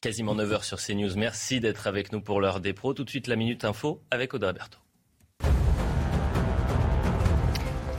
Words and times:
Quasiment 0.00 0.34
9h 0.34 0.62
sur 0.62 0.78
CNews. 0.78 1.14
Merci 1.16 1.60
d'être 1.60 1.86
avec 1.86 2.10
nous 2.10 2.22
pour 2.22 2.40
l'heure 2.40 2.60
des 2.60 2.72
pros. 2.72 2.94
Tout 2.94 3.04
de 3.04 3.10
suite, 3.10 3.26
la 3.26 3.36
Minute 3.36 3.66
Info 3.66 4.02
avec 4.10 4.32
Audrey 4.32 4.54
Berthaud. 4.54 4.78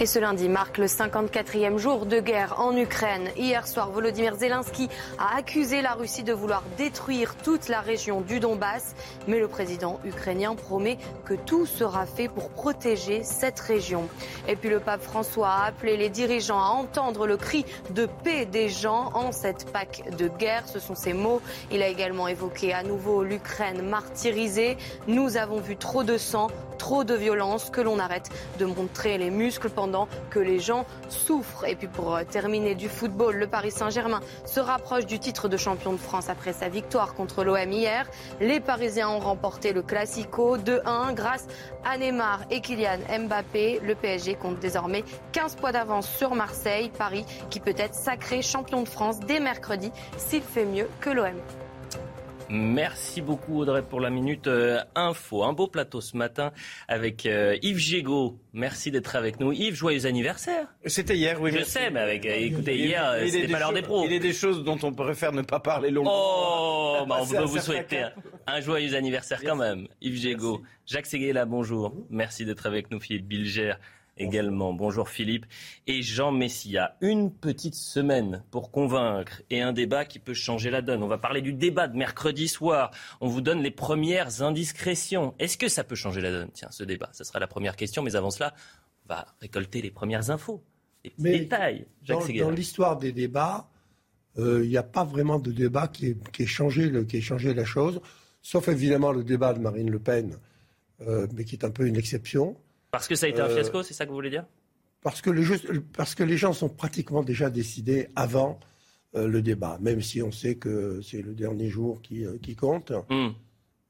Et 0.02 0.08
ce 0.08 0.18
lundi 0.18 0.50
marque 0.50 0.80
le 0.80 0.88
54e 0.88 1.78
jour 1.78 2.08
de 2.08 2.20
guerre 2.20 2.60
en 2.60 2.76
Ukraine. 2.76 3.30
Hier 3.38 3.68
soir, 3.68 3.92
Volodymyr 3.92 4.34
Zelensky 4.36 4.90
a 5.20 5.38
accusé 5.38 5.84
la 5.84 5.94
Russie 5.94 6.24
de 6.24 6.34
vouloir 6.34 6.64
détruire 6.76 7.36
toute 7.36 7.70
la 7.70 7.82
région 7.82 8.22
du 8.22 8.40
Donbass. 8.40 8.96
Mais 9.28 9.40
le 9.40 9.48
président 9.48 10.00
ukrainien 10.04 10.56
promet 10.56 10.98
que 11.24 11.36
tout 11.36 11.68
sera 11.68 12.08
fait 12.08 12.30
pour 12.30 12.50
protéger 12.50 13.22
cette 13.24 13.60
région. 13.60 14.10
Et 14.48 14.56
puis 14.56 14.70
le 14.70 14.80
pape 14.80 15.04
François 15.04 15.50
a 15.50 15.66
appelé 15.66 15.98
les 15.98 16.10
dirigeants 16.10 16.60
à 16.60 16.70
entendre 16.70 17.28
le 17.28 17.38
cri 17.38 17.64
de 17.92 18.08
paix 18.24 18.48
des 18.48 18.70
gens 18.70 19.12
en 19.14 19.32
cette 19.32 19.72
Pâque 19.72 20.02
de 20.18 20.28
guerre. 20.30 20.68
Ce 20.68 20.80
sont 20.80 20.96
ses 20.96 21.14
mots. 21.14 21.44
Il 21.70 21.84
a 21.84 21.88
également 21.88 22.28
évoqué 22.28 22.74
à 22.74 22.82
nouveau 22.82 23.22
l'Ukraine 23.22 23.84
martyrisée. 23.84 24.78
Nous 25.06 25.38
avons 25.38 25.60
vu 25.60 25.78
trop 25.78 26.04
de 26.04 26.18
sang, 26.18 26.48
trop 26.80 27.04
de 27.04 27.14
violence, 27.14 27.70
que 27.70 27.82
l'on 27.82 28.00
arrête 28.00 28.32
de 28.58 28.66
montrer 28.66 29.20
les 29.20 29.30
muscles 29.30 29.70
pendant 29.70 29.91
que 30.30 30.40
les 30.40 30.60
gens 30.60 30.86
souffrent. 31.10 31.66
Et 31.66 31.76
puis 31.76 31.88
pour 31.88 32.16
euh, 32.16 32.24
terminer 32.24 32.76
du 32.76 32.90
football, 32.90 33.36
le 33.36 33.48
Paris 33.48 33.72
Saint-Germain 33.72 34.22
se 34.46 34.60
rapproche 34.60 35.06
du 35.06 35.20
titre 35.20 35.48
de 35.48 35.58
champion 35.58 35.94
de 35.94 35.98
France 35.98 36.30
après 36.30 36.54
sa 36.54 36.70
victoire 36.70 37.14
contre 37.14 37.44
l'OM 37.44 37.72
hier. 37.72 38.08
Les 38.40 38.60
Parisiens 38.60 39.10
ont 39.10 39.20
remporté 39.20 39.74
le 39.74 39.82
Classico 39.82 40.58
2-1 40.58 41.14
grâce 41.14 41.48
à 41.84 41.98
Neymar 41.98 42.42
et 42.50 42.62
Kylian 42.62 43.00
Mbappé. 43.28 43.80
Le 43.84 43.96
PSG 43.96 44.36
compte 44.36 44.60
désormais 44.60 45.04
15 45.32 45.56
points 45.56 45.72
d'avance 45.72 46.10
sur 46.10 46.36
Marseille. 46.36 46.92
Paris 46.98 47.26
qui 47.50 47.60
peut 47.60 47.76
être 47.78 47.96
sacré 47.96 48.42
champion 48.42 48.82
de 48.82 48.90
France 48.90 49.20
dès 49.20 49.40
mercredi 49.40 49.92
s'il 50.18 50.42
fait 50.42 50.66
mieux 50.66 50.88
que 51.00 51.10
l'OM. 51.10 51.36
Merci 52.54 53.22
beaucoup 53.22 53.60
Audrey 53.62 53.82
pour 53.82 54.02
la 54.02 54.10
minute 54.10 54.48
euh, 54.48 54.80
info. 54.94 55.44
Un 55.46 55.54
beau 55.54 55.68
plateau 55.68 56.02
ce 56.02 56.18
matin 56.18 56.52
avec 56.90 57.26
euh, 57.26 57.56
Yves 57.62 57.78
Gégaud. 57.78 58.38
Merci 58.52 58.92
d'être 58.92 59.16
avec 59.16 59.40
nous. 59.40 59.54
Yves, 59.54 59.76
joyeux 59.76 60.06
anniversaire. 60.06 60.68
C'était 60.86 61.16
hier, 61.16 61.42
oui. 61.42 61.52
Je 61.52 61.58
merci. 61.60 61.72
sais, 61.72 61.90
mais 61.90 62.02
avec, 62.02 62.26
euh, 62.26 62.36
écoutez, 62.36 62.76
Il- 62.78 62.86
hier, 62.88 63.16
c'était 63.26 63.48
pas 63.48 63.60
l'heure 63.60 63.72
des 63.72 63.82
pros. 63.82 64.04
Il 64.06 64.12
est 64.12 64.20
des 64.20 64.34
choses 64.34 64.66
dont 64.66 64.78
on 64.84 64.92
préfère 64.92 65.32
ne 65.32 65.44
pas 65.44 65.62
parler 65.62 65.92
longtemps. 65.92 66.12
Oh, 66.14 67.06
bah, 67.08 67.20
on 67.22 67.26
peut 67.34 67.44
vous 67.44 67.60
souhaiter 67.60 68.00
un, 68.02 68.12
un 68.48 68.60
joyeux 68.60 68.96
anniversaire 68.96 69.42
quand 69.42 69.56
même. 69.56 69.88
Yves 70.02 70.20
Gégaud. 70.20 70.62
Jacques 70.86 71.06
Seguela, 71.06 71.46
bonjour. 71.46 71.96
Merci 72.10 72.44
d'être 72.44 72.66
avec 72.66 72.92
nous. 72.92 73.00
Philippe 73.00 73.28
Bilger 73.28 73.76
également. 74.22 74.74
Bonjour 74.74 75.10
Philippe. 75.10 75.46
Et 75.88 76.02
Jean 76.02 76.32
Messia. 76.32 76.96
Une 77.02 77.32
petite 77.34 77.76
semaine 77.76 78.44
pour 78.52 78.72
convaincre 78.72 79.42
et 79.50 79.62
un 79.62 79.74
débat 79.74 80.06
qui 80.06 80.20
peut 80.20 80.34
changer 80.34 80.70
la 80.70 80.82
donne. 80.82 81.04
On 81.04 81.08
va 81.08 81.18
parler 81.18 81.42
du 81.42 81.54
débat 81.54 81.88
de 81.88 81.98
mercredi 81.98 82.48
soir. 82.48 82.92
On 83.20 83.28
vous 83.28 83.42
donne 83.42 83.62
les 83.62 83.72
premières 83.72 84.42
indiscrétions. 84.42 85.34
Est-ce 85.40 85.58
que 85.58 85.68
ça 85.68 85.84
peut 85.84 85.96
changer 85.96 86.22
la 86.22 86.32
donne? 86.32 86.50
Tiens, 86.54 86.70
ce 86.72 86.84
débat, 86.84 87.10
ce 87.14 87.24
sera 87.24 87.40
la 87.40 87.48
première 87.48 87.76
question. 87.76 88.04
Mais 88.04 88.16
avant 88.16 88.32
cela, 88.32 88.54
on 89.06 89.14
va 89.14 89.26
récolter 89.42 89.82
les 89.82 89.92
premières 89.92 90.30
infos. 90.30 90.64
Les 91.04 91.10
petits 91.10 91.22
Mais 91.24 91.40
détails. 91.40 91.86
Jacques 92.04 92.38
Dans, 92.38 92.52
l'histoire 92.52 92.98
des 92.98 93.12
débats, 93.12 93.68
euh, 94.38 94.62
il 94.64 94.70
n'y 94.70 94.78
a 94.78 94.84
pas 94.84 95.04
vraiment 95.04 95.40
de 95.40 95.52
débat 95.52 95.88
qui 95.88 96.08
ait, 96.10 96.18
qui 96.32 96.44
ait 96.44 96.48
changé, 96.48 96.90
le- 96.90 97.04
qui 97.06 97.18
ait 97.18 97.22
changé 97.22 97.54
la 97.56 97.66
chose, 97.66 98.00
sauf 98.44 98.68
évidemment 98.68 99.12
le 99.12 99.24
débat 99.24 99.54
de 99.54 99.60
Marine 99.60 99.90
Le 99.90 100.00
Pen, 100.00 100.38
euh, 101.08 101.26
mais 101.34 101.44
qui 101.44 101.56
est 101.56 101.66
un 101.66 101.72
peu 101.72 101.88
une 101.88 101.98
exception. 101.98 102.56
Parce 102.92 103.08
que 103.08 103.16
ça 103.16 103.26
a 103.26 103.30
été 103.30 103.42
un 103.42 103.46
Euh, 103.46 103.54
fiasco, 103.56 103.84
c'est 103.84 103.94
ça 103.94 104.06
que 104.06 104.10
vous 104.10 104.16
voulez 104.16 104.30
dire? 104.30 104.46
Parce 105.02 105.22
que, 105.22 105.30
le 105.30 105.42
jeu- 105.42 105.60
parce 105.96 106.14
que 106.14 106.24
les 106.24 106.38
gens 106.38 106.54
sont 106.54 106.70
pratiquement 106.70 107.24
déjà 107.24 107.50
décidés 107.50 108.10
avant 108.16 108.60
euh, 109.16 109.28
le 109.28 109.42
débat, 109.42 109.78
même 109.82 110.02
si 110.02 110.22
on 110.22 110.32
sait 110.32 110.56
que 110.56 111.02
c'est 111.02 111.22
le 111.22 111.34
dernier 111.34 111.70
jour 111.70 112.02
qui, 112.02 112.26
euh, 112.26 112.38
qui 112.42 112.56
compte. 112.56 112.92
Hmm. 113.10 113.30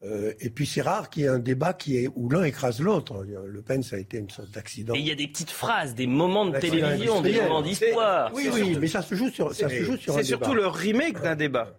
Euh, 0.04 0.34
et 0.40 0.50
puis 0.50 0.66
c'est 0.66 0.82
rare 0.82 1.12
qu'il 1.12 1.24
y 1.24 1.26
ait 1.26 1.30
un 1.30 1.38
débat 1.38 1.74
qui 1.74 1.98
est, 1.98 2.10
où 2.16 2.28
l'un 2.30 2.44
écrase 2.44 2.80
l'autre. 2.82 3.24
Le 3.24 3.62
Pen, 3.62 3.84
ça 3.84 3.98
a 3.98 4.00
été 4.00 4.18
une 4.18 4.32
sorte 4.32 4.50
d'accident. 4.50 4.96
Et 4.96 5.00
il 5.00 5.08
y 5.08 5.12
a 5.12 5.16
des 5.16 5.28
petites 5.28 5.52
phrases, 5.52 5.94
des 5.94 6.08
moments 6.08 6.46
de 6.48 6.58
télévision, 6.58 7.22
des 7.22 7.40
moments 7.40 7.62
d'histoire. 7.62 8.32
Oui, 8.34 8.50
oui, 8.52 8.78
mais 8.80 8.88
ça 8.88 9.04
se 9.04 9.14
joue 9.14 9.30
sur, 9.30 9.54
ça 9.54 9.70
se 9.70 9.84
joue 9.84 9.98
sur 9.98 10.14
un 10.18 10.24
C'est 10.24 10.30
débat. 10.32 10.46
surtout 10.46 10.56
le 10.56 10.66
remake 10.68 11.22
d'un 11.22 11.36
débat. 11.36 11.78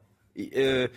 Euh, 0.56 0.88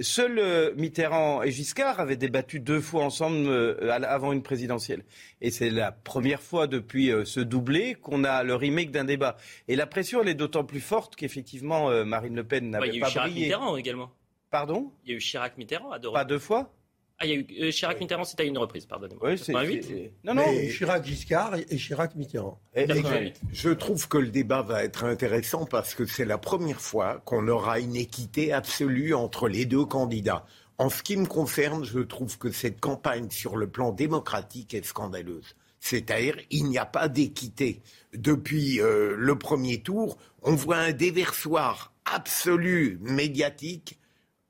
seul 0.00 0.38
euh, 0.38 0.74
Mitterrand 0.76 1.42
et 1.42 1.50
Giscard 1.50 2.00
avaient 2.00 2.16
débattu 2.16 2.58
deux 2.60 2.80
fois 2.80 3.04
ensemble 3.04 3.46
euh, 3.48 3.90
avant 3.92 4.32
une 4.32 4.42
présidentielle. 4.42 5.04
Et 5.40 5.50
c'est 5.50 5.70
la 5.70 5.92
première 5.92 6.42
fois 6.42 6.66
depuis 6.66 7.10
euh, 7.10 7.24
ce 7.24 7.40
doublé 7.40 7.94
qu'on 7.94 8.24
a 8.24 8.42
le 8.42 8.54
remake 8.56 8.90
d'un 8.90 9.04
débat. 9.04 9.36
Et 9.68 9.76
la 9.76 9.86
pression, 9.86 10.22
elle 10.22 10.28
est 10.28 10.34
d'autant 10.34 10.64
plus 10.64 10.80
forte 10.80 11.14
qu'effectivement, 11.16 11.88
Marine 12.04 12.34
Le 12.34 12.44
Pen 12.44 12.64
Ouais, 12.64 12.70
n'avait 12.70 12.88
il 12.88 12.94
y 12.94 12.96
a 12.96 12.98
eu 12.98 13.00
pas 13.02 13.08
Chirac 13.10 13.30
brillé. 13.30 13.46
Mitterrand 13.46 13.76
également. 13.76 14.10
Pardon? 14.50 14.90
Il 15.04 15.10
y 15.10 15.14
a 15.14 15.16
eu 15.16 15.20
Chirac 15.20 15.56
Mitterrand 15.56 15.92
à 15.92 15.98
deux 16.00 16.10
Pas 16.12 16.24
deux 16.24 16.38
fois? 16.40 16.72
Ah, 17.22 17.26
il 17.26 17.30
y 17.30 17.32
a 17.34 17.36
eu 17.36 17.68
euh, 17.68 17.70
Chirac 17.70 18.00
Mitterrand, 18.00 18.24
c'était 18.24 18.44
à 18.44 18.46
une 18.46 18.56
reprise, 18.56 18.86
pardonnez-moi. 18.86 19.28
Oui, 19.30 19.36
c'est. 19.38 19.52
88 19.52 19.82
c'est- 19.84 20.12
Non, 20.24 20.34
non. 20.34 20.42
Mais 20.46 20.68
Chirac 20.70 21.04
Giscard 21.04 21.54
et 21.56 21.66
et 21.68 21.76
Chirac 21.76 22.14
Mitterrand. 22.16 22.58
Et- 22.74 22.84
et- 22.84 22.86
88. 22.86 23.40
Je 23.52 23.68
trouve 23.70 24.08
que 24.08 24.16
le 24.16 24.28
débat 24.28 24.62
va 24.62 24.82
être 24.84 25.04
intéressant 25.04 25.66
parce 25.66 25.94
que 25.94 26.06
c'est 26.06 26.24
la 26.24 26.38
première 26.38 26.80
fois 26.80 27.20
qu'on 27.26 27.46
aura 27.48 27.78
une 27.78 27.94
équité 27.94 28.52
absolue 28.54 29.12
entre 29.14 29.48
les 29.48 29.66
deux 29.66 29.84
candidats. 29.84 30.46
En 30.78 30.88
ce 30.88 31.02
qui 31.02 31.18
me 31.18 31.26
concerne, 31.26 31.84
je 31.84 31.98
trouve 32.00 32.38
que 32.38 32.50
cette 32.50 32.80
campagne 32.80 33.28
sur 33.30 33.58
le 33.58 33.68
plan 33.68 33.92
démocratique 33.92 34.72
est 34.72 34.84
scandaleuse. 34.86 35.54
C'est-à-dire, 35.78 36.36
il 36.50 36.64
n'y 36.64 36.78
a 36.78 36.86
pas 36.86 37.08
d'équité. 37.08 37.82
Depuis 38.14 38.80
euh, 38.80 39.14
le 39.18 39.34
premier 39.38 39.82
tour, 39.82 40.16
on 40.42 40.54
voit 40.54 40.78
un 40.78 40.92
déversoir 40.92 41.92
absolu 42.06 42.98
médiatique 43.02 43.98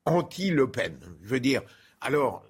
anti-Le 0.06 0.70
Pen. 0.70 0.96
Je 1.22 1.28
veux 1.28 1.40
dire, 1.40 1.62
alors, 2.00 2.44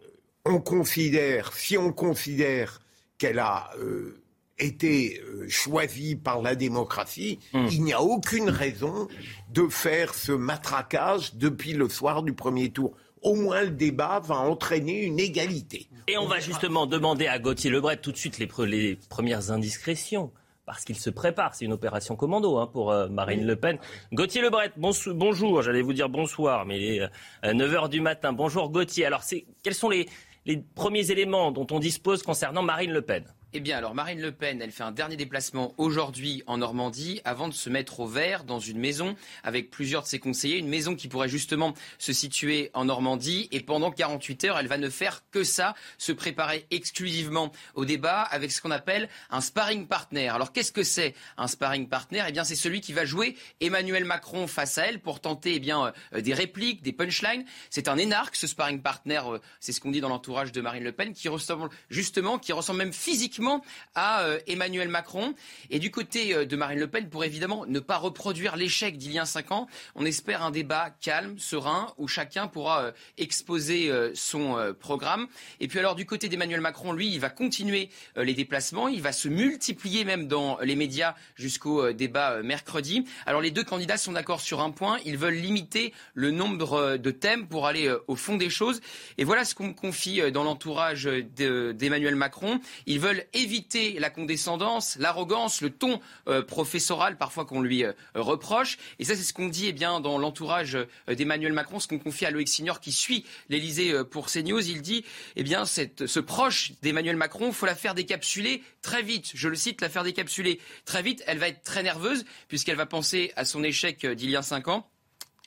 on 0.45 0.61
considère, 0.61 1.53
si 1.53 1.77
on 1.77 1.93
considère 1.93 2.81
qu'elle 3.19 3.39
a 3.39 3.71
euh, 3.79 4.17
été 4.59 5.21
euh, 5.23 5.47
choisie 5.49 6.17
par 6.17 6.41
la 6.43 6.55
démocratie, 6.55 7.39
Hmm. 7.53 7.67
il 7.71 7.83
n'y 7.85 7.93
a 7.93 8.01
aucune 8.03 8.49
raison 8.51 9.09
de 9.53 9.69
faire 9.69 10.15
ce 10.15 10.33
matraquage 10.33 11.35
depuis 11.35 11.73
le 11.73 11.89
soir 11.89 12.23
du 12.23 12.33
premier 12.33 12.71
tour. 12.71 12.93
Au 13.23 13.35
moins, 13.35 13.63
le 13.65 13.71
débat 13.71 14.21
va 14.21 14.37
entraîner 14.39 15.03
une 15.05 15.21
égalité. 15.21 15.89
Et 16.09 16.17
on 16.17 16.27
va 16.27 16.41
justement 16.41 16.87
demander 16.87 17.27
à 17.27 17.39
Gauthier 17.39 17.69
Lebret 17.71 17.99
tout 17.99 18.13
de 18.13 18.17
suite 18.17 18.39
les, 18.39 18.47
pre- 18.47 18.65
les 18.65 18.97
premières 19.11 19.51
indiscrétions. 19.51 20.33
Parce 20.65 20.85
qu'il 20.85 20.97
se 20.97 21.11
prépare, 21.11 21.55
c'est 21.55 21.65
une 21.65 21.73
opération 21.73 22.15
commando 22.17 22.57
hein, 22.59 22.67
pour 22.67 22.93
euh, 22.93 23.09
Marine 23.09 23.45
Le 23.45 23.57
Pen. 23.57 23.79
Gauthier 24.13 24.41
Lebret, 24.41 24.71
bonjour, 24.77 25.63
j'allais 25.63 25.83
vous 25.83 25.93
dire 25.93 26.09
bonsoir, 26.09 26.65
mais 26.65 26.79
il 26.81 27.03
est 27.03 27.53
9h 27.53 27.89
du 27.89 28.01
matin. 28.01 28.33
Bonjour 28.33 28.71
Gauthier. 28.71 29.05
Alors, 29.05 29.23
quels 29.65 29.75
sont 29.75 29.89
les, 29.91 30.09
les 30.47 30.59
premiers 30.59 31.11
éléments 31.11 31.53
dont 31.53 31.67
on 31.71 31.79
dispose 31.79 32.23
concernant 32.23 32.63
Marine 32.63 32.93
Le 32.93 33.03
Pen 33.03 33.25
Eh 33.53 33.59
bien, 33.59 33.77
alors 33.77 33.97
Marine 33.97 34.21
Le 34.21 34.31
Pen, 34.31 34.63
elle 34.63 34.71
fait 34.71 34.85
un 34.85 34.93
dernier 34.93 35.17
déplacement 35.17 35.75
aujourd'hui 35.77 36.45
en 36.47 36.59
Normandie 36.59 37.21
avant 37.25 37.49
de 37.49 37.53
se 37.53 37.69
mettre 37.69 37.99
au 37.99 38.07
vert 38.07 38.45
dans 38.45 38.61
une 38.61 38.79
maison 38.79 39.17
avec 39.43 39.71
plusieurs 39.71 40.05
de 40.05 40.07
ses 40.07 40.21
conseillers, 40.21 40.59
une 40.59 40.69
maison 40.69 40.95
qui 40.95 41.09
pourrait 41.09 41.29
justement 41.29 41.75
se 41.99 42.13
situer 42.13 42.71
en 42.75 42.85
Normandie. 42.85 43.49
Et 43.51 43.59
pendant 43.59 43.91
48 43.91 44.45
heures, 44.45 44.59
elle 44.61 44.69
va 44.69 44.79
ne 44.79 44.89
faire 44.89 45.25
que 45.33 45.43
ça, 45.43 45.75
se 45.99 46.13
préparer 46.13 46.65
exclusivement 46.71 47.51
au 47.75 47.85
débat 47.85 48.23
avec 48.23 48.53
ce 48.53 48.63
qu'on 48.63 48.71
appelle 48.71 49.09
un 49.31 49.41
sparring 49.41 49.89
partner. 49.89 50.29
Alors, 50.29 50.53
qu'est-ce 50.53 50.71
que 50.71 50.85
c'est 50.85 51.17
un 51.37 51.49
sparring 51.49 51.89
partner? 51.89 52.23
Eh 52.29 52.31
bien, 52.31 52.45
c'est 52.45 52.55
celui 52.55 52.81
qui 52.81 52.93
va 52.93 53.05
jouer 53.05 53.37
Emmanuel 53.61 54.05
Macron 54.05 54.47
face 54.47 54.79
à 54.79 54.87
elle 54.87 55.01
pour 55.01 55.19
tenter 55.19 55.55
eh 55.57 55.59
bien, 55.59 55.93
euh, 56.15 56.21
des 56.21 56.35
répliques, 56.35 56.83
des 56.83 56.93
punchlines. 56.93 57.45
C'est 57.69 57.89
un 57.89 57.99
énarque, 57.99 58.37
ce 58.37 58.47
sparring 58.47 58.81
partner, 58.81 59.23
euh, 59.27 59.39
c'est 59.59 59.73
ce 59.73 59.81
qu'on 59.81 59.91
dit 59.91 60.01
dans 60.01 60.09
l'entourage 60.09 60.53
de 60.53 60.61
Marine 60.61 60.85
Le 60.85 60.93
Pen, 60.93 61.15
qui 61.15 61.29
ressemble 61.29 61.69
justement, 61.89 62.39
qui 62.39 62.53
ressemble 62.53 62.79
même 62.79 62.93
physiquement 62.93 63.40
uniquement 63.41 63.63
à 63.95 64.23
euh, 64.23 64.39
Emmanuel 64.47 64.89
Macron. 64.89 65.35
Et 65.71 65.79
du 65.79 65.91
côté 65.91 66.35
euh, 66.35 66.45
de 66.45 66.57
Marine 66.57 66.79
Le 66.79 66.87
Pen, 66.87 67.09
pour 67.09 67.25
évidemment 67.25 67.65
ne 67.67 67.81
pas 67.81 67.97
reproduire 67.97 68.57
l'échec 68.57 68.97
d'il 68.99 69.13
y 69.13 69.19
a 69.19 69.25
cinq 69.25 69.51
ans, 69.53 69.67
on 69.95 70.05
espère 70.05 70.43
un 70.43 70.51
débat 70.51 70.91
calme, 71.01 71.39
serein, 71.39 71.93
où 71.97 72.07
chacun 72.07 72.47
pourra 72.49 72.83
euh, 72.83 72.93
exposer 73.19 73.91
son 74.15 74.75
programme. 74.79 75.27
Et 75.61 75.69
puis 75.69 75.79
alors 75.79 75.95
du 75.95 76.07
côté 76.07 76.29
d'Emmanuel 76.29 76.61
Macron, 76.61 76.93
lui, 76.93 77.09
il 77.13 77.21
va 77.21 77.31
continuer 77.31 77.91
les 78.17 78.35
déplacements, 78.35 78.89
il 78.89 79.03
va 79.03 79.13
se 79.13 79.29
multiplier 79.29 80.05
même 80.05 80.27
dans 80.27 80.59
les 80.61 80.77
médias 80.77 81.15
jusqu'au 81.35 81.93
débat 81.93 82.43
mercredi. 82.43 83.05
Alors 83.27 83.41
les 83.41 83.51
deux 83.51 83.65
candidats 83.65 83.97
sont 83.97 84.13
d'accord 84.13 84.41
sur 84.41 84.61
un 84.61 84.71
point, 84.71 84.99
ils 85.05 85.17
veulent 85.17 85.35
limiter 85.35 85.93
le 86.15 86.31
nombre 86.31 86.97
de 86.97 87.11
thèmes 87.11 87.47
pour 87.47 87.67
aller 87.67 87.93
au 88.09 88.17
fond 88.17 88.37
des 88.37 88.51
choses. 88.51 88.81
Et 89.19 89.25
voilà 89.25 89.45
ce 89.45 89.55
qu'on 89.55 89.69
me 89.69 89.75
confie 89.75 90.31
dans 90.33 90.45
l'entourage 90.45 91.05
d'Emmanuel 91.05 92.17
Macron. 92.17 92.61
Ils 92.87 93.01
veulent 93.01 93.25
éviter 93.33 93.99
la 93.99 94.11
condescendance, 94.11 94.97
l'arrogance, 94.99 95.61
le 95.61 95.71
ton 95.71 96.01
euh, 96.29 96.43
professoral 96.43 97.17
parfois 97.17 97.45
qu'on 97.45 97.61
lui 97.61 97.85
euh, 97.85 97.93
reproche. 98.15 98.79
Et 98.99 99.05
ça, 99.05 99.15
c'est 99.17 99.23
ce 99.23 99.33
qu'on 99.33 99.49
dit 99.49 99.67
eh 99.69 99.73
bien, 99.73 100.01
dans 100.01 100.19
l'entourage 100.19 100.77
euh, 100.77 101.15
d'Emmanuel 101.15 101.53
Macron, 101.53 101.81
ce 101.81 101.89
qu'on 101.89 101.99
confie 101.99 102.27
à 102.27 102.31
Loïc 102.31 102.49
Signor 102.49 102.81
qui 102.81 102.93
suit 102.93 103.25
l'Elysée 103.49 103.93
pour 104.11 104.27
CNews. 104.27 104.69
Il 104.69 104.83
dit, 104.83 105.05
eh 105.37 105.43
bien, 105.43 105.65
cette, 105.65 106.07
ce 106.07 106.21
proche 106.21 106.73
d'Emmanuel 106.83 107.17
Macron, 107.17 107.53
faut 107.53 107.67
la 107.67 107.75
faire 107.75 107.95
décapsuler 107.95 108.63
très 108.83 109.03
vite. 109.03 109.31
Je 109.35 109.49
le 109.49 109.57
cite, 109.57 109.81
la 109.81 109.89
faire 109.89 110.05
décapsuler 110.05 110.61
très 110.85 111.03
vite. 111.03 111.23
Elle 111.27 111.39
va 111.39 111.49
être 111.49 111.63
très 111.63 111.83
nerveuse 111.83 112.25
puisqu'elle 112.49 112.77
va 112.77 112.87
penser 112.87 113.33
à 113.37 113.45
son 113.45 113.63
échec 113.63 114.07
d'il 114.07 114.31
y 114.31 114.37
a 114.37 114.43
cinq 114.43 114.69
ans. 114.69 114.90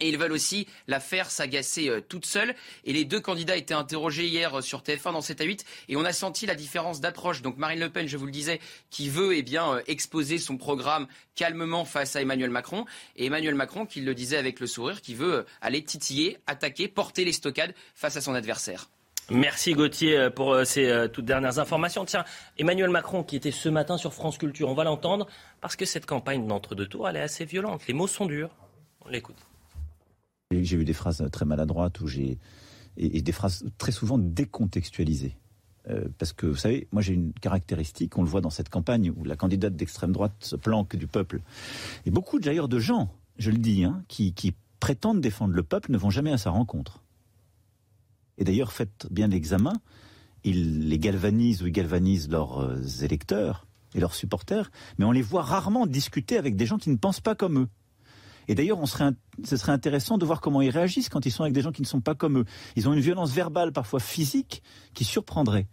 Et 0.03 0.09
ils 0.09 0.17
veulent 0.17 0.33
aussi 0.33 0.67
la 0.87 0.99
faire 0.99 1.31
s'agacer 1.31 1.87
euh, 1.87 2.01
toute 2.01 2.25
seule. 2.25 2.55
Et 2.83 2.91
les 2.91 3.05
deux 3.05 3.21
candidats 3.21 3.55
étaient 3.55 3.73
interrogés 3.73 4.27
hier 4.27 4.57
euh, 4.57 4.61
sur 4.61 4.81
TF1 4.81 5.13
dans 5.13 5.21
7 5.21 5.39
à 5.39 5.45
8. 5.45 5.65
Et 5.87 5.95
on 5.95 6.03
a 6.03 6.11
senti 6.11 6.45
la 6.45 6.55
différence 6.55 6.99
d'approche. 6.99 7.41
Donc 7.41 7.55
Marine 7.55 7.79
Le 7.79 7.89
Pen, 7.89 8.05
je 8.05 8.17
vous 8.17 8.25
le 8.25 8.31
disais, 8.31 8.59
qui 8.89 9.07
veut 9.07 9.33
eh 9.33 9.43
bien, 9.43 9.75
euh, 9.75 9.81
exposer 9.87 10.39
son 10.39 10.57
programme 10.57 11.07
calmement 11.35 11.85
face 11.85 12.17
à 12.17 12.21
Emmanuel 12.21 12.49
Macron. 12.49 12.83
Et 13.15 13.27
Emmanuel 13.27 13.55
Macron 13.55 13.85
qui 13.85 14.01
le 14.01 14.13
disait 14.13 14.35
avec 14.35 14.59
le 14.59 14.67
sourire, 14.67 14.99
qui 14.99 15.15
veut 15.15 15.45
aller 15.61 15.81
titiller, 15.81 16.37
attaquer, 16.47 16.89
porter 16.89 17.23
les 17.23 17.31
stockades 17.31 17.73
face 17.95 18.17
à 18.17 18.21
son 18.21 18.33
adversaire. 18.33 18.89
Merci 19.29 19.71
Gauthier 19.71 20.27
pour 20.35 20.65
ces 20.65 21.07
toutes 21.13 21.23
dernières 21.23 21.59
informations. 21.59 22.03
Tiens, 22.03 22.25
Emmanuel 22.57 22.89
Macron 22.89 23.23
qui 23.23 23.37
était 23.37 23.51
ce 23.51 23.69
matin 23.69 23.97
sur 23.97 24.13
France 24.13 24.37
Culture, 24.37 24.67
on 24.67 24.73
va 24.73 24.83
l'entendre 24.83 25.27
parce 25.61 25.77
que 25.77 25.85
cette 25.85 26.05
campagne 26.05 26.45
d'entre-deux 26.45 26.87
tours, 26.87 27.07
elle 27.07 27.15
est 27.15 27.21
assez 27.21 27.45
violente. 27.45 27.87
Les 27.87 27.93
mots 27.93 28.07
sont 28.07 28.25
durs. 28.25 28.49
On 29.05 29.09
l'écoute. 29.09 29.37
J'ai 30.61 30.77
eu 30.77 30.85
des 30.85 30.93
phrases 30.93 31.27
très 31.31 31.45
maladroites 31.45 31.99
où 32.01 32.07
j'ai 32.07 32.37
et, 32.97 33.21
des 33.21 33.31
phrases 33.31 33.65
très 33.77 33.91
souvent 33.91 34.17
décontextualisées. 34.17 35.35
Euh, 35.89 36.07
parce 36.17 36.31
que 36.31 36.45
vous 36.45 36.55
savez, 36.55 36.87
moi 36.91 37.01
j'ai 37.01 37.13
une 37.13 37.33
caractéristique, 37.33 38.17
on 38.17 38.23
le 38.23 38.29
voit 38.29 38.41
dans 38.41 38.49
cette 38.49 38.69
campagne 38.69 39.11
où 39.15 39.25
la 39.25 39.35
candidate 39.35 39.75
d'extrême 39.75 40.13
droite 40.13 40.33
se 40.39 40.55
planque 40.55 40.95
du 40.95 41.07
peuple. 41.07 41.41
Et 42.05 42.11
beaucoup 42.11 42.39
d'ailleurs 42.39 42.69
de 42.69 42.79
gens, 42.79 43.09
je 43.37 43.51
le 43.51 43.57
dis, 43.57 43.83
hein, 43.83 44.03
qui, 44.07 44.33
prétendent 44.79 45.21
défendre 45.21 45.53
le 45.53 45.63
peuple 45.63 45.93
ne 45.93 45.97
vont 45.97 46.09
jamais 46.09 46.33
à 46.33 46.37
sa 46.37 46.49
rencontre. 46.49 47.01
Et 48.37 48.43
d'ailleurs, 48.43 48.73
faites 48.73 49.07
bien 49.09 49.29
l'examen, 49.29 49.71
ils 50.43 50.89
les 50.89 50.99
galvanisent 50.99 51.63
ou 51.63 51.67
ils 51.67 51.71
galvanisent 51.71 52.29
leurs 52.29 52.59
euh, 52.59 52.81
électeurs 53.01 53.65
et 53.95 54.01
leurs 54.01 54.13
supporters, 54.13 54.71
mais 54.97 55.05
on 55.05 55.13
les 55.13 55.21
voit 55.21 55.41
rarement 55.41 55.87
discuter 55.87 56.37
avec 56.37 56.57
des 56.57 56.65
gens 56.65 56.77
qui 56.77 56.89
ne 56.89 56.97
pensent 56.97 57.21
pas 57.21 57.33
comme 57.33 57.59
eux. 57.59 57.67
Et 58.47 58.55
d'ailleurs, 58.55 58.79
ce 58.87 59.57
serait 59.57 59.71
intéressant 59.71 60.17
de 60.17 60.25
voir 60.25 60.41
comment 60.41 60.61
ils 60.61 60.69
réagissent 60.69 61.09
quand 61.09 61.25
ils 61.25 61.31
sont 61.31 61.43
avec 61.43 61.53
des 61.53 61.61
gens 61.61 61.71
qui 61.71 61.81
ne 61.81 61.87
sont 61.87 62.01
pas 62.01 62.15
comme 62.15 62.39
eux. 62.39 62.45
Ils 62.75 62.87
ont 62.89 62.93
une 62.93 62.99
violence 62.99 63.31
verbale, 63.31 63.71
parfois 63.71 63.99
physique, 63.99 64.63
qui 64.93 65.03
surprendrait. 65.03 65.67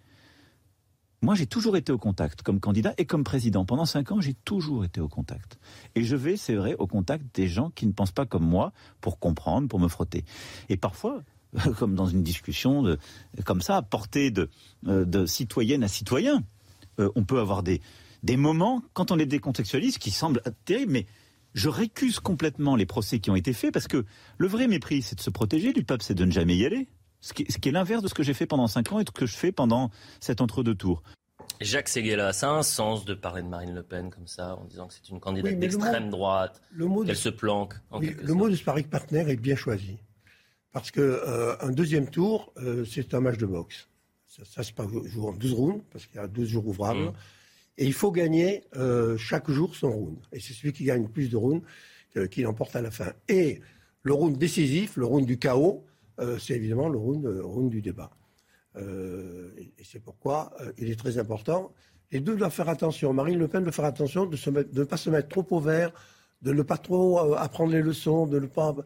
Moi, 1.22 1.34
j'ai 1.34 1.46
toujours 1.46 1.76
été 1.76 1.92
au 1.92 1.98
contact 1.98 2.40
comme 2.40 2.60
candidat 2.60 2.94
et 2.96 3.04
comme 3.04 3.24
président. 3.24 3.66
Pendant 3.66 3.84
cinq 3.84 4.10
ans, 4.10 4.20
j'ai 4.20 4.32
toujours 4.32 4.84
été 4.84 5.02
au 5.02 5.08
contact. 5.08 5.58
Et 5.94 6.02
je 6.02 6.16
vais, 6.16 6.38
c'est 6.38 6.54
vrai, 6.54 6.74
au 6.78 6.86
contact 6.86 7.24
des 7.34 7.46
gens 7.46 7.70
qui 7.70 7.86
ne 7.86 7.92
pensent 7.92 8.12
pas 8.12 8.24
comme 8.24 8.46
moi 8.46 8.72
pour 9.02 9.18
comprendre, 9.18 9.68
pour 9.68 9.78
me 9.78 9.88
frotter. 9.88 10.24
Et 10.70 10.78
parfois, 10.78 11.22
comme 11.78 11.94
dans 11.94 12.06
une 12.06 12.22
discussion 12.22 12.96
comme 13.44 13.60
ça, 13.60 13.76
à 13.76 13.82
portée 13.82 14.30
de, 14.30 14.48
euh, 14.86 15.26
citoyenne 15.26 15.82
à 15.82 15.88
citoyen, 15.88 16.42
euh, 17.00 17.10
on 17.16 17.24
peut 17.24 17.38
avoir 17.38 17.62
des, 17.62 17.80
moments, 18.36 18.82
quand 18.94 19.10
on 19.10 19.16
les 19.16 19.26
décontextualise, 19.26 19.98
qui 19.98 20.10
semblent 20.10 20.42
terribles, 20.64 20.92
mais 20.92 21.06
je 21.54 21.68
récuse 21.68 22.20
complètement 22.20 22.76
les 22.76 22.86
procès 22.86 23.18
qui 23.18 23.30
ont 23.30 23.36
été 23.36 23.52
faits 23.52 23.72
parce 23.72 23.88
que 23.88 24.04
le 24.38 24.46
vrai 24.46 24.68
mépris, 24.68 25.02
c'est 25.02 25.16
de 25.16 25.20
se 25.20 25.30
protéger 25.30 25.72
du 25.72 25.84
peuple, 25.84 26.02
c'est 26.02 26.14
de 26.14 26.24
ne 26.24 26.30
jamais 26.30 26.56
y 26.56 26.64
aller. 26.64 26.88
Ce 27.20 27.34
qui, 27.34 27.42
est, 27.42 27.70
l'inverse 27.70 28.02
de 28.02 28.08
ce 28.08 28.14
que 28.14 28.22
j'ai 28.22 28.32
fait 28.32 28.46
pendant 28.46 28.66
cinq 28.66 28.92
ans 28.92 29.00
et 29.00 29.04
de 29.04 29.08
ce 29.08 29.12
que 29.12 29.26
je 29.26 29.36
fais 29.36 29.52
pendant 29.52 29.90
cet 30.20 30.40
entre-deux 30.40 30.74
tours. 30.74 31.02
Jacques 31.60 31.90
Seguela, 31.90 32.32
ça 32.32 32.50
a 32.50 32.52
un 32.54 32.62
sens 32.62 33.04
de 33.04 33.12
parler 33.12 33.42
de 33.42 33.48
Marine 33.48 33.74
Le 33.74 33.82
Pen 33.82 34.08
comme 34.10 34.26
ça, 34.26 34.56
en 34.56 34.64
disant 34.64 34.86
que 34.86 34.94
c'est 34.94 35.10
une 35.10 35.20
candidate 35.20 35.58
d'extrême 35.58 36.08
droite, 36.08 36.62
qu'elle 37.04 37.16
se 37.16 37.28
planque. 37.28 37.74
le 38.00 38.32
mot 38.32 38.48
de 38.48 38.56
sparring 38.56 38.86
partner 38.86 39.28
est 39.28 39.36
bien 39.36 39.56
choisi. 39.56 39.98
Parce 40.72 40.90
qu'un 40.90 41.02
euh, 41.02 41.72
deuxième 41.72 42.08
tour, 42.08 42.52
euh, 42.58 42.84
c'est 42.84 43.12
un 43.12 43.20
match 43.20 43.36
de 43.36 43.46
boxe. 43.46 43.88
Ça, 44.26 44.62
se 44.62 44.72
passe 44.72 44.86
en 44.86 45.32
12 45.32 45.52
rounds, 45.52 45.84
parce 45.90 46.06
qu'il 46.06 46.16
y 46.16 46.18
a 46.20 46.28
12 46.28 46.48
jours 46.48 46.66
ouvrables. 46.68 47.06
Mmh. 47.06 47.12
Et 47.80 47.86
il 47.86 47.94
faut 47.94 48.12
gagner 48.12 48.64
euh, 48.76 49.16
chaque 49.16 49.50
jour 49.50 49.74
son 49.74 49.90
round. 49.90 50.18
Et 50.32 50.38
c'est 50.38 50.52
celui 50.52 50.74
qui 50.74 50.84
gagne 50.84 51.08
plus 51.08 51.30
de 51.30 51.38
rounds 51.38 51.64
euh, 52.18 52.26
qui 52.26 52.42
l'emporte 52.42 52.76
à 52.76 52.82
la 52.82 52.90
fin. 52.90 53.14
Et 53.26 53.62
le 54.02 54.12
round 54.12 54.36
décisif, 54.36 54.98
le 54.98 55.06
round 55.06 55.24
du 55.24 55.38
chaos, 55.38 55.86
euh, 56.20 56.38
c'est 56.38 56.52
évidemment 56.52 56.90
le 56.90 56.98
round, 56.98 57.26
round 57.26 57.70
du 57.70 57.80
débat. 57.80 58.10
et, 58.76 59.82
c'est 59.82 59.98
pourquoi 59.98 60.52
il 60.76 60.90
est 60.90 60.98
très 60.98 61.16
important. 61.16 61.72
Les 62.12 62.20
deux 62.20 62.36
doivent 62.36 62.52
faire 62.52 62.68
attention. 62.68 63.14
Marine 63.14 63.38
Le 63.38 63.48
Pen 63.48 63.62
doit 63.62 63.72
faire 63.72 63.86
attention 63.86 64.26
de, 64.26 64.36
ne 64.78 64.84
pas 64.84 64.98
se 64.98 65.08
mettre 65.08 65.28
trop 65.28 65.46
au 65.56 65.60
vert, 65.60 65.90
de 66.42 66.52
ne 66.52 66.62
pas 66.62 66.76
trop 66.76 67.34
apprendre 67.34 67.72
les 67.72 67.82
leçons, 67.82 68.26
de 68.26 68.40
ne 68.40 68.46
pas 68.46 68.76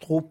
trop 0.00 0.28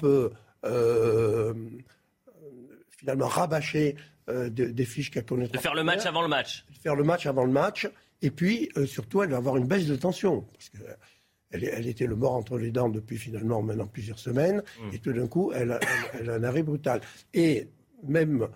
finalement 3.05 3.27
rabâcher 3.27 3.95
euh, 4.29 4.49
des 4.49 4.85
fiches 4.85 5.11
qu'elle 5.11 5.25
connaît. 5.25 5.47
De 5.47 5.57
faire 5.59 5.75
le 5.75 5.83
match 5.83 6.05
avant 6.07 6.23
le 6.23 6.27
match. 6.27 6.65
De 6.73 6.79
faire 6.79 6.95
le 6.95 7.03
match 7.03 7.27
avant 7.27 7.45
le 7.45 7.51
match. 7.51 7.87
Et 8.23 8.31
puis, 8.31 8.69
euh, 8.77 8.87
surtout, 8.87 9.21
elle 9.21 9.29
va 9.29 9.37
avoir 9.37 9.57
une 9.57 9.67
baisse 9.67 9.85
de 9.85 9.95
tension. 9.95 10.41
Parce 10.41 10.69
qu'elle 10.69 11.63
elle, 11.63 11.87
était 11.87 12.07
le 12.07 12.15
mort 12.15 12.33
entre 12.33 12.57
les 12.57 12.71
dents 12.71 12.89
depuis 12.89 13.17
finalement 13.17 13.61
maintenant 13.61 13.85
plusieurs 13.85 14.17
semaines. 14.17 14.63
Mm. 14.79 14.95
Et 14.95 14.99
tout 14.99 15.13
d'un 15.13 15.27
coup, 15.27 15.51
elle, 15.53 15.79
elle, 16.19 16.31
a 16.31 16.33
un 16.33 16.43
arrêt 16.43 16.63
brutal. 16.63 17.01
Et 17.35 17.67
même 18.03 18.47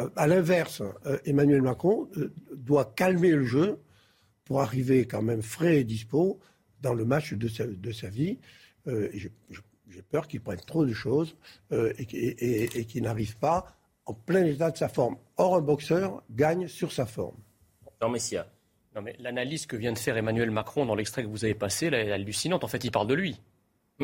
euh, 0.00 0.08
à 0.16 0.26
l'inverse, 0.26 0.82
Emmanuel 1.24 1.62
Macron 1.62 2.08
doit 2.56 2.92
calmer 2.96 3.30
le 3.30 3.44
jeu 3.44 3.78
pour 4.44 4.60
arriver 4.60 5.06
quand 5.06 5.22
même 5.22 5.42
frais 5.42 5.78
et 5.78 5.84
dispo 5.84 6.40
dans 6.80 6.94
le 6.94 7.04
match 7.04 7.34
de 7.34 7.46
sa, 7.46 7.64
de 7.64 7.92
sa 7.92 8.08
vie. 8.08 8.38
j'ai 8.86 10.02
peur 10.10 10.26
qu'il 10.26 10.40
prenne 10.40 10.58
trop 10.58 10.84
de 10.84 10.92
choses 10.92 11.36
et, 11.70 12.02
et, 12.02 12.80
et 12.80 12.84
qu'il 12.86 13.04
n'arrive 13.04 13.36
pas 13.36 13.76
en 14.06 14.14
plein 14.14 14.44
état 14.44 14.70
de 14.70 14.76
sa 14.76 14.88
forme. 14.88 15.16
Or, 15.36 15.56
un 15.56 15.60
boxeur 15.60 16.22
gagne 16.30 16.68
sur 16.68 16.92
sa 16.92 17.06
forme. 17.06 17.36
Jean 18.00 18.08
Messia. 18.10 18.46
Non, 18.94 19.02
mais 19.02 19.16
l'analyse 19.18 19.66
que 19.66 19.76
vient 19.76 19.92
de 19.92 19.98
faire 19.98 20.16
Emmanuel 20.16 20.50
Macron 20.50 20.84
dans 20.84 20.94
l'extrait 20.94 21.22
que 21.22 21.28
vous 21.28 21.44
avez 21.44 21.54
passé, 21.54 21.86
elle 21.86 21.94
est 21.94 22.12
hallucinante. 22.12 22.64
En 22.64 22.68
fait, 22.68 22.84
il 22.84 22.90
parle 22.90 23.06
de 23.06 23.14
lui. 23.14 23.40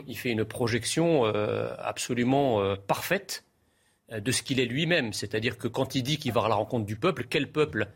Il 0.06 0.16
fait 0.16 0.30
une 0.30 0.44
projection 0.44 1.26
euh, 1.26 1.74
absolument 1.78 2.60
euh, 2.60 2.76
parfaite 2.76 3.44
euh, 4.12 4.20
de 4.20 4.32
ce 4.32 4.42
qu'il 4.42 4.60
est 4.60 4.66
lui-même. 4.66 5.12
C'est-à-dire 5.12 5.58
que 5.58 5.68
quand 5.68 5.94
il 5.94 6.02
dit 6.02 6.18
qu'il 6.18 6.32
va 6.32 6.44
à 6.44 6.48
la 6.48 6.54
rencontre 6.54 6.86
du 6.86 6.96
peuple, 6.96 7.26
quel 7.28 7.50
peuple? 7.50 7.88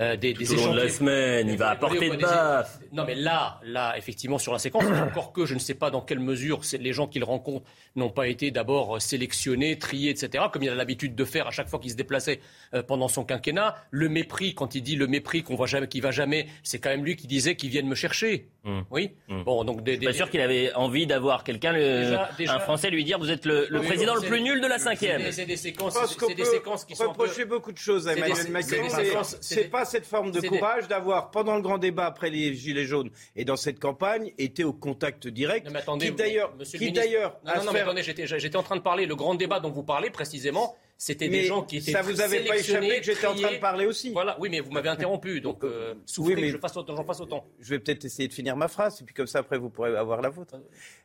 Euh, 0.00 0.16
des, 0.16 0.32
des 0.32 0.46
de 0.46 0.76
la 0.76 0.88
semaine, 0.88 1.48
il 1.48 1.58
va 1.58 1.70
apporter 1.70 2.08
de 2.08 2.16
baffe. 2.16 2.78
Non, 2.92 3.04
mais 3.06 3.14
là, 3.14 3.60
là, 3.64 3.94
effectivement, 3.98 4.38
sur 4.38 4.52
la 4.52 4.58
séquence, 4.58 4.84
encore 5.06 5.32
que 5.32 5.44
je 5.44 5.52
ne 5.52 5.58
sais 5.58 5.74
pas 5.74 5.90
dans 5.90 6.00
quelle 6.00 6.20
mesure 6.20 6.62
les 6.78 6.92
gens 6.94 7.06
qu'il 7.06 7.22
rencontre 7.22 7.66
n'ont 7.96 8.08
pas 8.08 8.26
été 8.28 8.50
d'abord 8.50 8.96
euh, 8.96 8.98
sélectionnés, 8.98 9.78
triés, 9.78 10.10
etc., 10.10 10.44
comme 10.50 10.62
il 10.62 10.70
a 10.70 10.74
l'habitude 10.74 11.14
de 11.14 11.24
faire 11.26 11.46
à 11.46 11.50
chaque 11.50 11.68
fois 11.68 11.78
qu'il 11.78 11.90
se 11.90 11.96
déplaçait 11.96 12.40
euh, 12.72 12.82
pendant 12.82 13.08
son 13.08 13.24
quinquennat. 13.24 13.76
Le 13.90 14.08
mépris, 14.08 14.54
quand 14.54 14.74
il 14.74 14.82
dit 14.82 14.96
le 14.96 15.06
mépris 15.06 15.42
qu'on 15.42 15.54
voit 15.54 15.66
jamais, 15.66 15.86
qui 15.86 16.00
va 16.00 16.12
jamais, 16.12 16.46
c'est 16.62 16.78
quand 16.78 16.90
même 16.90 17.04
lui 17.04 17.16
qui 17.16 17.26
disait 17.26 17.54
qu'il 17.54 17.68
vienne 17.68 17.86
me 17.86 17.94
chercher. 17.94 18.48
Mmh. 18.64 18.80
Oui. 18.90 19.10
Mmh. 19.28 19.42
Bon, 19.42 19.64
donc 19.64 19.82
des, 19.82 19.98
pas 19.98 20.12
sûr 20.14 20.30
qu'il 20.30 20.40
avait 20.40 20.72
envie 20.74 21.06
d'avoir 21.06 21.44
quelqu'un, 21.44 21.74
un 21.74 22.58
Français, 22.60 22.88
lui 22.88 23.04
dire 23.04 23.18
vous 23.18 23.30
êtes 23.30 23.44
le, 23.44 23.66
président 23.82 24.14
le 24.14 24.22
plus 24.22 24.40
nul 24.40 24.60
de 24.62 24.66
la 24.66 24.78
cinquième. 24.78 25.30
C'est 25.30 25.44
des, 25.44 25.56
séquences, 25.56 25.98
c'est 26.18 26.34
des 26.34 26.44
séquences 26.44 26.84
qui 26.84 26.96
sont. 26.96 27.08
Reprocher 27.10 27.44
beaucoup 27.44 27.72
de 27.72 27.78
choses 27.78 28.08
à 28.08 28.14
Emmanuel 28.14 28.50
Macron. 28.50 29.22
C'est 29.40 29.70
pas 29.70 29.84
cette 29.90 30.06
forme 30.06 30.30
de 30.30 30.40
courage 30.40 30.88
d'avoir, 30.88 31.30
pendant 31.30 31.56
le 31.56 31.62
grand 31.62 31.78
débat 31.78 32.06
après 32.06 32.30
les 32.30 32.54
Gilets 32.54 32.84
jaunes 32.84 33.10
et 33.36 33.44
dans 33.44 33.56
cette 33.56 33.78
campagne, 33.78 34.32
été 34.38 34.64
au 34.64 34.72
contact 34.72 35.28
direct. 35.28 35.66
Non, 35.66 35.72
mais 35.72 35.80
attendez, 35.80 36.06
qui 36.06 36.12
d'ailleurs. 36.12 36.56
Qui 36.64 36.92
d'ailleurs. 36.92 37.38
Non, 37.44 37.64
non, 37.64 37.72
mais 37.72 37.80
attendez, 37.80 38.02
j'étais 38.02 38.56
en 38.56 38.62
train 38.62 38.76
de 38.76 38.80
parler. 38.80 39.06
Le 39.06 39.16
grand 39.16 39.34
débat 39.34 39.60
dont 39.60 39.70
vous 39.70 39.82
parlez 39.82 40.10
précisément, 40.10 40.76
c'était 40.96 41.28
des 41.28 41.44
gens 41.44 41.62
qui 41.62 41.78
étaient 41.78 41.92
ça 41.92 42.02
vous 42.02 42.20
avait 42.20 42.44
pas 42.44 42.58
échappé 42.58 42.98
que 42.98 43.04
j'étais 43.04 43.26
en 43.26 43.34
train 43.34 43.52
de 43.52 43.58
parler 43.58 43.86
aussi. 43.86 44.12
Voilà, 44.12 44.36
oui, 44.38 44.48
mais 44.50 44.60
vous 44.60 44.70
m'avez 44.70 44.90
interrompu, 44.90 45.40
donc 45.42 45.64
euh, 45.64 45.94
souffrez 46.04 46.34
que 46.34 46.48
je 46.48 46.58
fasse 46.58 46.76
autant, 46.76 46.94
j'en 46.94 47.04
fasse 47.04 47.20
autant. 47.20 47.46
Je 47.58 47.70
vais 47.70 47.78
peut-être 47.78 48.04
essayer 48.04 48.28
de 48.28 48.34
finir 48.34 48.54
ma 48.54 48.68
phrase, 48.68 49.00
et 49.00 49.04
puis 49.04 49.14
comme 49.14 49.26
ça 49.26 49.38
après 49.38 49.56
vous 49.56 49.70
pourrez 49.70 49.96
avoir 49.96 50.20
la 50.20 50.28
vôtre. 50.28 50.56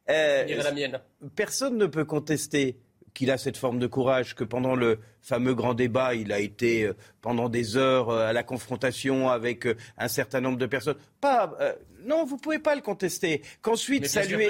Euh, 0.09 0.45
la 0.45 0.71
mienne. 0.73 0.99
Personne 1.35 1.77
ne 1.77 1.85
peut 1.85 2.03
contester 2.03 2.77
qu'il 3.13 3.31
a 3.31 3.37
cette 3.37 3.55
forme 3.55 3.79
de 3.79 3.87
courage, 3.87 4.35
que 4.35 4.43
pendant 4.43 4.75
le 4.75 4.99
fameux 5.25 5.55
grand 5.55 5.73
débat, 5.73 6.15
il 6.15 6.31
a 6.31 6.39
été 6.39 6.89
pendant 7.21 7.49
des 7.49 7.77
heures 7.77 8.11
à 8.11 8.33
la 8.33 8.43
confrontation 8.43 9.29
avec 9.29 9.67
un 9.97 10.07
certain 10.07 10.41
nombre 10.41 10.57
de 10.57 10.65
personnes. 10.65 10.97
Pas 11.19 11.57
non, 12.05 12.23
vous 12.23 12.35
ne 12.35 12.39
pouvez 12.39 12.59
pas 12.59 12.75
le 12.75 12.81
contester. 12.81 13.41
Qu'ensuite, 13.61 14.07
ça, 14.07 14.23
lui 14.23 14.45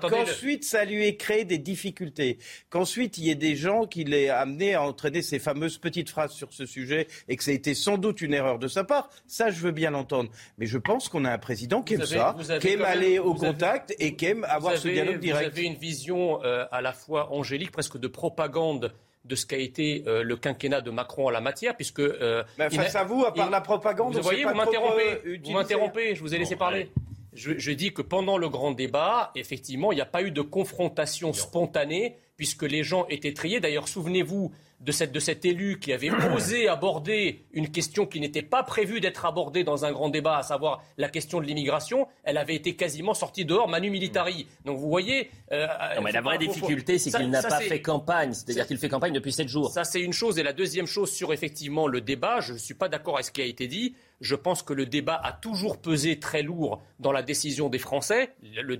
qu'ensuite 0.00 0.64
ça 0.64 0.84
lui 0.84 1.04
ait 1.04 1.16
créé 1.16 1.44
des 1.44 1.58
difficultés. 1.58 2.38
Qu'ensuite, 2.70 3.18
il 3.18 3.24
y 3.24 3.30
ait 3.30 3.34
des 3.34 3.54
gens 3.54 3.86
qui 3.86 4.04
l'aient 4.04 4.30
amené 4.30 4.74
à 4.74 4.82
entraîner 4.82 5.22
ces 5.22 5.38
fameuses 5.38 5.78
petites 5.78 6.08
phrases 6.08 6.32
sur 6.32 6.52
ce 6.52 6.66
sujet 6.66 7.06
et 7.28 7.36
que 7.36 7.44
ça 7.44 7.50
a 7.50 7.54
été 7.54 7.74
sans 7.74 7.98
doute 7.98 8.22
une 8.22 8.32
erreur 8.32 8.58
de 8.58 8.68
sa 8.68 8.84
part. 8.84 9.10
Ça, 9.26 9.50
je 9.50 9.60
veux 9.60 9.72
bien 9.72 9.90
l'entendre. 9.90 10.30
Mais 10.58 10.66
je 10.66 10.78
pense 10.78 11.08
qu'on 11.08 11.24
a 11.24 11.30
un 11.30 11.38
président 11.38 11.82
qui 11.82 11.94
aime 11.94 12.06
ça, 12.06 12.34
qui 12.60 12.68
aime 12.68 12.82
aller 12.82 13.18
au 13.18 13.34
contact 13.34 13.94
et 13.98 14.16
qui 14.16 14.26
aime 14.26 14.44
avoir 14.44 14.76
ce 14.78 14.88
dialogue 14.88 15.20
direct. 15.20 15.52
Vous 15.52 15.58
avez 15.58 15.66
une 15.66 15.76
vision 15.76 16.42
euh, 16.44 16.64
à 16.72 16.80
la 16.80 16.92
fois 16.92 17.32
angélique, 17.32 17.70
presque 17.70 17.98
de 17.98 18.08
propagande 18.08 18.94
de 19.24 19.34
ce 19.34 19.46
qu'a 19.46 19.56
été 19.56 20.04
euh, 20.06 20.22
le 20.22 20.36
quinquennat 20.36 20.80
de 20.80 20.90
Macron 20.90 21.26
en 21.26 21.30
la 21.30 21.40
matière, 21.40 21.76
puisque... 21.76 22.00
Euh, 22.00 22.44
face 22.56 22.94
à 22.94 23.04
vous, 23.04 23.24
à 23.24 23.32
part 23.32 23.50
la 23.50 23.60
propagande, 23.60 24.14
vous 24.14 24.22
voyez, 24.22 24.44
vous 24.44 24.54
m'interrompez, 24.54 25.38
vous 25.44 25.52
m'interrompez, 25.52 26.14
je 26.14 26.20
vous 26.20 26.34
ai 26.34 26.38
laissé 26.38 26.56
parler. 26.56 26.90
Je, 27.32 27.58
je, 27.58 27.72
dis 27.72 27.92
que 27.92 28.02
pendant 28.02 28.38
le 28.38 28.48
grand 28.48 28.70
débat, 28.70 29.32
effectivement, 29.34 29.90
il 29.90 29.96
n'y 29.96 30.00
a 30.00 30.06
pas 30.06 30.22
eu 30.22 30.30
de 30.30 30.40
confrontation 30.40 31.32
spontanée, 31.32 32.16
puisque 32.36 32.62
les 32.62 32.82
gens 32.82 33.06
étaient 33.08 33.32
triés. 33.34 33.60
D'ailleurs, 33.60 33.88
souvenez-vous 33.88 34.52
de, 34.80 34.92
cette, 34.92 35.12
de 35.12 35.20
cet 35.20 35.44
élu 35.44 35.78
qui 35.78 35.92
avait 35.92 36.10
osé 36.34 36.68
aborder 36.68 37.44
une 37.52 37.70
question 37.70 38.06
qui 38.06 38.20
n'était 38.20 38.42
pas 38.42 38.62
prévue 38.62 39.00
d'être 39.00 39.24
abordée 39.24 39.64
dans 39.64 39.84
un 39.84 39.92
grand 39.92 40.08
débat, 40.08 40.38
à 40.38 40.42
savoir 40.42 40.82
la 40.98 41.08
question 41.08 41.40
de 41.40 41.46
l'immigration, 41.46 42.06
elle 42.22 42.36
avait 42.36 42.54
été 42.54 42.76
quasiment 42.76 43.14
sortie 43.14 43.44
dehors, 43.44 43.68
manu 43.68 43.90
militari. 43.90 44.46
Donc 44.64 44.78
vous 44.78 44.88
voyez... 44.88 45.30
Euh, 45.52 45.66
non, 45.96 46.02
mais 46.02 46.12
la 46.12 46.20
vraie 46.20 46.38
difficulté, 46.38 46.98
c'est 46.98 47.10
qu'il 47.10 47.30
n'a 47.30 47.42
pas 47.42 47.60
fait 47.60 47.80
campagne, 47.80 48.32
c'est-à-dire 48.32 48.66
qu'il 48.66 48.78
fait 48.78 48.88
campagne 48.88 49.12
depuis 49.12 49.32
sept 49.32 49.48
jours. 49.48 49.70
Ça, 49.70 49.84
c'est 49.84 50.00
une 50.00 50.12
chose. 50.12 50.38
Et 50.38 50.42
la 50.42 50.52
deuxième 50.52 50.86
chose 50.86 51.10
sur 51.10 51.32
effectivement 51.32 51.86
le 51.86 52.00
débat, 52.00 52.40
je 52.40 52.52
ne 52.52 52.58
suis 52.58 52.74
pas 52.74 52.88
d'accord 52.88 53.14
avec 53.14 53.26
ce 53.26 53.32
qui 53.32 53.42
a 53.42 53.46
été 53.46 53.66
dit. 53.66 53.94
Je 54.20 54.34
pense 54.34 54.62
que 54.62 54.72
le 54.72 54.86
débat 54.86 55.20
a 55.22 55.32
toujours 55.32 55.78
pesé 55.78 56.18
très 56.18 56.42
lourd 56.42 56.82
dans 56.98 57.12
la 57.12 57.22
décision 57.22 57.68
des 57.68 57.78
Français. 57.78 58.34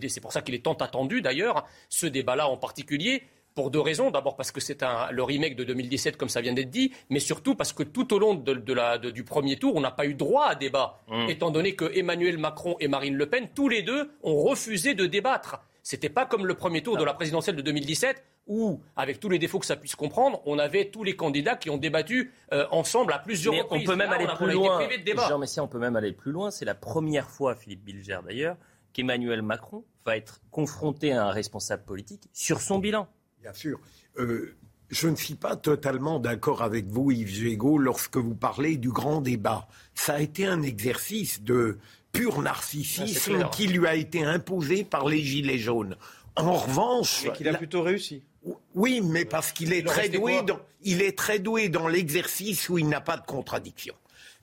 C'est 0.09 0.21
pour 0.21 0.33
ça 0.33 0.43
qu'il 0.43 0.55
est 0.55 0.65
tant 0.65 0.75
attendu 0.75 1.23
d'ailleurs, 1.23 1.67
ce 1.89 2.07
débat-là 2.07 2.49
en 2.49 2.57
particulier 2.57 3.23
pour 3.55 3.71
deux 3.71 3.81
raisons. 3.81 4.11
D'abord 4.11 4.37
parce 4.37 4.53
que 4.53 4.61
c'est 4.61 4.83
le 5.11 5.23
remake 5.23 5.57
de 5.57 5.65
2017, 5.65 6.17
comme 6.17 6.29
ça 6.29 6.41
vient 6.41 6.53
d'être 6.53 6.71
dit, 6.71 6.93
mais 7.11 7.21
surtout 7.21 7.55
parce 7.55 7.73
que 7.73 7.83
tout 7.83 8.13
au 8.13 8.19
long 8.19 8.35
du 8.35 9.25
premier 9.25 9.57
tour, 9.57 9.75
on 9.77 9.81
n'a 9.81 9.91
pas 9.91 10.07
eu 10.07 10.15
droit 10.15 10.47
à 10.47 10.55
débat, 10.55 11.01
mmh. 11.09 11.29
étant 11.29 11.51
donné 11.51 11.75
que 11.75 11.91
Emmanuel 11.97 12.39
Macron 12.39 12.77
et 12.81 12.89
Marine 12.89 13.17
Le 13.17 13.27
Pen, 13.27 13.49
tous 13.55 13.69
les 13.69 13.83
deux, 13.83 14.11
ont 14.23 14.37
refusé 14.43 14.95
de 14.95 15.07
débattre. 15.07 15.61
C'était 15.83 16.09
pas 16.09 16.25
comme 16.25 16.47
le 16.47 16.55
premier 16.55 16.83
tour 16.83 16.97
de 16.97 17.05
la 17.05 17.13
présidentielle 17.13 17.57
de 17.57 17.63
2017 17.63 18.25
où, 18.47 18.81
avec 18.97 19.21
tous 19.21 19.29
les 19.29 19.39
défauts 19.39 19.59
que 19.59 19.67
ça 19.67 19.77
puisse 19.77 19.97
comprendre, 19.97 20.43
on 20.45 20.59
avait 20.59 20.87
tous 20.87 21.05
les 21.05 21.17
candidats 21.17 21.57
qui 21.57 21.71
ont 21.71 21.77
débattu 21.77 22.33
euh, 22.53 22.67
ensemble 22.71 23.13
à 23.13 23.19
plusieurs 23.19 23.55
reprises. 23.55 23.89
On 23.89 23.93
peut 23.93 23.97
même 23.97 24.11
aller 24.11 24.27
plus 24.37 24.53
loin. 24.53 24.87
Jean 25.29 25.39
Messia, 25.39 25.63
on 25.63 25.69
peut 25.69 25.79
même 25.79 25.97
aller 25.97 26.13
plus 26.13 26.33
loin. 26.33 26.51
C'est 26.51 26.65
la 26.65 26.75
première 26.75 27.31
fois, 27.31 27.55
Philippe 27.55 27.85
Bilger 27.85 28.19
d'ailleurs, 28.25 28.57
qu'Emmanuel 28.93 29.43
Macron 29.43 29.85
va 30.05 30.17
être 30.17 30.41
confronté 30.51 31.13
à 31.13 31.27
un 31.27 31.31
responsable 31.31 31.85
politique 31.85 32.29
sur 32.33 32.61
son 32.61 32.79
bilan. 32.79 33.09
Bien 33.45 33.53
sûr. 33.53 33.79
Euh, 34.17 34.55
je 34.89 35.07
ne 35.07 35.17
suis 35.17 35.35
pas 35.35 35.55
totalement 35.55 36.19
d'accord 36.19 36.63
avec 36.63 36.87
vous, 36.87 37.11
Yves 37.11 37.29
Gégaud, 37.29 37.77
lorsque 37.77 38.17
vous 38.17 38.35
parlez 38.35 38.79
du 38.79 38.89
grand 38.89 39.21
débat. 39.21 39.69
Ça 39.95 40.15
a 40.15 40.21
été 40.21 40.47
un 40.47 40.63
exercice 40.63 41.43
de 41.43 41.77
pur 42.11 42.41
narcissisme 42.41 43.43
ah, 43.45 43.51
qui 43.55 43.67
lui 43.67 43.87
a 43.87 43.97
été 43.97 44.25
imposé 44.25 44.83
par 44.83 45.07
les 45.07 45.21
Gilets 45.21 45.59
jaunes. 45.59 45.97
En 46.37 46.55
revanche. 46.55 47.27
Et 47.27 47.33
qu'il 47.33 47.47
a 47.49 47.55
plutôt 47.55 47.83
réussi. 47.83 48.23
Oui, 48.75 49.03
mais 49.03 49.27
parce 49.27 49.53
qu'il 49.53 49.75
est, 49.75 49.87
très 49.87 50.09
doué 50.09 50.41
dans, 50.41 50.61
il 50.83 51.03
est 51.03 51.17
très 51.19 51.39
doué 51.39 51.69
dans 51.69 51.87
l'exercice 51.87 52.71
où 52.71 52.79
il 52.79 52.89
n'a 52.89 53.03
pas 53.03 53.19
de 53.19 53.27
contradiction. 53.27 53.95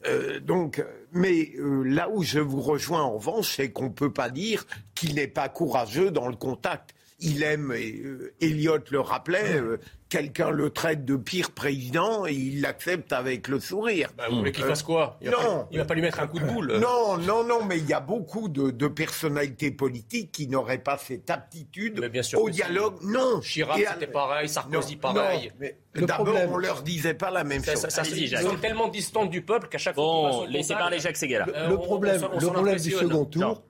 Euh, 0.05 0.39
donc, 0.39 0.83
mais 1.11 1.53
euh, 1.57 1.81
là 1.83 2.07
où 2.07 2.21
je 2.21 2.39
vous 2.39 2.61
rejoins 2.61 3.01
en 3.01 3.13
revanche, 3.13 3.55
c'est 3.55 3.71
qu'on 3.71 3.85
ne 3.85 3.89
peut 3.89 4.13
pas 4.13 4.29
dire 4.29 4.67
qu'il 4.93 5.15
n'est 5.15 5.27
pas 5.27 5.49
courageux 5.49 6.11
dans 6.11 6.27
le 6.27 6.35
contact 6.35 6.93
il 7.21 7.43
aime, 7.43 7.71
et 7.75 8.01
euh, 8.03 8.33
Elliot 8.41 8.79
le 8.89 8.99
rappelait, 8.99 9.55
euh, 9.55 9.79
quelqu'un 10.09 10.49
le 10.49 10.69
traite 10.69 11.05
de 11.05 11.15
pire 11.15 11.51
président 11.51 12.25
et 12.27 12.33
il 12.33 12.61
l'accepte 12.61 13.13
avec 13.13 13.47
le 13.47 13.59
sourire. 13.59 14.09
Bah, 14.17 14.25
vous 14.29 14.39
voulez 14.39 14.51
qu'il 14.51 14.65
fasse 14.65 14.83
quoi? 14.83 15.17
Il 15.21 15.29
Non. 15.29 15.67
il 15.71 15.77
va 15.77 15.85
pas 15.85 15.93
lui 15.93 16.01
mettre 16.01 16.19
un 16.19 16.27
coup 16.27 16.39
de 16.39 16.45
boule. 16.45 16.77
Non, 16.79 17.17
non, 17.17 17.45
non, 17.45 17.63
mais 17.63 17.77
il 17.77 17.87
y 17.87 17.93
a 17.93 18.01
beaucoup 18.01 18.49
de, 18.49 18.87
personnalités 18.87 19.71
politiques 19.71 20.31
qui 20.31 20.47
n'auraient 20.47 20.79
pas 20.79 20.97
cette 20.97 21.29
aptitude 21.29 22.01
au 22.35 22.49
dialogue. 22.49 22.97
Non. 23.03 23.39
Chirac, 23.39 23.79
c'était 23.93 24.07
pareil, 24.07 24.49
Sarkozy, 24.49 24.97
pareil. 24.97 25.51
D'abord, 25.95 26.35
on 26.49 26.57
leur 26.57 26.83
disait 26.83 27.13
pas 27.13 27.31
la 27.31 27.43
même 27.43 27.63
chose. 27.63 27.87
Ça, 27.87 28.03
ils 28.03 28.37
sont 28.37 28.57
tellement 28.57 28.89
distants 28.89 29.25
du 29.25 29.41
peuple 29.41 29.69
qu'à 29.69 29.77
chaque 29.77 29.95
bon, 29.95 30.31
fois 30.31 30.47
laissez 30.47 30.73
parler 30.73 30.99
Jacques 30.99 31.17
Seguela. 31.17 31.45
le 31.45 31.77
problème, 31.77 32.21
le 32.39 32.47
problème 32.47 32.79
du 32.79 32.91
second 32.91 33.25
tour, 33.25 33.63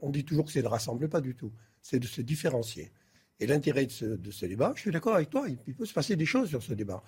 on 0.00 0.10
dit 0.10 0.24
toujours 0.24 0.44
que 0.44 0.52
c'est 0.52 0.62
de 0.62 0.68
rassembler, 0.68 1.08
pas 1.08 1.20
du 1.20 1.34
tout 1.34 1.52
c'est 1.82 1.98
de 1.98 2.06
se 2.06 2.22
différencier. 2.22 2.92
Et 3.40 3.46
l'intérêt 3.46 3.86
de 3.86 3.90
ce, 4.30 4.46
débat, 4.46 4.72
je 4.76 4.82
suis 4.82 4.90
d'accord 4.90 5.16
avec 5.16 5.28
toi, 5.28 5.46
il, 5.48 5.74
peut 5.74 5.84
se 5.84 5.92
passer 5.92 6.14
des 6.16 6.24
choses 6.24 6.48
sur 6.48 6.62
ce 6.62 6.72
débat. 6.72 7.02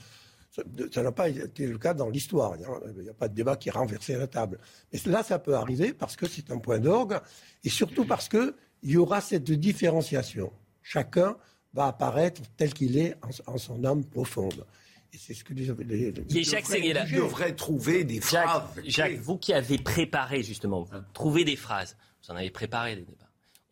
Ça 0.92 1.02
n'a 1.02 1.12
pas 1.12 1.28
été 1.28 1.66
le 1.66 1.78
cas 1.78 1.94
dans 1.94 2.10
l'histoire. 2.10 2.56
Il 2.56 3.02
n'y 3.02 3.08
a, 3.08 3.14
pas 3.14 3.28
de 3.28 3.34
débat 3.34 3.56
qui 3.56 3.70
a 3.70 3.72
renversé 3.72 4.16
la 4.16 4.26
table. 4.26 4.58
Mais 4.92 5.00
là, 5.06 5.22
ça 5.22 5.38
peut 5.38 5.54
arriver 5.54 5.92
parce 5.92 6.16
que 6.16 6.26
c'est 6.26 6.50
un 6.50 6.58
point 6.58 6.78
d'orgue 6.78 7.18
et 7.62 7.68
surtout 7.68 8.04
parce 8.04 8.28
qu'il 8.28 8.52
y 8.82 8.96
aura 8.96 9.20
cette 9.20 9.50
différenciation. 9.50 10.52
Chacun 10.82 11.36
va 11.72 11.86
apparaître 11.86 12.42
tel 12.56 12.72
qu'il 12.72 12.98
est 12.98 13.16
en, 13.46 13.58
son 13.58 13.84
âme 13.84 14.04
profonde. 14.04 14.64
Et 15.12 15.18
c'est 15.18 15.34
ce 15.34 15.44
que 15.44 15.54
les, 15.54 15.72
les, 15.84 16.10
les 16.12 16.42
Jacques 16.42 16.68
devrait 16.68 17.54
trouver 17.54 18.02
des 18.04 18.20
phrases. 18.20 18.62
Jacques, 18.84 19.18
vous 19.18 19.38
qui 19.38 19.52
avez 19.52 19.78
préparé 19.78 20.42
justement, 20.42 20.82
vous 20.82 20.96
trouvez 21.12 21.44
des 21.44 21.56
phrases, 21.56 21.96
vous 22.24 22.32
en 22.32 22.36
avez 22.36 22.50
préparé 22.50 22.96
des 22.96 23.02
débats 23.02 23.24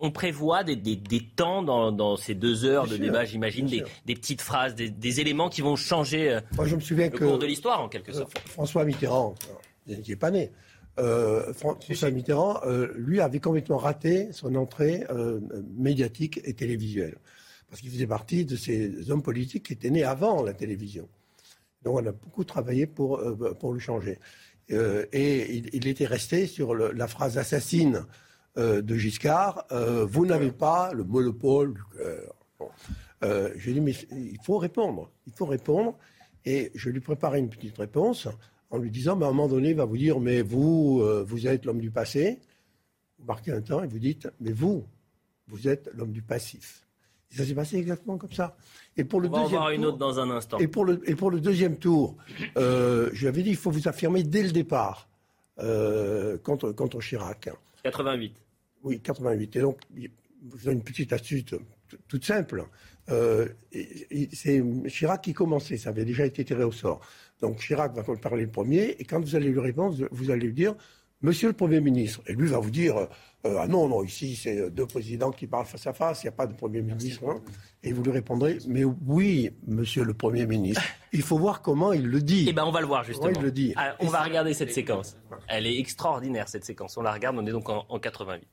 on 0.04 0.10
prévoit 0.10 0.64
des, 0.64 1.00
temps 1.36 1.62
dans, 1.62 2.16
ces 2.16 2.34
deux 2.34 2.64
heures 2.64 2.88
de 2.88 2.96
débat, 2.96 3.24
j'imagine, 3.24 3.66
des, 3.66 4.14
petites 4.14 4.40
phrases, 4.40 4.74
des, 4.74 5.20
éléments 5.20 5.48
qui 5.48 5.60
vont 5.60 5.76
changer 5.76 6.28
euh, 6.28 6.40
Moi, 6.56 6.66
je 6.66 6.74
me 6.74 6.80
souviens 6.80 7.08
le 7.08 7.16
cours 7.16 7.38
de 7.38 7.46
l'histoire, 7.46 7.80
en 7.80 7.88
quelque 7.88 8.12
sorte. 8.12 8.36
François 8.48 8.84
Mitterrand, 8.84 9.36
qui 9.86 10.10
n'est 10.10 10.16
pas 10.16 10.32
né, 10.32 10.50
euh, 10.98 11.54
François 11.54 12.10
Mitterrand, 12.10 12.60
euh, 12.66 12.92
lui, 12.96 13.20
avait 13.20 13.38
complètement 13.38 13.76
raté 13.76 14.32
son 14.32 14.56
entrée 14.56 15.04
médiatique 15.76 16.40
et 16.42 16.54
télévisuelle. 16.54 17.18
Parce 17.70 17.80
qu'il 17.80 17.90
faisait 17.90 18.08
partie 18.08 18.44
de 18.44 18.56
ces 18.56 19.08
hommes 19.08 19.22
politiques 19.22 19.66
qui 19.66 19.72
étaient 19.72 19.90
nés 19.90 20.02
avant 20.02 20.42
la 20.42 20.52
télévision. 20.52 21.08
Donc 21.84 21.94
on 21.94 22.06
a 22.06 22.12
beaucoup 22.12 22.42
travaillé 22.42 22.86
pour, 22.88 23.22
pour 23.60 23.72
le 23.72 23.78
changer. 23.78 24.18
et 24.68 25.56
il, 25.72 25.86
était 25.86 26.06
resté 26.06 26.48
sur 26.48 26.74
la 26.74 27.06
phrase 27.06 27.38
assassine 27.38 27.96
euh, 27.96 28.02
de 28.56 28.96
Giscard, 28.96 29.64
euh, 29.72 30.04
vous 30.04 30.26
n'avez 30.26 30.52
pas 30.52 30.92
le 30.92 31.04
monopole 31.04 31.74
du 31.74 31.82
cœur. 31.96 32.34
Euh, 33.24 33.50
j'ai 33.56 33.72
dit, 33.72 33.80
mais 33.80 33.92
il 34.10 34.38
faut 34.42 34.58
répondre. 34.58 35.10
Il 35.26 35.32
faut 35.32 35.46
répondre. 35.46 35.96
Et 36.44 36.70
je 36.74 36.90
lui 36.90 37.00
préparais 37.00 37.38
une 37.38 37.48
petite 37.48 37.78
réponse 37.78 38.28
en 38.70 38.78
lui 38.78 38.90
disant, 38.90 39.16
mais 39.16 39.24
à 39.24 39.28
un 39.28 39.32
moment 39.32 39.48
donné, 39.48 39.70
il 39.70 39.76
va 39.76 39.84
vous 39.84 39.96
dire, 39.96 40.18
mais 40.18 40.42
vous, 40.42 41.02
vous 41.24 41.46
êtes 41.46 41.64
l'homme 41.64 41.80
du 41.80 41.90
passé. 41.90 42.40
Vous 43.18 43.26
marquez 43.26 43.52
un 43.52 43.60
temps 43.60 43.82
et 43.82 43.86
vous 43.86 44.00
dites, 44.00 44.28
mais 44.40 44.52
vous, 44.52 44.84
vous 45.46 45.68
êtes 45.68 45.88
l'homme 45.94 46.12
du 46.12 46.22
passif. 46.22 46.86
Et 47.30 47.36
ça 47.36 47.44
s'est 47.44 47.54
passé 47.54 47.76
exactement 47.76 48.18
comme 48.18 48.32
ça. 48.32 48.56
Et 48.96 49.04
pour 49.04 49.20
le 49.20 49.28
On 49.28 49.32
va 49.32 49.42
deuxième 49.42 49.58
en 49.58 49.62
voir 49.62 49.70
une 49.72 49.84
autre 49.84 49.98
dans 49.98 50.18
un 50.18 50.30
instant. 50.30 50.58
Et 50.58 50.66
pour 50.66 50.84
le, 50.84 51.00
et 51.08 51.14
pour 51.14 51.30
le 51.30 51.40
deuxième 51.40 51.76
tour, 51.76 52.16
je 52.56 53.18
lui 53.18 53.28
avais 53.28 53.42
dit, 53.42 53.50
il 53.50 53.56
faut 53.56 53.70
vous 53.70 53.88
affirmer 53.88 54.24
dès 54.24 54.42
le 54.42 54.50
départ 54.50 55.08
contre, 55.56 56.72
contre 56.72 57.00
Chirac. 57.00 57.50
88. 57.84 58.34
Oui, 58.84 59.00
88. 59.00 59.56
Et 59.56 59.60
donc, 59.60 59.78
vous 60.42 60.66
avez 60.66 60.76
une 60.76 60.82
petite 60.82 61.12
astuce 61.12 61.44
toute 62.08 62.24
simple. 62.24 62.64
Euh, 63.10 63.48
c'est 64.32 64.62
Chirac 64.88 65.22
qui 65.22 65.32
commençait, 65.32 65.76
ça 65.76 65.90
avait 65.90 66.04
déjà 66.04 66.24
été 66.24 66.44
tiré 66.44 66.64
au 66.64 66.72
sort. 66.72 67.00
Donc 67.40 67.58
Chirac 67.58 67.94
va 67.94 68.02
parler 68.16 68.44
le 68.44 68.50
premier, 68.50 68.96
et 68.98 69.04
quand 69.04 69.20
vous 69.20 69.34
allez 69.34 69.48
lui 69.48 69.60
répondre, 69.60 69.96
vous 70.10 70.30
allez 70.30 70.46
lui 70.46 70.54
dire 70.54 70.74
Monsieur 71.22 71.48
le 71.48 71.54
Premier 71.54 71.80
ministre. 71.80 72.20
Et 72.26 72.34
lui 72.34 72.48
va 72.48 72.58
vous 72.58 72.70
dire 72.70 73.08
euh, 73.46 73.56
Ah 73.60 73.66
non, 73.68 73.88
non, 73.88 74.02
ici, 74.02 74.36
c'est 74.36 74.70
deux 74.70 74.86
présidents 74.86 75.30
qui 75.30 75.46
parlent 75.46 75.66
face 75.66 75.86
à 75.86 75.92
face, 75.92 76.22
il 76.22 76.26
n'y 76.26 76.30
a 76.30 76.32
pas 76.32 76.46
de 76.46 76.54
Premier 76.54 76.82
ministre. 76.82 77.28
Hein. 77.28 77.40
Et 77.82 77.92
vous 77.92 78.02
lui 78.02 78.12
répondrez 78.12 78.58
Mais 78.66 78.84
oui, 78.84 79.50
Monsieur 79.66 80.04
le 80.04 80.14
Premier 80.14 80.46
ministre. 80.46 80.82
Il 81.14 81.22
faut 81.22 81.36
voir 81.36 81.60
comment 81.60 81.92
il 81.92 82.06
le 82.06 82.22
dit. 82.22 82.46
Eh 82.48 82.54
bien, 82.54 82.64
on 82.64 82.70
va 82.70 82.80
le 82.80 82.86
voir, 82.86 83.04
justement. 83.04 83.28
il 83.28 83.42
le 83.42 83.52
dit. 83.52 83.74
Ah, 83.76 83.94
on 84.00 84.06
va 84.06 84.22
regarder 84.22 84.54
cette 84.54 84.72
séquence. 84.72 85.14
Elle 85.46 85.66
est 85.66 85.78
extraordinaire, 85.78 86.48
cette 86.48 86.64
séquence. 86.64 86.96
On 86.96 87.02
la 87.02 87.12
regarde, 87.12 87.36
on 87.38 87.44
est 87.46 87.50
donc 87.50 87.68
en 87.68 87.98
88. 87.98 88.48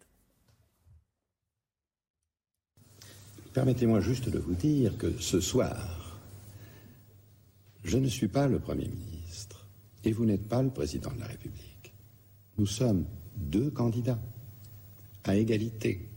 Permettez-moi 3.53 4.00
juste 4.00 4.29
de 4.29 4.39
vous 4.39 4.53
dire 4.53 4.98
que 4.98 5.17
ce 5.19 5.39
soir, 5.39 6.19
je 7.84 7.98
ne 7.98 8.08
suis 8.08 8.27
pas 8.27 8.48
le 8.48 8.60
Premier 8.60 8.88
ministre 8.88 9.67
et 10.03 10.12
vous 10.12 10.25
n'êtes 10.25 10.48
pas 10.48 10.62
le 10.62 10.69
Président 10.69 11.12
de 11.12 11.19
la 11.19 11.25
République. 11.25 11.93
Nous 12.58 12.67
sommes 12.67 13.05
deux 13.36 13.72
candidats 13.72 14.19
à 15.23 15.35
égalité 15.35 16.07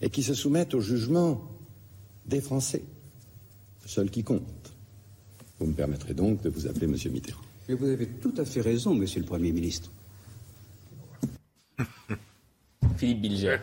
et 0.00 0.10
qui 0.10 0.22
se 0.22 0.34
soumettent 0.34 0.74
au 0.74 0.80
jugement 0.80 1.42
des 2.26 2.40
Français, 2.40 2.82
seul 3.84 4.10
qui 4.10 4.24
compte. 4.24 4.72
Vous 5.58 5.66
me 5.66 5.72
permettrez 5.72 6.14
donc 6.14 6.42
de 6.42 6.48
vous 6.48 6.66
appeler 6.66 6.86
Monsieur 6.86 7.10
Mitterrand. 7.10 7.40
Mais 7.68 7.74
vous 7.74 7.86
avez 7.86 8.06
tout 8.06 8.34
à 8.36 8.44
fait 8.44 8.60
raison, 8.60 8.94
Monsieur 8.94 9.20
le 9.20 9.26
Premier 9.26 9.52
ministre. 9.52 9.90
Philippe 12.96 13.20
Bilger. 13.22 13.58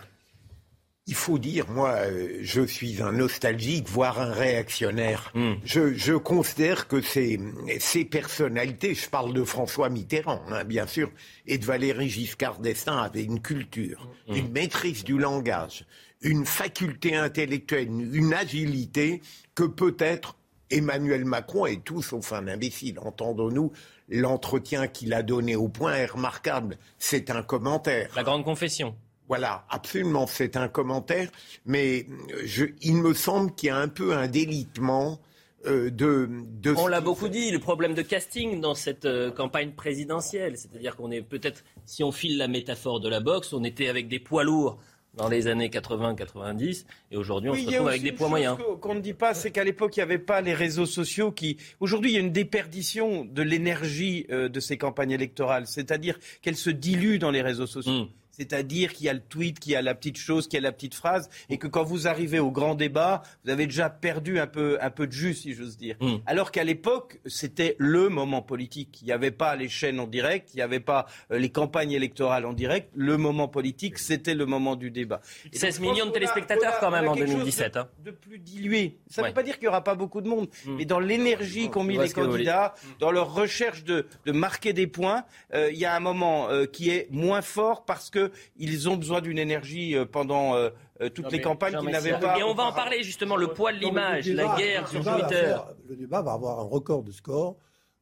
Il 1.06 1.16
faut 1.16 1.38
dire, 1.38 1.70
moi, 1.70 1.96
euh, 1.98 2.40
je 2.42 2.62
suis 2.62 3.02
un 3.02 3.12
nostalgique, 3.12 3.90
voire 3.90 4.22
un 4.22 4.32
réactionnaire. 4.32 5.32
Mm. 5.36 5.54
Je, 5.66 5.94
je, 5.94 6.14
considère 6.14 6.88
que 6.88 7.02
ces, 7.02 7.40
ces, 7.80 8.06
personnalités, 8.06 8.96
je 8.96 9.10
parle 9.10 9.34
de 9.34 9.44
François 9.44 9.90
Mitterrand, 9.90 10.42
hein, 10.50 10.64
bien 10.64 10.88
sûr, 10.88 11.12
et 11.46 11.58
de 11.58 11.66
Valéry 11.66 12.08
Giscard 12.08 12.60
d'Estaing, 12.60 12.98
avaient 12.98 13.24
une 13.24 13.42
culture, 13.42 14.08
mm. 14.30 14.36
une 14.36 14.52
maîtrise 14.52 15.04
du 15.04 15.18
langage, 15.18 15.86
une 16.22 16.46
faculté 16.46 17.18
intellectuelle, 17.18 17.90
une 17.90 18.34
agilité 18.34 19.22
que 19.56 19.64
peut-être 19.64 20.38
Emmanuel 20.74 21.26
Macron 21.26 21.66
est 21.66 21.84
tout 21.84 22.02
sauf 22.02 22.34
un 22.34 22.48
imbécile. 22.48 22.98
Entendons-nous, 23.00 23.72
l'entretien 24.10 24.88
qu'il 24.88 25.14
a 25.14 25.22
donné 25.22 25.56
au 25.56 25.68
point 25.68 25.96
est 25.96 26.06
remarquable. 26.06 26.78
C'est 26.98 27.30
un 27.30 27.44
commentaire. 27.44 28.10
La 28.16 28.24
grande 28.24 28.44
confession. 28.44 28.96
Voilà, 29.28 29.66
absolument, 29.70 30.28
c'est 30.28 30.58
un 30.58 30.68
commentaire, 30.68 31.30
mais 31.66 32.08
je, 32.44 32.66
il 32.82 32.96
me 32.96 33.14
semble 33.14 33.54
qu'il 33.56 33.68
y 33.68 33.70
a 33.70 33.78
un 33.78 33.88
peu 33.88 34.14
un 34.14 34.28
délitement 34.28 35.20
euh, 35.66 35.90
de, 35.90 36.30
de, 36.62 36.74
On 36.76 36.88
l'a 36.88 37.00
beaucoup 37.00 37.30
dit, 37.30 37.50
le 37.52 37.60
problème 37.60 37.94
de 37.94 38.02
casting 38.02 38.60
dans 38.60 38.76
cette 38.76 39.06
euh, 39.06 39.32
campagne 39.32 39.72
présidentielle, 39.72 40.58
c'est-à-dire 40.58 40.98
qu'on 40.98 41.10
est 41.10 41.22
peut-être, 41.22 41.64
si 41.86 42.04
on 42.04 42.12
file 42.12 42.38
la 42.38 42.50
métaphore 42.50 43.00
de 43.00 43.08
la 43.08 43.22
boxe, 43.22 43.54
on 43.54 43.64
était 43.64 43.88
avec 43.88 44.10
des 44.10 44.20
poids 44.20 44.44
lourds 44.44 44.78
dans 45.16 45.30
les 45.30 45.48
années 45.48 45.70
80-90 45.70 46.86
et 47.12 47.18
aujourd'hui 47.18 47.52
on 47.52 47.54
se 47.54 47.68
retrouve 47.68 47.88
avec 47.88 48.02
des 48.02 48.12
poids 48.12 48.30
moyens. 48.30 48.58
Qu'on 48.82 48.96
ne 48.96 49.00
dit 49.00 49.14
pas, 49.14 49.34
c'est 49.34 49.52
qu'à 49.52 49.64
l'époque 49.64 49.96
il 49.96 50.00
n'y 50.00 50.04
avait 50.04 50.18
pas 50.18 50.42
les 50.42 50.56
réseaux 50.56 50.88
sociaux 50.88 51.32
qui. 51.32 51.58
Aujourd'hui 51.80 52.12
il 52.12 52.14
y 52.16 52.18
a 52.18 52.22
une 52.22 52.32
déperdition 52.32 53.24
de 53.24 53.42
l'énergie 53.44 54.26
euh, 54.32 54.50
de 54.50 54.60
ces 54.60 54.78
campagnes 54.78 55.12
électorales, 55.12 55.68
c'est-à-dire 55.68 56.18
qu'elles 56.42 56.58
se 56.58 56.72
diluent 56.72 57.20
dans 57.20 57.32
les 57.32 57.44
réseaux 57.44 57.68
sociaux. 57.68 58.06
Hmm. 58.06 58.08
C'est-à-dire 58.34 58.94
qu'il 58.94 59.06
y 59.06 59.10
a 59.10 59.14
le 59.14 59.22
tweet, 59.22 59.60
qu'il 59.60 59.72
y 59.74 59.76
a 59.76 59.82
la 59.82 59.96
petite 59.96 60.18
chose, 60.18 60.48
qu'il 60.48 60.58
y 60.58 60.64
a 60.64 60.64
la 60.64 60.72
petite 60.72 60.96
phrase, 60.96 61.30
et 61.50 61.58
que 61.58 61.68
quand 61.68 61.84
vous 61.84 62.08
arrivez 62.08 62.40
au 62.40 62.52
grand 62.52 62.76
débat, 62.76 63.22
vous 63.46 63.52
avez 63.52 63.66
déjà 63.66 63.90
perdu 63.90 64.40
un 64.40 64.48
peu, 64.48 64.78
un 64.82 64.90
peu 64.90 65.08
de 65.08 65.12
jus, 65.12 65.36
si 65.36 65.54
j'ose 65.54 65.78
dire. 65.78 65.96
Mm. 66.02 66.16
Alors 66.26 66.52
qu'à 66.52 66.64
l'époque, 66.64 67.20
c'était 67.26 67.76
le 67.78 68.10
moment 68.10 68.42
politique. 68.42 69.00
Il 69.02 69.06
n'y 69.06 69.12
avait 69.12 69.32
pas 69.32 69.56
les 69.56 69.70
chaînes 69.70 70.00
en 70.00 70.08
direct, 70.08 70.50
il 70.54 70.58
n'y 70.58 70.64
avait 70.64 70.80
pas 70.80 71.06
euh, 71.32 71.38
les 71.38 71.50
campagnes 71.50 71.92
électorales 71.92 72.46
en 72.46 72.54
direct. 72.54 72.90
Le 72.96 73.18
moment 73.18 73.48
politique, 73.48 74.00
c'était 74.00 74.34
le 74.34 74.46
moment 74.46 74.76
du 74.76 74.90
débat. 74.90 75.22
16 75.52 75.80
millions 75.80 76.08
de 76.08 76.12
téléspectateurs 76.12 76.80
quand 76.80 76.92
même 76.92 77.08
en 77.08 77.16
2017. 77.16 77.74
De, 77.74 77.80
hein. 77.80 77.90
de, 78.04 78.12
plus 78.12 78.40
dilué. 78.40 78.98
Ça 79.08 79.22
ne 79.22 79.28
veut 79.28 79.34
pas 79.34 79.44
dire 79.44 79.56
qu'il 79.56 79.64
n'y 79.64 79.70
aura 79.70 79.84
pas 79.84 79.96
beaucoup 79.96 80.22
de 80.22 80.28
monde, 80.28 80.48
mm. 80.66 80.76
mais 80.78 80.86
dans 80.86 81.00
l'énergie 81.00 81.70
qu'ont 81.70 81.84
mis 81.84 81.98
les 81.98 82.10
candidats, 82.10 82.74
dans 83.00 83.12
leur 83.12 83.34
recherche 83.34 83.84
de, 83.84 84.08
de 84.26 84.32
marquer 84.32 84.74
des 84.74 84.88
points, 84.88 85.24
euh, 85.54 85.70
il 85.72 85.78
y 85.78 85.86
a 85.86 85.96
un 85.96 86.00
moment 86.00 86.50
euh, 86.50 86.66
qui 86.66 86.90
est 86.90 87.08
moins 87.12 87.42
fort 87.42 87.86
parce 87.86 88.10
que 88.10 88.23
ils 88.58 88.90
ont 88.90 88.98
besoin 88.98 89.22
d'une 89.22 89.40
énergie 89.40 89.96
euh, 89.96 90.06
pendant 90.06 90.56
euh, 90.56 90.70
euh, 91.02 91.10
toutes 91.10 91.32
les 91.32 91.42
campagnes 91.42 91.78
qu'ils 91.78 91.90
n'avaient 91.90 92.20
pas. 92.20 92.40
Et 92.40 92.44
on 92.44 92.54
va 92.54 92.64
en 92.64 92.74
parler 92.74 93.04
justement, 93.04 93.36
le 93.36 93.48
poids 93.48 93.74
de 93.74 93.80
l'image, 93.80 94.28
la 94.30 94.56
guerre 94.56 94.88
sur 94.88 95.04
Twitter. 95.04 95.56
le 95.88 95.96
débat 95.96 96.22
va 96.22 96.34
avoir 96.34 96.60
un 96.60 96.64
record 96.64 97.04
de 97.04 97.12
score. 97.12 97.56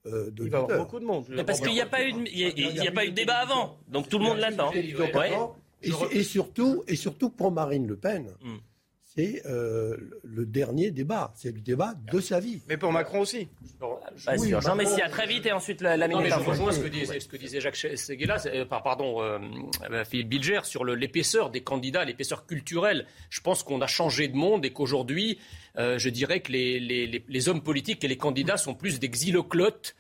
de 0.06 0.34
il 0.38 0.50
va 0.50 0.60
y 0.60 0.62
avoir 0.62 0.80
beaucoup 0.80 1.00
de 1.00 1.06
monde. 1.06 1.25
parce 1.46 1.60
qu'il 1.62 1.74
n'y 1.74 1.82
a 1.82 1.86
pas 1.86 2.04
eu 2.04 2.13
de, 2.13 2.88
a, 2.88 2.92
pas 2.92 3.06
eu 3.06 3.10
de 3.10 3.16
débat 3.16 3.38
avant, 3.38 3.78
donc 3.88 4.10
tout 4.10 4.20
le 4.20 4.25
monde 4.25 4.38
l'attend. 4.38 4.72
Et, 5.84 6.24
surtout, 6.24 6.84
et 6.88 6.96
surtout 6.96 7.30
pour 7.30 7.51
Marine 7.51 7.88
Le 7.88 7.96
Pen. 7.96 8.32
Hmm 8.42 8.58
c'est 9.15 9.41
euh, 9.46 9.98
le 10.24 10.46
dernier 10.46 10.91
débat. 10.91 11.34
C'est 11.36 11.51
le 11.51 11.60
débat 11.60 11.94
de 12.12 12.20
sa 12.22 12.39
vie. 12.39 12.62
Mais 12.70 12.77
pour 12.77 12.91
Macron 12.91 13.20
aussi. 13.22 13.50
Jean 14.15 14.75
Messia, 14.75 15.10
très 15.10 15.27
vite 15.27 15.46
et 15.46 15.51
ensuite 15.51 15.82
la, 15.82 15.98
la 15.98 16.08
minute. 16.08 16.27
je 16.27 16.50
rejoins 16.50 16.72
ce 16.72 16.80
que, 16.80 16.88
disait, 16.88 17.20
ce 17.20 17.27
que 17.27 17.38
disait 17.38 17.60
Jacques 17.60 17.75
Seguela, 17.75 18.38
euh, 18.46 18.65
pardon, 18.65 19.22
euh, 19.22 19.39
Philippe 20.06 20.30
Bilger, 20.30 20.62
sur 20.63 20.86
l'épaisseur 20.86 21.50
des 21.50 21.62
candidats, 21.62 22.06
l'épaisseur 22.06 22.46
culturelle. 22.46 23.06
Je 23.30 23.41
pense 23.41 23.63
qu'on 23.63 23.82
a 23.82 23.88
changé 23.88 24.27
de 24.27 24.36
monde 24.36 24.63
et 24.65 24.72
qu'aujourd'hui, 24.72 25.39
je 25.77 26.10
dirais 26.10 26.41
que 26.41 26.51
les, 26.51 26.80
les, 26.80 27.24
les, 27.27 27.50
hommes 27.50 27.62
politiques 27.62 28.03
et 28.03 28.08
les 28.08 28.18
candidats 28.18 28.58
sont 28.58 28.74
plus 28.75 29.00
des 29.00 29.10
xyloclotes, 29.10 29.96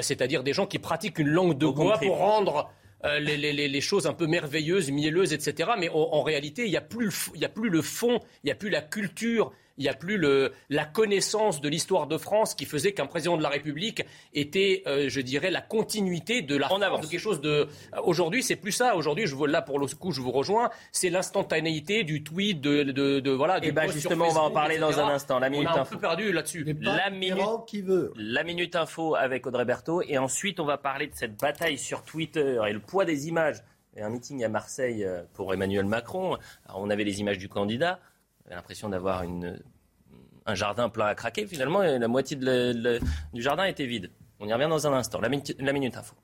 c'est-à-dire 0.00 0.42
des 0.42 0.52
gens 0.52 0.66
qui 0.66 0.78
pratiquent 0.78 1.18
une 1.18 1.28
langue 1.28 1.56
de 1.56 1.66
bois 1.66 1.98
pour 1.98 2.16
rendre 2.18 2.70
euh, 3.04 3.18
les, 3.18 3.80
choses 3.80 4.06
un 4.06 4.14
peu 4.14 4.26
merveilleuses, 4.26 4.90
mielleuses, 4.90 5.32
etc. 5.32 5.70
Mais 5.78 5.88
en, 5.88 6.22
réalité, 6.22 6.64
il 6.66 6.70
n'y 6.70 6.76
a, 6.76 6.80
a 6.80 6.82
plus 6.82 7.70
le 7.70 7.82
fond, 7.82 8.20
il 8.42 8.46
n'y 8.46 8.52
a 8.52 8.54
plus 8.54 8.70
la 8.70 8.82
culture, 8.82 9.52
il 9.78 9.84
n'y 9.84 9.88
a 9.88 9.94
plus 9.94 10.18
le, 10.18 10.52
la 10.68 10.84
connaissance 10.84 11.60
de 11.60 11.68
l'histoire 11.68 12.06
de 12.06 12.18
France 12.18 12.54
qui 12.54 12.64
faisait 12.64 12.92
qu'un 12.92 13.06
président 13.06 13.36
de 13.36 13.42
la 13.42 13.48
République 13.48 14.04
était, 14.34 14.82
euh, 14.86 15.08
je 15.08 15.20
dirais, 15.20 15.50
la 15.50 15.60
continuité 15.60 16.42
de 16.42 16.56
la 16.56 16.72
en 16.72 16.78
de 16.78 17.06
quelque 17.06 17.18
chose 17.18 17.40
de. 17.40 17.68
Euh, 17.94 18.00
aujourd'hui, 18.02 18.42
c'est 18.42 18.56
plus 18.56 18.72
ça. 18.72 18.96
Aujourd'hui, 18.96 19.26
je 19.26 19.36
là 19.46 19.62
pour 19.62 19.78
le 19.78 19.86
coup, 19.86 20.12
je 20.12 20.20
vous 20.20 20.30
rejoins. 20.30 20.70
C'est 20.92 21.10
l'instantanéité 21.10 22.04
du 22.04 22.22
tweet, 22.22 22.60
de, 22.60 22.82
de, 22.82 23.30
voilà. 23.30 23.58
Et 23.58 23.68
eh 23.68 23.72
ben 23.72 23.90
justement, 23.90 24.26
on 24.28 24.32
va 24.32 24.42
en 24.42 24.50
parler 24.50 24.78
dans 24.78 24.98
un 25.00 25.08
instant. 25.08 25.38
La 25.38 25.50
minute 25.50 25.68
on 25.72 25.76
a 25.76 25.80
info. 25.80 25.94
un 25.94 25.96
peu 25.96 26.00
perdu 26.00 26.32
là-dessus. 26.32 26.76
La 26.80 27.10
minute 27.10 27.42
qui 27.66 27.80
veut. 27.80 28.12
La 28.16 28.44
minute 28.44 28.76
info 28.76 29.14
avec 29.14 29.46
Audrey 29.46 29.64
Berthaud 29.64 30.02
et 30.02 30.18
ensuite 30.18 30.60
on 30.60 30.64
va 30.64 30.78
parler 30.78 31.06
de 31.06 31.14
cette 31.14 31.40
bataille 31.40 31.78
sur 31.78 32.02
Twitter 32.02 32.60
et 32.68 32.72
le 32.72 32.80
poids 32.80 33.04
des 33.04 33.28
images. 33.28 33.62
Il 33.94 34.00
y 34.00 34.02
a 34.02 34.06
un 34.06 34.10
meeting 34.10 34.42
à 34.42 34.48
Marseille 34.48 35.04
euh, 35.04 35.22
pour 35.34 35.52
Emmanuel 35.52 35.84
Macron. 35.84 36.38
on 36.74 36.88
avait 36.88 37.04
les 37.04 37.20
images 37.20 37.38
du 37.38 37.48
candidat 37.48 37.98
l'impression 38.54 38.88
d'avoir 38.88 39.22
un 40.46 40.54
jardin 40.54 40.88
plein 40.88 41.06
à 41.06 41.14
craquer. 41.14 41.46
Finalement, 41.46 41.82
la 41.82 42.08
moitié 42.08 42.36
du 42.36 43.42
jardin 43.42 43.64
était 43.64 43.86
vide. 43.86 44.10
On 44.40 44.46
y 44.46 44.52
revient 44.52 44.68
dans 44.68 44.86
un 44.86 44.92
instant. 44.92 45.20
La 45.20 45.28
la 45.58 45.72
minute 45.72 45.96
info. 45.96 46.14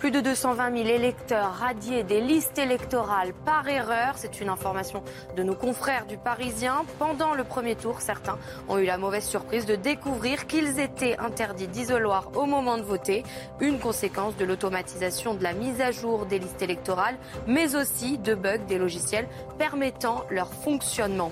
Plus 0.00 0.10
de 0.10 0.20
220 0.20 0.78
000 0.78 0.88
électeurs 0.88 1.52
radiés 1.52 2.04
des 2.04 2.22
listes 2.22 2.56
électorales 2.56 3.34
par 3.44 3.68
erreur. 3.68 4.14
C'est 4.16 4.40
une 4.40 4.48
information 4.48 5.02
de 5.36 5.42
nos 5.42 5.54
confrères 5.54 6.06
du 6.06 6.16
Parisien. 6.16 6.86
Pendant 6.98 7.34
le 7.34 7.44
premier 7.44 7.76
tour, 7.76 8.00
certains 8.00 8.38
ont 8.70 8.78
eu 8.78 8.86
la 8.86 8.96
mauvaise 8.96 9.26
surprise 9.26 9.66
de 9.66 9.76
découvrir 9.76 10.46
qu'ils 10.46 10.80
étaient 10.80 11.18
interdits 11.18 11.68
d'isoloir 11.68 12.30
au 12.34 12.46
moment 12.46 12.78
de 12.78 12.82
voter. 12.82 13.24
Une 13.60 13.78
conséquence 13.78 14.38
de 14.38 14.46
l'automatisation 14.46 15.34
de 15.34 15.42
la 15.42 15.52
mise 15.52 15.82
à 15.82 15.90
jour 15.90 16.24
des 16.24 16.38
listes 16.38 16.62
électorales, 16.62 17.18
mais 17.46 17.76
aussi 17.76 18.16
de 18.16 18.34
bugs 18.34 18.56
des 18.56 18.78
logiciels 18.78 19.28
permettant 19.58 20.24
leur 20.30 20.50
fonctionnement. 20.54 21.30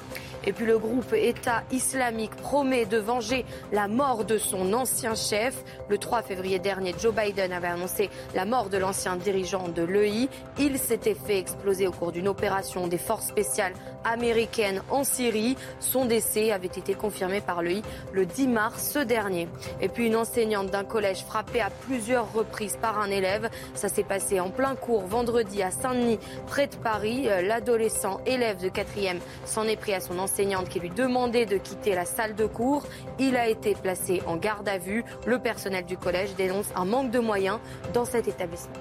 Et 0.48 0.54
puis 0.54 0.64
le 0.64 0.78
groupe 0.78 1.12
État 1.12 1.62
islamique 1.72 2.34
promet 2.34 2.86
de 2.86 2.96
venger 2.96 3.44
la 3.70 3.86
mort 3.86 4.24
de 4.24 4.38
son 4.38 4.72
ancien 4.72 5.14
chef. 5.14 5.62
Le 5.90 5.98
3 5.98 6.22
février 6.22 6.58
dernier, 6.58 6.94
Joe 6.98 7.14
Biden 7.14 7.52
avait 7.52 7.68
annoncé 7.68 8.08
la 8.34 8.46
mort 8.46 8.70
de 8.70 8.78
l'ancien 8.78 9.16
dirigeant 9.16 9.68
de 9.68 9.82
l'EI. 9.82 10.30
Il 10.58 10.78
s'était 10.78 11.12
fait 11.14 11.38
exploser 11.38 11.86
au 11.86 11.92
cours 11.92 12.12
d'une 12.12 12.28
opération 12.28 12.86
des 12.86 12.96
forces 12.96 13.26
spéciales 13.26 13.74
américaines 14.04 14.80
en 14.88 15.04
Syrie. 15.04 15.54
Son 15.80 16.06
décès 16.06 16.50
avait 16.50 16.68
été 16.68 16.94
confirmé 16.94 17.42
par 17.42 17.60
l'EI 17.60 17.82
le 18.12 18.24
10 18.24 18.48
mars 18.48 18.96
dernier. 18.96 19.48
Et 19.82 19.90
puis 19.90 20.06
une 20.06 20.16
enseignante 20.16 20.70
d'un 20.70 20.84
collège 20.84 21.24
frappée 21.24 21.60
à 21.60 21.68
plusieurs 21.68 22.32
reprises 22.32 22.78
par 22.80 22.98
un 22.98 23.10
élève. 23.10 23.50
Ça 23.74 23.90
s'est 23.90 24.02
passé 24.02 24.40
en 24.40 24.48
plein 24.48 24.76
cours 24.76 25.02
vendredi 25.02 25.62
à 25.62 25.70
Saint-Denis, 25.70 26.18
près 26.46 26.68
de 26.68 26.76
Paris. 26.76 27.28
L'adolescent 27.42 28.22
élève 28.24 28.62
de 28.62 28.70
4e 28.70 29.18
s'en 29.44 29.64
est 29.64 29.76
pris 29.76 29.92
à 29.92 30.00
son 30.00 30.18
enseignante 30.18 30.37
qui 30.68 30.78
lui 30.78 30.90
demandait 30.90 31.46
de 31.46 31.56
quitter 31.56 31.96
la 31.96 32.04
salle 32.04 32.36
de 32.36 32.46
cours. 32.46 32.86
Il 33.18 33.36
a 33.36 33.48
été 33.48 33.74
placé 33.74 34.22
en 34.26 34.36
garde 34.36 34.68
à 34.68 34.78
vue. 34.78 35.04
Le 35.26 35.40
personnel 35.40 35.84
du 35.84 35.96
collège 35.96 36.36
dénonce 36.36 36.68
un 36.76 36.84
manque 36.84 37.10
de 37.10 37.18
moyens 37.18 37.58
dans 37.92 38.04
cet 38.04 38.28
établissement. 38.28 38.74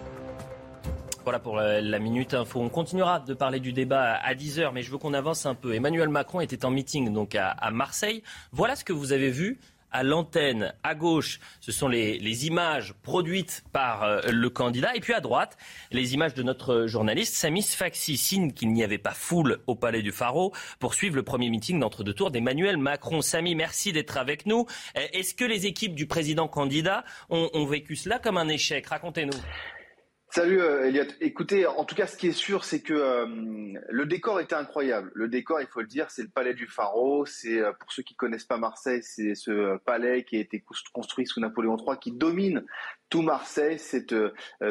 Voilà 1.24 1.40
pour 1.40 1.56
la, 1.58 2.00
minute 2.00 2.36
info. 2.36 2.60
On 2.62 2.70
continuera 2.70 3.20
de 3.20 3.34
parler 3.34 3.60
du 3.60 3.74
débat 3.74 4.14
à 4.14 4.36
10h, 4.36 4.72
mais 4.72 4.84
je 4.84 4.92
veux 4.92 5.00
qu'on 5.00 5.16
avance 5.16 5.48
un 5.48 5.56
peu. 5.56 5.74
Emmanuel 5.74 6.10
Macron 6.10 6.42
était 6.42 6.64
en 6.64 6.70
meeting 6.70 7.12
donc 7.12 7.36
à 7.36 7.72
Marseille. 7.72 8.22
Voilà 8.52 8.76
ce 8.76 8.86
que 8.86 8.94
vous 8.94 9.12
avez 9.12 9.32
vu 9.32 9.60
à 9.98 10.04
l'antenne, 10.04 10.76
à 10.84 10.94
gauche, 10.94 11.40
ce 11.60 11.72
sont 11.72 11.88
les, 11.88 12.46
images 12.46 12.94
produites 13.02 13.64
par 13.74 14.04
euh, 14.04 14.22
le 14.32 14.48
candidat. 14.52 14.96
Et 14.96 15.00
puis 15.00 15.14
à 15.14 15.22
droite, 15.22 15.58
les 15.92 16.14
images 16.14 16.36
de 16.36 16.44
notre 16.44 16.86
journaliste 16.86 17.34
Samis 17.34 17.64
Faxi, 17.64 18.16
signe 18.16 18.52
qu'il 18.52 18.72
n'y 18.72 18.84
avait 18.84 19.00
pas 19.00 19.16
foule 19.16 19.58
au 19.66 19.74
Palais 19.74 20.04
du 20.04 20.12
Pharaon 20.12 20.52
pour 20.78 20.94
suivre 20.94 21.16
le 21.16 21.24
premier 21.24 21.50
meeting 21.50 21.80
d'entre-deux 21.80 22.14
tours 22.14 22.30
d'Emmanuel 22.30 22.78
Macron. 22.78 23.24
Samy, 23.24 23.56
merci 23.56 23.92
d'être 23.92 24.18
avec 24.18 24.46
nous. 24.46 24.68
Est-ce 24.94 25.34
que 25.34 25.46
les 25.46 25.66
équipes 25.66 25.96
du 25.96 26.06
président 26.06 26.48
candidat 26.48 27.04
ont, 27.32 27.50
ont 27.54 27.66
vécu 27.66 27.96
cela 27.96 28.20
comme 28.20 28.38
un 28.38 28.50
échec? 28.50 28.86
Racontez-nous. 28.86 29.34
Salut 30.30 30.60
euh, 30.60 30.86
Elliot. 30.86 31.06
Écoutez, 31.22 31.66
en 31.66 31.86
tout 31.86 31.96
cas, 31.96 32.06
ce 32.06 32.18
qui 32.18 32.28
est 32.28 32.34
sûr, 32.34 32.66
c'est 32.66 32.82
que 32.82 32.94
euh, 32.94 33.80
le 33.90 34.06
décor 34.06 34.42
était 34.42 34.56
incroyable. 34.56 35.10
Le 35.16 35.30
décor, 35.30 35.62
il 35.62 35.68
faut 35.68 35.80
le 35.80 35.88
dire, 35.88 36.12
c'est 36.12 36.22
le 36.22 36.28
palais 36.28 36.54
du 36.54 36.68
Pharaon. 36.68 37.24
C'est 37.26 37.62
euh, 37.62 37.72
pour 37.72 37.94
ceux 37.94 38.04
qui 38.04 38.14
connaissent 38.14 38.44
pas 38.44 38.58
Marseille, 38.58 39.02
c'est 39.04 39.36
ce 39.36 39.78
palais 39.78 40.26
qui 40.26 40.36
a 40.36 40.42
été 40.42 40.62
construit 40.92 41.26
sous 41.26 41.40
Napoléon 41.40 41.78
III, 41.78 41.98
qui 42.00 42.12
domine 42.12 42.66
tout 43.10 43.22
Marseille. 43.22 43.80
C'est 43.80 44.14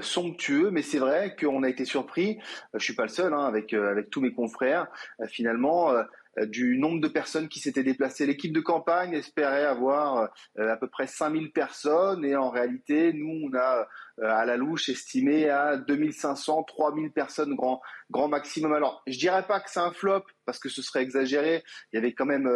somptueux, 0.03 0.71
mais 0.71 0.83
c'est 0.83 0.99
vrai 0.99 1.35
qu'on 1.41 1.63
a 1.63 1.71
été 1.71 1.87
surpris. 1.87 2.39
je 2.75 2.85
suis 2.85 2.95
pas 2.95 3.05
le 3.05 3.09
seul, 3.09 3.33
hein, 3.33 3.45
avec 3.47 3.75
tous 4.11 4.21
mes 4.21 4.33
confrères. 4.33 4.89
finalement 5.27 5.91
du 6.45 6.77
nombre 6.77 7.01
de 7.01 7.09
personnes 7.09 7.49
qui 7.49 7.61
s'étaient 7.61 7.83
déplacées. 7.83 8.27
L'équipe 8.27 8.53
de 8.53 8.61
campagne 8.61 9.15
espérait 9.15 9.65
avoir 9.65 10.29
euh, 10.59 10.73
à 10.73 10.77
peu 10.77 10.89
près 10.89 11.07
5000 11.07 11.53
personnes 11.53 12.25
et 12.25 12.37
en 12.37 12.51
réalité, 12.51 13.13
nous, 13.15 13.49
on 13.49 13.57
a 13.57 13.89
euh, 14.21 14.29
à 14.29 14.45
la 14.45 14.57
louche 14.57 14.89
estimé 14.89 15.49
à 15.49 15.77
2500, 15.77 16.65
3000 16.65 17.11
personnes 17.13 17.55
grand, 17.55 17.81
grand 18.11 18.29
maximum. 18.29 18.73
Alors, 18.75 19.03
je 19.07 19.19
dirais 19.19 19.47
pas 19.47 19.61
que 19.61 19.71
c'est 19.71 19.81
un 19.81 19.93
flop 19.93 20.25
parce 20.45 20.59
que 20.59 20.69
ce 20.69 20.83
serait 20.83 21.03
exagéré. 21.03 21.65
Il 21.93 21.97
y 21.97 21.99
avait 21.99 22.13
quand 22.13 22.27
même 22.27 22.51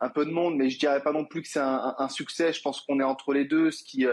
un 0.00 0.08
peu 0.08 0.24
de 0.24 0.30
monde, 0.30 0.56
mais 0.56 0.70
je 0.70 0.78
dirais 0.78 1.02
pas 1.02 1.12
non 1.12 1.24
plus 1.24 1.42
que 1.42 1.48
c'est 1.48 1.60
un, 1.60 1.94
un, 1.98 2.08
succès. 2.08 2.52
Je 2.52 2.60
pense 2.62 2.80
qu'on 2.82 3.00
est 3.00 3.04
entre 3.04 3.32
les 3.32 3.44
deux, 3.44 3.70
ce 3.70 3.82
qui 3.82 4.06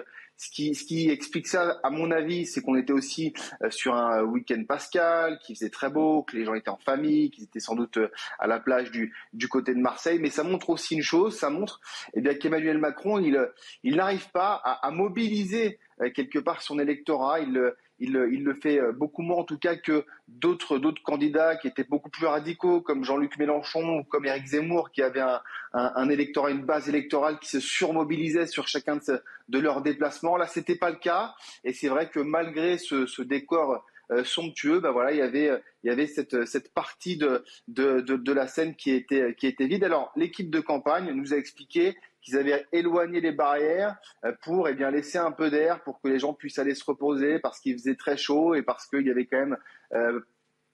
ce 0.44 0.84
qui, 0.84 1.10
explique 1.10 1.48
ça, 1.48 1.80
à 1.84 1.90
mon 1.90 2.12
avis, 2.12 2.46
c'est 2.46 2.62
qu'on 2.62 2.76
était 2.76 2.94
aussi 2.94 3.34
euh, 3.62 3.70
sur 3.70 3.96
un 3.96 4.24
week-end 4.24 4.64
pascal, 4.68 5.40
qui 5.40 5.56
faisait 5.56 5.70
très 5.70 5.90
beau, 5.90 6.24
que 6.24 6.36
les 6.36 6.46
gens 6.46 6.54
étaient 6.54 6.70
en 6.70 6.78
famille, 6.78 7.32
qu'ils 7.32 7.46
étaient 7.46 7.60
sans 7.60 7.76
doute 7.76 7.98
euh, 7.98 8.12
à 8.40 8.48
la 8.48 8.60
plage 8.60 8.92
du, 8.92 9.14
côté 9.50 9.74
de 9.74 9.80
Marseille. 9.80 10.20
Mais 10.20 10.30
ça 10.30 10.44
montre 10.44 10.70
aussi 10.70 10.96
une 10.96 11.02
chose, 11.02 11.38
ça 11.38 11.50
montre 11.50 11.80
eh 12.14 12.22
bien 12.22 12.34
qu'Emmanuel 12.34 12.78
Macron, 12.78 13.20
il, 13.20 13.40
il 13.84 13.96
n'arrive 13.96 14.30
pas 14.32 14.60
à, 14.64 14.86
à 14.86 14.92
mobiliser 14.92 15.80
euh, 16.02 16.10
quelque 16.10 16.40
part 16.40 16.62
son 16.62 16.80
électorat. 16.80 17.40
Il, 17.40 17.74
il, 18.04 18.44
le 18.44 18.54
fait 18.54 18.80
euh, 18.80 18.92
beaucoup 18.92 19.22
moins 19.22 19.38
en 19.38 19.44
tout 19.44 19.58
cas 19.58 19.76
que 19.76 20.06
d'autres 20.28 20.80
candidats 21.04 21.56
qui 21.56 21.68
étaient 21.68 21.84
beaucoup 21.84 22.10
plus 22.10 22.26
radicaux, 22.26 22.82
comme 22.82 23.04
Jean-Luc 23.04 23.38
Mélenchon 23.38 24.00
ou 24.00 24.04
comme 24.04 24.26
Éric 24.26 24.46
Zemmour, 24.48 24.92
qui 24.92 25.02
avaient 25.02 25.22
un, 25.22 25.42
un, 25.74 26.10
une 26.10 26.66
base 26.66 26.90
électorale 26.90 27.40
qui 27.40 27.50
se 27.50 27.60
surmobilisait 27.60 28.48
sur 28.48 28.68
chacun 28.68 28.98
de, 28.98 29.24
de 29.50 29.60
leurs 29.60 29.82
déplacements. 29.82 30.38
Là, 30.38 30.48
c'était 30.48 30.76
pas 30.76 30.90
le 30.90 30.98
cas, 30.98 31.34
et 31.64 31.74
c'est 31.74 31.88
vrai 31.88 32.10
que 32.10 32.20
malgré 32.20 32.78
ce, 32.78 33.22
décor 33.22 33.72
euh, 33.72 33.78
somptueux, 34.24 34.80
ben 34.80 34.92
voilà, 34.92 35.12
il 35.12 35.18
y 35.18 35.22
avait, 35.22 35.50
il 35.84 35.88
y 35.88 35.90
avait 35.90 36.08
cette, 36.08 36.46
cette 36.46 36.74
partie 36.74 37.18
de, 37.18 37.44
de, 37.68 38.02
de, 38.02 38.34
la 38.34 38.48
scène 38.48 38.76
qui 38.76 38.92
était, 38.92 39.36
qui 39.36 39.48
était 39.48 39.68
vide. 39.68 39.84
Alors, 39.84 40.12
l'équipe 40.16 40.50
de 40.50 40.60
campagne 40.60 41.12
nous 41.12 41.34
a 41.34 41.38
expliqué 41.38 41.96
qu'ils 42.24 42.38
avaient 42.38 42.66
éloigné 42.72 43.22
les 43.22 43.32
barrières 43.32 43.98
euh, 44.26 44.32
pour 44.42 44.68
eh 44.68 44.74
bien, 44.74 44.90
laisser 44.90 45.18
un 45.18 45.32
peu 45.32 45.50
d'air 45.50 45.84
pour 45.84 46.02
que 46.02 46.08
les 46.08 46.20
gens 46.20 46.34
puissent 46.34 46.60
aller 46.60 46.76
se 46.76 46.84
reposer 46.86 47.40
parce 47.40 47.60
qu'il 47.60 47.74
faisait 47.74 47.96
très 47.96 48.18
chaud 48.18 48.56
et 48.56 48.64
parce 48.64 48.88
qu'il 48.88 49.06
y 49.06 49.12
avait 49.12 49.26
quand 49.26 49.40
même 49.40 49.58
euh, 49.94 50.22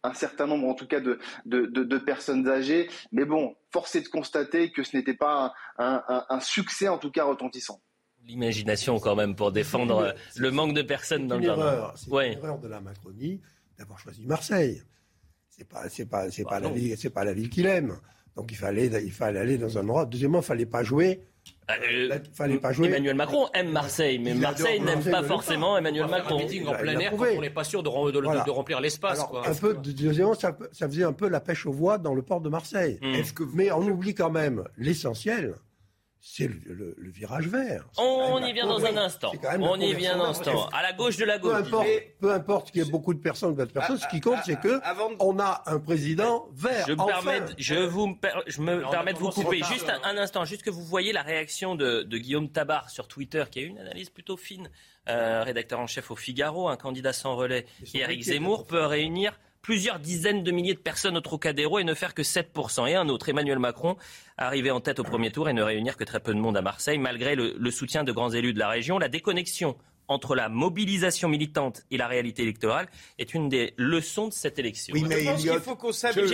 un 0.03 0.13
certain 0.13 0.47
nombre 0.47 0.67
en 0.67 0.75
tout 0.75 0.87
cas 0.87 1.01
de, 1.01 1.19
de, 1.45 1.65
de, 1.65 1.97
personnes 1.97 2.47
âgées. 2.47 2.89
Mais 3.11 3.25
bon, 3.25 3.55
force 3.71 3.95
est 3.95 4.01
de 4.01 4.07
constater 4.07 4.71
que 4.71 4.83
ce 4.83 4.95
n'était 4.95 5.15
pas 5.15 5.53
un, 5.77 6.39
succès 6.39 6.87
en 6.87 6.97
tout 6.97 7.11
cas 7.11 7.25
retentissant. 7.25 7.81
L'imagination 8.29 8.99
quand 8.99 9.15
même 9.15 9.35
pour 9.35 9.51
défendre 9.51 9.97
euh, 9.97 10.11
le 10.37 10.51
manque 10.51 10.73
de 10.73 10.81
personnes 10.81 11.27
dans 11.27 11.37
le 11.37 11.43
jardin. 11.43 11.91
C'est 11.95 12.09
une 12.09 12.37
erreur 12.37 12.59
de 12.59 12.67
la 12.67 12.79
Macronie 12.79 13.41
d'avoir 13.77 13.99
choisi 13.99 14.25
Marseille. 14.25 14.83
C'est 15.49 15.67
pas 15.67 15.89
c'est 15.89 16.05
pas 16.05 16.29
c'est 16.31 16.43
pas, 16.43 16.59
bah 16.61 16.67
la 16.67 16.69
ville 16.69 16.95
c'est 16.97 17.09
pas 17.09 17.23
la 17.23 17.33
ville 17.33 17.49
qu'il 17.49 17.65
aime. 17.65 17.97
Donc 18.35 18.51
il 18.51 18.57
fallait 18.57 18.87
il 19.03 19.11
fallait 19.11 19.39
aller 19.39 19.57
dans 19.57 19.77
un 19.77 19.81
endroit. 19.81 20.05
Deuxièmement, 20.05 20.39
il 20.39 20.45
fallait 20.45 20.65
pas 20.65 20.83
jouer 20.83 21.21
euh, 21.69 22.17
fallait 22.33 22.57
pas 22.57 22.71
jouer. 22.71 22.87
Emmanuel 22.87 23.15
Macron 23.15 23.47
aime 23.53 23.71
Marseille, 23.71 24.17
mais 24.17 24.33
Marseille 24.33 24.81
n'aime 24.81 25.03
pas 25.03 25.21
forcément 25.21 25.77
Emmanuel 25.77 26.07
Macron. 26.07 26.41
en 26.41 26.73
plein 26.73 26.99
air 26.99 27.13
on 27.13 27.41
n'est 27.41 27.49
pas 27.49 27.63
sûr 27.63 27.83
de, 27.83 27.89
remplir 27.89 28.81
l'espace. 28.81 29.23
Un 29.45 29.53
peu, 29.53 29.75
deuxièmement, 29.75 30.33
ça, 30.33 30.57
faisait 30.73 31.03
un 31.03 31.13
peu 31.13 31.29
la 31.29 31.39
pêche 31.39 31.65
aux 31.67 31.71
voix 31.71 31.97
dans 31.97 32.15
le 32.15 32.23
port 32.23 32.41
de 32.41 32.49
Marseille. 32.49 32.99
Hmm. 33.01 33.21
Mais 33.53 33.71
on 33.71 33.81
oublie 33.81 34.15
quand 34.15 34.31
même 34.31 34.63
l'essentiel, 34.77 35.55
c'est 36.21 36.47
le, 36.47 36.95
virage 36.99 37.47
vert. 37.47 37.85
On 37.97 38.43
y 38.43 38.51
vient 38.51 38.67
dans 38.67 38.83
un 38.85 38.97
instant. 38.97 39.31
On 39.59 39.79
y 39.79 39.93
vient 39.93 40.17
dans 40.17 40.25
un 40.25 40.29
instant. 40.29 40.67
À 40.69 40.81
la 40.81 40.93
gauche 40.93 41.17
de 41.17 41.25
la 41.25 41.37
gauche. 41.37 41.69
Peu 42.19 42.31
importe, 42.31 42.71
qu'il 42.71 42.83
y 42.83 42.87
ait 42.87 42.91
beaucoup 42.91 43.13
de 43.13 43.19
personnes, 43.19 43.55
de 43.55 43.65
personnes, 43.65 43.97
ce 43.97 44.07
qui 44.07 44.19
compte, 44.19 44.39
c'est 44.45 44.59
que 44.59 44.79
on 45.19 45.39
a 45.39 45.63
un 45.65 45.79
président 45.79 46.49
vert. 46.53 46.85
Je, 46.87 46.93
me 46.93 47.05
permets, 47.05 47.41
je, 47.57 47.75
vous, 47.75 48.17
je 48.47 48.61
me 48.61 48.89
permets 48.89 49.13
de 49.13 49.19
vous 49.19 49.29
couper 49.29 49.61
juste 49.63 49.91
un, 50.03 50.17
instant, 50.17 50.43
juste 50.45 50.63
que 50.63 50.69
vous 50.69 50.83
voyez 50.83 51.13
la 51.13 51.21
réaction 51.21 51.75
de, 51.75 52.03
Guillaume 52.19 52.49
Tabar 52.49 52.89
sur 52.89 53.07
Twitter, 53.07 53.45
qui 53.49 53.59
a 53.59 53.61
eu 53.61 53.67
une 53.67 53.79
analyse 53.79 54.09
plutôt 54.09 54.35
fine, 54.35 54.69
euh, 55.07 55.43
rédacteur 55.43 55.79
en 55.79 55.87
chef 55.87 56.11
au 56.11 56.15
Figaro, 56.15 56.67
un 56.67 56.75
candidat 56.75 57.13
sans 57.13 57.35
relais, 57.35 57.65
et 57.93 57.99
Eric 57.99 58.23
Zemmour 58.23 58.67
peut 58.67 58.85
réunir 58.85 59.39
plusieurs 59.61 59.99
dizaines 59.99 60.43
de 60.43 60.51
milliers 60.51 60.73
de 60.73 60.79
personnes 60.79 61.17
au 61.17 61.21
Trocadéro 61.21 61.79
et 61.79 61.83
ne 61.83 61.93
faire 61.93 62.13
que 62.13 62.21
7%. 62.21 62.89
Et 62.89 62.95
un 62.95 63.09
autre, 63.09 63.29
Emmanuel 63.29 63.59
Macron, 63.59 63.97
arriver 64.37 64.71
en 64.71 64.79
tête 64.79 64.99
au 64.99 65.03
premier 65.03 65.31
tour 65.31 65.49
et 65.49 65.53
ne 65.53 65.61
réunir 65.61 65.97
que 65.97 66.03
très 66.03 66.19
peu 66.19 66.33
de 66.33 66.39
monde 66.39 66.57
à 66.57 66.61
Marseille, 66.61 66.97
malgré 66.97 67.35
le, 67.35 67.55
le 67.57 67.71
soutien 67.71 68.03
de 68.03 68.11
grands 68.11 68.31
élus 68.31 68.53
de 68.53 68.59
la 68.59 68.69
région. 68.69 68.99
La 68.99 69.09
déconnexion 69.09 69.75
entre 70.09 70.35
la 70.35 70.49
mobilisation 70.49 71.29
militante 71.29 71.83
et 71.91 71.97
la 71.97 72.07
réalité 72.07 72.41
électorale 72.41 72.87
est 73.19 73.33
une 73.33 73.47
des 73.47 73.73
leçons 73.77 74.27
de 74.27 74.33
cette 74.33 74.59
élection. 74.59 74.93
Oui, 74.93 75.03
mais 75.07 75.23
je 75.23 75.29
pense 75.29 75.41
qu'il 75.43 75.59
faut 75.59 75.75
qu'on 75.75 75.91
s'habitue. 75.91 76.27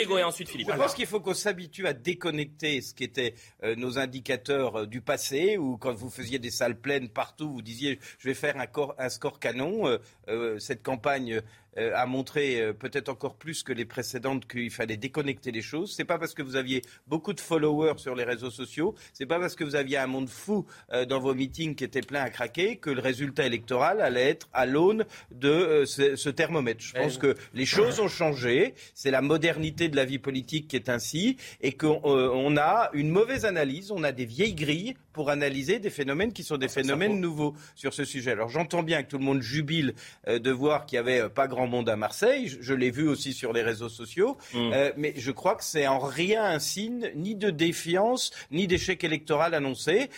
Je 0.60 0.76
pense 0.78 0.94
qu'il 0.96 1.06
faut 1.06 1.20
qu'on 1.20 1.34
s'habitue 1.34 1.86
à 1.86 1.94
déconnecter 1.94 2.82
ce 2.82 2.94
qui 2.94 3.04
était 3.04 3.36
euh, 3.64 3.76
nos 3.76 4.00
indicateurs 4.00 4.78
euh, 4.78 4.86
du 4.88 5.02
passé, 5.02 5.58
où 5.58 5.78
quand 5.78 5.94
vous 5.94 6.10
faisiez 6.10 6.40
des 6.40 6.52
salles 6.52 6.80
pleines 6.80 7.10
partout, 7.10 7.52
vous 7.52 7.62
disiez 7.62 8.00
je 8.18 8.30
vais 8.30 8.34
faire 8.34 8.56
un, 8.58 8.68
un 8.98 9.10
score 9.10 9.40
canon. 9.40 10.00
Euh, 10.30 10.58
cette 10.60 10.82
campagne 10.82 11.42
a 11.78 12.06
montré 12.06 12.74
peut-être 12.80 13.10
encore 13.10 13.36
plus 13.36 13.64
que 13.64 13.74
les 13.74 13.86
précédentes 13.86 14.48
qu'il 14.48 14.72
fallait 14.72 14.98
déconnecter 14.98 15.52
les 15.52 15.62
choses. 15.62 15.94
C'est 15.96 16.06
pas 16.06 16.18
parce 16.18 16.34
que 16.34 16.42
vous 16.42 16.56
aviez 16.56 16.82
beaucoup 17.08 17.34
de 17.34 17.40
followers 17.40 17.98
sur 17.98 18.16
les 18.16 18.24
réseaux 18.24 18.52
sociaux, 18.52 18.96
c'est 19.14 19.26
pas 19.26 19.40
parce 19.40 19.56
que 19.56 19.64
vous 19.64 19.76
aviez 19.76 19.98
un 19.98 20.08
monde 20.08 20.30
fou 20.30 20.66
dans 21.08 21.20
vos 21.20 21.34
meetings 21.34 21.76
qui 21.76 21.84
était 21.84 22.02
plein 22.02 22.22
à 22.22 22.30
craquer 22.30 22.78
que 22.78 22.90
le 22.90 23.02
résultat 23.02 23.46
électoral 23.46 24.02
allait 24.02 24.30
être 24.30 24.48
à 24.54 24.66
l'aune 24.66 25.06
de 25.32 25.50
euh, 25.50 25.86
ce, 25.86 26.30
thermomètre. 26.30 26.84
Je 26.84 26.94
pense 26.94 27.18
que 27.18 27.36
les 27.54 27.66
choses 27.66 28.00
ont 28.00 28.08
changé. 28.08 28.74
C'est 28.94 29.12
la 29.12 29.22
modernité 29.22 29.90
de 29.90 29.96
la 29.96 30.06
vie 30.06 30.20
politique 30.20 30.68
qui 30.68 30.76
est 30.76 30.90
ainsi 30.90 31.38
et 31.62 31.74
qu'on 31.74 32.02
euh, 32.06 32.58
a 32.58 32.90
une 32.94 33.10
mauvaise 33.10 33.46
analyse. 33.46 33.92
On 33.92 34.04
a 34.04 34.12
des 34.12 34.26
vieilles 34.26 34.56
grilles 34.56 34.96
pour 35.14 35.30
analyser 35.30 35.80
des 35.80 35.90
phénomènes 35.90 36.34
qui 36.34 36.44
sont 36.44 36.58
des 36.58 36.68
phénomènes 36.68 37.20
nouveaux 37.20 37.56
sur 37.76 37.94
ce 37.94 38.04
sujet. 38.04 38.32
Alors 38.32 38.50
j'entends 38.50 38.84
bien 38.84 39.04
que 39.04 39.10
tout 39.10 39.18
le 39.18 39.24
monde 39.24 39.42
jubile 39.42 39.94
euh, 40.28 40.40
de 40.40 40.52
voir 40.52 40.86
qu'il 40.86 41.02
n'y 41.02 41.10
avait 41.10 41.30
pas 41.30 41.48
grand 41.48 41.65
monde 41.68 41.90
à 41.90 41.96
Marseille. 41.96 42.48
Je, 42.60 42.74
l'ai 42.74 42.92
vu 42.92 43.08
aussi 43.08 43.34
sur 43.34 43.54
les 43.54 43.62
réseaux 43.62 43.90
sociaux. 43.90 44.38
Mm. 44.54 44.72
mais 44.98 45.14
je 45.16 45.32
crois 45.32 45.56
que 45.56 45.64
c'est 45.64 45.88
en 45.88 46.00
rien 46.00 46.44
un 46.44 46.60
signe 46.60 47.12
ni 47.16 47.36
de 47.36 47.50
défiance 47.50 48.32
ni 48.52 48.68
d'échec 48.68 49.04
électoral 49.04 49.54
annoncé. 49.54 50.10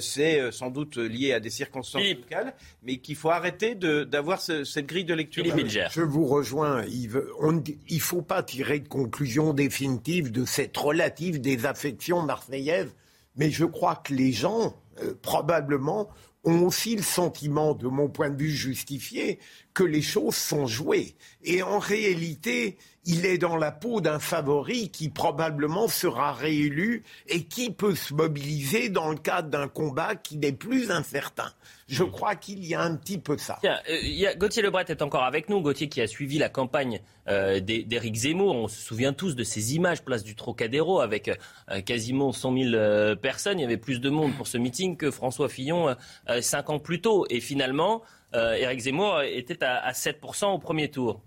c'est 0.00 0.52
sans 0.52 0.70
doute 0.70 0.96
lié 0.96 1.32
à 1.32 1.40
des 1.40 1.50
circonstances 1.50 2.02
locales, 2.02 2.54
mais 2.82 2.98
qu'il 2.98 3.16
faut 3.16 3.30
arrêter 3.30 3.74
d'avoir 3.74 4.40
cette 4.40 4.86
grille 4.86 5.04
de 5.04 5.14
lecture. 5.14 5.44
Je 5.44 6.02
vous 6.02 6.26
rejoins, 6.26 6.84
Yves. 6.84 7.22
il 7.88 7.96
ne 7.96 8.00
faut 8.00 8.22
pas 8.22 8.42
tirer 8.42 8.80
de 8.80 8.88
conclusion 8.88 9.52
définitive 9.52 10.30
de 10.30 10.44
cette 10.44 10.76
relative 10.76 11.40
désaffection 11.40 12.22
marseillaise, 12.22 12.94
mais 13.36 13.50
je 13.50 13.64
crois 13.64 13.96
que 13.96 14.14
les 14.14 14.32
gens, 14.32 14.74
euh, 15.02 15.14
probablement, 15.20 16.08
ont 16.46 16.64
aussi 16.64 16.96
le 16.96 17.02
sentiment, 17.02 17.74
de 17.74 17.88
mon 17.88 18.08
point 18.08 18.30
de 18.30 18.42
vue 18.42 18.50
justifié, 18.50 19.38
que 19.74 19.84
les 19.84 20.02
choses 20.02 20.36
sont 20.36 20.66
jouées? 20.66 21.16
Et 21.42 21.62
en 21.62 21.78
réalité, 21.78 22.78
il 23.06 23.24
est 23.24 23.38
dans 23.38 23.56
la 23.56 23.70
peau 23.70 24.00
d'un 24.00 24.18
favori 24.18 24.90
qui 24.90 25.08
probablement 25.08 25.86
sera 25.86 26.32
réélu 26.32 27.04
et 27.28 27.44
qui 27.44 27.70
peut 27.70 27.94
se 27.94 28.12
mobiliser 28.12 28.88
dans 28.88 29.10
le 29.10 29.16
cadre 29.16 29.48
d'un 29.48 29.68
combat 29.68 30.16
qui 30.16 30.36
n'est 30.36 30.52
plus 30.52 30.90
incertain. 30.90 31.52
Je 31.88 32.02
hmm. 32.02 32.10
crois 32.10 32.34
qu'il 32.34 32.64
y 32.64 32.74
a 32.74 32.82
un 32.82 32.96
petit 32.96 33.18
peu 33.18 33.38
ça. 33.38 33.58
Tiens, 33.60 33.78
euh, 33.88 34.34
Gauthier 34.36 34.62
Lebret 34.62 34.86
est 34.88 35.02
encore 35.02 35.22
avec 35.22 35.48
nous. 35.48 35.60
Gauthier 35.60 35.88
qui 35.88 36.00
a 36.00 36.08
suivi 36.08 36.38
la 36.38 36.48
campagne 36.48 37.00
euh, 37.28 37.60
d'Éric 37.60 38.16
Zemmour. 38.16 38.56
On 38.56 38.66
se 38.66 38.80
souvient 38.80 39.12
tous 39.12 39.36
de 39.36 39.44
ces 39.44 39.76
images 39.76 40.02
place 40.02 40.24
du 40.24 40.34
Trocadéro 40.34 41.00
avec 41.00 41.28
euh, 41.28 41.80
quasiment 41.82 42.32
100 42.32 42.70
000 42.70 43.16
personnes. 43.16 43.60
Il 43.60 43.62
y 43.62 43.66
avait 43.66 43.76
plus 43.76 44.00
de 44.00 44.10
monde 44.10 44.34
pour 44.34 44.48
ce 44.48 44.58
meeting 44.58 44.96
que 44.96 45.12
François 45.12 45.48
Fillon 45.48 45.94
cinq 46.40 46.70
ans 46.70 46.80
plus 46.80 47.00
tôt. 47.00 47.24
Et 47.30 47.40
finalement, 47.40 48.02
Éric 48.34 48.80
Zemmour 48.80 49.22
était 49.22 49.62
à, 49.62 49.76
à 49.76 49.92
7% 49.92 50.46
au 50.46 50.58
premier 50.58 50.90
tour. 50.90 51.22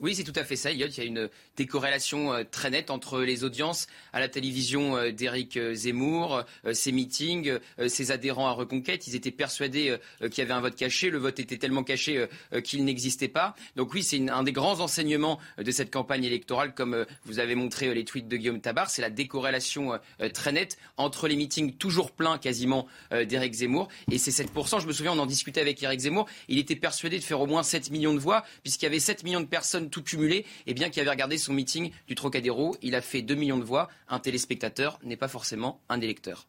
Oui, 0.00 0.14
c'est 0.14 0.24
tout 0.24 0.32
à 0.36 0.44
fait 0.44 0.56
ça, 0.56 0.70
Il 0.70 0.78
y 0.78 0.84
a 0.84 1.04
une 1.04 1.28
décorrélation 1.56 2.32
euh, 2.32 2.44
très 2.50 2.70
nette 2.70 2.90
entre 2.90 3.20
les 3.20 3.44
audiences 3.44 3.86
à 4.12 4.20
la 4.20 4.28
télévision 4.28 4.96
euh, 4.96 5.12
d'Éric 5.12 5.56
euh, 5.56 5.74
Zemmour, 5.74 6.42
ses 6.72 6.92
meetings, 6.92 7.58
ses 7.88 8.10
adhérents 8.10 8.48
à 8.48 8.52
Reconquête. 8.52 9.06
Ils 9.06 9.16
étaient 9.16 9.30
persuadés 9.30 9.96
qu'il 10.20 10.38
y 10.38 10.40
avait 10.40 10.52
un 10.52 10.60
vote 10.60 10.74
caché. 10.74 11.10
Le 11.10 11.18
vote 11.18 11.38
était 11.38 11.56
tellement 11.56 11.82
caché 11.82 12.26
qu'il 12.64 12.84
n'existait 12.84 13.28
pas. 13.28 13.54
Donc 13.76 13.92
oui, 13.94 14.02
c'est 14.02 14.28
un 14.28 14.42
des 14.42 14.52
grands 14.52 14.80
enseignements 14.80 15.38
de 15.58 15.70
cette 15.70 15.90
campagne 15.90 16.24
électorale, 16.24 16.74
comme 16.74 17.06
vous 17.24 17.38
avez 17.38 17.54
montré 17.54 17.92
les 17.94 18.04
tweets 18.04 18.28
de 18.28 18.36
Guillaume 18.36 18.60
Tabar. 18.60 18.90
C'est 18.90 19.02
la 19.02 19.10
décorrélation 19.10 19.98
très 20.34 20.52
nette 20.52 20.78
entre 20.96 21.28
les 21.28 21.36
meetings 21.36 21.74
toujours 21.74 22.12
pleins 22.12 22.38
quasiment 22.38 22.86
d'Éric 23.10 23.54
Zemmour 23.54 23.88
et 24.10 24.18
ces 24.18 24.30
7%. 24.30 24.80
Je 24.80 24.86
me 24.86 24.92
souviens, 24.92 25.12
on 25.12 25.18
en 25.18 25.26
discutait 25.26 25.60
avec 25.60 25.82
Éric 25.82 26.00
Zemmour. 26.00 26.26
Il 26.48 26.58
était 26.58 26.76
persuadé 26.76 27.18
de 27.18 27.24
faire 27.24 27.40
au 27.40 27.46
moins 27.46 27.62
7 27.62 27.90
millions 27.90 28.14
de 28.14 28.20
voix, 28.20 28.44
puisqu'il 28.62 28.84
y 28.84 28.88
avait 28.88 29.00
7 29.00 29.24
millions 29.24 29.29
de 29.38 29.46
personnes 29.46 29.90
tout 29.90 30.02
cumulées, 30.02 30.44
et 30.66 30.74
bien 30.74 30.90
qui 30.90 31.00
avaient 31.00 31.10
regardé 31.10 31.38
son 31.38 31.52
meeting 31.52 31.92
du 32.08 32.16
Trocadéro. 32.16 32.76
Il 32.82 32.96
a 32.96 33.00
fait 33.00 33.22
2 33.22 33.36
millions 33.36 33.58
de 33.58 33.64
voix. 33.64 33.88
Un 34.08 34.18
téléspectateur 34.18 34.98
n'est 35.04 35.16
pas 35.16 35.28
forcément 35.28 35.80
un 35.88 36.00
électeur. 36.00 36.48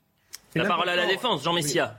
La 0.55 0.65
parole 0.65 0.89
à 0.89 0.95
la 0.95 1.05
défense, 1.05 1.43
Jean 1.43 1.53
Messia. 1.53 1.95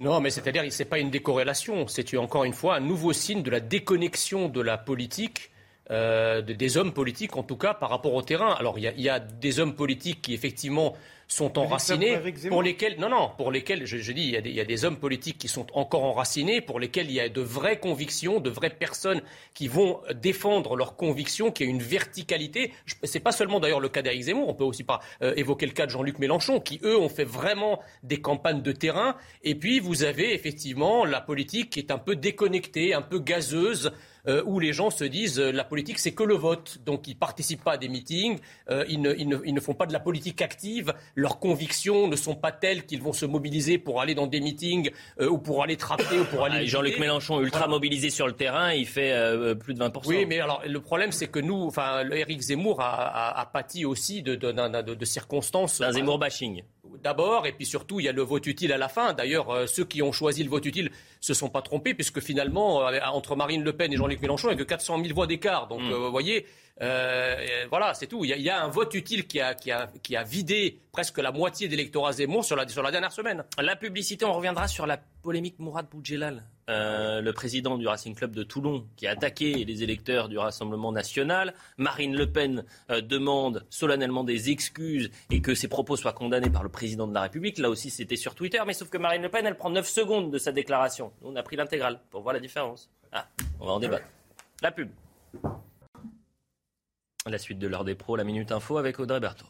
Non, 0.00 0.20
mais 0.20 0.30
c'est-à-dire, 0.30 0.64
ce 0.72 0.82
n'est 0.82 0.88
pas 0.88 0.98
une 0.98 1.10
décorrélation. 1.10 1.86
C'est 1.86 2.16
encore 2.16 2.44
une 2.44 2.52
fois 2.52 2.76
un 2.76 2.80
nouveau 2.80 3.12
signe 3.12 3.42
de 3.42 3.50
la 3.50 3.60
déconnexion 3.60 4.48
de 4.48 4.60
la 4.60 4.78
politique 4.78 5.50
euh, 5.90 6.42
des 6.42 6.76
hommes 6.76 6.92
politiques, 6.92 7.36
en 7.36 7.42
tout 7.42 7.56
cas, 7.56 7.72
par 7.72 7.88
rapport 7.88 8.12
au 8.12 8.20
terrain. 8.20 8.52
Alors, 8.52 8.78
il 8.78 8.84
y, 9.00 9.08
a 9.08 9.18
des 9.18 9.58
hommes 9.58 9.74
politiques 9.74 10.20
qui, 10.20 10.34
effectivement, 10.34 10.94
sont 11.28 11.58
enracinés, 11.58 12.18
pour 12.48 12.62
lesquels, 12.62 12.98
non, 12.98 13.10
non, 13.10 13.30
pour 13.36 13.52
lesquels, 13.52 13.84
je, 13.84 14.12
dis, 14.12 14.22
il 14.22 14.30
y, 14.30 14.36
a 14.36 14.40
des, 14.40 14.48
il 14.48 14.56
y, 14.56 14.60
a 14.60 14.64
des, 14.64 14.84
hommes 14.86 14.96
politiques 14.96 15.36
qui 15.36 15.48
sont 15.48 15.66
encore 15.74 16.04
enracinés, 16.04 16.62
pour 16.62 16.80
lesquels 16.80 17.06
il 17.06 17.12
y 17.12 17.20
a 17.20 17.28
de 17.28 17.42
vraies 17.42 17.78
convictions, 17.78 18.40
de 18.40 18.48
vraies 18.48 18.70
personnes 18.70 19.20
qui 19.52 19.68
vont 19.68 20.00
défendre 20.14 20.74
leurs 20.74 20.96
convictions, 20.96 21.50
qui 21.50 21.64
a 21.64 21.66
une 21.66 21.82
verticalité. 21.82 22.72
C'est 23.02 23.20
pas 23.20 23.32
seulement 23.32 23.60
d'ailleurs 23.60 23.80
le 23.80 23.90
cas 23.90 24.00
d'Éric 24.00 24.22
Zemmour, 24.22 24.48
on 24.48 24.54
peut 24.54 24.64
aussi 24.64 24.84
pas 24.84 25.00
euh, 25.20 25.34
évoquer 25.36 25.66
le 25.66 25.72
cas 25.72 25.84
de 25.84 25.90
Jean-Luc 25.90 26.18
Mélenchon, 26.18 26.60
qui 26.60 26.80
eux 26.82 26.96
ont 26.96 27.10
fait 27.10 27.24
vraiment 27.24 27.80
des 28.02 28.22
campagnes 28.22 28.62
de 28.62 28.72
terrain. 28.72 29.14
Et 29.44 29.54
puis 29.54 29.80
vous 29.80 30.04
avez 30.04 30.32
effectivement 30.32 31.04
la 31.04 31.20
politique 31.20 31.70
qui 31.70 31.80
est 31.80 31.90
un 31.90 31.98
peu 31.98 32.16
déconnectée, 32.16 32.94
un 32.94 33.02
peu 33.02 33.18
gazeuse. 33.18 33.92
Euh, 34.28 34.42
où 34.44 34.60
les 34.60 34.74
gens 34.74 34.90
se 34.90 35.04
disent 35.04 35.40
euh, 35.40 35.50
la 35.52 35.64
politique 35.64 35.98
c'est 35.98 36.12
que 36.12 36.22
le 36.22 36.34
vote, 36.34 36.78
donc 36.84 37.08
ils 37.08 37.16
participent 37.16 37.64
pas 37.64 37.72
à 37.72 37.76
des 37.78 37.88
meetings, 37.88 38.38
euh, 38.68 38.84
ils, 38.88 39.00
ne, 39.00 39.14
ils, 39.14 39.26
ne, 39.26 39.38
ils, 39.44 39.54
ne, 39.54 39.60
font 39.60 39.72
pas 39.72 39.86
de 39.86 39.92
la 39.92 40.00
politique 40.00 40.42
active, 40.42 40.92
leurs 41.14 41.38
convictions 41.38 42.08
ne 42.08 42.16
sont 42.16 42.34
pas 42.34 42.52
telles 42.52 42.84
qu'ils 42.84 43.00
vont 43.00 43.14
se 43.14 43.24
mobiliser 43.24 43.78
pour 43.78 44.02
aller 44.02 44.14
dans 44.14 44.26
des 44.26 44.40
meetings 44.40 44.90
ou 45.20 45.38
pour 45.38 45.62
aller 45.62 45.76
trapper 45.76 46.18
ou 46.18 46.24
pour 46.24 46.44
aller. 46.44 46.58
Ah, 46.58 46.64
Jean-Luc 46.66 46.98
Mélenchon 46.98 47.40
ultra 47.40 47.68
mobilisé 47.68 48.10
sur 48.10 48.26
le 48.26 48.34
terrain, 48.34 48.72
il 48.72 48.86
fait 48.86 49.14
plus 49.58 49.72
de 49.72 49.80
20%. 49.80 50.02
Oui, 50.06 50.26
mais 50.26 50.40
alors 50.40 50.62
le 50.66 50.80
problème 50.80 51.12
c'est 51.12 51.28
que 51.28 51.38
nous, 51.38 51.62
enfin, 51.62 52.06
Éric 52.10 52.40
Zemmour 52.40 52.80
a, 52.80 52.90
a, 52.90 53.40
a, 53.40 53.46
pâti 53.46 53.84
aussi 53.84 54.22
de, 54.22 54.34
de, 54.34 54.52
de, 54.52 54.94
de 54.94 55.04
circonstances. 55.04 55.82
Zemmour 55.90 56.18
bashing 56.18 56.62
d'abord, 57.02 57.46
et 57.46 57.52
puis 57.52 57.66
surtout, 57.66 58.00
il 58.00 58.04
y 58.04 58.08
a 58.08 58.12
le 58.12 58.22
vote 58.22 58.46
utile 58.46 58.72
à 58.72 58.78
la 58.78 58.88
fin. 58.88 59.12
D'ailleurs, 59.12 59.50
euh, 59.50 59.66
ceux 59.66 59.84
qui 59.84 60.02
ont 60.02 60.12
choisi 60.12 60.42
le 60.42 60.50
vote 60.50 60.64
utile 60.66 60.90
se 61.20 61.34
sont 61.34 61.48
pas 61.48 61.62
trompés, 61.62 61.94
puisque 61.94 62.20
finalement, 62.20 62.86
euh, 62.86 62.98
entre 63.12 63.36
Marine 63.36 63.62
Le 63.62 63.72
Pen 63.72 63.92
et 63.92 63.96
Jean-Luc 63.96 64.20
Mélenchon, 64.20 64.48
il 64.50 64.56
n'y 64.56 64.60
a 64.60 64.64
que 64.64 64.68
400 64.68 65.02
000 65.02 65.14
voix 65.14 65.26
d'écart. 65.26 65.68
Donc, 65.68 65.82
mm. 65.82 65.92
euh, 65.92 65.98
vous 65.98 66.10
voyez, 66.10 66.46
voilà, 67.70 67.94
c'est 67.94 68.06
tout. 68.06 68.24
Il 68.24 68.30
y, 68.30 68.50
a, 68.50 68.62
un 68.62 68.68
vote 68.68 68.94
utile 68.94 69.26
qui 69.26 69.40
a, 69.40 69.54
qui 69.54 69.72
a, 69.72 69.90
qui 70.02 70.16
a 70.16 70.22
vidé 70.22 70.80
presque 70.92 71.18
la 71.18 71.32
moitié 71.32 71.66
d'électorat 71.66 72.12
Zemmour 72.12 72.44
sur 72.44 72.56
la, 72.56 72.68
sur 72.68 72.82
la 72.82 72.90
dernière 72.90 73.12
semaine. 73.12 73.44
La 73.60 73.74
publicité, 73.74 74.24
on 74.24 74.32
reviendra 74.32 74.68
sur 74.68 74.86
la 74.86 74.96
polémique 75.22 75.58
Mourad 75.58 75.88
Boudjelal, 75.90 76.44
euh, 76.68 77.20
le 77.20 77.32
président 77.32 77.78
du 77.78 77.86
Racing 77.86 78.14
Club 78.14 78.32
de 78.32 78.42
Toulon, 78.42 78.86
qui 78.96 79.06
a 79.06 79.12
attaqué 79.12 79.64
les 79.64 79.82
électeurs 79.82 80.28
du 80.28 80.38
Rassemblement 80.38 80.92
national. 80.92 81.54
Marine 81.76 82.14
Le 82.14 82.30
Pen 82.30 82.64
euh, 82.90 83.00
demande 83.00 83.64
solennellement 83.70 84.24
des 84.24 84.50
excuses 84.50 85.10
et 85.30 85.40
que 85.40 85.54
ses 85.54 85.68
propos 85.68 85.96
soient 85.96 86.12
condamnés 86.12 86.50
par 86.50 86.62
le 86.62 86.68
président 86.68 87.06
de 87.06 87.14
la 87.14 87.22
République. 87.22 87.58
Là 87.58 87.70
aussi, 87.70 87.90
c'était 87.90 88.16
sur 88.16 88.34
Twitter, 88.34 88.60
mais 88.66 88.74
sauf 88.74 88.88
que 88.88 88.98
Marine 88.98 89.22
Le 89.22 89.28
Pen, 89.28 89.46
elle 89.46 89.56
prend 89.56 89.70
9 89.70 89.86
secondes 89.86 90.30
de 90.30 90.38
sa 90.38 90.52
déclaration. 90.52 91.12
Nous, 91.22 91.30
on 91.30 91.36
a 91.36 91.42
pris 91.42 91.56
l'intégrale 91.56 92.00
pour 92.10 92.22
voir 92.22 92.34
la 92.34 92.40
différence. 92.40 92.90
Ah, 93.12 93.26
on 93.60 93.66
va 93.66 93.72
en 93.72 93.80
débattre. 93.80 94.06
La 94.62 94.72
pub. 94.72 94.90
La 97.26 97.38
suite 97.38 97.58
de 97.58 97.66
l'heure 97.66 97.84
des 97.84 97.94
pros, 97.94 98.16
la 98.16 98.24
Minute 98.24 98.52
Info 98.52 98.78
avec 98.78 98.98
Audrey 99.00 99.20
Berthaud. 99.20 99.46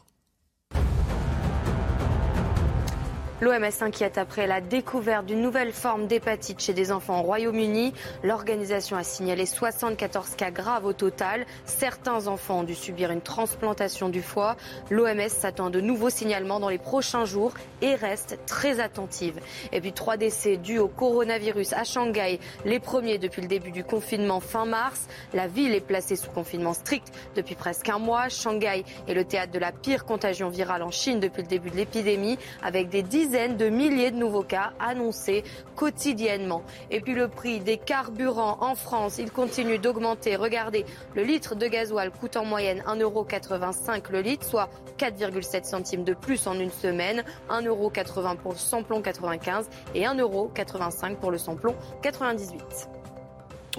L'OMS 3.41 3.71
s'inquiète 3.71 4.17
après 4.17 4.47
la 4.47 4.59
découverte 4.59 5.25
d'une 5.25 5.41
nouvelle 5.41 5.71
forme 5.71 6.07
d'hépatite 6.07 6.59
chez 6.59 6.73
des 6.73 6.91
enfants 6.91 7.21
au 7.21 7.23
Royaume-Uni. 7.23 7.93
L'organisation 8.21 8.97
a 8.97 9.03
signalé 9.03 9.45
74 9.45 10.35
cas 10.35 10.51
graves 10.51 10.85
au 10.85 10.91
total. 10.91 11.45
Certains 11.63 12.27
enfants 12.27 12.59
ont 12.59 12.63
dû 12.63 12.75
subir 12.75 13.11
une 13.11 13.21
transplantation 13.21 14.09
du 14.09 14.21
foie. 14.21 14.57
L'OMS 14.89 15.29
s'attend 15.29 15.67
à 15.67 15.69
de 15.69 15.79
nouveaux 15.79 16.09
signalements 16.09 16.59
dans 16.59 16.67
les 16.67 16.77
prochains 16.77 17.23
jours 17.23 17.53
et 17.81 17.95
reste 17.95 18.39
très 18.45 18.81
attentive. 18.81 19.39
Et 19.71 19.79
puis 19.79 19.93
trois 19.93 20.17
décès 20.17 20.57
dus 20.57 20.79
au 20.79 20.89
coronavirus 20.89 21.71
à 21.71 21.85
Shanghai, 21.85 22.41
les 22.65 22.81
premiers 22.81 23.19
depuis 23.19 23.41
le 23.41 23.47
début 23.47 23.71
du 23.71 23.85
confinement 23.85 24.41
fin 24.41 24.65
mars. 24.65 25.07
La 25.33 25.47
ville 25.47 25.73
est 25.73 25.79
placée 25.79 26.17
sous 26.17 26.29
confinement 26.29 26.73
strict 26.73 27.07
depuis 27.37 27.55
presque 27.55 27.87
un 27.87 27.99
mois. 27.99 28.27
Shanghai 28.27 28.83
est 29.07 29.13
le 29.13 29.23
théâtre 29.23 29.53
de 29.53 29.59
la 29.59 29.71
pire 29.71 30.03
contagion 30.03 30.49
virale 30.49 30.83
en 30.83 30.91
Chine 30.91 31.21
depuis 31.21 31.43
le 31.43 31.47
début 31.47 31.69
de 31.69 31.77
l'épidémie 31.77 32.37
avec 32.61 32.89
des 32.89 33.01
dizaines 33.01 33.28
de 33.29 33.69
milliers 33.69 34.09
de 34.09 34.17
nouveaux 34.17 34.43
cas 34.43 34.73
annoncés 34.79 35.43
quotidiennement. 35.75 36.63
Et 36.89 36.99
puis 36.99 37.13
le 37.13 37.27
prix 37.27 37.59
des 37.59 37.77
carburants 37.77 38.57
en 38.61 38.73
France, 38.73 39.19
il 39.19 39.31
continue 39.31 39.77
d'augmenter. 39.77 40.35
Regardez, 40.35 40.83
le 41.15 41.23
litre 41.23 41.53
de 41.53 41.67
gasoil 41.67 42.09
coûte 42.09 42.37
en 42.37 42.45
moyenne 42.45 42.81
1,85€ 42.87 44.11
le 44.11 44.21
litre, 44.21 44.45
soit 44.45 44.69
4,7 44.97 45.63
centimes 45.63 46.03
de 46.03 46.13
plus 46.13 46.47
en 46.47 46.59
une 46.59 46.71
semaine. 46.71 47.23
1,80€ 47.51 48.37
pour 48.37 48.53
le 48.53 48.57
samplon 48.57 49.01
95 49.01 49.69
et 49.93 50.01
1,85€ 50.01 51.15
pour 51.17 51.29
le 51.29 51.37
samplon 51.37 51.75
98. 52.01 52.98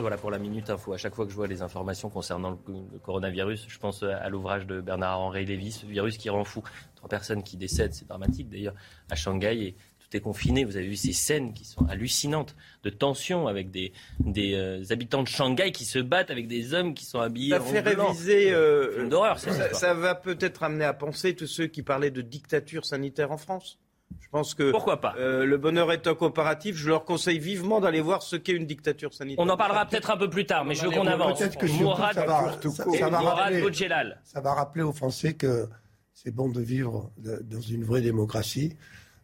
Voilà 0.00 0.16
pour 0.16 0.30
la 0.30 0.38
minute 0.38 0.70
info. 0.70 0.92
À 0.92 0.96
chaque 0.96 1.14
fois 1.14 1.24
que 1.24 1.30
je 1.30 1.36
vois 1.36 1.46
les 1.46 1.62
informations 1.62 2.08
concernant 2.08 2.50
le, 2.50 2.98
coronavirus, 2.98 3.66
je 3.68 3.78
pense 3.78 4.02
à 4.02 4.28
l'ouvrage 4.28 4.66
de 4.66 4.80
Bernard-Henri 4.80 5.44
Lévy, 5.44 5.72
ce 5.72 5.86
virus 5.86 6.16
qui 6.16 6.30
rend 6.30 6.44
fou. 6.44 6.62
Trois 6.96 7.08
personnes 7.08 7.42
qui 7.42 7.56
décèdent, 7.56 7.94
c'est 7.94 8.08
dramatique 8.08 8.48
d'ailleurs, 8.48 8.74
à 9.10 9.14
Shanghai 9.16 9.58
et 9.62 9.76
tout 10.00 10.16
est 10.16 10.20
confiné. 10.20 10.64
Vous 10.64 10.76
avez 10.76 10.86
vu 10.86 10.96
ces 10.96 11.12
scènes 11.12 11.52
qui 11.52 11.64
sont 11.64 11.86
hallucinantes 11.86 12.56
de 12.82 12.90
tension 12.90 13.46
avec 13.46 13.70
des, 13.70 13.92
des 14.20 14.54
euh, 14.54 14.82
habitants 14.90 15.22
de 15.22 15.28
Shanghai 15.28 15.72
qui 15.72 15.84
se 15.84 15.98
battent 15.98 16.30
avec 16.30 16.48
des 16.48 16.74
hommes 16.74 16.94
qui 16.94 17.04
sont 17.04 17.20
habillés 17.20 17.50
ça 17.50 17.60
fait 17.60 17.80
réviser 17.80 18.52
euh, 18.52 19.08
d'horreur. 19.08 19.38
Ça, 19.38 19.72
ça, 19.74 19.94
va 19.94 20.14
peut-être 20.14 20.62
amener 20.62 20.84
à 20.84 20.94
penser 20.94 21.34
tous 21.34 21.46
ceux 21.46 21.66
qui 21.66 21.82
parlaient 21.82 22.10
de 22.10 22.22
dictature 22.22 22.84
sanitaire 22.84 23.32
en 23.32 23.38
France. 23.38 23.78
Je 24.20 24.28
pense 24.30 24.54
que 24.54 24.70
Pourquoi 24.70 25.00
pas 25.00 25.14
euh, 25.18 25.44
le 25.44 25.58
bonheur 25.58 25.92
étant 25.92 26.14
coopératif, 26.14 26.76
je 26.76 26.88
leur 26.88 27.04
conseille 27.04 27.38
vivement 27.38 27.80
d'aller 27.80 28.00
voir 28.00 28.22
ce 28.22 28.36
qu'est 28.36 28.52
une 28.52 28.66
dictature 28.66 29.12
sanitaire. 29.12 29.44
On 29.44 29.48
en 29.48 29.56
parlera 29.56 29.86
peut-être 29.86 30.10
un 30.10 30.16
peu 30.16 30.30
plus 30.30 30.46
tard, 30.46 30.64
mais 30.64 30.74
je 30.74 30.84
veux 30.84 30.90
qu'on 30.90 31.06
avance. 31.06 31.38
Peut-être 31.38 31.58
que 31.58 31.66
Mourad, 31.66 32.14
ça, 32.14 32.26
va, 32.26 32.52
ça, 32.62 32.70
ça, 32.70 33.08
va 33.08 33.20
rappeler, 33.20 33.72
ça 34.22 34.40
va 34.40 34.54
rappeler 34.54 34.82
aux 34.82 34.92
Français 34.92 35.34
que 35.34 35.68
c'est 36.14 36.34
bon 36.34 36.48
de 36.48 36.60
vivre 36.60 37.10
dans 37.18 37.60
une 37.60 37.84
vraie 37.84 38.02
démocratie. 38.02 38.76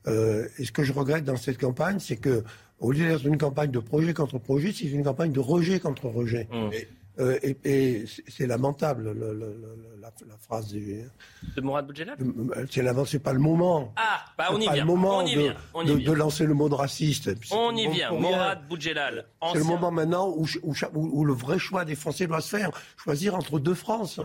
Euh, 0.07 0.49
et 0.59 0.64
ce 0.64 0.72
que 0.72 0.83
je 0.83 0.92
regrette 0.92 1.25
dans 1.25 1.37
cette 1.37 1.59
campagne, 1.59 1.99
c'est 1.99 2.16
que 2.16 2.44
au 2.79 2.92
lieu 2.92 3.07
d'être 3.07 3.27
une 3.27 3.38
campagne 3.38 3.70
de 3.70 3.79
projet 3.79 4.14
contre 4.14 4.38
projet, 4.38 4.72
c'est 4.72 4.87
une 4.87 5.05
campagne 5.05 5.33
de 5.33 5.40
rejet 5.40 5.81
contre 5.81 6.09
rejet. 6.09 6.49
Mmh. 6.51 6.70
Euh, 7.19 7.39
et, 7.65 8.05
c'est 8.29 8.47
lamentable 8.47 9.17
la, 10.01 10.37
phrase 10.39 10.69
du, 10.69 11.03
de 11.57 11.61
Mourad 11.61 11.87
Boudjelal. 11.87 12.17
C'est 13.07 13.23
pas 13.23 13.33
le 13.33 13.39
moment. 13.39 13.93
Ah, 13.97 14.25
bah 14.37 14.49
on 14.51 14.61
y 14.61 14.63
vient. 14.63 14.75
le 14.75 14.85
moment 14.85 15.23
de, 15.23 16.13
lancer 16.13 16.45
le 16.47 16.55
mot 16.55 16.69
de 16.69 16.75
raciste. 16.75 17.31
On 17.51 17.75
y 17.75 17.89
vient. 17.89 18.13
Mourad 18.13 18.67
Boudjelal. 18.69 19.27
C'est 19.53 19.59
le 19.59 19.65
moment 19.65 19.91
maintenant 19.91 20.29
où, 20.29 20.47
où, 20.95 21.25
le 21.25 21.33
vrai 21.33 21.59
choix 21.59 21.85
des 21.85 21.95
Français 21.95 22.27
doit 22.27 22.41
se 22.41 22.57
faire. 22.57 22.71
Choisir 22.97 23.35
entre 23.35 23.59
deux 23.59 23.75
France. 23.75 24.21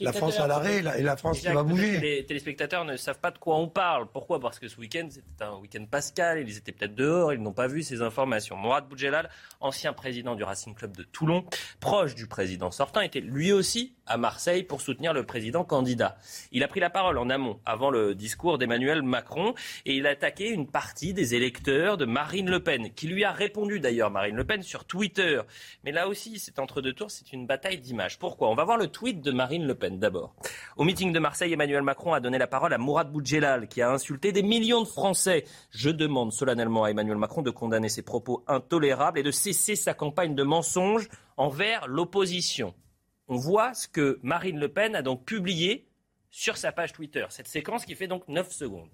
La 0.00 0.12
France 0.12 0.38
à 0.40 0.46
l'arrêt 0.46 0.78
et 0.98 1.02
la 1.02 1.16
France 1.16 1.40
qui 1.40 1.48
va 1.48 1.62
bouger. 1.62 2.00
Les 2.00 2.24
téléspectateurs 2.24 2.84
ne 2.84 2.96
savent 2.96 3.20
pas 3.20 3.30
de 3.30 3.38
quoi 3.38 3.56
on 3.56 3.68
parle. 3.68 4.06
Pourquoi? 4.12 4.40
Parce 4.40 4.58
que 4.58 4.68
ce 4.68 4.78
week-end, 4.78 5.08
c'était 5.10 5.44
un 5.44 5.56
week-end 5.56 5.84
pascal. 5.90 6.42
Ils 6.46 6.56
étaient 6.56 6.72
peut-être 6.72 6.94
dehors. 6.94 7.32
Ils 7.32 7.42
n'ont 7.42 7.52
pas 7.52 7.66
vu 7.66 7.82
ces 7.82 8.02
informations. 8.02 8.56
Mourad 8.56 8.88
Boudjelal, 8.88 9.28
ancien 9.60 9.92
président 9.92 10.34
du 10.34 10.44
Racing 10.44 10.74
Club 10.74 10.96
de 10.96 11.02
Toulon, 11.04 11.44
proche 11.80 12.14
du 12.14 12.21
du 12.22 12.28
président 12.28 12.70
sortant 12.70 13.00
était 13.00 13.18
lui 13.18 13.52
aussi 13.52 13.94
à 14.06 14.16
Marseille 14.16 14.62
pour 14.62 14.80
soutenir 14.80 15.12
le 15.12 15.24
président 15.24 15.64
candidat. 15.64 16.16
Il 16.52 16.62
a 16.62 16.68
pris 16.68 16.78
la 16.78 16.88
parole 16.88 17.18
en 17.18 17.28
amont, 17.30 17.58
avant 17.66 17.90
le 17.90 18.14
discours 18.14 18.58
d'Emmanuel 18.58 19.02
Macron, 19.02 19.54
et 19.86 19.96
il 19.96 20.06
a 20.06 20.10
attaqué 20.10 20.48
une 20.48 20.68
partie 20.68 21.14
des 21.14 21.34
électeurs 21.34 21.96
de 21.96 22.04
Marine 22.04 22.48
Le 22.48 22.60
Pen, 22.60 22.92
qui 22.94 23.08
lui 23.08 23.24
a 23.24 23.32
répondu 23.32 23.80
d'ailleurs, 23.80 24.10
Marine 24.12 24.36
Le 24.36 24.44
Pen, 24.44 24.62
sur 24.62 24.84
Twitter. 24.84 25.40
Mais 25.84 25.90
là 25.90 26.06
aussi, 26.06 26.38
c'est 26.38 26.60
entre 26.60 26.80
deux 26.80 26.92
tours, 26.92 27.10
c'est 27.10 27.32
une 27.32 27.46
bataille 27.46 27.78
d'images. 27.78 28.20
Pourquoi? 28.20 28.50
On 28.50 28.54
va 28.54 28.64
voir 28.64 28.78
le 28.78 28.86
tweet 28.86 29.20
de 29.20 29.32
Marine 29.32 29.66
Le 29.66 29.74
Pen 29.74 29.98
d'abord. 29.98 30.32
Au 30.76 30.84
meeting 30.84 31.12
de 31.12 31.18
Marseille, 31.18 31.52
Emmanuel 31.52 31.82
Macron 31.82 32.12
a 32.12 32.20
donné 32.20 32.38
la 32.38 32.46
parole 32.46 32.72
à 32.72 32.78
Mourad 32.78 33.10
Boudjelal, 33.10 33.66
qui 33.66 33.82
a 33.82 33.90
insulté 33.90 34.30
des 34.30 34.44
millions 34.44 34.82
de 34.82 34.88
Français. 34.88 35.44
Je 35.70 35.90
demande 35.90 36.32
solennellement 36.32 36.84
à 36.84 36.90
Emmanuel 36.90 37.16
Macron 37.16 37.42
de 37.42 37.50
condamner 37.50 37.88
ses 37.88 38.02
propos 38.02 38.44
intolérables 38.46 39.18
et 39.18 39.24
de 39.24 39.32
cesser 39.32 39.74
sa 39.74 39.92
campagne 39.92 40.36
de 40.36 40.44
mensonges 40.44 41.08
envers 41.36 41.86
l'opposition. 41.86 42.74
On 43.28 43.36
voit 43.36 43.74
ce 43.74 43.88
que 43.88 44.18
Marine 44.22 44.58
Le 44.58 44.68
Pen 44.72 44.94
a 44.94 45.02
donc 45.02 45.24
publié 45.24 45.88
sur 46.30 46.56
sa 46.56 46.72
page 46.72 46.92
Twitter. 46.92 47.24
Cette 47.30 47.48
séquence 47.48 47.84
qui 47.84 47.94
fait 47.94 48.08
donc 48.08 48.26
9 48.28 48.50
secondes. 48.52 48.90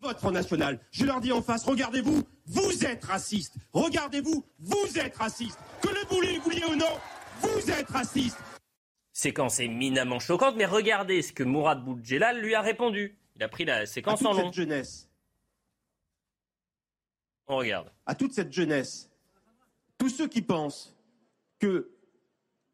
Votre 0.00 0.20
Front 0.20 0.32
National, 0.32 0.80
je 0.90 1.06
leur 1.06 1.20
dis 1.20 1.32
en 1.32 1.40
face, 1.40 1.64
regardez-vous, 1.64 2.22
vous 2.46 2.84
êtes 2.84 3.04
raciste. 3.04 3.54
Regardez-vous, 3.72 4.44
vous 4.58 4.98
êtes 4.98 5.16
raciste. 5.16 5.58
Que 5.80 5.88
le 5.88 6.06
vouliez, 6.14 6.38
vouliez 6.38 6.64
ou 6.66 6.76
non, 6.76 6.98
vous 7.40 7.70
êtes 7.70 7.88
raciste. 7.88 8.36
Séquence 9.12 9.60
éminemment 9.60 10.18
choquante, 10.18 10.56
mais 10.56 10.66
regardez 10.66 11.22
ce 11.22 11.32
que 11.32 11.42
Mourad 11.42 11.82
Boudjelal 11.84 12.40
lui 12.40 12.54
a 12.54 12.60
répondu. 12.60 13.16
Il 13.36 13.42
a 13.42 13.48
pris 13.48 13.64
la 13.64 13.86
séquence 13.86 14.20
à 14.20 14.24
toute 14.24 14.26
en 14.26 14.32
long. 14.34 14.44
cette 14.46 14.54
jeunesse, 14.54 15.08
On 17.46 17.56
regarde. 17.56 17.90
à 18.06 18.14
toute 18.14 18.32
cette 18.32 18.52
jeunesse, 18.52 19.10
tous 19.98 20.08
ceux 20.10 20.28
qui 20.28 20.42
pensent 20.42 20.93
que, 21.64 21.88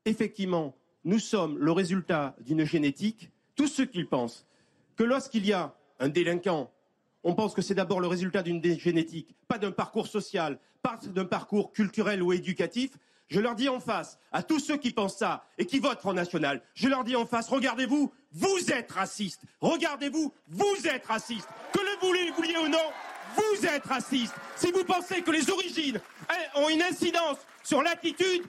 effectivement, 0.05 0.77
nous 1.05 1.21
sommes 1.21 1.57
le 1.59 1.71
résultat 1.71 2.35
d'une 2.41 2.65
génétique, 2.65 3.31
tous 3.55 3.69
ceux 3.69 3.87
qui 3.87 4.03
pensent 4.03 4.49
que 4.97 5.05
lorsqu'il 5.05 5.47
y 5.47 5.53
a 5.53 5.77
un 6.01 6.09
délinquant, 6.09 6.73
on 7.23 7.37
pense 7.37 7.55
que 7.55 7.63
c'est 7.63 7.77
d'abord 7.77 8.01
le 8.01 8.09
résultat 8.09 8.43
d'une 8.43 8.61
génétique, 8.81 9.37
pas 9.47 9.59
d'un 9.59 9.71
parcours 9.71 10.09
social, 10.09 10.59
pas 10.83 10.99
d'un 11.05 11.25
parcours 11.25 11.71
culturel 11.71 12.21
ou 12.21 12.33
éducatif. 12.33 12.91
Je 13.29 13.39
leur 13.39 13.55
dis 13.55 13.69
en 13.69 13.79
face, 13.79 14.19
à 14.33 14.43
tous 14.43 14.59
ceux 14.59 14.77
qui 14.77 14.91
pensent 14.91 15.19
ça 15.19 15.45
et 15.57 15.67
qui 15.67 15.79
votent 15.79 16.01
Front 16.01 16.15
National, 16.15 16.61
je 16.75 16.89
leur 16.89 17.05
dis 17.05 17.15
en 17.15 17.27
face, 17.27 17.49
regardez-vous, 17.49 18.11
vous 18.33 18.73
êtes 18.73 18.91
raciste. 18.91 19.43
Regardez-vous, 19.61 20.35
vous 20.49 20.87
êtes 20.89 21.07
raciste. 21.07 21.49
Que 21.73 21.79
le 21.79 22.33
vouliez, 22.35 22.57
ou 22.57 22.69
non, 22.69 22.91
vous 23.37 23.67
êtes 23.67 23.85
raciste. 23.85 24.35
Si 24.57 24.73
vous 24.73 24.85
pensez 24.85 25.23
que 25.23 25.31
les 25.31 25.49
origines 25.49 26.01
hein, 26.29 26.61
ont 26.61 26.69
une 26.69 26.83
incidence 26.83 27.39
sur 27.63 27.83
l'attitude, 27.83 28.43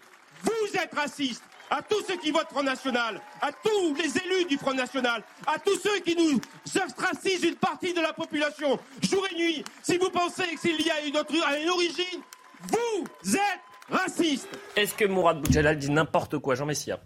vous 0.43 0.77
êtes 0.77 0.93
raciste. 0.93 1.43
À 1.69 1.81
tous 1.81 2.03
ceux 2.05 2.17
qui 2.17 2.31
votent 2.31 2.49
Front 2.49 2.63
National, 2.63 3.21
à 3.41 3.51
tous 3.53 3.95
les 3.95 4.17
élus 4.17 4.45
du 4.45 4.57
Front 4.57 4.73
National, 4.73 5.23
à 5.47 5.57
tous 5.57 5.79
ceux 5.79 5.99
qui 6.01 6.17
nous 6.17 6.41
ostracisent 6.85 7.43
une 7.43 7.55
partie 7.55 7.93
de 7.93 8.01
la 8.01 8.11
population, 8.11 8.77
jour 9.01 9.25
et 9.31 9.35
nuit, 9.35 9.63
si 9.81 9.97
vous 9.97 10.09
pensez 10.09 10.53
que 10.53 10.59
s'il 10.59 10.81
y 10.81 10.91
a 10.91 10.99
une, 11.05 11.15
autre, 11.15 11.33
une 11.33 11.69
origine, 11.69 12.21
vous 12.67 13.35
êtes 13.35 13.61
raciste. 13.89 14.49
Est-ce 14.75 14.93
que 14.93 15.05
Mourad 15.05 15.39
Boudjelal 15.41 15.77
dit 15.77 15.89
n'importe 15.89 16.39
quoi, 16.39 16.55
Jean 16.55 16.65
Messia? 16.65 16.99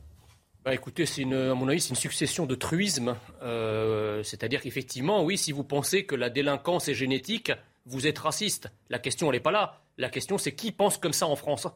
Bah 0.64 0.74
écoutez, 0.74 1.06
c'est 1.06 1.22
à 1.22 1.54
mon 1.54 1.68
avis, 1.68 1.80
c'est 1.80 1.90
une 1.90 1.96
succession 1.96 2.48
de 2.48 2.56
truismes. 2.56 3.16
Euh, 3.44 4.24
C'est-à-dire 4.24 4.62
qu'effectivement, 4.62 5.24
oui, 5.24 5.38
si 5.38 5.52
vous 5.52 5.64
pensez 5.64 6.08
que 6.08 6.16
la 6.16 6.32
délinquance 6.32 6.88
est 6.88 6.96
génétique, 6.96 7.52
vous 7.86 8.08
êtes 8.08 8.18
raciste. 8.18 8.72
La 8.90 8.98
question, 8.98 9.28
elle 9.28 9.34
n'est 9.38 9.44
pas 9.44 9.52
là. 9.52 9.80
La 10.00 10.10
question, 10.10 10.40
c'est 10.40 10.56
qui 10.56 10.72
pense 10.72 10.98
comme 10.98 11.14
ça 11.14 11.28
en 11.28 11.36
France? 11.36 11.68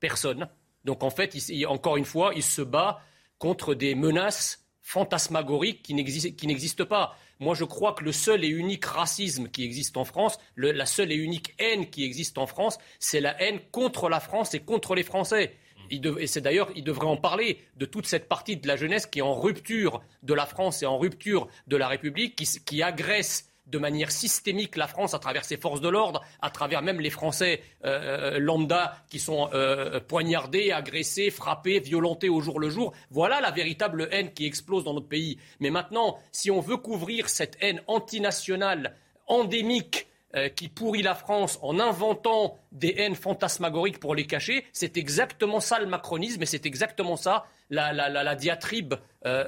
Personne. 0.00 0.48
Donc 0.84 1.02
en 1.02 1.10
fait, 1.10 1.34
il- 1.48 1.66
encore 1.66 1.96
une 1.96 2.04
fois, 2.04 2.32
il 2.34 2.42
se 2.42 2.62
bat 2.62 3.00
contre 3.38 3.74
des 3.74 3.94
menaces 3.94 4.64
fantasmagoriques 4.82 5.82
qui 5.82 5.94
n'existent 5.94 6.84
pas. 6.86 7.16
Moi, 7.38 7.54
je 7.54 7.64
crois 7.64 7.94
que 7.94 8.04
le 8.04 8.12
seul 8.12 8.44
et 8.44 8.48
unique 8.48 8.84
racisme 8.84 9.48
qui 9.48 9.64
existe 9.64 9.96
en 9.96 10.04
France, 10.04 10.38
le- 10.54 10.72
la 10.72 10.86
seule 10.86 11.12
et 11.12 11.16
unique 11.16 11.54
haine 11.58 11.88
qui 11.88 12.04
existe 12.04 12.38
en 12.38 12.46
France, 12.46 12.78
c'est 12.98 13.20
la 13.20 13.40
haine 13.40 13.60
contre 13.70 14.08
la 14.08 14.20
France 14.20 14.52
et 14.54 14.60
contre 14.60 14.94
les 14.94 15.02
Français. 15.02 15.56
Il 15.90 16.00
dev- 16.00 16.18
et 16.20 16.26
c'est 16.26 16.40
d'ailleurs, 16.40 16.70
il 16.76 16.84
devrait 16.84 17.06
en 17.06 17.16
parler 17.16 17.58
de 17.76 17.86
toute 17.86 18.06
cette 18.06 18.28
partie 18.28 18.56
de 18.56 18.68
la 18.68 18.76
jeunesse 18.76 19.06
qui 19.06 19.18
est 19.20 19.22
en 19.22 19.34
rupture 19.34 20.02
de 20.22 20.34
la 20.34 20.46
France 20.46 20.82
et 20.82 20.86
en 20.86 20.98
rupture 20.98 21.48
de 21.66 21.76
la 21.76 21.88
République, 21.88 22.36
qui 22.64 22.82
agresse 22.82 23.49
de 23.70 23.78
manière 23.78 24.10
systémique 24.10 24.76
la 24.76 24.86
France 24.86 25.14
à 25.14 25.18
travers 25.18 25.44
ses 25.44 25.56
forces 25.56 25.80
de 25.80 25.88
l'ordre, 25.88 26.22
à 26.42 26.50
travers 26.50 26.82
même 26.82 27.00
les 27.00 27.10
Français 27.10 27.62
euh, 27.84 28.34
euh, 28.34 28.38
lambda 28.38 28.96
qui 29.08 29.18
sont 29.18 29.48
euh, 29.54 30.00
poignardés, 30.00 30.72
agressés, 30.72 31.30
frappés, 31.30 31.80
violentés 31.80 32.28
au 32.28 32.40
jour 32.40 32.60
le 32.60 32.68
jour. 32.68 32.92
Voilà 33.10 33.40
la 33.40 33.50
véritable 33.50 34.08
haine 34.10 34.32
qui 34.32 34.46
explose 34.46 34.84
dans 34.84 34.94
notre 34.94 35.08
pays. 35.08 35.38
Mais 35.60 35.70
maintenant, 35.70 36.18
si 36.32 36.50
on 36.50 36.60
veut 36.60 36.76
couvrir 36.76 37.28
cette 37.28 37.56
haine 37.60 37.80
antinationale, 37.86 38.96
endémique, 39.26 40.06
qui 40.54 40.68
pourrit 40.68 41.02
la 41.02 41.16
France 41.16 41.58
en 41.60 41.80
inventant 41.80 42.56
des 42.70 42.94
haines 42.98 43.16
fantasmagoriques 43.16 43.98
pour 43.98 44.14
les 44.14 44.28
cacher, 44.28 44.64
c'est 44.72 44.96
exactement 44.96 45.58
ça 45.58 45.80
le 45.80 45.86
macronisme 45.86 46.40
et 46.40 46.46
c'est 46.46 46.66
exactement 46.66 47.16
ça 47.16 47.46
la, 47.68 48.34
diatribe 48.36 48.94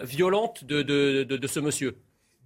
violente 0.03 0.65
de 0.65 1.47
ce 1.47 1.61
monsieur. 1.61 1.97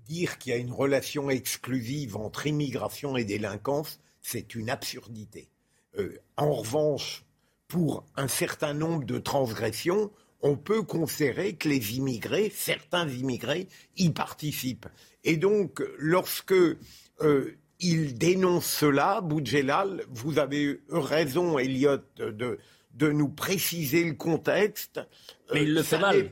Dire 0.08 0.38
qu'il 0.38 0.52
y 0.52 0.54
a 0.54 0.58
une 0.58 0.72
relation 0.72 1.30
exclusive 1.30 2.16
entre 2.16 2.46
immigration 2.46 3.16
et 3.16 3.24
délinquance, 3.24 3.98
c'est 4.20 4.54
une 4.54 4.70
absurdité. 4.70 5.48
Euh, 5.98 6.18
en 6.36 6.52
revanche, 6.52 7.24
pour 7.68 8.04
un 8.16 8.28
certain 8.28 8.74
nombre 8.74 9.04
de 9.04 9.18
transgressions, 9.18 10.12
on 10.42 10.56
peut 10.56 10.82
considérer 10.82 11.54
que 11.54 11.68
les 11.68 11.96
immigrés, 11.96 12.52
certains 12.54 13.08
immigrés, 13.08 13.68
y 13.96 14.10
participent. 14.10 14.86
Et 15.24 15.36
donc, 15.36 15.82
lorsque 15.98 16.52
euh, 16.52 17.56
il 17.80 18.16
dénonce 18.16 18.66
cela, 18.66 19.20
Boudjelal, 19.22 20.04
vous 20.08 20.38
avez 20.38 20.80
raison, 20.88 21.58
Elliot, 21.58 21.98
de, 22.16 22.58
de 22.94 23.10
nous 23.10 23.28
préciser 23.28 24.04
le 24.04 24.14
contexte. 24.14 25.00
Mais 25.52 25.62
il 25.64 25.74
le 25.74 25.80
Euh, 25.80 25.84
fait 25.84 25.98
mal. 25.98 26.30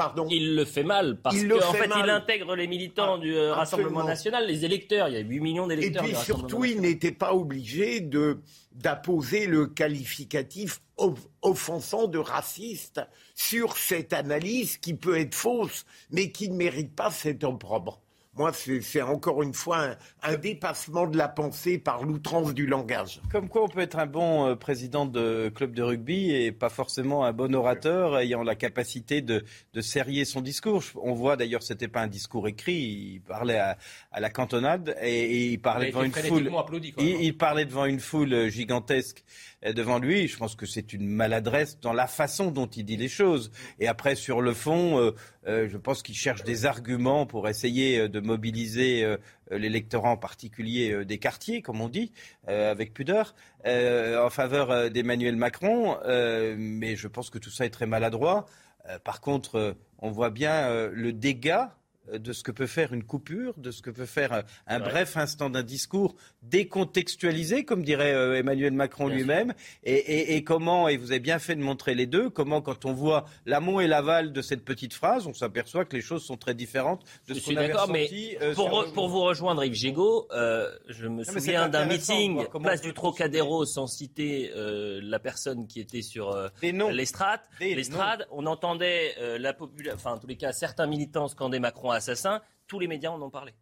Pardon. 0.00 0.26
Il 0.30 0.54
le 0.54 0.64
fait 0.64 0.82
mal 0.82 1.18
parce 1.20 1.36
qu'en 1.36 1.72
fait 1.72 1.86
mal. 1.88 1.98
il 2.04 2.10
intègre 2.10 2.56
les 2.56 2.66
militants 2.66 3.18
du 3.18 3.34
euh, 3.36 3.52
Rassemblement 3.52 4.02
national, 4.04 4.46
les 4.46 4.64
électeurs. 4.64 5.08
Il 5.08 5.14
y 5.14 5.16
a 5.18 5.20
8 5.20 5.40
millions 5.40 5.68
Et 5.68 5.76
d'électeurs. 5.76 6.02
puis 6.02 6.12
du 6.12 6.16
Rassemblement 6.16 6.48
surtout, 6.48 6.64
il 6.64 6.80
n'était 6.80 7.12
pas 7.12 7.34
obligé 7.34 8.00
de 8.00 8.38
d'apposer 8.72 9.46
le 9.46 9.66
qualificatif 9.66 10.80
off- 10.96 11.26
offensant 11.42 12.06
de 12.06 12.18
raciste 12.18 13.00
sur 13.34 13.76
cette 13.76 14.12
analyse 14.12 14.78
qui 14.78 14.94
peut 14.94 15.18
être 15.18 15.34
fausse, 15.34 15.84
mais 16.10 16.30
qui 16.30 16.48
ne 16.48 16.56
mérite 16.56 16.94
pas 16.94 17.10
cet 17.10 17.44
opprobre. 17.44 18.00
Moi, 18.36 18.52
c'est 18.54 19.02
encore 19.02 19.42
une 19.42 19.52
fois 19.54 19.78
un, 19.80 19.96
un 20.22 20.36
dépassement 20.36 21.08
de 21.08 21.18
la 21.18 21.26
pensée 21.28 21.78
par 21.78 22.04
l'outrance 22.04 22.54
du 22.54 22.64
langage. 22.64 23.20
Comme 23.32 23.48
quoi 23.48 23.64
on 23.64 23.68
peut 23.68 23.80
être 23.80 23.98
un 23.98 24.06
bon 24.06 24.46
euh, 24.46 24.54
président 24.54 25.04
de 25.04 25.50
club 25.52 25.74
de 25.74 25.82
rugby 25.82 26.30
et 26.30 26.52
pas 26.52 26.68
forcément 26.68 27.24
un 27.24 27.32
bon 27.32 27.52
orateur 27.54 28.18
ayant 28.18 28.44
la 28.44 28.54
capacité 28.54 29.20
de, 29.20 29.44
de 29.74 29.80
serrer 29.80 30.24
son 30.24 30.42
discours. 30.42 30.82
On 31.02 31.12
voit 31.12 31.36
d'ailleurs, 31.36 31.64
c'était 31.64 31.88
pas 31.88 32.02
un 32.02 32.06
discours 32.06 32.46
écrit, 32.46 32.74
il 32.74 33.20
parlait 33.20 33.58
à, 33.58 33.76
à 34.12 34.20
la 34.20 34.30
cantonade 34.30 34.96
et, 35.02 35.24
et 35.24 35.46
il 35.52 35.58
parlait 35.60 35.88
Il 35.88 35.92
devant 35.92 36.04
une 36.04 36.12
foule. 36.12 36.50
applaudi, 36.56 36.94
il, 36.98 37.22
il 37.22 37.36
parlait 37.36 37.64
devant 37.64 37.84
une 37.86 38.00
foule 38.00 38.48
gigantesque 38.48 39.24
devant 39.62 39.98
lui. 39.98 40.28
Je 40.28 40.36
pense 40.36 40.54
que 40.54 40.66
c'est 40.66 40.92
une 40.92 41.06
maladresse 41.06 41.78
dans 41.80 41.92
la 41.92 42.06
façon 42.06 42.50
dont 42.50 42.66
il 42.66 42.84
dit 42.84 42.96
les 42.96 43.08
choses. 43.08 43.50
Et 43.78 43.88
après, 43.88 44.14
sur 44.14 44.40
le 44.40 44.54
fond, 44.54 44.98
euh, 44.98 45.10
euh, 45.46 45.68
je 45.68 45.76
pense 45.76 46.02
qu'il 46.02 46.14
cherche 46.14 46.44
des 46.44 46.66
arguments 46.66 47.26
pour 47.26 47.48
essayer 47.48 47.98
euh, 47.98 48.08
de 48.08 48.20
mobiliser 48.20 49.04
euh, 49.04 49.16
l'électorat 49.50 50.10
en 50.10 50.16
particulier 50.16 50.92
euh, 50.92 51.04
des 51.04 51.18
quartiers, 51.18 51.62
comme 51.62 51.80
on 51.80 51.88
dit, 51.88 52.12
euh, 52.48 52.70
avec 52.70 52.94
pudeur, 52.94 53.34
euh, 53.66 54.24
en 54.24 54.30
faveur 54.30 54.70
euh, 54.70 54.88
d'Emmanuel 54.88 55.36
Macron. 55.36 55.98
Euh, 56.04 56.54
mais 56.58 56.96
je 56.96 57.08
pense 57.08 57.30
que 57.30 57.38
tout 57.38 57.50
ça 57.50 57.66
est 57.66 57.70
très 57.70 57.86
maladroit. 57.86 58.46
Euh, 58.88 58.98
par 58.98 59.20
contre, 59.20 59.56
euh, 59.56 59.72
on 59.98 60.10
voit 60.10 60.30
bien 60.30 60.70
euh, 60.70 60.90
le 60.92 61.12
dégât 61.12 61.76
euh, 62.12 62.18
de 62.18 62.32
ce 62.32 62.42
que 62.42 62.50
peut 62.50 62.66
faire 62.66 62.92
une 62.92 63.04
coupure, 63.04 63.58
de 63.58 63.70
ce 63.70 63.82
que 63.82 63.90
peut 63.90 64.06
faire 64.06 64.32
euh, 64.32 64.42
un 64.66 64.80
bref 64.80 65.16
instant 65.16 65.50
d'un 65.50 65.62
discours 65.62 66.16
décontextualisé, 66.42 67.64
comme 67.64 67.82
dirait 67.82 68.12
euh, 68.14 68.38
Emmanuel 68.38 68.72
Macron 68.72 69.08
lui-même, 69.08 69.52
et, 69.84 69.92
et- 69.94 70.36
et 70.36 70.44
comment, 70.44 70.88
et 70.88 70.96
vous 70.96 71.10
avez 71.12 71.20
bien 71.20 71.38
fait 71.38 71.54
de 71.54 71.60
montrer 71.62 71.94
les 71.94 72.06
deux, 72.06 72.30
comment 72.30 72.60
quand 72.62 72.84
on 72.84 72.92
voit 72.92 73.26
l'amont 73.46 73.80
et 73.80 73.86
l'aval 73.86 74.32
de 74.32 74.42
cette 74.42 74.64
petite 74.64 74.94
phrase, 74.94 75.26
on 75.26 75.34
s'aperçoit 75.34 75.84
que 75.84 75.96
les 75.96 76.02
choses 76.02 76.24
sont 76.24 76.36
très 76.36 76.54
différentes 76.54 77.02
de 77.28 77.34
Je 77.34 77.40
ce 77.40 77.50
qu'on 77.50 77.56
avait 77.56 77.68
d'accord, 77.68 77.88
mais 77.88 78.02
ressenti. 78.04 78.36
euh, 78.40 78.54
pour, 78.54 78.68
re- 78.70 78.92
pour 78.92 79.08
vous 79.08 79.20
rejoindre, 79.20 79.64
Yves 79.64 79.74
Gégaud, 79.74 80.28
euh, 80.32 80.70
je 80.88 81.08
me 81.08 81.24
souviens 81.24 81.68
d'un 81.68 81.84
meeting 81.86 82.46
place 82.62 82.80
du 82.80 82.94
Trocadéro, 82.94 83.64
sans 83.64 83.86
citer 83.86 84.50
euh, 84.56 85.00
la 85.02 85.18
personne 85.18 85.66
qui 85.66 85.80
était 85.80 86.02
sur 86.02 86.30
euh, 86.30 86.48
l'estrade. 86.62 87.40
L'estrade, 87.60 88.26
on 88.30 88.46
entendait 88.46 89.14
la 89.38 89.52
population, 89.52 89.96
enfin 89.96 90.12
en 90.14 90.18
tous 90.18 90.26
les 90.26 90.36
cas 90.36 90.52
certains 90.52 90.86
militants 90.86 91.28
scander 91.28 91.58
Macron 91.58 91.90
assassin. 91.90 92.40
Tous 92.66 92.78
les 92.78 92.86
médias 92.86 93.10
en 93.10 93.20
ont 93.20 93.30
parlé. 93.30 93.52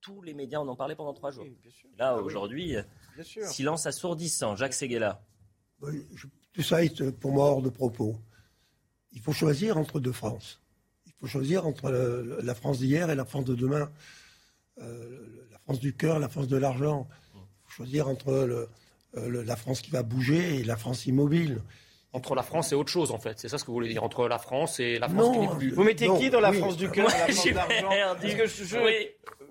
Tous 0.00 0.22
les 0.22 0.32
médias 0.34 0.58
en 0.60 0.68
ont 0.68 0.76
parlé 0.76 0.94
pendant 0.94 1.12
trois 1.12 1.30
jours. 1.30 1.44
Là 1.98 2.14
Ah 2.16 2.22
aujourd'hui, 2.22 2.76
euh, 2.76 2.82
silence 3.44 3.86
assourdissant. 3.86 4.54
Jacques 4.56 4.74
Seguela. 4.74 5.20
Oui, 5.82 6.06
je- 6.14 6.26
Tout 6.52 6.62
ça 6.62 6.82
est 6.84 7.00
euh, 7.02 7.12
pour 7.12 7.32
moi 7.32 7.46
hors 7.46 7.62
de 7.62 7.68
propos. 7.68 8.16
Il 9.12 9.20
faut 9.20 9.32
choisir 9.32 9.76
entre 9.76 10.00
deux 10.00 10.12
France. 10.12 10.60
Il 11.06 11.12
faut 11.18 11.26
choisir 11.26 11.66
entre 11.66 11.90
le- 11.90 12.38
la 12.42 12.54
France 12.54 12.78
d'hier 12.78 13.10
et 13.10 13.14
la 13.16 13.24
France 13.24 13.44
de 13.44 13.54
demain. 13.54 13.90
Euh, 14.80 15.46
la 15.50 15.58
France 15.58 15.80
du 15.80 15.92
cœur, 15.94 16.18
la 16.20 16.28
France 16.28 16.48
de 16.48 16.56
l'argent. 16.56 17.08
Il 17.34 17.40
faut 17.64 17.70
choisir 17.70 18.08
entre 18.08 18.32
le- 18.32 18.68
euh, 19.16 19.28
le- 19.28 19.42
la 19.42 19.56
France 19.56 19.80
qui 19.82 19.90
va 19.90 20.02
bouger 20.02 20.58
et 20.60 20.64
la 20.64 20.76
France 20.76 21.06
immobile. 21.06 21.60
entre 22.14 22.34
la 22.34 22.42
France 22.42 22.72
et 22.72 22.74
autre 22.74 22.90
chose, 22.90 23.10
en 23.10 23.18
fait. 23.18 23.38
C'est 23.38 23.48
ça 23.50 23.58
ce 23.58 23.64
que 23.64 23.66
vous 23.68 23.74
voulez 23.74 23.88
dire, 23.90 24.02
entre 24.02 24.26
la 24.28 24.38
France 24.38 24.80
et 24.80 24.98
la 24.98 25.08
France 25.10 25.30
qui 25.36 25.40
n'est 25.40 25.56
plus. 25.56 25.70
Vous 25.72 25.84
mettez 25.84 26.08
qui 26.18 26.30
dans 26.30 26.40
la 26.40 26.50
Oui. 26.50 26.58
France 26.58 26.76
du 26.78 26.90
cœur, 26.90 27.06
la 27.06 27.10
France 27.28 27.44
de 27.44 27.50
l'argent? 27.50 27.88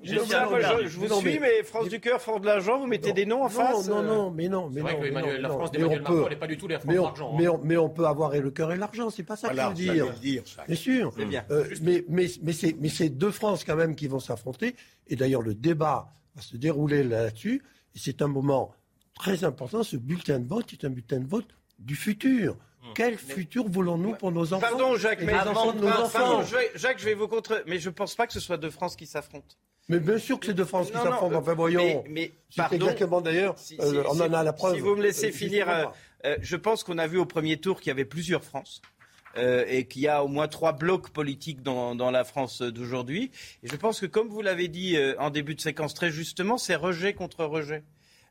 Je, 0.04 0.14
je- 0.14 0.20
je- 0.20 0.26
je- 0.26 0.84
je- 0.84 0.88
je 0.88 0.98
vous 1.00 1.08
Non, 1.08 1.22
mais- 1.22 1.32
suis, 1.32 1.40
mais 1.40 1.64
France 1.64 1.90
du 1.90 2.00
cœur, 2.00 2.22
France 2.22 2.42
de 2.42 2.46
l'argent, 2.46 2.80
vous 2.80 2.86
mettez 2.88 3.14
des 3.14 3.26
noms 3.26 3.40
en 3.42 3.44
Non, 3.44 3.50
face 3.50 3.88
non, 3.88 3.98
euh, 3.98 4.02
non, 4.04 4.32
mais 4.32 4.48
non, 4.48 4.70
mais 4.70 4.76
C'est 4.76 4.82
vrai 4.82 4.94
non. 4.94 5.00
que 5.00 5.04
mais 5.06 5.22
non, 5.22 5.28
la 5.28 5.48
non. 5.50 5.56
France 5.58 5.70
Mais 5.74 5.78
d'Emmanuel 5.80 6.00
on 6.00 6.04
Macron, 6.04 6.24
elle 6.26 6.30
n'est 6.34 6.36
pas 6.40 6.48
du 6.48 6.58
tout 6.58 6.68
la 6.68 6.80
France 6.80 6.88
mais 6.88 6.94
de 6.96 7.00
on- 7.00 7.04
l'argent, 7.04 7.32
hein. 7.32 7.36
Mais 7.40 7.48
on, 7.48 7.58
mais 7.64 7.78
on 7.78 7.90
peut 7.90 8.06
avoir 8.06 8.36
et 8.36 8.42
le 8.42 8.52
cœur 8.52 8.72
et 8.72 8.78
l'argent, 8.78 9.10
c'est 9.10 9.24
pas 9.24 9.36
ça 9.36 9.48
Voilà, 9.48 9.70
que 9.72 9.76
je 9.78 9.82
veux 9.82 9.86
j'allais 9.88 10.00
dire. 10.02 10.14
le 10.14 10.20
dire, 10.20 10.44
ça. 10.46 10.64
Bien 10.66 10.76
sûr. 10.76 11.14
C'est 11.18 11.26
bien. 11.26 11.46
Euh, 11.52 11.66
mais 11.82 12.04
mais, 12.10 12.28
mais, 12.44 12.54
c'est, 12.54 12.76
mais 12.80 12.90
c'est 12.90 13.10
deux 13.10 13.32
France 13.32 13.64
quand 13.64 13.76
même 13.76 13.96
qui 13.96 14.08
vont 14.08 14.20
s'affronter. 14.20 14.76
Et 15.08 15.16
d'ailleurs, 15.16 15.42
le 15.42 15.54
débat 15.56 16.08
va 16.36 16.42
se 16.42 16.58
dérouler 16.58 17.04
là-dessus. 17.04 17.64
Et 17.96 18.00
c'est 18.00 18.22
un 18.22 18.28
moment 18.28 18.74
très 19.16 19.44
important. 19.44 19.82
Ce 19.84 19.98
bulletin 19.98 20.40
de 20.40 20.48
vote 20.48 20.72
est 20.74 20.86
un 20.86 20.90
bulletin 20.90 21.20
de 21.20 21.28
vote 21.28 21.48
du 21.80 21.96
futur. 21.96 22.56
Quel 22.96 23.18
futur 23.18 23.68
voulons-nous 23.68 24.14
pour 24.14 24.32
nos 24.32 24.54
enfants 24.54 24.62
Pardon, 24.70 24.96
Jacques, 24.96 25.22
mais 25.22 25.34
les 25.34 25.40
enfants 25.40 25.74
de 25.74 25.82
nos 25.82 25.88
enfants 25.90 26.10
pardon, 26.20 26.44
je 26.44 26.56
vais- 26.56 26.72
Jacques, 26.76 27.00
je 27.00 27.06
vais 27.06 27.16
vous 27.16 27.28
contre, 27.28 27.62
mais 27.68 27.80
je 27.80 27.90
pense 27.90 28.16
pas 28.16 28.26
que 28.28 28.32
ce 28.34 28.40
soit 28.40 28.56
deux 28.58 28.70
France 28.70 28.96
qui 28.96 29.06
s'affrontent. 29.06 29.56
Mais 29.90 30.00
bien 30.00 30.18
sûr 30.18 30.40
que 30.40 30.46
c'est 30.48 30.54
de 30.54 30.64
France 30.66 30.88
qui 30.88 30.98
Non, 30.98 31.04
s'affrontent. 31.04 31.32
non, 31.32 31.38
Enfin, 31.40 31.54
voyons. 31.54 31.80
mais- 31.80 32.04
mais, 32.10 32.32
pardon. 32.56 32.76
exactement 32.76 33.22
d'ailleurs. 33.22 33.58
Si- 33.58 33.78
euh, 33.80 33.90
si- 34.04 34.08
on 34.10 34.14
si- 34.16 34.22
en 34.22 34.34
a 34.34 34.44
la 34.44 34.54
preuve. 34.54 34.76
Si 34.76 34.82
vous 34.82 34.96
me 34.96 35.02
laissez 35.02 35.30
Euh, 35.30 35.32
finir, 35.32 35.70
euh, 35.70 35.86
euh, 36.26 36.36
je 36.42 36.56
pense 36.58 36.84
qu'on 36.84 36.98
a 36.98 37.08
vu 37.08 37.18
au 37.18 37.26
premier 37.26 37.58
tour 37.58 37.80
qu'il 37.80 37.88
y 37.88 37.92
avait 37.92 38.06
plusieurs 38.06 38.44
France. 38.44 38.82
euh, 39.36 39.66
et 39.68 39.86
qu'il 39.86 40.02
y 40.02 40.08
a 40.08 40.24
au 40.24 40.28
moins 40.28 40.48
trois 40.48 40.72
blocs 40.72 41.10
politiques 41.12 41.62
dans, 41.62 41.94
dans 41.94 42.10
la 42.10 42.24
France 42.24 42.64
d'aujourd'hui. 42.64 43.30
Et 43.62 43.68
je 43.68 43.76
pense 43.76 44.00
que, 44.00 44.08
comme 44.08 44.30
vous 44.30 44.42
l'avez 44.42 44.68
dit 44.68 44.98
euh, 44.98 45.14
en 45.20 45.30
début 45.30 45.54
de 45.54 45.62
séquence 45.62 45.94
très 45.94 46.10
justement, 46.10 46.58
c'est 46.58 46.74
rejet 46.76 47.14
contre 47.14 47.46
rejet. 47.46 47.84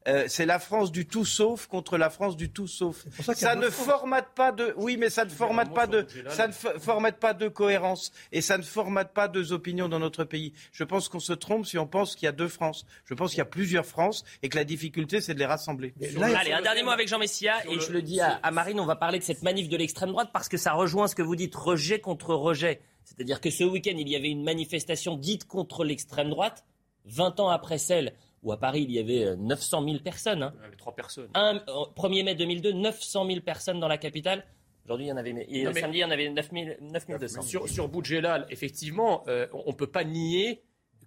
Euh, 0.06 0.26
c'est 0.28 0.46
la 0.46 0.58
France 0.58 0.92
du 0.92 1.06
tout 1.06 1.24
sauf 1.24 1.66
contre 1.66 1.98
la 1.98 2.10
France 2.10 2.36
du 2.36 2.48
tout 2.50 2.66
sauf. 2.68 3.04
ça 3.34 3.54
ne 3.56 3.68
formate 3.70 4.28
pas 4.34 4.52
de, 4.52 4.72
oui, 4.76 4.96
mais 4.96 5.10
ça 5.10 5.24
ne 5.24 5.30
formate 5.30 5.74
pas 5.74 5.86
de, 5.86 6.06
ça 6.28 6.46
ne 6.46 6.52
fo- 6.52 6.78
formate 6.78 7.18
pas 7.18 7.34
de 7.34 7.48
cohérence 7.48 8.12
et 8.30 8.40
ça 8.40 8.56
ne 8.56 8.62
formate 8.62 9.12
pas 9.12 9.26
deux 9.28 9.52
opinions 9.52 9.88
dans 9.88 9.98
notre 9.98 10.24
pays. 10.24 10.52
Je 10.72 10.84
pense 10.84 11.08
qu'on 11.08 11.18
se 11.20 11.32
trompe 11.32 11.66
si 11.66 11.76
on 11.78 11.86
pense 11.86 12.14
qu'il 12.14 12.26
y 12.26 12.28
a 12.28 12.32
deux 12.32 12.48
France. 12.48 12.86
Je 13.04 13.14
pense 13.14 13.30
qu'il 13.30 13.38
y 13.38 13.42
a 13.42 13.46
plusieurs 13.46 13.84
France 13.86 14.24
et 14.42 14.48
que 14.48 14.56
la 14.56 14.64
difficulté 14.64 15.20
c'est 15.20 15.34
de 15.34 15.38
les 15.40 15.46
rassembler. 15.46 15.92
Allez, 16.22 16.52
un 16.52 16.62
dernier 16.62 16.82
mot 16.82 16.90
avec 16.90 17.08
Jean 17.08 17.18
Messia, 17.18 17.54
et 17.68 17.80
je 17.80 17.90
le 17.90 18.00
dis 18.02 18.20
à, 18.20 18.38
à 18.42 18.50
Marine, 18.52 18.78
on 18.80 18.86
va 18.86 18.96
parler 18.96 19.18
de 19.18 19.24
cette 19.24 19.42
manif 19.42 19.68
de 19.68 19.76
l'extrême 19.76 20.10
droite 20.10 20.30
parce 20.32 20.48
que 20.48 20.56
ça 20.56 20.72
rejoint 20.72 21.08
ce 21.08 21.14
que 21.16 21.22
vous 21.22 21.36
dites, 21.36 21.54
rejet 21.54 21.98
contre 21.98 22.34
rejet. 22.34 22.80
C'est-à-dire 23.04 23.40
que 23.40 23.50
ce 23.50 23.64
week-end, 23.64 23.94
il 23.96 24.08
y 24.08 24.16
avait 24.16 24.28
une 24.30 24.44
manifestation 24.44 25.16
dite 25.16 25.46
contre 25.46 25.84
l'extrême 25.84 26.30
droite, 26.30 26.64
20 27.06 27.38
ans 27.40 27.48
après 27.48 27.78
celle 27.78 28.12
où 28.46 28.52
à 28.52 28.58
Paris, 28.58 28.82
il 28.88 28.92
y 28.92 28.98
avait 28.98 29.24
euh, 29.24 29.36
900 29.36 29.84
000 29.84 29.98
personnes. 29.98 30.42
hein. 30.44 30.52
Il 30.56 30.62
y 30.62 30.66
avait 30.66 30.76
trois 30.76 30.94
personnes. 30.94 31.28
Un, 31.34 31.56
euh, 31.68 31.84
1er 31.96 32.22
mai 32.24 32.34
2002, 32.34 32.72
900 32.72 33.26
000 33.26 33.40
personnes 33.40 33.80
dans 33.80 33.88
la 33.88 33.98
capitale. 33.98 34.44
Aujourd'hui, 34.84 35.06
il 35.06 35.08
y 35.08 35.12
en 35.12 35.16
avait, 35.16 35.30
et 35.48 35.64
Non, 35.64 35.72
mais- 35.74 35.80
samedi, 35.80 35.98
il 35.98 36.00
y 36.02 36.04
en 36.04 36.10
avait 36.12 36.28
9 36.30 36.48
000 36.52 36.66
9200. 36.80 37.42
Sur, 37.42 37.68
sur 37.68 37.88
Boudjelal, 37.88 38.46
effectivement, 38.50 39.24
euh, 39.26 39.48
on 39.52 39.70
ne 39.72 39.76
peut 39.76 39.88
pas 39.90 40.04
nier 40.04 40.62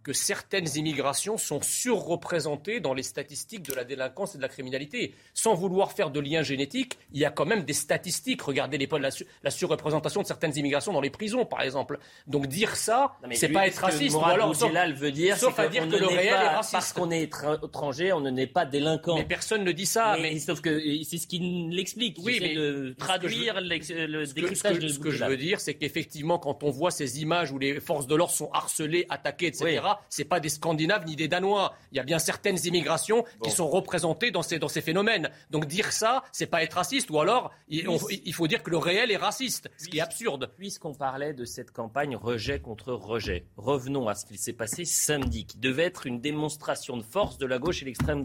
que 0.09 0.13
certaines 0.13 0.67
immigrations 0.75 1.37
sont 1.37 1.61
surreprésentées 1.61 2.79
dans 2.79 2.95
les 2.95 3.03
statistiques 3.03 3.61
de 3.69 3.75
la 3.75 3.83
délinquance 3.83 4.33
et 4.33 4.37
de 4.39 4.41
la 4.41 4.49
criminalité. 4.49 5.13
Sans 5.35 5.53
vouloir 5.53 5.91
faire 5.91 6.09
de 6.09 6.19
lien 6.19 6.41
génétique, 6.41 6.97
il 7.13 7.19
y 7.19 7.25
a 7.25 7.29
quand 7.29 7.45
même 7.45 7.61
des 7.63 7.73
statistiques. 7.73 8.41
Regardez 8.41 8.79
les, 8.79 8.87
la, 8.99 9.09
la 9.43 9.51
surreprésentation 9.51 10.23
de 10.23 10.25
certaines 10.25 10.57
immigrations 10.57 10.93
dans 10.93 11.01
les 11.01 11.11
prisons, 11.11 11.45
par 11.45 11.61
exemple. 11.61 11.99
Donc 12.25 12.47
dire 12.47 12.75
ça, 12.75 13.13
c'est 13.33 13.49
pas 13.49 13.67
être 13.67 13.77
raciste. 13.77 14.15
Ou 14.15 14.23
alors, 14.25 14.55
sauf- 14.55 14.71
veut 14.95 15.11
dire, 15.11 15.37
sauf 15.37 15.59
à 15.59 15.67
dire 15.67 15.87
que 15.87 15.95
le 15.95 16.07
réel 16.07 16.33
pas- 16.33 16.43
est 16.43 16.47
raciste. 16.55 16.71
Parce 16.73 16.91
qu'on 16.93 17.11
est 17.11 17.23
étra- 17.27 17.63
étranger, 17.63 18.11
on 18.11 18.19
ne 18.21 18.31
naît 18.31 18.47
pas 18.47 18.65
délinquant. 18.65 19.15
Mais 19.15 19.25
personne 19.25 19.63
ne 19.63 19.71
dit 19.71 19.85
ça. 19.85 20.15
Mais, 20.19 20.31
mais 20.33 20.39
sauf 20.39 20.59
que 20.61 20.79
c'est 21.03 21.19
ce 21.19 21.27
qui 21.27 21.37
l'explique. 21.69 22.17
Oui, 22.23 22.39
mais 22.41 22.55
de 22.55 22.95
traduire 22.97 23.61
le 23.61 23.79
Ce 23.79 23.93
que, 23.93 24.25
ce 24.25 24.33
décryptage 24.33 24.77
que- 24.77 24.81
de 24.83 24.87
ce 24.87 24.97
que 24.97 25.11
je 25.11 25.23
veux 25.23 25.37
dire, 25.37 25.59
c'est 25.59 25.75
qu'effectivement, 25.75 26.39
quand 26.39 26.63
on 26.63 26.71
voit 26.71 26.89
ces 26.89 27.21
images 27.21 27.51
où 27.51 27.59
les 27.59 27.79
forces 27.79 28.07
de 28.07 28.15
l'ordre 28.15 28.33
sont 28.33 28.49
harcelées, 28.53 29.05
attaquées, 29.09 29.47
etc., 29.47 29.81
c'est 30.09 30.25
pas 30.25 30.39
des 30.39 30.49
Scandinaves 30.49 31.05
ni 31.05 31.15
des 31.15 31.27
Danois. 31.27 31.75
Il 31.91 31.97
y 31.97 31.99
a 31.99 32.03
bien 32.03 32.19
certaines 32.19 32.57
immigrations 32.65 33.25
qui 33.43 33.51
sont 33.51 33.67
représentées 33.67 34.31
dans 34.31 34.41
ces, 34.41 34.59
dans 34.59 34.67
ces 34.67 34.81
phénomènes. 34.81 35.29
Donc 35.49 35.65
dire 35.65 35.91
ça, 35.91 36.23
c'est 36.31 36.45
pas 36.47 36.63
être 36.63 36.73
raciste. 36.73 37.09
Ou 37.09 37.19
alors, 37.19 37.51
il, 37.67 37.87
on- 37.89 37.97
il 38.09 38.33
faut 38.33 38.47
dire 38.47 38.63
que 38.63 38.69
le 38.69 38.77
réel 38.77 39.11
est 39.11 39.17
raciste, 39.17 39.69
ce 39.77 39.87
qui 39.87 39.97
est 39.97 40.01
absurde. 40.01 40.51
Puisqu'on 40.57 40.93
parlait 40.93 41.33
de 41.33 41.45
cette 41.45 41.71
campagne 41.71 42.15
rejet 42.15 42.59
contre 42.59 42.93
rejet, 42.93 43.45
revenons 43.57 44.07
à 44.07 44.15
ce 44.15 44.25
qu'il 44.25 44.37
s'est 44.37 44.53
passé 44.53 44.85
samedi, 44.85 45.45
qui 45.45 45.57
devait 45.57 45.83
être 45.83 46.05
une 46.07 46.21
démonstration 46.21 46.97
de 46.97 47.03
force 47.03 47.37
de 47.37 47.45
la 47.45 47.59
gauche 47.59 47.81
et 47.81 47.85
l'extrême 47.85 48.23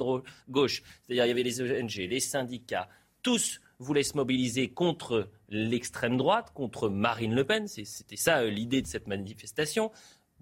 gauche. 0.49 0.83
C'est-à-dire 1.07 1.25
il 1.25 1.29
y 1.29 1.31
avait 1.31 1.43
les 1.43 1.61
ONG, 1.61 1.95
les 1.97 2.21
syndicats, 2.21 2.89
tous 3.23 3.61
voulaient 3.79 4.03
se 4.03 4.17
mobiliser 4.17 4.69
contre 4.69 5.29
l'extrême 5.49 6.17
droite, 6.17 6.53
contre 6.55 6.89
Marine 6.89 7.35
Le 7.35 7.45
Pen. 7.45 7.67
C'est- 7.69 7.85
C'était 7.85 8.17
ça 8.17 8.39
euh, 8.41 8.51
l'idée 8.51 8.83
de 8.83 8.87
cette 8.87 9.07
manifestation. 9.07 9.91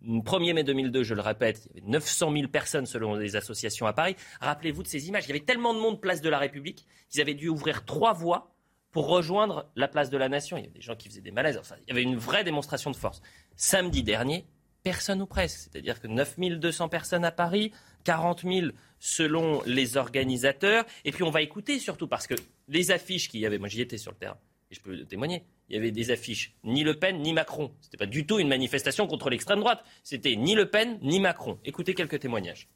1er 0.05 0.55
mai 0.55 0.65
2002, 0.65 1.03
je 1.03 1.15
le 1.15 1.21
répète, 1.21 1.69
il 1.71 1.79
y 1.79 1.83
avait 1.83 1.91
900 1.91 2.33
000 2.33 2.49
personnes 2.49 2.87
selon 2.87 3.15
les 3.15 3.37
associations 3.37 3.87
à 3.87 3.93
Paris. 3.93 4.17
Rappelez-vous 4.41 4.83
de 4.83 4.89
ces 4.89 5.09
images. 5.09 5.25
Il 5.27 5.29
y 5.29 5.33
avait 5.33 5.41
tellement 5.41 5.75
de 5.75 5.81
monde 5.81 6.01
place 6.01 6.21
de 6.21 6.29
la 6.29 6.39
République 6.39 6.87
qu'ils 7.09 7.21
avaient 7.21 7.35
dû 7.35 7.49
ouvrir 7.49 7.85
trois 7.85 8.13
voies 8.13 8.53
pour 8.91 9.09
rejoindre 9.09 9.71
la 9.75 9.89
place 9.89 10.11
de 10.11 10.19
la 10.19 10.29
Nation. 10.29 10.57
Il 10.57 10.61
y 10.61 10.65
avait 10.65 10.75
des 10.75 10.83
gens 10.83 10.95
qui 10.95 11.09
faisaient 11.09 11.23
des 11.23 11.31
malaises. 11.31 11.57
Enfin, 11.59 11.77
il 11.87 11.89
y 11.89 11.93
avait 11.93 12.03
une 12.03 12.17
vraie 12.17 12.45
démonstration 12.45 12.91
de 12.91 12.97
force. 12.97 13.23
Samedi 13.57 14.03
dernier, 14.03 14.47
personne 14.83 15.23
ou 15.23 15.27
presque. 15.27 15.59
C'est-à-dire 15.59 16.01
que 16.01 16.09
9200 16.09 16.89
personnes 16.89 17.25
à 17.25 17.33
Paris, 17.33 17.73
40 18.05 18.43
000 18.43 18.67
selon 18.99 19.63
les 19.67 19.97
organisateurs. 19.97 20.85
Et 21.05 21.13
puis 21.13 21.23
on 21.23 21.31
va 21.31 21.43
écouter 21.43 21.79
surtout 21.79 22.07
parce 22.07 22.27
que 22.27 22.35
les 22.69 22.91
affiches 22.91 23.29
qu'il 23.29 23.41
y 23.41 23.47
avait, 23.47 23.59
moi 23.59 23.69
j'y 23.69 23.81
étais 23.81 23.99
sur 23.99 24.13
le 24.13 24.17
terrain, 24.17 24.39
et 24.71 24.75
je 24.75 24.81
peux 24.81 25.05
témoigner, 25.05 25.45
il 25.69 25.77
y 25.77 25.79
avait 25.79 25.91
des 25.91 26.11
affiches 26.11 26.55
ni 26.65 26.85
Le 26.85 26.99
Pen 26.99 27.21
ni 27.21 27.33
Macron. 27.33 27.73
C'était 27.81 27.97
pas 27.97 28.07
du 28.07 28.27
tout 28.27 28.39
une 28.39 28.49
manifestation 28.49 29.07
contre 29.07 29.31
l'extrême 29.31 29.61
droite. 29.61 29.83
C'était 30.03 30.37
ni 30.37 30.55
Le 30.55 30.69
Pen 30.71 30.99
ni 31.03 31.21
Macron. 31.21 31.59
Écoutez 31.65 31.95
quelques 31.95 32.21
témoignages. 32.21 32.69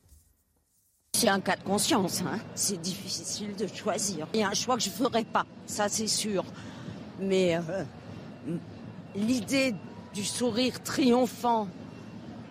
C'est 1.15 1.29
un 1.29 1.41
cas 1.41 1.57
de 1.57 1.63
conscience, 1.63 2.23
hein. 2.23 2.39
c'est 2.55 2.81
difficile 2.81 3.57
de 3.57 3.67
choisir. 3.67 4.27
Il 4.35 4.41
y 4.41 4.43
a 4.43 4.49
un 4.49 4.55
choix 4.55 4.77
que 4.77 4.83
je 4.83 4.91
ne 4.91 4.95
ferai 4.95 5.25
pas, 5.25 5.47
ça 5.65 5.89
c'est 5.89 6.09
sûr. 6.09 6.45
Mais 7.19 7.57
euh, 7.57 7.85
l'idée 9.15 9.75
du 10.13 10.25
sourire 10.25 10.83
triomphant 10.83 11.69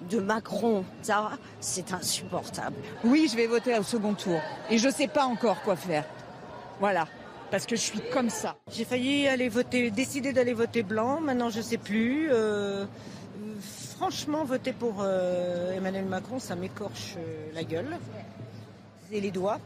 de 0.09 0.19
Macron, 0.19 0.83
ça, 1.01 1.31
c'est 1.59 1.93
insupportable. 1.93 2.75
Oui, 3.03 3.27
je 3.31 3.35
vais 3.35 3.47
voter 3.47 3.77
au 3.77 3.83
second 3.83 4.13
tour. 4.13 4.39
Et 4.69 4.77
je 4.77 4.87
ne 4.87 4.93
sais 4.93 5.07
pas 5.07 5.25
encore 5.25 5.61
quoi 5.61 5.75
faire. 5.75 6.05
Voilà. 6.79 7.07
Parce 7.55 7.67
que 7.67 7.77
je 7.77 7.81
suis 7.83 8.01
comme 8.11 8.29
ça. 8.29 8.57
J'ai 8.69 8.83
failli 8.83 9.29
aller 9.29 9.47
voter, 9.47 9.89
décider 9.89 10.33
d'aller 10.33 10.51
voter 10.51 10.83
blanc. 10.83 11.21
Maintenant, 11.21 11.49
je 11.49 11.61
sais 11.61 11.77
plus. 11.77 12.27
Euh, 12.29 12.85
franchement, 13.97 14.43
voter 14.43 14.73
pour 14.73 14.95
euh, 14.99 15.71
Emmanuel 15.71 16.03
Macron, 16.03 16.37
ça 16.37 16.57
m'écorche 16.57 17.13
euh, 17.17 17.47
la 17.53 17.63
gueule 17.63 17.97
et 19.09 19.21
les 19.21 19.31
doigts. 19.31 19.61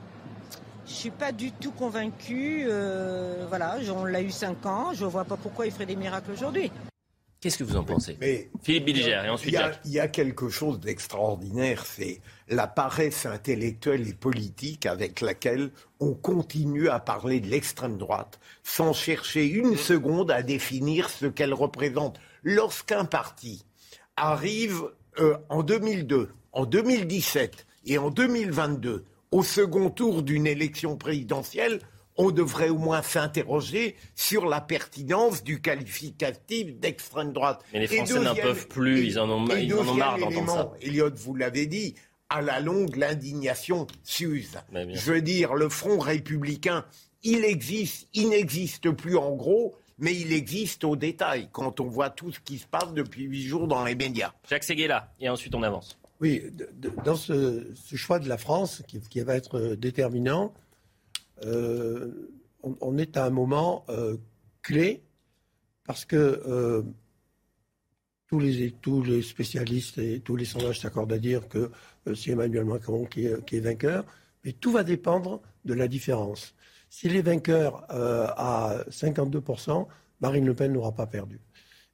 Je 0.86 0.92
suis 0.94 1.10
pas 1.10 1.32
du 1.32 1.52
tout 1.52 1.72
convaincue. 1.72 2.68
euh, 2.70 3.48
voilà, 3.50 3.78
on 3.92 4.06
l'a 4.06 4.22
eu 4.22 4.30
cinq 4.30 4.68
ans. 4.68 4.94
Je 4.94 5.06
vois 5.06 5.26
pas 5.26 5.38
pourquoi 5.38 5.66
il 5.66 5.72
ferait 5.72 5.88
des 5.88 5.96
miracles 5.96 6.30
aujourd'hui. 6.30 6.72
Qu'est-ce 7.42 7.58
que 7.58 7.64
vous 7.64 7.76
en 7.78 7.84
pensez? 7.84 8.18
Mais 8.22 8.52
Philippe 8.62 8.86
Bilger 8.86 9.22
et 9.26 9.30
ensuite 9.30 9.54
il 9.54 9.56
y, 9.56 9.58
a, 9.58 9.72
Jacques. 9.72 9.80
il 9.86 9.92
y 9.94 10.00
a 10.00 10.08
quelque 10.10 10.50
chose 10.50 10.80
d'extraordinaire, 10.80 11.86
c'est 11.88 12.22
la 12.50 12.68
paresse 12.68 13.26
intellectuelle 13.26 14.08
et 14.08 14.14
politique 14.14 14.86
avec 14.86 15.22
laquelle 15.22 15.72
on 16.00 16.14
continue 16.14 16.90
à 16.90 17.00
parler 17.00 17.40
de 17.40 17.48
l'extrême 17.48 17.98
droite 17.98 18.40
sans 18.64 18.94
chercher 18.94 19.46
une 19.46 19.78
seconde 19.78 20.32
à 20.32 20.42
définir 20.42 21.10
ce 21.10 21.28
qu'elle 21.28 21.54
représente. 21.54 22.20
Lorsqu'un 22.44 23.06
parti 23.06 23.66
arrive 24.16 24.82
euh, 25.20 25.38
en 25.50 25.64
2002, 25.64 26.30
en 26.52 26.66
2017 26.66 27.68
et 27.86 27.98
en 27.98 28.10
2022 28.10 29.06
au 29.32 29.44
second 29.44 29.90
tour 29.92 30.24
d'une 30.24 30.48
élection 30.48 30.98
présidentielle, 30.98 31.80
on 32.18 32.32
devrait 32.32 32.70
au 32.70 32.78
moins 32.78 33.02
s'interroger 33.02 33.96
sur 34.14 34.46
la 34.46 34.60
pertinence 34.60 35.42
du 35.42 35.62
qualificatif 35.62 36.78
d'extrême 36.78 37.32
droite. 37.32 37.64
Mais 37.72 37.80
les 37.80 37.88
Français 37.88 38.20
n'en 38.20 38.36
peuvent 38.36 38.68
plus, 38.68 39.06
ils 39.06 39.20
en 39.20 39.30
ont, 39.30 39.48
ils 39.56 39.74
en 39.74 39.88
ont 39.88 39.94
marre 39.94 40.18
d'entendre 40.18 40.52
ça. 40.52 40.72
Elliot, 40.82 41.12
vous 41.16 41.36
l'avez 41.36 41.66
dit, 41.66 41.96
à 42.30 42.42
la 42.42 42.60
longue, 42.60 42.96
l'indignation 42.96 43.88
s'use. 44.04 44.58
Je 44.72 45.12
veux 45.14 45.22
dire, 45.22 45.54
le 45.56 45.70
Front 45.70 46.00
républicain, 46.00 46.86
il 47.24 47.44
existe, 47.44 48.08
il 48.14 48.30
n'existe 48.30 48.92
plus 48.92 49.18
en 49.18 49.36
gros, 49.36 49.76
mais 49.98 50.16
il 50.16 50.32
existe 50.32 50.84
au 50.84 50.96
détail, 50.96 51.50
quand 51.52 51.80
on 51.80 51.88
voit 51.90 52.10
tout 52.10 52.32
ce 52.32 52.40
qui 52.40 52.58
se 52.58 52.68
passe 52.68 52.94
depuis 52.94 53.24
huit 53.24 53.44
jours 53.44 53.68
dans 53.68 53.84
les 53.84 53.96
médias. 53.96 54.32
Jacques 54.50 54.64
Séguéla, 54.64 55.14
et 55.20 55.28
ensuite 55.28 55.54
on 55.56 55.64
avance. 55.64 55.98
Oui, 56.22 56.44
de- 56.54 56.70
de- 56.74 56.94
dans 57.04 57.16
ce, 57.16 57.68
ce 57.76 57.96
choix 57.96 58.20
de 58.20 58.30
la 58.30 58.38
France, 58.38 58.84
qui, 58.88 59.00
qui 59.02 59.20
va 59.22 59.36
être 59.36 59.58
euh, 59.58 59.76
déterminant, 59.76 60.54
euh, 61.46 62.30
on, 62.64 62.76
on 62.82 62.98
est 62.98 63.18
à 63.18 63.26
un 63.26 63.30
moment 63.30 63.86
euh, 63.90 64.18
clé 64.62 65.02
parce 65.86 66.06
que 66.06 66.16
euh, 66.46 66.84
tous, 68.28 68.40
les, 68.40 68.72
tous 68.72 69.02
les 69.04 69.22
spécialistes 69.22 69.98
et 69.98 70.20
tous 70.20 70.36
les 70.36 70.46
sondages 70.46 70.80
s'accordent 70.82 71.14
à 71.14 71.18
dire 71.18 71.48
que 71.48 71.58
euh, 71.58 71.70
c'est 72.16 72.32
Emmanuel 72.32 72.66
Macron 72.66 73.06
qui 73.06 73.26
est, 73.26 73.46
qui 73.46 73.58
est 73.58 73.62
vainqueur, 73.62 74.06
mais 74.44 74.54
tout 74.54 74.72
va 74.72 74.84
dépendre 74.84 75.42
de 75.66 75.74
la 75.74 75.88
différence. 75.88 76.56
S'il 76.90 77.16
est 77.16 77.22
vainqueur 77.22 77.86
euh, 77.92 78.28
à 78.36 78.84
52%, 78.90 79.88
Marine 80.22 80.46
Le 80.46 80.54
Pen 80.54 80.74
n'aura 80.74 80.92
pas 80.92 81.06
perdu. 81.06 81.40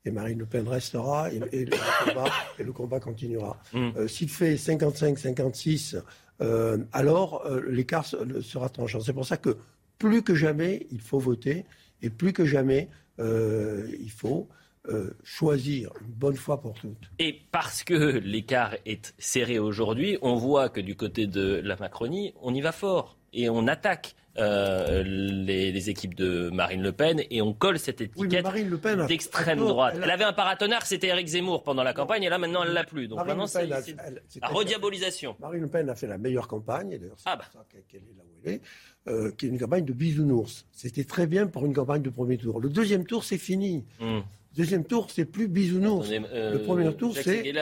Et 0.06 0.12
Marine 0.12 0.40
Le 0.40 0.46
Pen 0.46 0.68
restera 0.68 1.32
et, 1.34 1.42
et 1.52 1.66
le, 1.66 1.78
combat, 2.06 2.32
et 2.60 2.64
le, 2.64 2.72
combat, 2.72 3.00
continuera. 3.00 3.58
Mm. 3.74 3.90
Euh, 3.98 4.08
S'il 4.08 4.30
fait 4.30 4.56
55-56, 4.56 6.02
euh, 6.42 6.78
alors 6.92 7.46
euh, 7.46 7.62
l'écart 7.68 8.06
sera 8.06 8.70
tranchant. 8.70 9.00
C'est 9.00 9.14
pour 9.14 9.26
ça 9.26 9.38
que 9.38 9.58
plus 9.98 10.22
que 10.22 10.36
jamais, 10.36 10.88
il 10.92 11.02
faut 11.02 11.20
voter 11.20 11.66
et 12.02 12.10
plus 12.10 12.34
que 12.34 12.46
jamais, 12.46 12.90
euh, 13.20 13.88
il 14.00 14.12
faut 14.12 14.48
euh, 14.90 15.18
choisir 15.24 15.92
une 16.02 16.14
bonne 16.14 16.36
fois 16.36 16.62
pour 16.62 16.74
toutes. 16.74 17.10
Et 17.20 17.42
parce 17.52 17.84
que 17.84 17.94
l'écart 17.94 18.76
est 18.86 19.14
serré 19.18 19.58
aujourd'hui, 19.58 20.18
on 20.22 20.36
voit 20.36 20.70
que 20.70 20.82
du 20.82 20.96
côté 20.96 21.28
de 21.28 21.62
la 21.64 21.76
Macronie, 21.76 22.34
on 22.42 22.54
y 22.54 22.62
va 22.62 22.72
fort 22.72 23.18
et 23.34 23.50
on 23.50 23.68
attaque. 23.68 24.16
Euh, 24.38 25.02
les, 25.06 25.72
les, 25.72 25.90
équipes 25.90 26.14
de 26.14 26.50
Marine 26.50 26.82
Le 26.82 26.92
Pen 26.92 27.22
et 27.30 27.42
on 27.42 27.54
colle 27.54 27.80
cette 27.80 28.02
étiquette 28.02 28.46
oui, 28.54 29.08
d'extrême 29.08 29.60
droite. 29.60 29.94
Elle, 29.96 30.02
a... 30.02 30.06
elle, 30.08 30.12
avait 30.12 30.26
un 30.26 30.34
paratonnerre, 30.34 30.86
c'était 30.86 31.08
Eric 31.08 31.26
Zemmour 31.26 31.64
pendant 31.64 31.84
la 31.84 31.94
campagne 31.94 32.24
et 32.24 32.28
là 32.28 32.38
maintenant 32.38 32.64
elle 32.66 32.74
l'a 32.74 32.84
plus. 32.84 33.08
Donc 33.08 33.20
Marine 33.20 33.38
maintenant 33.38 33.48
c'est 33.48 33.66
la 33.66 34.48
rediabolisation. 34.50 35.38
Marine 35.40 35.62
Le 35.62 35.70
Pen 35.70 35.90
a 35.90 35.96
fait 35.96 36.08
la 36.08 36.18
meilleure 36.18 36.50
campagne 36.50 36.92
et 36.92 37.00
d'ailleurs 37.00 37.16
c'est 37.18 37.30
ah 37.30 37.38
bah. 37.38 37.46
pour 37.50 37.62
ça 37.62 37.66
qu'elle 37.88 38.02
est 38.02 38.18
là 38.18 38.24
où 38.26 38.42
elle 38.44 38.54
est, 38.56 38.62
euh, 39.08 39.32
qui 39.32 39.46
est 39.46 39.50
une 39.50 39.58
campagne 39.58 39.86
de 39.86 39.94
bisounours. 39.94 40.66
C'était 40.74 41.06
très 41.06 41.28
bien 41.28 41.48
pour 41.48 41.66
une 41.66 41.74
campagne 41.74 42.02
de 42.02 42.10
premier 42.10 42.38
tour. 42.38 42.60
Le 42.60 42.68
deuxième 42.68 43.06
tour 43.06 43.24
c'est 43.24 43.38
fini. 43.38 43.86
Mm. 44.02 44.20
Deuxième 44.56 44.86
tour, 44.86 45.08
c'est 45.12 45.26
plus 45.26 45.48
bisounours. 45.48 46.10
Euh, 46.12 46.54
le 46.54 46.62
premier 46.62 46.94
tour, 46.96 47.16
c'est. 47.16 47.54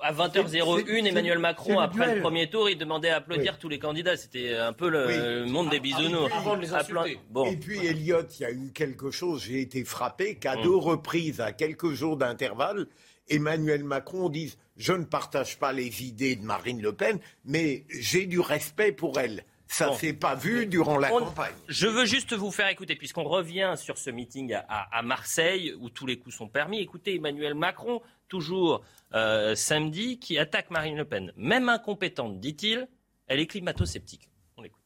À 0.00 0.12
20h01, 0.12 1.06
Emmanuel 1.06 1.38
Macron, 1.38 1.78
après 1.78 2.08
le, 2.08 2.14
le 2.16 2.20
premier 2.20 2.50
tour, 2.50 2.68
il 2.68 2.76
demandait 2.76 3.10
à 3.10 3.16
applaudir 3.16 3.52
oui. 3.52 3.58
tous 3.60 3.68
les 3.68 3.78
candidats. 3.78 4.16
C'était 4.16 4.56
un 4.56 4.72
peu 4.72 4.88
le 4.88 5.44
oui. 5.44 5.50
monde 5.50 5.70
des 5.70 5.78
bisounours. 5.78 6.32
Avant 6.34 6.56
de 6.56 6.62
les 6.62 6.74
insulter. 6.74 7.18
Bon. 7.30 7.46
Et 7.46 7.56
puis, 7.56 7.86
Elliot, 7.86 8.22
il 8.38 8.42
y 8.42 8.44
a 8.44 8.50
eu 8.50 8.72
quelque 8.74 9.12
chose, 9.12 9.44
j'ai 9.44 9.60
été 9.60 9.84
frappé 9.84 10.34
qu'à 10.34 10.56
mmh. 10.56 10.62
deux 10.62 10.74
reprises, 10.74 11.40
à 11.40 11.52
quelques 11.52 11.92
jours 11.92 12.16
d'intervalle, 12.16 12.86
Emmanuel 13.28 13.84
Macron 13.84 14.28
dise 14.28 14.58
Je 14.76 14.92
ne 14.92 15.04
partage 15.04 15.58
pas 15.58 15.72
les 15.72 16.02
idées 16.02 16.34
de 16.36 16.44
Marine 16.44 16.82
Le 16.82 16.92
Pen, 16.92 17.18
mais 17.44 17.84
j'ai 17.88 18.26
du 18.26 18.40
respect 18.40 18.92
pour 18.92 19.18
elle. 19.20 19.44
Ça 19.72 19.86
ne 19.86 19.90
bon. 19.90 19.96
s'est 19.96 20.12
pas 20.12 20.34
vu 20.34 20.66
durant 20.66 20.98
la 20.98 21.10
On, 21.14 21.20
campagne. 21.20 21.54
Je 21.66 21.86
veux 21.86 22.04
juste 22.04 22.34
vous 22.34 22.50
faire 22.50 22.68
écouter, 22.68 22.94
puisqu'on 22.94 23.24
revient 23.24 23.72
sur 23.78 23.96
ce 23.96 24.10
meeting 24.10 24.52
à, 24.52 24.66
à, 24.68 24.98
à, 24.98 25.02
Marseille, 25.02 25.72
où 25.80 25.88
tous 25.88 26.04
les 26.04 26.18
coups 26.18 26.34
sont 26.34 26.48
permis. 26.48 26.80
Écoutez 26.80 27.14
Emmanuel 27.14 27.54
Macron, 27.54 28.02
toujours 28.28 28.84
euh, 29.14 29.54
samedi, 29.54 30.18
qui 30.18 30.36
attaque 30.38 30.70
Marine 30.70 30.98
Le 30.98 31.06
Pen. 31.06 31.32
Même 31.36 31.70
incompétente, 31.70 32.38
dit-il, 32.38 32.86
elle 33.26 33.40
est 33.40 33.46
climato-sceptique. 33.46 34.28
On 34.58 34.62
l'écoute. 34.62 34.84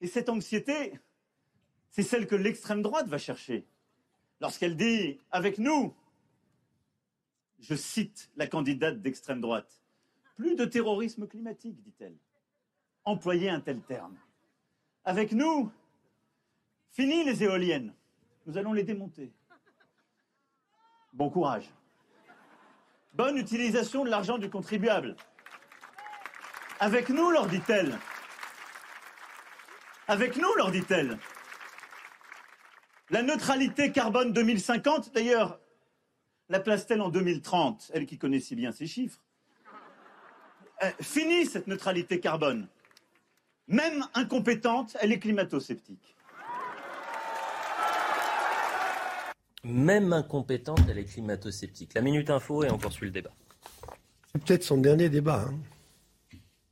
Et 0.00 0.08
cette 0.08 0.28
anxiété, 0.28 0.98
c'est 1.92 2.02
celle 2.02 2.26
que 2.26 2.34
l'extrême 2.34 2.82
droite 2.82 3.06
va 3.06 3.18
chercher. 3.18 3.64
Lorsqu'elle 4.40 4.76
dit, 4.76 5.18
avec 5.30 5.58
nous, 5.58 5.94
je 7.60 7.76
cite 7.76 8.28
la 8.36 8.48
candidate 8.48 9.00
d'extrême 9.00 9.40
droite, 9.40 9.84
plus 10.34 10.56
de 10.56 10.64
terrorisme 10.64 11.28
climatique, 11.28 11.80
dit-elle 11.80 12.16
employer 13.06 13.48
un 13.48 13.60
tel 13.60 13.80
terme. 13.80 14.16
Avec 15.04 15.32
nous, 15.32 15.72
fini 16.90 17.24
les 17.24 17.42
éoliennes. 17.42 17.94
Nous 18.46 18.58
allons 18.58 18.72
les 18.72 18.82
démonter. 18.82 19.32
Bon 21.12 21.30
courage. 21.30 21.70
Bonne 23.14 23.38
utilisation 23.38 24.04
de 24.04 24.10
l'argent 24.10 24.36
du 24.36 24.50
contribuable. 24.50 25.16
Avec 26.80 27.08
nous, 27.08 27.30
leur 27.30 27.46
dit-elle. 27.46 27.98
Avec 30.08 30.36
nous, 30.36 30.52
leur 30.56 30.70
dit-elle. 30.70 31.18
La 33.10 33.22
neutralité 33.22 33.92
carbone 33.92 34.32
2050, 34.32 35.14
d'ailleurs, 35.14 35.58
la 36.48 36.60
place-t-elle 36.60 37.00
en 37.00 37.08
2030, 37.08 37.92
elle 37.94 38.04
qui 38.04 38.18
connaît 38.18 38.40
si 38.40 38.54
bien 38.54 38.72
ces 38.72 38.86
chiffres 38.86 39.20
euh, 40.82 40.90
Fini 41.00 41.46
cette 41.46 41.66
neutralité 41.66 42.20
carbone. 42.20 42.68
Même 43.68 44.06
incompétente, 44.14 44.96
elle 45.00 45.10
est 45.10 45.18
climato-sceptique. 45.18 46.14
Même 49.64 50.12
incompétente, 50.12 50.78
elle 50.88 50.98
est 50.98 51.04
climato-sceptique. 51.04 51.94
La 51.94 52.00
Minute 52.00 52.30
Info 52.30 52.62
et 52.62 52.70
on 52.70 52.78
poursuit 52.78 53.06
le 53.06 53.12
débat. 53.12 53.32
C'est 54.32 54.44
peut-être 54.44 54.62
son 54.62 54.78
dernier 54.78 55.08
débat. 55.08 55.46
Hein. 55.48 55.58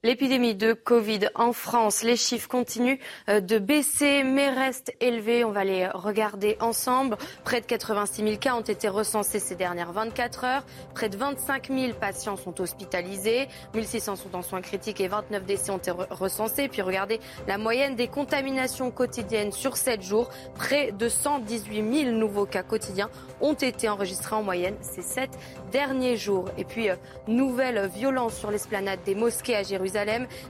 L'épidémie 0.04 0.54
de 0.54 0.74
Covid 0.74 1.30
en 1.34 1.54
France, 1.54 2.02
les 2.02 2.16
chiffres 2.16 2.46
continuent 2.46 2.98
euh, 3.30 3.40
de 3.40 3.58
baisser 3.58 4.22
mais 4.22 4.50
restent 4.50 4.92
élevés. 5.00 5.44
On 5.44 5.50
va 5.50 5.64
les 5.64 5.88
regarder 5.88 6.58
ensemble. 6.60 7.16
Près 7.42 7.62
de 7.62 7.64
86 7.64 8.22
000 8.22 8.36
cas 8.36 8.54
ont 8.54 8.60
été 8.60 8.88
recensés 8.88 9.38
ces 9.38 9.54
dernières 9.54 9.92
24 9.92 10.44
heures. 10.44 10.66
Près 10.92 11.08
de 11.08 11.16
25 11.16 11.70
000 11.70 11.94
patients 11.98 12.36
sont 12.36 12.60
hospitalisés. 12.60 13.48
1600 13.74 14.16
sont 14.16 14.36
en 14.36 14.42
soins 14.42 14.60
critiques 14.60 15.00
et 15.00 15.08
29 15.08 15.46
décès 15.46 15.70
ont 15.70 15.78
été 15.78 15.90
recensés. 15.90 16.68
Puis 16.68 16.82
regardez 16.82 17.18
la 17.48 17.56
moyenne 17.56 17.96
des 17.96 18.08
contaminations 18.08 18.90
quotidiennes 18.90 19.52
sur 19.52 19.78
7 19.78 20.02
jours. 20.02 20.28
Près 20.54 20.92
de 20.92 21.08
118 21.08 22.04
000 22.04 22.10
nouveaux 22.10 22.44
cas 22.44 22.62
quotidiens 22.62 23.08
ont 23.40 23.54
été 23.54 23.88
enregistrés 23.88 24.36
en 24.36 24.42
moyenne 24.42 24.76
ces 24.82 25.00
7 25.00 25.30
derniers 25.72 26.18
jours. 26.18 26.50
Et 26.58 26.64
puis, 26.64 26.90
euh, 26.90 26.96
nouvelle 27.26 27.88
violence 27.88 28.36
sur 28.36 28.50
l'esplanade 28.50 29.00
des 29.06 29.14
mosquées 29.14 29.56
à 29.56 29.62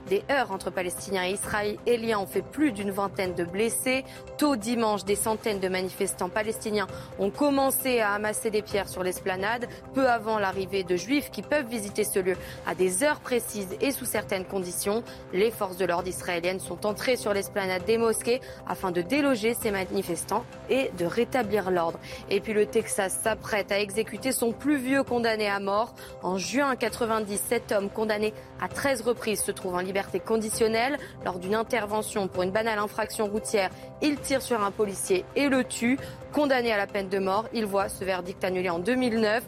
Des 0.09 0.23
heurts 0.31 0.51
entre 0.51 0.71
Palestiniens 0.71 1.25
et 1.25 1.33
Israéliens 1.33 2.17
ont 2.17 2.25
fait 2.25 2.41
plus 2.41 2.71
d'une 2.71 2.89
vingtaine 2.89 3.35
de 3.35 3.43
blessés. 3.43 4.03
Tôt 4.39 4.55
dimanche, 4.55 5.05
des 5.05 5.15
centaines 5.15 5.59
de 5.59 5.67
manifestants 5.67 6.29
palestiniens 6.29 6.87
ont 7.19 7.29
commencé 7.29 7.99
à 7.99 8.13
amasser 8.13 8.49
des 8.49 8.63
pierres 8.63 8.89
sur 8.89 9.03
l'esplanade, 9.03 9.67
peu 9.93 10.09
avant 10.09 10.39
l'arrivée 10.39 10.83
de 10.83 10.95
juifs 10.95 11.29
qui 11.29 11.43
peuvent 11.43 11.67
visiter 11.67 12.03
ce 12.03 12.17
lieu 12.17 12.35
à 12.65 12.73
des 12.73 13.03
heures 13.03 13.19
précises 13.19 13.75
et 13.81 13.91
sous 13.91 14.05
certaines 14.05 14.45
conditions. 14.45 15.03
Les 15.31 15.51
forces 15.51 15.77
de 15.77 15.85
l'ordre 15.85 16.07
israéliennes 16.07 16.59
sont 16.59 16.87
entrées 16.87 17.15
sur 17.15 17.33
l'esplanade 17.33 17.85
des 17.85 17.99
mosquées 17.99 18.41
afin 18.67 18.91
de 18.91 19.01
déloger 19.01 19.53
ces 19.53 19.69
manifestants 19.69 20.43
et 20.71 20.89
de 20.97 21.05
rétablir 21.05 21.69
l'ordre. 21.69 21.99
Et 22.31 22.39
puis 22.39 22.53
le 22.53 22.65
Texas 22.65 23.19
s'apprête 23.23 23.71
à 23.71 23.79
exécuter 23.79 24.31
son 24.31 24.53
plus 24.53 24.77
vieux 24.77 25.03
condamné 25.03 25.47
à 25.47 25.59
mort. 25.59 25.93
En 26.23 26.39
juin 26.39 26.75
90, 26.75 27.39
cet 27.47 27.71
homme 27.71 27.89
condamné 27.91 28.33
à 28.59 28.67
13 28.67 29.01
reprises 29.01 29.34
se 29.35 29.51
trouve 29.51 29.75
en 29.75 29.79
liberté 29.79 30.19
conditionnelle. 30.19 30.97
Lors 31.23 31.39
d'une 31.39 31.55
intervention 31.55 32.27
pour 32.27 32.43
une 32.43 32.51
banale 32.51 32.79
infraction 32.79 33.27
routière, 33.27 33.69
il 34.01 34.17
tire 34.17 34.41
sur 34.41 34.61
un 34.61 34.71
policier 34.71 35.25
et 35.35 35.49
le 35.49 35.63
tue. 35.63 35.97
Condamné 36.31 36.71
à 36.71 36.77
la 36.77 36.87
peine 36.87 37.09
de 37.09 37.19
mort, 37.19 37.45
il 37.53 37.65
voit 37.65 37.89
ce 37.89 38.03
verdict 38.03 38.43
annulé 38.43 38.69
en 38.69 38.79
2009 38.79 39.43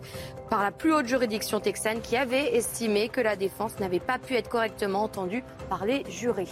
par 0.49 0.63
la 0.63 0.71
plus 0.71 0.93
haute 0.93 1.07
juridiction 1.07 1.59
texane 1.59 2.01
qui 2.01 2.15
avait 2.15 2.55
estimé 2.55 3.09
que 3.09 3.21
la 3.21 3.35
défense 3.35 3.79
n'avait 3.79 3.99
pas 3.99 4.17
pu 4.17 4.35
être 4.35 4.49
correctement 4.49 5.03
entendue 5.03 5.43
par 5.69 5.85
les 5.85 6.03
jurés. 6.09 6.47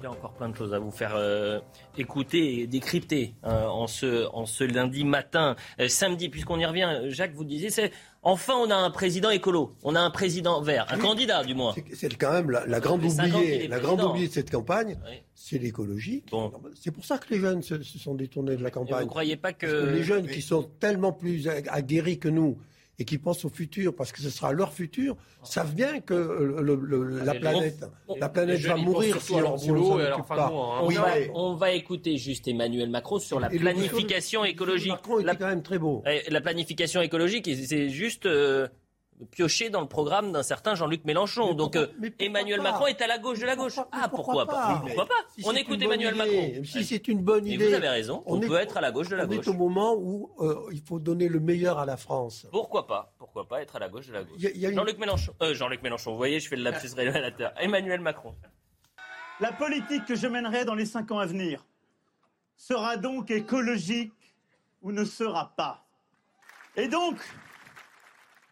Il 0.00 0.04
y 0.04 0.06
a 0.06 0.12
encore 0.12 0.32
plein 0.32 0.48
de 0.48 0.54
choses 0.54 0.72
à 0.72 0.78
vous 0.78 0.92
faire 0.92 1.16
euh, 1.16 1.58
écouter 1.96 2.60
et 2.60 2.66
décrypter 2.68 3.34
euh, 3.44 3.66
en, 3.66 3.88
ce, 3.88 4.64
lundi 4.64 5.04
matin. 5.04 5.56
Euh, 5.80 5.88
samedi, 5.88 6.28
puisqu'on 6.28 6.58
y 6.60 6.64
revient, 6.64 7.00
Jacques, 7.08 7.34
vous 7.34 7.44
disiez, 7.44 7.70
c'est 7.70 7.90
enfin 8.22 8.54
on 8.56 8.70
a 8.70 8.76
un 8.76 8.90
président 8.90 9.30
écolo, 9.30 9.74
on 9.82 9.94
a 9.94 10.00
un 10.00 10.10
président 10.10 10.60
vert, 10.60 10.86
un 10.90 10.96
oui. 10.96 11.02
candidat 11.02 11.44
du 11.44 11.54
moins. 11.54 11.74
C'est 11.94 12.14
quand 12.16 12.32
même 12.32 12.50
la, 12.50 12.66
la 12.66 12.80
grande 12.80 13.04
oubliée, 13.04 13.68
la 13.68 13.80
grande 13.80 14.02
oubliée 14.02 14.28
de 14.28 14.32
cette 14.32 14.50
campagne, 14.50 14.98
oui. 15.06 15.22
c'est 15.34 15.58
l'écologie. 15.58 16.24
Bon. 16.30 16.52
C'est 16.74 16.90
pour 16.90 17.04
ça 17.04 17.18
que 17.18 17.32
les 17.32 17.40
jeunes 17.40 17.62
se, 17.62 17.82
se 17.82 17.98
sont 17.98 18.14
détournés 18.14 18.56
de 18.56 18.62
la 18.62 18.70
campagne. 18.70 19.00
Et 19.00 19.04
vous 19.04 19.08
croyez 19.10 19.36
pas 19.36 19.52
que, 19.52 19.66
que 19.66 19.90
les 19.90 20.02
jeunes 20.02 20.26
oui. 20.26 20.32
qui 20.32 20.42
sont 20.42 20.68
tellement 20.80 21.12
plus 21.12 21.48
aguerris 21.48 22.18
que 22.18 22.28
nous 22.28 22.58
et 22.98 23.04
qui 23.04 23.18
pensent 23.18 23.44
au 23.44 23.48
futur 23.48 23.94
parce 23.94 24.12
que 24.12 24.20
ce 24.20 24.30
sera 24.30 24.52
leur 24.52 24.72
futur, 24.72 25.16
savent 25.42 25.74
bien 25.74 26.00
que 26.00 26.14
le, 26.14 26.74
le, 26.74 27.20
la 27.24 27.34
planète, 27.34 27.84
la 28.18 28.28
planète 28.28 28.60
va 28.60 28.76
mourir 28.76 29.20
si 29.20 29.34
on, 29.34 29.56
si 29.56 29.70
on 29.70 29.98
s'en 29.98 30.22
pas. 30.22 30.50
On, 30.52 30.86
oui, 30.88 30.94
va, 30.96 31.14
on 31.34 31.54
va 31.54 31.72
écouter 31.72 32.16
juste 32.16 32.48
Emmanuel 32.48 32.90
Macron 32.90 33.18
sur 33.18 33.38
la 33.38 33.52
et 33.54 33.58
planification 33.58 34.44
écologique. 34.44 34.90
Macron 34.90 35.18
la, 35.18 35.36
quand 35.36 35.46
même 35.46 35.62
très 35.62 35.78
beau. 35.78 36.02
La 36.28 36.40
planification 36.40 37.00
écologique, 37.00 37.48
c'est 37.64 37.88
juste 37.88 38.26
euh, 38.26 38.66
pioché 39.26 39.70
dans 39.70 39.80
le 39.80 39.88
programme 39.88 40.32
d'un 40.32 40.42
certain 40.42 40.74
Jean-Luc 40.74 41.04
Mélenchon. 41.04 41.48
Mais 41.48 41.54
Donc 41.54 41.74
pourquoi, 41.74 41.92
euh, 42.04 42.10
Emmanuel 42.18 42.60
Macron 42.60 42.86
est 42.86 43.00
à 43.02 43.06
la 43.06 43.18
gauche 43.18 43.38
de 43.38 43.46
la 43.46 43.56
gauche. 43.56 43.74
Pourquoi, 43.74 43.90
ah 44.00 44.08
pourquoi, 44.08 44.46
pourquoi 44.46 44.46
pas, 44.46 44.74
pas 44.74 44.80
Pourquoi 44.80 45.06
pas 45.06 45.14
si 45.36 45.42
On 45.46 45.52
écoute 45.52 45.80
Emmanuel 45.82 46.14
idée, 46.14 46.50
Macron. 46.52 46.64
Si 46.64 46.84
c'est 46.84 47.08
une 47.08 47.22
bonne 47.22 47.44
Mais 47.44 47.50
idée. 47.50 47.68
vous 47.68 47.74
avez 47.74 47.88
raison. 47.88 48.22
On, 48.26 48.36
on 48.36 48.40
peut 48.40 48.56
être 48.56 48.76
à 48.76 48.80
la 48.80 48.90
gauche 48.90 49.08
de 49.08 49.16
la 49.16 49.24
on 49.24 49.26
gauche. 49.26 49.38
On 49.38 49.42
est 49.42 49.48
au 49.48 49.58
moment 49.58 49.94
où 49.96 50.30
euh, 50.40 50.68
il 50.72 50.82
faut 50.82 50.98
donner 50.98 51.28
le 51.28 51.40
meilleur 51.40 51.78
à 51.78 51.86
la 51.86 51.96
France. 51.96 52.46
Pourquoi 52.50 52.86
pas 52.86 53.12
Pourquoi 53.18 53.46
pas 53.48 53.60
être 53.62 53.76
à 53.76 53.78
la 53.78 53.88
gauche 53.88 54.06
de 54.08 54.12
la 54.12 54.24
gauche 54.24 54.42
une... 54.42 54.74
Jean-Luc 54.74 54.98
Mélenchon. 54.98 55.32
Euh, 55.42 55.54
Jean-Luc 55.54 55.82
Mélenchon. 55.82 56.12
Vous 56.12 56.16
voyez, 56.16 56.40
je 56.40 56.48
fais 56.48 56.56
le 56.56 56.62
lapsus 56.62 56.94
révélateur. 56.94 57.52
Emmanuel 57.58 58.00
Macron. 58.00 58.34
La 59.40 59.52
politique 59.52 60.04
que 60.04 60.16
je 60.16 60.26
mènerai 60.26 60.64
dans 60.64 60.74
les 60.74 60.86
cinq 60.86 61.10
ans 61.12 61.18
à 61.18 61.26
venir 61.26 61.64
sera 62.56 62.96
donc 62.96 63.30
écologique 63.30 64.12
ou 64.82 64.90
ne 64.92 65.04
sera 65.04 65.54
pas. 65.56 65.84
Et 66.76 66.88
donc, 66.88 67.16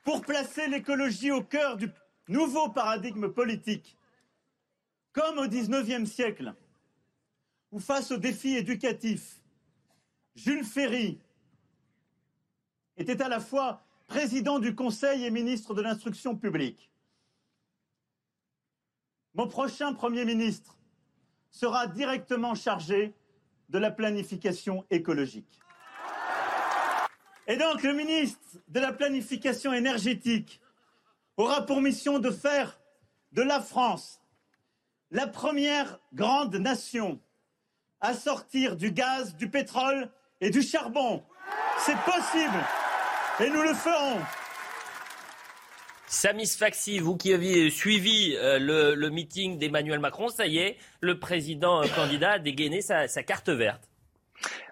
pour 0.06 0.20
placer 0.20 0.68
l'écologie 0.68 1.32
au 1.32 1.42
cœur 1.42 1.76
du 1.76 1.90
nouveau 2.28 2.68
paradigme 2.68 3.28
politique, 3.28 3.98
comme 5.12 5.38
au 5.38 5.48
XIXe 5.48 6.08
siècle, 6.08 6.54
ou 7.72 7.80
face 7.80 8.12
aux 8.12 8.16
défis 8.16 8.56
éducatifs, 8.56 9.42
Jules 10.36 10.64
Ferry 10.64 11.18
était 12.96 13.20
à 13.20 13.28
la 13.28 13.40
fois 13.40 13.84
président 14.06 14.60
du 14.60 14.76
Conseil 14.76 15.24
et 15.24 15.30
ministre 15.32 15.74
de 15.74 15.82
l'Instruction 15.82 16.36
publique. 16.36 16.88
Mon 19.34 19.48
prochain 19.48 19.92
Premier 19.92 20.24
ministre 20.24 20.78
sera 21.50 21.88
directement 21.88 22.54
chargé 22.54 23.12
de 23.70 23.78
la 23.78 23.90
planification 23.90 24.86
écologique. 24.88 25.60
Et 27.46 27.56
donc 27.56 27.82
le 27.82 27.92
ministre 27.92 28.40
de 28.68 28.80
la 28.80 28.92
planification 28.92 29.72
énergétique 29.72 30.60
aura 31.36 31.64
pour 31.64 31.80
mission 31.80 32.18
de 32.18 32.30
faire 32.30 32.78
de 33.32 33.42
la 33.42 33.60
France 33.60 34.20
la 35.10 35.26
première 35.26 36.00
grande 36.12 36.56
nation 36.56 37.20
à 38.00 38.14
sortir 38.14 38.76
du 38.76 38.90
gaz, 38.90 39.36
du 39.36 39.48
pétrole 39.48 40.10
et 40.40 40.50
du 40.50 40.62
charbon. 40.62 41.22
C'est 41.78 41.96
possible 41.98 42.64
et 43.40 43.50
nous 43.50 43.62
le 43.62 43.74
ferons. 43.74 44.20
Samis 46.08 46.54
Faxi, 46.56 46.98
vous 47.00 47.16
qui 47.16 47.34
aviez 47.34 47.68
suivi 47.68 48.36
euh, 48.36 48.58
le, 48.58 49.10
meeting 49.10 49.58
d'Emmanuel 49.58 49.98
Macron, 49.98 50.28
ça 50.28 50.46
y 50.46 50.58
est, 50.58 50.78
le 51.00 51.18
président 51.18 51.82
euh, 51.82 51.88
candidat 51.88 52.32
a 52.32 52.38
dégainé 52.38 52.80
sa, 52.80 53.06
carte 53.24 53.48
verte. 53.48 53.88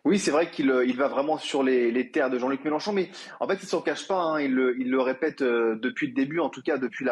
Oui, 0.04 0.18
c'est 0.18 0.30
vrai 0.30 0.50
qu'il 0.50 0.70
euh, 0.70 0.86
va 0.96 1.08
vraiment 1.08 1.38
sur 1.38 1.62
les, 1.62 2.10
terres 2.10 2.30
de 2.30 2.38
Jean-Luc 2.38 2.64
Mélenchon, 2.64 2.92
mais 2.92 3.10
en 3.40 3.48
fait, 3.48 3.58
il 3.62 3.66
s'en 3.66 3.80
cache 3.80 4.06
pas. 4.06 4.20
Hein. 4.20 4.40
il, 4.40 4.54
le, 4.54 5.00
répète 5.00 5.42
depuis 5.42 6.08
le 6.08 6.12
début, 6.12 6.40
en 6.40 6.50
tout 6.50 6.62
cas 6.62 6.78
depuis 6.78 7.06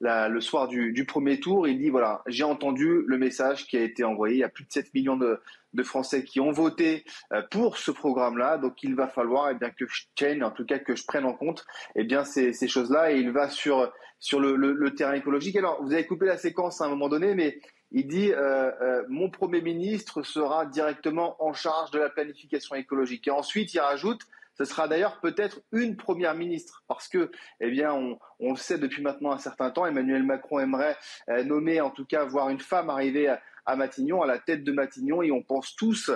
le 0.00 0.40
soir 0.40 0.68
du, 0.68 1.04
premier 1.06 1.40
tour, 1.40 1.66
il 1.66 1.78
dit 1.78 1.90
voilà, 1.90 2.22
j'ai 2.26 2.44
entendu 2.44 3.02
le 3.06 3.18
message 3.18 3.66
qui 3.66 3.76
a 3.76 3.82
été 3.82 4.04
envoyé. 4.04 4.36
Il 4.36 4.40
y 4.40 4.44
a 4.44 4.48
plus 4.48 4.64
de 4.64 4.72
7 4.72 4.94
millions 4.94 5.16
de, 5.16 5.40
Français 5.84 6.24
qui 6.24 6.40
ont 6.40 6.50
voté 6.50 7.04
euh, 7.32 7.40
pour 7.52 7.78
ce 7.78 7.92
programme-là. 7.92 8.58
Donc 8.58 8.82
il 8.82 8.96
va 8.96 9.06
falloir 9.06 9.50
eh 9.50 9.54
bien, 9.54 9.70
que 9.70 9.86
je 9.88 10.06
tienne, 10.16 10.42
en 10.42 10.50
tout 10.50 10.64
cas 10.64 10.80
que 10.80 10.96
je 10.96 11.04
prenne 11.04 11.24
en 11.24 11.34
compte 11.34 11.64
eh 11.94 12.02
bien, 12.02 12.24
ces, 12.24 12.52
choses-là. 12.66 13.12
Et 13.12 13.18
il 13.18 13.30
va 13.30 13.48
sur, 13.48 13.92
sur 14.18 14.40
le, 14.40 14.94
terrain 14.94 15.14
écologique. 15.14 15.56
Alors, 15.56 15.82
vous 15.82 15.92
avez 15.92 16.04
coupé 16.06 16.26
la 16.26 16.36
séquence 16.36 16.80
à 16.80 16.86
un 16.86 16.88
moment 16.88 17.08
donné, 17.08 17.34
mais 17.34 17.60
il 17.90 18.06
dit 18.06 18.32
euh, 18.32 18.70
euh, 18.82 19.04
mon 19.08 19.30
Premier 19.30 19.62
ministre 19.62 20.22
sera 20.22 20.66
directement 20.66 21.42
en 21.42 21.52
charge 21.52 21.90
de 21.90 21.98
la 21.98 22.10
planification 22.10 22.74
écologique. 22.74 23.28
Et 23.28 23.30
ensuite, 23.30 23.72
il 23.74 23.80
rajoute 23.80 24.22
ce 24.58 24.64
sera 24.64 24.88
d'ailleurs 24.88 25.20
peut-être 25.20 25.60
une 25.70 25.96
première 25.96 26.34
ministre, 26.34 26.82
parce 26.88 27.06
que, 27.06 27.30
eh 27.60 27.70
bien, 27.70 27.92
on, 27.92 28.50
le 28.50 28.56
sait 28.56 28.76
depuis 28.76 29.02
maintenant 29.02 29.30
un 29.30 29.38
certain 29.38 29.70
temps, 29.70 29.86
Emmanuel 29.86 30.24
Macron 30.24 30.58
aimerait 30.58 30.96
euh, 31.28 31.44
nommer, 31.44 31.80
en 31.80 31.90
tout 31.90 32.04
cas, 32.04 32.24
voir 32.24 32.48
une 32.48 32.58
femme 32.58 32.90
arriver 32.90 33.28
à, 33.66 33.76
Matignon, 33.76 34.20
à 34.20 34.26
la 34.26 34.40
tête 34.40 34.64
de 34.64 34.72
Matignon, 34.72 35.22
et 35.22 35.30
on 35.30 35.44
pense 35.44 35.76
tous 35.76 36.10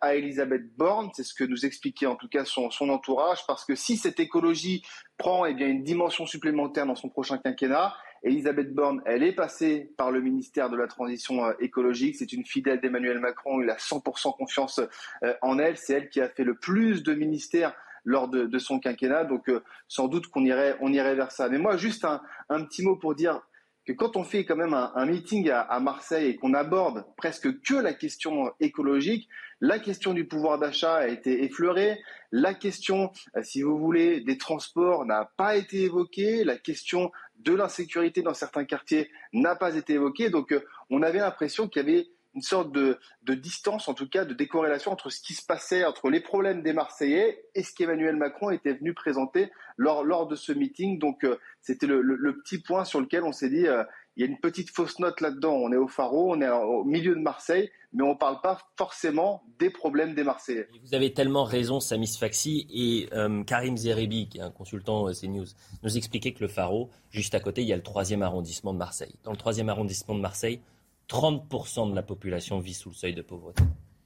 à 0.00 0.14
Elisabeth 0.14 0.76
Borne. 0.76 1.10
C'est 1.12 1.24
ce 1.24 1.34
que 1.34 1.42
nous 1.42 1.66
expliquait 1.66 2.06
en 2.06 2.14
tout 2.14 2.28
cas 2.28 2.44
son, 2.44 2.68
entourage, 2.88 3.44
parce 3.48 3.64
que 3.64 3.74
si 3.74 3.96
cette 3.96 4.20
écologie 4.20 4.84
prend 5.18 5.44
eh 5.44 5.54
bien 5.54 5.66
une 5.66 5.82
dimension 5.82 6.24
supplémentaire 6.24 6.86
dans 6.86 6.94
son 6.94 7.08
prochain 7.08 7.38
quinquennat, 7.38 7.96
Elisabeth 8.24 8.72
Borne, 8.72 9.02
elle 9.04 9.22
est 9.22 9.32
passée 9.32 9.92
par 9.96 10.10
le 10.10 10.20
ministère 10.20 10.70
de 10.70 10.76
la 10.76 10.86
Transition 10.86 11.44
euh, 11.44 11.52
écologique. 11.60 12.16
C'est 12.16 12.32
une 12.32 12.46
fidèle 12.46 12.80
d'Emmanuel 12.80 13.18
Macron. 13.18 13.60
Il 13.60 13.70
a 13.70 13.76
100% 13.76 14.36
confiance 14.36 14.80
euh, 15.24 15.34
en 15.42 15.58
elle. 15.58 15.76
C'est 15.76 15.94
elle 15.94 16.08
qui 16.08 16.20
a 16.20 16.28
fait 16.28 16.44
le 16.44 16.54
plus 16.54 17.02
de 17.02 17.14
ministères 17.14 17.74
lors 18.04 18.28
de, 18.28 18.58
son 18.58 18.78
quinquennat. 18.78 19.24
Donc, 19.24 19.48
euh, 19.48 19.62
sans 19.88 20.08
doute 20.08 20.28
qu'on 20.28 20.44
irait, 20.44 20.76
on 20.80 20.92
irait 20.92 21.14
vers 21.14 21.32
ça. 21.32 21.48
Mais 21.48 21.58
moi, 21.58 21.76
juste 21.76 22.04
un, 22.04 22.20
petit 22.64 22.82
mot 22.82 22.96
pour 22.96 23.14
dire 23.14 23.40
que 23.86 23.92
quand 23.92 24.16
on 24.16 24.22
fait 24.22 24.44
quand 24.44 24.56
même 24.56 24.74
un, 24.74 25.06
meeting 25.06 25.50
à, 25.50 25.80
Marseille 25.80 26.30
et 26.30 26.36
qu'on 26.36 26.54
aborde 26.54 27.04
presque 27.16 27.60
que 27.62 27.74
la 27.74 27.92
question 27.92 28.52
écologique, 28.60 29.28
la 29.62 29.78
question 29.78 30.12
du 30.12 30.26
pouvoir 30.26 30.58
d'achat 30.58 30.96
a 30.96 31.06
été 31.06 31.44
effleurée, 31.44 32.02
la 32.32 32.52
question, 32.52 33.12
si 33.42 33.62
vous 33.62 33.78
voulez, 33.78 34.20
des 34.20 34.36
transports 34.36 35.06
n'a 35.06 35.30
pas 35.36 35.54
été 35.54 35.82
évoquée, 35.82 36.42
la 36.42 36.58
question 36.58 37.12
de 37.38 37.54
l'insécurité 37.54 38.22
dans 38.22 38.34
certains 38.34 38.64
quartiers 38.64 39.08
n'a 39.32 39.54
pas 39.54 39.76
été 39.76 39.94
évoqué. 39.94 40.30
Donc, 40.30 40.50
euh, 40.50 40.64
on 40.90 41.00
avait 41.00 41.20
l'impression 41.20 41.68
qu'il 41.68 41.80
y 41.80 41.88
avait 41.88 42.08
une 42.34 42.42
sorte 42.42 42.72
de, 42.72 42.98
distance, 43.34 43.88
en 43.88 43.94
tout 43.94 44.08
cas 44.08 44.24
de 44.24 44.34
décorrélation 44.34 44.90
entre 44.90 45.10
ce 45.10 45.20
qui 45.20 45.34
se 45.34 45.44
passait, 45.44 45.84
entre 45.84 46.10
les 46.10 46.20
problèmes 46.20 46.62
des 46.62 46.72
Marseillais 46.72 47.44
et 47.54 47.62
ce 47.62 47.72
qu'Emmanuel 47.72 48.16
Macron 48.16 48.50
était 48.50 48.72
venu 48.72 48.94
présenter 48.94 49.52
lors, 49.76 50.26
de 50.26 50.34
ce 50.34 50.50
meeting. 50.50 50.98
Donc, 50.98 51.24
euh, 51.24 51.38
c'était 51.60 51.86
le, 51.86 52.02
petit 52.42 52.58
point 52.58 52.84
sur 52.84 53.00
lequel 53.00 53.22
on 53.22 53.32
s'est 53.32 53.50
dit, 53.50 53.68
euh, 53.68 53.84
il 54.16 54.24
y 54.24 54.26
a 54.26 54.30
une 54.30 54.38
petite 54.38 54.70
fausse 54.70 54.98
note 54.98 55.20
là-dedans. 55.20 55.54
On 55.54 55.72
est 55.72 55.76
au 55.76 55.88
Faro, 55.88 56.34
on 56.34 56.40
est 56.40 56.50
au 56.50 56.84
milieu 56.84 57.14
de 57.14 57.20
Marseille, 57.20 57.70
mais 57.92 58.02
on 58.02 58.10
ne 58.10 58.18
parle 58.18 58.40
pas 58.40 58.58
forcément 58.76 59.42
des 59.58 59.70
problèmes 59.70 60.14
des 60.14 60.24
Marseillais. 60.24 60.68
Vous 60.84 60.94
avez 60.94 61.12
tellement 61.12 61.44
raison, 61.44 61.80
Samis 61.80 62.16
Faxi 62.18 62.66
et 62.70 63.08
euh, 63.14 63.42
Karim 63.44 63.76
Zeribi, 63.76 64.28
qui 64.28 64.38
est 64.38 64.42
un 64.42 64.50
consultant 64.50 65.08
euh, 65.08 65.12
CNews, 65.12 65.46
nous 65.82 65.96
expliquait 65.96 66.32
que 66.32 66.40
le 66.40 66.48
Faro, 66.48 66.90
juste 67.10 67.34
à 67.34 67.40
côté, 67.40 67.62
il 67.62 67.68
y 67.68 67.72
a 67.72 67.76
le 67.76 67.82
troisième 67.82 68.22
arrondissement 68.22 68.72
de 68.72 68.78
Marseille. 68.78 69.14
Dans 69.24 69.30
le 69.30 69.36
troisième 69.36 69.68
arrondissement 69.68 70.14
de 70.14 70.20
Marseille, 70.20 70.60
30% 71.08 71.90
de 71.90 71.94
la 71.94 72.02
population 72.02 72.58
vit 72.58 72.74
sous 72.74 72.90
le 72.90 72.94
seuil 72.94 73.14
de 73.14 73.22
pauvreté. 73.22 73.62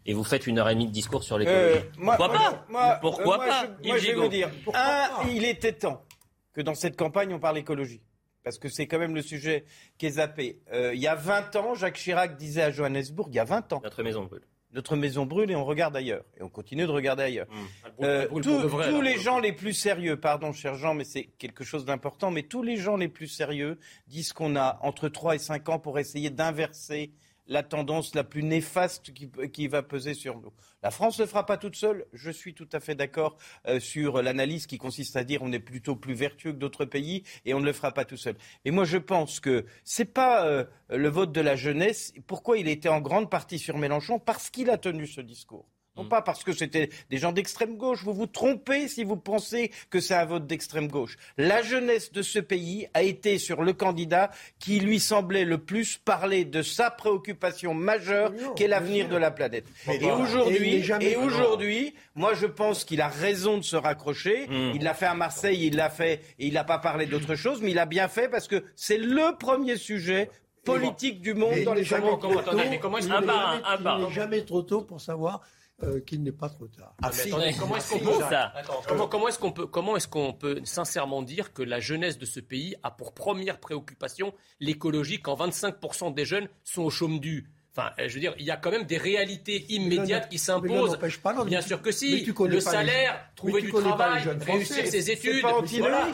Et 0.09 0.15
vous 0.15 0.25
faites 0.25 0.47
une 0.47 0.59
heure 0.61 0.69
et 0.69 0.75
demie 0.75 0.87
de 0.87 0.93
discours 0.93 1.25
sur 1.25 1.37
l'écologie. 1.37 1.81
Euh, 1.81 2.01
pourquoi 2.01 2.33
pas 2.33 2.99
Pourquoi 3.01 3.39
pas 3.39 3.67
je, 3.83 3.89
moi, 3.89 3.99
je 3.99 4.07
vais 4.07 4.15
vous 4.15 4.29
dire, 4.29 4.51
un, 4.73 5.29
il 5.29 5.45
était 5.45 5.73
temps 5.73 6.05
que 6.53 6.61
dans 6.61 6.75
cette 6.75 6.97
campagne, 6.97 7.35
on 7.35 7.41
parle 7.41 7.59
écologie 7.59 8.01
parce 8.47 8.59
que 8.59 8.69
c'est 8.69 8.87
quand 8.87 9.01
même 9.01 9.17
le 9.17 9.23
sujet 9.23 9.65
qui 9.99 10.07
est 10.07 10.11
zappé. 10.11 10.61
Euh, 10.73 10.95
il 10.95 11.01
y 11.01 11.09
a 11.09 11.17
20 11.17 11.57
ans, 11.57 11.75
Jacques 11.75 11.97
Chirac 11.97 12.37
disait 12.37 12.63
à 12.63 12.71
Johannesburg, 12.71 13.27
il 13.33 13.35
y 13.35 13.41
a 13.41 13.45
20 13.45 13.73
ans. 13.73 13.81
Notre 13.83 14.05
maison 14.05 14.23
brûle. 14.23 14.43
Notre 14.73 14.95
maison 14.95 15.27
brûle 15.27 15.51
et 15.51 15.57
on 15.57 15.65
regarde 15.65 15.97
ailleurs. 15.97 16.23
Et 16.39 16.45
on 16.45 16.49
continue 16.49 16.87
de 16.87 16.93
regarder 16.93 17.25
ailleurs. 17.25 17.49
Mmh. 17.51 18.05
Euh, 18.05 18.29
tous 18.29 19.01
les 19.01 19.19
gens 19.19 19.41
les 19.41 19.53
plus 19.53 19.73
sérieux, 19.73 20.17
pardon 20.17 20.53
cher 20.53 20.77
Jean, 20.77 20.95
mais 20.95 21.03
c'est 21.03 21.25
quelque 21.25 21.65
chose 21.65 21.85
d'important, 21.85 22.31
mais 22.31 22.45
tous 22.45 22.63
les 22.63 22.77
gens 22.77 22.97
les 22.97 23.09
plus 23.09 23.27
sérieux 23.27 23.81
disent 24.07 24.33
qu'on 24.33 24.55
a 24.55 24.79
entre 24.83 25.09
3 25.09 25.35
et 25.35 25.39
5 25.39 25.69
ans 25.69 25.79
pour 25.81 25.99
essayer 25.99 26.31
d'inverser 26.31 27.11
la 27.49 27.63
tendance 27.63 28.15
la 28.15 28.25
plus 28.25 28.43
néfaste 28.43 29.13
qui, 29.13 29.69
va 29.69 29.83
peser 29.83 30.15
sur 30.15 30.41
nous. 30.41 30.53
La 30.83 30.91
France 30.91 31.19
ne 31.19 31.27
fera 31.27 31.47
pas 31.47 31.57
toute 31.57 31.77
seule. 31.77 32.07
Je 32.13 32.31
suis 32.31 32.55
tout 32.55 32.69
à 32.73 32.81
fait 32.81 32.95
d'accord 32.95 33.37
euh, 33.67 33.81
sur 33.81 34.23
l'analyse 34.23 34.67
qui 34.67 34.79
consiste 34.79 35.17
à 35.17 35.25
dire 35.25 35.43
on 35.43 35.53
est 35.53 35.61
plutôt 35.61 35.97
plus 35.97 36.15
vertueux 36.15 36.53
que 36.53 36.59
d'autres 36.59 36.85
pays 36.85 37.25
et 37.45 37.55
on 37.55 37.61
ne 37.61 37.67
le 37.67 37.73
fera 37.73 37.93
pas 37.93 38.05
tout 38.05 38.17
seul. 38.17 38.37
Et 38.65 38.71
moi, 38.71 38.85
je 38.85 38.99
pense 38.99 39.41
que 39.41 39.67
c'est 39.85 40.13
pas 40.13 40.47
euh, 40.47 40.65
le 40.91 41.09
vote 41.09 41.33
de 41.33 41.41
la 41.41 41.57
jeunesse. 41.57 42.13
Pourquoi 42.27 42.59
il 42.59 42.69
était 42.69 42.89
en 42.89 43.01
grande 43.01 43.31
partie 43.31 43.59
sur 43.59 43.79
Mélenchon? 43.79 44.19
Parce 44.19 44.51
qu'il 44.51 44.71
a 44.71 44.79
tenu 44.79 45.07
ce 45.07 45.21
discours. 45.21 45.67
Non 45.97 46.05
mm. 46.05 46.09
pas 46.09 46.23
parce 46.23 46.45
que 46.45 46.53
c'était 46.53 46.91
des 47.11 47.19
gens 47.19 47.33
d'extrême 47.33 47.77
gauche. 47.77 48.03
Vous 48.05 48.15
vous 48.15 48.27
trompez 48.27 48.89
si 48.89 49.05
vous 49.05 49.17
pensez 49.17 49.71
que 49.91 50.01
c'est 50.01 50.15
un 50.15 50.25
vote 50.25 50.47
d'extrême 50.47 50.89
gauche. 50.89 51.17
La 51.39 51.63
jeunesse 51.63 52.13
de 52.13 52.23
ce 52.23 52.39
pays 52.39 52.89
a 52.95 53.03
été 53.03 53.39
sur 53.39 53.63
le 53.63 53.73
candidat 53.73 54.31
qui 54.59 54.81
lui 54.81 55.01
semblait 55.01 55.45
le 55.45 55.59
plus 55.59 55.97
parler 55.97 56.45
de 56.45 56.63
sa 56.63 56.91
préoccupation 56.91 57.75
majeure 57.75 58.33
qu'est 58.57 58.69
l'avenir 58.69 59.09
de 59.09 59.17
la 59.17 59.31
planète. 59.31 59.67
Et 59.89 60.11
aujourd'hui, 60.11 60.85
et 61.01 61.17
aujourd'hui, 61.17 61.95
moi 62.15 62.35
je 62.35 62.47
pense 62.47 62.85
qu'il 62.85 63.01
a 63.01 63.09
raison 63.09 63.59
de 63.59 63.65
se 63.65 63.77
raccrocher. 63.77 64.47
Mm. 64.49 64.73
Il 64.75 64.83
l'a 64.83 64.95
fait 64.95 65.07
à 65.07 65.15
Marseille, 65.15 65.67
il 65.67 65.77
l'a 65.77 65.91
fait, 65.91 66.21
et 66.39 66.47
il 66.47 66.55
n'a 66.55 66.65
pas 66.65 66.79
parlé 66.79 67.07
d'autre 67.07 67.35
chose, 67.35 67.61
mais 67.63 67.71
il 67.71 67.79
a 67.79 67.87
bien 67.87 68.09
fait 68.09 68.29
parce 68.29 68.49
que 68.49 68.65
c'est 68.75 68.99
le 68.99 69.37
premier 69.39 69.77
sujet 69.77 70.31
politique 70.65 71.21
du 71.21 71.35
monde 71.35 71.63
dans 71.65 71.75
les 71.75 71.85
jamais 71.85 72.11
comment, 72.21 72.99
Il 72.99 73.09
n'est 73.09 74.13
jamais 74.13 74.43
trop 74.43 74.63
tôt 74.63 74.83
pour 74.83 75.01
savoir 75.01 75.41
euh, 75.83 76.01
qu'il 76.01 76.22
n'est 76.22 76.33
pas 76.33 76.49
trop 76.49 76.68
tard. 76.68 76.95
Ah, 77.03 77.11
comment 77.59 77.77
est-ce 77.77 77.91
qu'on 77.91 78.01
peut, 78.01 78.97
comment, 78.97 79.29
est-ce 79.29 79.39
qu'on 79.39 79.53
peut, 79.53 79.66
comment 79.66 79.97
est-ce 79.97 80.09
qu'on 80.09 80.33
peut 80.33 80.61
sincèrement 80.64 81.22
dire 81.22 81.53
que 81.53 81.62
la 81.62 81.81
jeunesse 81.81 82.16
de 82.16 82.24
ce 82.24 82.41
pays 82.41 82.77
a 82.83 82.91
pour 82.91 83.12
première 83.12 83.61
préoccupation 83.61 84.33
l'écologie 84.59 85.20
quand 85.20 85.37
25% 85.37 86.14
des 86.14 86.24
jeunes 86.24 86.49
sont 86.64 86.83
au 86.83 86.91
chaume 86.91 87.20
du 87.20 87.51
Enfin, 87.77 87.91
euh, 87.99 88.09
je 88.09 88.14
veux 88.14 88.20
dire, 88.20 88.35
il 88.39 88.47
y 88.47 88.51
a 88.51 88.57
quand 88.57 88.70
même 88.70 88.85
des 88.85 88.97
réalités 88.97 89.66
immédiates 89.68 90.31
qui 90.31 90.39
s'imposent. 90.39 90.99
Bien 91.47 91.61
sûr 91.61 91.83
que 91.83 91.93
si. 91.93 92.24
Le 92.47 92.61
salaire, 92.61 93.29
trouver 93.35 93.61
du 93.61 93.70
travail, 93.70 94.22
réussir 94.47 94.87
ses 94.87 95.11
études. 95.11 95.45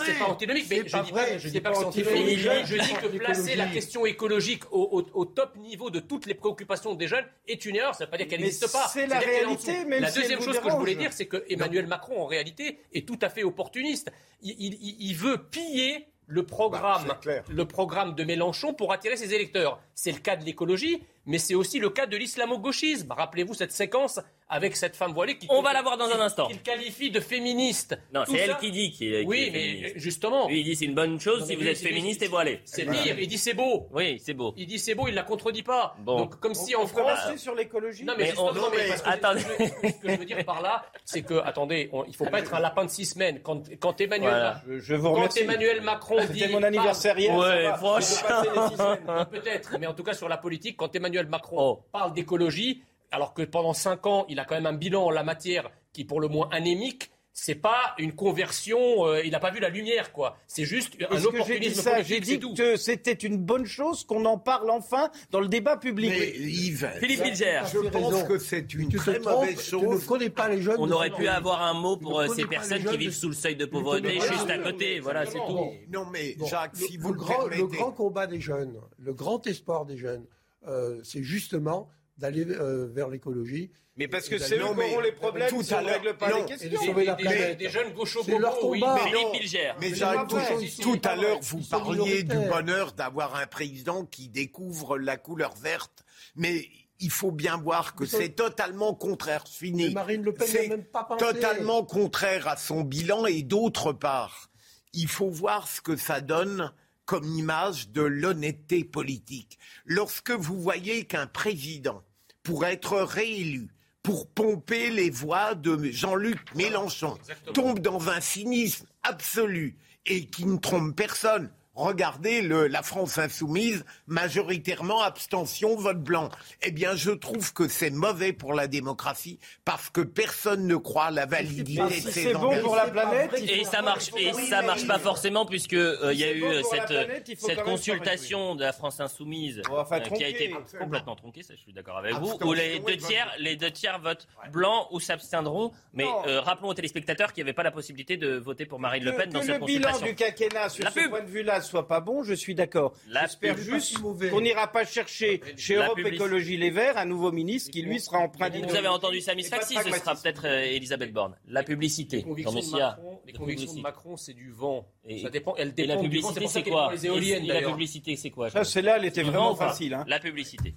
C'est 0.02 0.18
pas 0.18 0.26
antinomique. 0.26 0.66
Mais 0.68 0.82
je 0.86 1.02
dis 1.02 1.12
pas, 1.12 1.38
je 1.38 1.48
dis 1.48 1.60
pas 1.60 1.70
que 1.70 1.76
c'est 1.76 1.84
antinomique. 1.84 2.38
Je 2.38 2.76
dis 2.76 2.94
que 2.94 3.18
placer 3.18 3.54
la 3.54 3.66
question 3.66 4.06
écologique 4.06 4.64
au, 4.72 5.24
top 5.24 5.56
niveau 5.56 5.90
de 5.90 6.00
toutes 6.00 6.26
les 6.26 6.34
préoccupations 6.34 6.94
des 6.94 7.06
jeunes 7.06 7.24
est 7.46 7.64
une 7.64 7.76
erreur. 7.76 7.94
Ça 7.94 8.04
ne 8.04 8.06
veut 8.06 8.10
pas 8.10 8.16
dire 8.16 8.26
qu'elle 8.26 8.40
n'existe 8.40 8.72
pas. 8.72 8.88
C'est 8.88 9.06
la 9.06 9.20
réalité. 9.20 9.84
La 10.00 10.10
deuxième 10.10 10.40
chose 10.40 10.58
que 10.58 10.68
je 10.68 10.76
voulais 10.76 10.96
dire, 10.96 11.12
c'est 11.12 11.26
que 11.26 11.44
Emmanuel 11.48 11.86
Macron, 11.86 12.22
en 12.22 12.26
réalité, 12.26 12.80
est 12.92 13.06
tout 13.06 13.18
à 13.22 13.28
fait 13.28 13.44
opportuniste. 13.44 14.10
Il 14.42 15.14
veut 15.14 15.38
piller 15.38 16.08
le 16.26 16.44
programme, 16.44 17.08
bah, 17.08 17.20
le 17.48 17.64
programme 17.66 18.14
de 18.14 18.24
Mélenchon 18.24 18.72
pour 18.72 18.92
attirer 18.92 19.16
ses 19.16 19.34
électeurs. 19.34 19.80
C'est 19.94 20.12
le 20.12 20.18
cas 20.18 20.36
de 20.36 20.44
l'écologie, 20.44 21.02
mais 21.26 21.38
c'est 21.38 21.54
aussi 21.54 21.78
le 21.78 21.90
cas 21.90 22.06
de 22.06 22.16
l'islamo-gauchisme. 22.16 23.12
Rappelez-vous 23.12 23.54
cette 23.54 23.72
séquence 23.72 24.20
avec 24.48 24.76
cette 24.76 24.96
femme 24.96 25.12
voilée 25.12 25.38
qui. 25.38 25.46
On 25.50 25.62
va 25.62 25.72
la 25.72 25.80
voir 25.82 25.96
dans 25.96 26.08
un 26.10 26.20
instant. 26.20 26.46
Qu'il 26.48 26.60
qualifie 26.60 27.10
de 27.10 27.20
féministe. 27.20 27.98
Non, 28.12 28.24
c'est 28.28 28.36
elle 28.36 28.56
qui 28.58 28.70
dit 28.70 28.90
qu'il 28.92 29.14
est, 29.14 29.24
Oui, 29.24 29.44
est 29.44 29.50
mais 29.50 29.60
féministe. 29.60 29.94
justement. 29.98 30.48
Lui, 30.48 30.60
il 30.60 30.64
dit 30.64 30.76
c'est 30.76 30.84
une 30.84 30.94
bonne 30.94 31.18
chose 31.20 31.40
Non, 31.40 31.46
si 31.46 31.54
vous 31.54 31.62
lui, 31.62 31.68
êtes 31.68 31.78
féministe 31.78 32.20
et 32.22 32.28
voilé. 32.28 32.60
C'est 32.64 32.84
pire, 32.84 33.18
il 33.20 33.26
dit 33.28 33.38
c'est 33.38 33.54
beau. 33.54 33.88
Oui, 33.92 34.20
c'est 34.22 34.34
beau. 34.34 34.52
Il 34.56 34.66
dit 34.66 34.78
c'est 34.78 34.94
beau, 34.94 35.08
il 35.08 35.14
la 35.14 35.22
contredit 35.22 35.62
pas. 35.62 35.96
Bon. 36.00 36.18
Donc 36.18 36.38
comme 36.40 36.54
si 36.54 36.76
On 36.76 36.82
en 36.82 36.86
France. 36.86 37.36
sur 37.36 37.54
l'écologie 37.54 38.04
Non 38.04 38.12
mais, 38.16 38.24
Mais 38.24 38.28
justement, 38.30 38.50
on- 38.50 38.70
mais 38.70 38.76
mais- 38.78 38.88
parce 38.88 39.02
que 39.02 39.08
attendez. 39.08 39.40
ce 39.40 39.46
que- 39.46 39.88
ce 39.88 39.92
que 40.02 40.08
je 40.10 40.16
veux 40.16 40.24
dire 40.26 40.44
par 40.44 40.60
là, 40.60 40.84
c'est 41.04 41.22
que 41.22 41.34
attendez, 41.44 41.88
on- 41.92 42.04
il 42.04 42.14
faut 42.14 42.26
pas 42.26 42.40
être 42.40 42.52
un 42.52 42.60
lapin 42.60 42.84
de 42.84 42.90
six 42.90 43.06
semaines. 43.06 43.40
Quand, 43.42 43.62
quand 43.80 43.98
Emmanuel, 44.00 44.30
Voilà. 44.30 44.62
Je, 44.68 44.78
je 44.80 44.94
vous 44.96 45.12
quand. 45.14 45.36
Emmanuel 45.36 45.80
Macron 45.80 46.16
dit 46.26 46.40
C'était 46.40 46.52
mon 46.52 46.62
anniversaire 46.62 47.18
hier. 47.18 47.34
Ouais, 47.34 47.68
franchement. 47.78 49.26
peut-être, 49.30 49.76
mais 49.80 49.86
en 49.86 49.94
tout 49.94 50.02
cas 50.02 50.12
sur 50.14 50.28
la 50.28 50.36
politique, 50.36 50.76
quand 50.76 50.94
Emmanuel 50.94 51.11
Macron 51.20 51.56
Oh. 51.58 51.84
parle 51.92 52.12
d'écologie, 52.12 52.82
alors 53.10 53.34
que 53.34 53.42
pendant 53.42 53.72
cinq 53.74 54.06
ans, 54.06 54.24
il 54.28 54.38
a 54.40 54.44
quand 54.44 54.54
même 54.54 54.66
un 54.66 54.72
bilan 54.72 55.04
en 55.04 55.10
la 55.10 55.22
matière 55.22 55.70
qui 55.92 56.02
est 56.02 56.04
pour 56.04 56.20
le 56.20 56.28
moins 56.28 56.48
anémique. 56.52 57.10
C'est 57.34 57.54
pas 57.54 57.94
une 57.96 58.12
conversion, 58.12 59.06
euh, 59.06 59.22
il 59.24 59.30
n'a 59.30 59.40
pas 59.40 59.50
vu 59.50 59.58
la 59.58 59.70
lumière, 59.70 60.12
quoi. 60.12 60.36
C'est 60.46 60.66
juste 60.66 60.92
un 61.00 61.14
Est-ce 61.16 61.28
que 61.28 61.38
j'ai 61.42 61.58
dit 61.60 61.68
opportunisme 61.68 61.90
J'ai 62.04 62.20
dit 62.20 62.38
tout. 62.38 62.52
que 62.52 62.76
c'était 62.76 63.12
une 63.14 63.38
bonne 63.38 63.64
chose 63.64 64.04
qu'on 64.04 64.26
en 64.26 64.36
parle 64.36 64.68
enfin 64.70 65.10
dans 65.30 65.40
le 65.40 65.48
débat 65.48 65.78
public. 65.78 66.10
Mais 66.14 66.28
Yves, 66.28 66.90
Philippe 67.00 67.22
Bilger. 67.22 67.62
je 67.72 67.88
pense 67.88 68.22
que 68.24 68.36
c'est 68.38 68.74
une 68.74 68.90
Tu 68.90 68.98
très 68.98 69.18
mauvaise 69.18 69.66
tu 69.66 69.76
ne 69.76 69.80
chose. 69.80 70.04
connais 70.04 70.28
pas 70.28 70.50
les 70.50 70.60
jeunes. 70.60 70.76
On 70.78 70.90
aurait 70.90 71.08
ce 71.08 71.14
pu 71.14 71.26
avoir 71.26 71.62
un 71.62 71.72
mot 71.72 71.96
pour 71.96 72.20
euh, 72.20 72.26
ces 72.28 72.44
personnes 72.44 72.84
qui 72.84 72.92
de- 72.92 72.96
vivent 72.98 73.14
sous 73.14 73.28
le 73.28 73.34
seuil 73.34 73.56
de 73.56 73.64
pauvreté, 73.64 74.20
juste 74.20 74.50
à 74.50 74.58
côté. 74.58 75.00
Voilà, 75.00 75.24
c'est 75.24 75.38
tout. 75.38 75.70
Non 75.90 76.04
mais 76.12 76.36
Jacques, 76.46 76.78
le, 76.78 76.86
si 76.86 76.98
vous 76.98 77.14
le 77.14 77.14
le, 77.14 77.18
grand, 77.24 77.44
le 77.44 77.48
permettez. 77.50 77.76
grand 77.78 77.92
combat 77.92 78.26
des 78.26 78.40
jeunes, 78.40 78.78
le 78.98 79.14
grand 79.14 79.46
espoir 79.46 79.86
des 79.86 79.96
jeunes, 79.96 80.26
euh, 80.68 81.00
c'est 81.04 81.22
justement 81.22 81.88
d'aller 82.18 82.44
euh, 82.46 82.88
vers 82.92 83.08
l'écologie. 83.08 83.70
Mais 83.96 84.08
parce 84.08 84.28
que 84.28 84.38
c'est 84.38 84.56
eux 84.56 84.60
qui 84.60 84.64
auront 84.64 85.00
les 85.00 85.12
problèmes 85.12 85.50
tout 85.50 85.62
si 85.62 85.74
à 85.74 85.78
on 85.78 85.80
ne 85.82 85.86
l'heure- 85.86 85.94
règle 86.00 86.16
pas 86.16 86.30
non. 86.30 86.36
les 86.36 86.42
Et 86.42 86.56
de 86.56 86.70
questions. 86.70 86.82
sauver 86.92 87.04
la 87.04 87.14
Des, 87.14 87.24
planète. 87.24 87.58
des 87.58 87.68
jeunes 87.68 87.92
gauchos 87.92 88.22
bobos, 88.24 88.48
oui. 88.70 88.82
Philippe 89.04 89.32
Bilger. 89.32 89.72
Mais 89.80 89.90
Mais 89.90 89.94
Jacques, 89.94 90.28
tout, 90.28 91.00
à 91.04 91.16
l'heure, 91.16 91.38
vous 91.42 91.58
Ils 91.58 91.68
parliez 91.68 92.22
du 92.22 92.36
bonheur 92.48 92.92
d'avoir 92.92 93.34
un 93.36 93.46
président 93.46 94.06
qui 94.06 94.28
découvre 94.30 94.96
la 94.98 95.18
couleur 95.18 95.54
verte. 95.56 96.04
Mais 96.36 96.66
il 97.00 97.10
faut 97.10 97.32
bien 97.32 97.58
voir 97.58 97.94
que 97.94 98.06
c'est 98.06 98.30
totalement 98.30 98.94
contraire. 98.94 99.44
Mais 99.46 99.66
Fini. 99.66 99.90
Marine 99.92 100.22
Le 100.22 100.32
Pen 100.32 100.46
n'a 100.46 100.52
C'est 100.52 100.68
même 100.68 100.84
pas 100.84 101.04
pensé. 101.04 101.24
totalement 101.26 101.84
contraire 101.84 102.48
à 102.48 102.56
son 102.56 102.82
bilan 102.82 103.26
et 103.26 103.42
d'autre 103.42 103.92
part, 103.92 104.48
il 104.94 105.08
faut 105.08 105.28
voir 105.28 105.68
ce 105.68 105.82
que 105.82 105.96
ça 105.96 106.22
donne 106.22 106.72
comme 107.12 107.36
image 107.36 107.90
de 107.90 108.00
l'honnêteté 108.00 108.84
politique. 108.84 109.58
Lorsque 109.84 110.30
vous 110.30 110.58
voyez 110.58 111.04
qu'un 111.04 111.26
président, 111.26 112.02
pour 112.42 112.64
être 112.64 112.98
réélu, 113.00 113.68
pour 114.02 114.26
pomper 114.30 114.88
les 114.88 115.10
voix 115.10 115.54
de 115.54 115.90
Jean-Luc 115.90 116.38
Mélenchon, 116.54 117.18
tombe 117.52 117.80
dans 117.80 118.08
un 118.08 118.22
cynisme 118.22 118.86
absolu 119.02 119.76
et 120.06 120.24
qui 120.24 120.46
ne 120.46 120.56
trompe 120.56 120.96
personne. 120.96 121.50
Regardez 121.74 122.42
le, 122.42 122.66
la 122.66 122.82
France 122.82 123.16
insoumise, 123.16 123.84
majoritairement 124.06 125.00
abstention, 125.02 125.74
vote 125.76 126.02
blanc. 126.02 126.28
Eh 126.62 126.70
bien, 126.70 126.94
je 126.94 127.10
trouve 127.10 127.52
que 127.54 127.66
c'est 127.66 127.90
mauvais 127.90 128.32
pour 128.34 128.52
la 128.52 128.66
démocratie 128.66 129.38
parce 129.64 129.88
que 129.88 130.02
personne 130.02 130.66
ne 130.66 130.76
croit 130.76 131.04
à 131.06 131.10
la 131.10 131.24
validité 131.26 132.00
c'est 132.00 132.34
bon 132.34 132.58
pour 132.62 132.76
la 132.76 132.88
planète, 132.88 133.32
Et 133.38 133.64
ça 133.64 133.80
marche, 133.80 134.10
et 134.18 134.32
ça 134.34 134.60
marche 134.62 134.86
pas 134.86 134.98
forcément 134.98 135.46
puisque 135.46 135.72
euh, 135.72 136.10
il 136.12 136.18
y 136.18 136.24
a 136.24 136.32
eu 136.32 136.40
bon 136.42 136.46
euh, 136.48 136.62
cette, 136.70 136.86
planète, 136.86 137.28
même 137.48 137.64
consultation 137.64 138.54
de 138.54 138.62
la 138.62 138.72
France 138.72 139.00
insoumise 139.00 139.62
Bon, 139.68 139.78
enfin, 139.78 139.96
euh, 139.96 140.00
qui 140.14 140.24
a 140.24 140.28
été 140.28 140.52
Absolument. 140.52 140.84
complètement 140.84 141.16
tronquée, 141.16 141.42
ça, 141.42 141.54
je 141.56 141.60
suis 141.60 141.72
d'accord 141.72 141.96
avec 141.98 142.14
vous, 142.14 142.34
où 142.42 142.52
les 142.52 142.80
deux 142.80 142.96
tiers, 142.98 143.24
blanc. 143.26 143.34
les 143.38 143.56
deux 143.56 143.70
tiers 143.70 143.98
votent 143.98 144.28
blanc 144.52 144.88
ou 144.90 145.00
s'abstiendront. 145.00 145.72
Mais 145.94 146.06
euh, 146.26 146.40
rappelons 146.40 146.68
aux 146.68 146.74
téléspectateurs 146.74 147.32
qu'il 147.32 147.42
n'y 147.44 147.48
avait 147.48 147.54
pas 147.54 147.62
la 147.62 147.70
possibilité 147.70 148.16
de 148.18 148.36
voter 148.36 148.66
pour 148.66 148.78
Marine 148.78 149.04
Le 149.04 149.14
Pen 149.14 149.30
dans 149.30 149.40
cette 149.40 149.60
le 149.60 149.66
bilan 149.66 149.90
consultation. 149.92 150.06
du 150.06 150.14
quinquennat 150.14 150.68
sur 150.68 150.84
La 150.84 150.90
ce 150.90 150.98
pub. 151.00 151.10
point 151.10 151.20
de 151.22 151.30
vue-là 151.30 151.61
soit 151.62 151.88
pas 151.88 152.00
bon, 152.00 152.22
je 152.22 152.34
suis 152.34 152.54
d'accord. 152.54 152.92
J'espère 153.08 153.56
juste 153.56 153.98
qu'on 153.98 154.40
n'ira 154.40 154.70
pas 154.70 154.84
chercher 154.84 155.40
chez 155.56 155.74
La 155.76 155.84
Europe 155.86 155.96
publicité. 155.96 156.24
Écologie 156.24 156.56
Les 156.56 156.70
Verts 156.70 156.98
un 156.98 157.04
nouveau 157.04 157.32
ministre 157.32 157.70
qui 157.70 157.82
lui 157.82 158.00
sera 158.00 158.18
empreint 158.18 158.50
Vous 158.50 158.76
avez 158.76 158.88
entendu 158.88 159.20
Samy 159.20 159.44
Sfaxi, 159.44 159.74
ce 159.76 159.90
sera 159.90 160.14
peut-être 160.14 160.46
euh, 160.46 160.62
Elisabeth 160.62 161.12
Borne. 161.12 161.36
La 161.48 161.62
publicité. 161.62 162.16
Les 162.18 162.22
convictions, 162.22 162.52
de. 162.60 162.80
Macron, 162.82 163.20
les 163.26 163.32
La 163.32 163.38
convictions 163.38 163.44
de 163.44 163.46
publicité. 163.46 163.82
Macron, 163.82 164.16
c'est 164.16 164.34
du 164.34 164.50
vent. 164.50 164.88
Et- 165.06 165.22
ça 165.22 165.30
dépend, 165.30 165.54
elles 165.56 165.72
Et 165.76 165.86
la 165.86 165.96
publicité, 165.96 166.40
C'est 166.46 166.48
c'est 166.48 166.62
quoi 166.70 166.90
les 166.92 167.06
éoliennes, 167.06 167.44
Et 167.44 167.48
La 167.48 167.62
publicité, 167.62 168.16
c'est 168.16 168.30
quoi 168.30 168.50
Ça, 168.50 168.58
Jean 168.62 168.64
celle-là, 168.70 168.96
elle 168.98 169.04
était 169.04 169.22
vraiment 169.22 169.54
facile. 169.54 169.94
Hein. 169.94 170.04
La 170.06 170.18
publicité. 170.18 170.74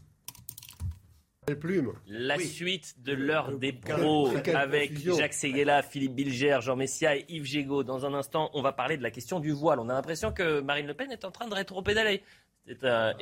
Plume. 1.54 1.94
La 2.08 2.38
Oui. 2.38 2.48
suite 2.48 2.96
de 3.04 3.14
l'heure 3.14 3.50
Euh, 3.52 3.58
des 3.58 3.72
pros 3.74 4.30
avec 4.56 4.90
confusion. 4.94 5.16
Jacques 5.18 5.34
Seguela, 5.34 5.84
Philippe 5.84 6.16
Bilger, 6.16 6.58
Jean 6.62 6.76
Messia 6.76 7.16
et 7.16 7.26
Yves 7.30 7.46
Gégaud. 7.46 7.84
Dans 7.84 8.06
un 8.06 8.14
instant, 8.16 8.50
on 8.54 8.62
va 8.62 8.72
parler 8.72 8.98
de 8.98 9.04
la 9.04 9.12
question 9.12 9.40
du 9.40 9.52
voile. 9.52 9.80
On 9.80 9.90
a 9.90 9.94
l'impression 9.94 10.32
que 10.32 10.62
Marine 10.62 10.88
Le 10.88 10.94
Pen 10.96 11.12
est 11.12 11.24
en 11.26 11.32
train 11.32 11.48
de 11.48 11.54
rétro-pédaler. 11.54 12.24
C'était 12.68 12.88
un- 12.88 13.14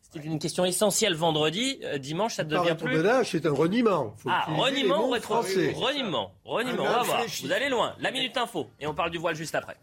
c'était 0.00 0.26
une 0.26 0.40
question 0.40 0.64
essentielle 0.64 1.14
vendredi. 1.14 1.78
Euh, 1.84 1.98
Dimanche, 1.98 2.34
ça 2.34 2.42
ne 2.42 2.48
devient 2.50 2.74
plus. 2.76 3.00
c'est 3.24 3.46
un 3.46 3.52
reniement. 3.52 4.12
Faut 4.16 4.28
Ah, 4.28 4.46
reniement 4.48 5.06
ou 5.06 5.10
rétro 5.10 5.34
français. 5.34 5.72
Reniement, 5.76 6.32
reniement, 6.44 6.82
on 6.82 6.86
va 6.86 7.02
voir. 7.04 7.24
Vous 7.42 7.52
allez 7.52 7.68
loin. 7.68 7.94
La 8.00 8.10
minute 8.10 8.36
info. 8.36 8.66
Et 8.80 8.88
on 8.88 8.94
parle 8.94 9.12
du 9.12 9.18
voile 9.18 9.36
juste 9.36 9.54
après. 9.54 9.76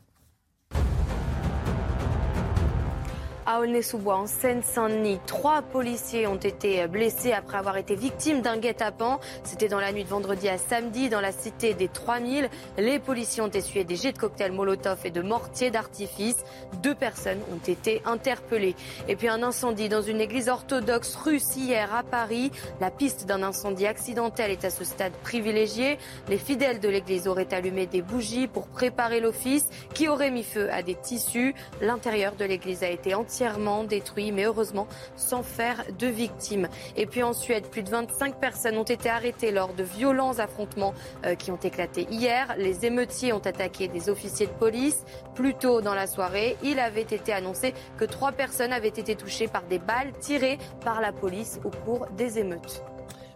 À 3.52 3.62
Aulnay-sous-Bois, 3.62 4.16
en 4.16 4.28
Seine-Saint-Denis, 4.28 5.20
trois 5.26 5.64
policiers 5.64 6.28
ont 6.28 6.36
été 6.36 6.86
blessés 6.86 7.34
après 7.34 7.58
avoir 7.58 7.78
été 7.78 7.96
victimes 7.96 8.42
d'un 8.42 8.58
guet-apens. 8.58 9.20
C'était 9.44 9.68
dans 9.68 9.80
la 9.80 9.92
nuit 9.92 10.04
de 10.04 10.10
vendredi 10.10 10.48
à 10.48 10.60
samedi, 10.60 11.10
dans 11.10 11.20
la 11.20 11.32
cité 11.32 11.74
des 11.74 11.88
3000. 11.88 12.48
Les 12.78 13.00
policiers 13.00 13.42
ont 13.42 13.50
essuyé 13.50 13.84
des 13.84 13.96
jets 13.96 14.12
de 14.12 14.20
cocktails 14.20 14.52
Molotov 14.52 15.00
et 15.04 15.10
de 15.10 15.24
mortiers 15.24 15.72
d'artifice. 15.72 16.36
Deux 16.84 16.94
personnes 16.94 17.40
ont 17.52 17.68
été 17.68 18.04
interpellées. 18.06 18.76
Et 19.08 19.16
puis 19.16 19.30
un 19.30 19.42
incendie 19.42 19.90
dans 19.90 20.04
une 20.04 20.22
église 20.22 20.48
orthodoxe 20.48 21.16
russe 21.16 21.56
hier 21.56 21.92
à 21.92 22.04
Paris. 22.04 22.52
La 22.80 22.92
piste 22.92 23.26
d'un 23.26 23.42
incendie 23.42 23.88
accidentel 23.88 24.52
est 24.52 24.64
à 24.64 24.70
ce 24.70 24.84
stade 24.84 25.14
privilégiée. 25.24 25.98
Les 26.28 26.38
fidèles 26.38 26.80
de 26.80 26.88
l'église 26.88 27.28
auraient 27.28 27.52
allumé 27.52 27.88
des 27.88 28.04
bougies 28.04 28.46
pour 28.46 28.68
préparer 28.68 29.20
l'office 29.20 29.68
qui 29.96 30.08
aurait 30.08 30.30
mis 30.30 30.44
feu 30.44 30.70
à 30.72 30.84
des 30.84 30.94
tissus. 30.94 31.56
L'intérieur 31.82 32.36
de 32.36 32.46
l'église 32.46 32.84
a 32.84 32.90
été 32.90 33.16
entièrement 33.16 33.39
détruit, 33.88 34.32
mais 34.32 34.46
heureusement 34.46 34.88
sans 35.16 35.44
faire 35.44 35.84
de 35.98 36.08
victimes. 36.08 36.68
Et 36.96 37.06
puis 37.06 37.24
en 37.24 37.34
Suède, 37.34 37.68
plus 37.70 37.84
de 37.84 37.90
25 37.90 38.40
personnes 38.40 38.78
ont 38.78 38.84
été 38.84 39.10
arrêtées 39.10 39.52
lors 39.52 39.74
de 39.74 39.84
violents 39.84 40.40
affrontements 40.40 40.94
euh, 41.26 41.36
qui 41.36 41.52
ont 41.52 41.58
éclaté 41.58 42.08
hier. 42.10 42.54
Les 42.58 42.86
émeutiers 42.86 43.34
ont 43.34 43.40
attaqué 43.40 43.88
des 43.88 44.10
officiers 44.10 44.48
de 44.48 44.52
police. 44.52 45.06
Plus 45.36 45.54
tôt 45.54 45.82
dans 45.82 45.96
la 45.96 46.08
soirée, 46.08 46.58
il 46.64 46.80
avait 46.80 47.02
été 47.02 47.32
annoncé 47.32 47.74
que 47.98 48.06
trois 48.06 48.32
personnes 48.32 48.74
avaient 48.74 48.88
été 48.88 49.16
touchées 49.16 49.48
par 49.48 49.64
des 49.64 49.80
balles 49.80 50.12
tirées 50.20 50.58
par 50.84 51.02
la 51.02 51.12
police 51.12 51.60
au 51.64 51.70
cours 51.70 52.08
des 52.18 52.40
émeutes. 52.40 52.84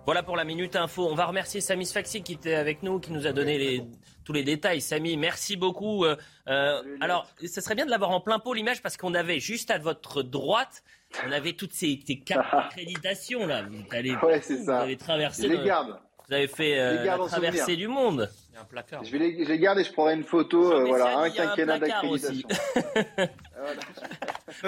Voilà 0.06 0.22
pour 0.22 0.36
la 0.36 0.44
minute 0.44 0.76
info. 0.76 1.08
On 1.10 1.16
va 1.16 1.26
remercier 1.26 1.62
Samy 1.62 1.86
Sfaxi 1.86 2.24
qui 2.24 2.34
était 2.34 2.56
avec 2.56 2.84
nous, 2.84 3.00
qui 3.00 3.14
nous 3.14 3.26
a 3.26 3.32
donné 3.32 3.58
les, 3.58 3.84
tous 4.24 4.34
les 4.34 4.44
détails. 4.44 4.82
Samy, 4.82 5.18
merci 5.18 5.56
beaucoup. 5.56 6.06
Euh, 6.06 6.16
euh, 6.48 6.82
alors, 7.02 7.28
ce 7.46 7.62
serait 7.62 7.76
bien 7.76 7.86
de 7.86 7.92
l'avoir 7.92 8.12
en 8.12 8.22
plein 8.22 8.40
pot 8.40 8.54
l'image 8.54 8.82
parce 8.82 8.98
qu'on 8.98 9.14
avait 9.14 9.40
juste 9.40 9.72
à 9.72 9.78
votre 9.78 10.24
droite, 10.24 10.84
on 11.28 11.32
avait 11.32 11.54
toutes 11.54 11.74
ces, 11.74 12.00
ces 12.06 12.20
cartes 12.20 12.52
d'accréditation 12.54 13.46
là. 13.46 13.64
Vous, 13.64 13.84
allé 13.92 14.16
Ouais, 14.16 14.40
vous 14.40 14.70
avez 14.70 14.98
traversé. 14.98 15.44
Je 15.44 15.48
les 15.54 15.64
garde. 15.64 16.00
Vous 16.28 16.34
avez 16.34 16.48
fait 16.48 16.80
euh, 16.80 17.04
la 17.04 17.18
traversée 17.18 17.60
souvenir. 17.60 17.78
du 17.78 17.88
monde. 17.88 18.30
Il 18.50 18.56
y 18.56 18.58
a 18.58 18.62
un 18.62 18.66
placard. 18.66 19.04
Je, 19.04 19.12
vais 19.12 19.18
les, 19.20 19.44
je 19.44 19.50
les 19.50 19.60
garde 19.60 19.80
et 19.80 19.84
je 19.84 19.92
prendrai 19.92 20.14
une 20.14 20.24
photo. 20.24 20.72
euh, 20.72 20.86
voilà, 20.86 21.20
un 21.20 21.30
quinquennat 21.30 21.80
d'accréditation. 21.80 22.48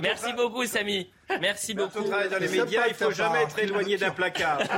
Merci 0.01 0.33
beaucoup, 0.33 0.65
Samy. 0.65 1.09
Merci 1.41 1.73
beaucoup. 1.73 1.99
Quand 1.99 2.01
on 2.01 2.09
travaille 2.09 2.29
dans 2.29 2.37
les 2.39 2.47
médias, 2.47 2.87
il 2.87 2.93
faut 2.93 3.05
de 3.05 3.09
ta 3.09 3.15
jamais 3.15 3.43
être 3.43 3.59
éloigné 3.59 3.97
d'un 3.97 4.11
placard. 4.11 4.59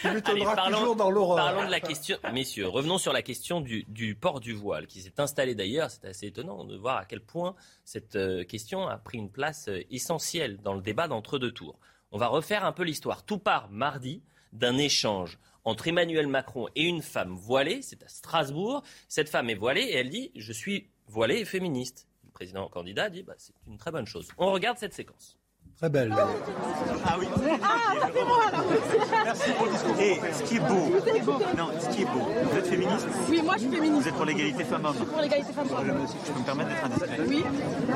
Tu 0.00 0.06
Allez, 0.08 0.42
parlons, 0.42 0.78
toujours 0.78 0.96
dans 0.96 1.10
l'horreur. 1.10 1.36
parlons 1.36 1.66
de 1.66 1.70
la 1.70 1.80
question, 1.80 2.16
messieurs, 2.32 2.66
revenons 2.66 2.96
sur 2.98 3.12
la 3.12 3.20
question 3.22 3.60
du, 3.60 3.84
du 3.88 4.14
port 4.14 4.40
du 4.40 4.52
voile 4.54 4.86
qui 4.86 5.00
s'est 5.02 5.20
installé 5.20 5.54
d'ailleurs. 5.54 5.90
C'est 5.90 6.06
assez 6.06 6.26
étonnant 6.26 6.64
de 6.64 6.76
voir 6.76 6.96
à 6.96 7.04
quel 7.04 7.20
point 7.20 7.54
cette 7.84 8.16
euh, 8.16 8.42
question 8.44 8.88
a 8.88 8.96
pris 8.96 9.18
une 9.18 9.30
place 9.30 9.68
euh, 9.68 9.82
essentielle 9.90 10.58
dans 10.62 10.74
le 10.74 10.80
débat 10.80 11.08
d'entre-deux 11.08 11.52
tours. 11.52 11.78
On 12.10 12.18
va 12.18 12.28
refaire 12.28 12.64
un 12.64 12.72
peu 12.72 12.84
l'histoire. 12.84 13.24
Tout 13.24 13.38
part 13.38 13.68
mardi 13.70 14.22
d'un 14.52 14.78
échange 14.78 15.38
entre 15.64 15.88
Emmanuel 15.88 16.26
Macron 16.26 16.68
et 16.74 16.84
une 16.84 17.02
femme 17.02 17.34
voilée. 17.34 17.82
C'est 17.82 18.02
à 18.02 18.08
Strasbourg. 18.08 18.82
Cette 19.08 19.28
femme 19.28 19.50
est 19.50 19.54
voilée 19.54 19.82
et 19.82 19.96
elle 19.96 20.10
dit 20.10 20.32
«Je 20.34 20.52
suis 20.52 20.90
voilée 21.06 21.40
et 21.40 21.44
féministe». 21.44 22.08
Le 22.24 22.30
président 22.30 22.68
candidat 22.68 23.10
dit 23.10 23.22
bah, 23.22 23.34
«C'est 23.38 23.54
une 23.66 23.78
très 23.78 23.90
bonne 23.90 24.06
chose». 24.06 24.28
On 24.38 24.52
regarde 24.52 24.78
cette 24.78 24.94
séquence. 24.94 25.38
Très 25.78 25.88
belle. 25.88 26.14
Ah 27.04 27.16
oui. 27.18 27.26
Ah, 27.62 28.06
c'est 28.14 28.24
moi 28.24 28.38
là. 28.52 28.58
Merci 29.24 29.50
pour 29.52 29.66
le 29.66 29.72
discours. 29.72 29.96
Et 30.00 30.20
ce 30.32 30.42
qui 30.44 30.56
est 30.56 30.60
beau, 30.60 30.92
non, 31.58 31.68
ce 31.80 31.88
qui 31.88 32.02
est 32.02 32.04
beau, 32.04 32.20
vous 32.50 32.58
êtes 32.58 32.66
féministe? 32.66 33.08
Oui, 33.28 33.42
moi 33.42 33.54
je 33.54 33.60
suis 33.62 33.70
féministe. 33.70 34.02
Vous 34.02 34.08
êtes 34.08 34.14
pour 34.14 34.24
l'égalité 34.24 34.64
femmes-hommes 34.64 34.94
Pour 34.94 35.20
l'égalité 35.20 35.52
femmes-hommes. 35.52 36.06
Je 36.24 36.32
peux 36.32 36.38
me 36.38 36.44
permettre 36.44 36.70
d'être 36.70 36.84
indiscret 36.84 37.20
Oui. 37.26 37.44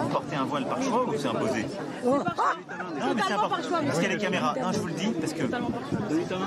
Vous 0.03 0.09
portez 0.09 0.37
un 0.37 0.45
voile 0.45 0.67
par 0.67 0.83
choix 0.83 1.05
ou 1.09 1.15
c'est 1.17 1.29
imposé? 1.29 1.67
Non, 2.05 3.15
mais 3.15 3.23
c'est 3.27 3.33
important. 3.33 3.57
Parce 3.71 3.99
qu'il 3.99 4.03
y 4.03 4.07
a 4.07 4.15
les 4.15 4.19
caméras. 4.19 4.55
Non, 4.61 4.73
je 4.73 4.81
vous 4.81 4.87
le 4.89 4.95
dis, 4.95 5.13
parce 5.21 5.33
que 5.33 5.43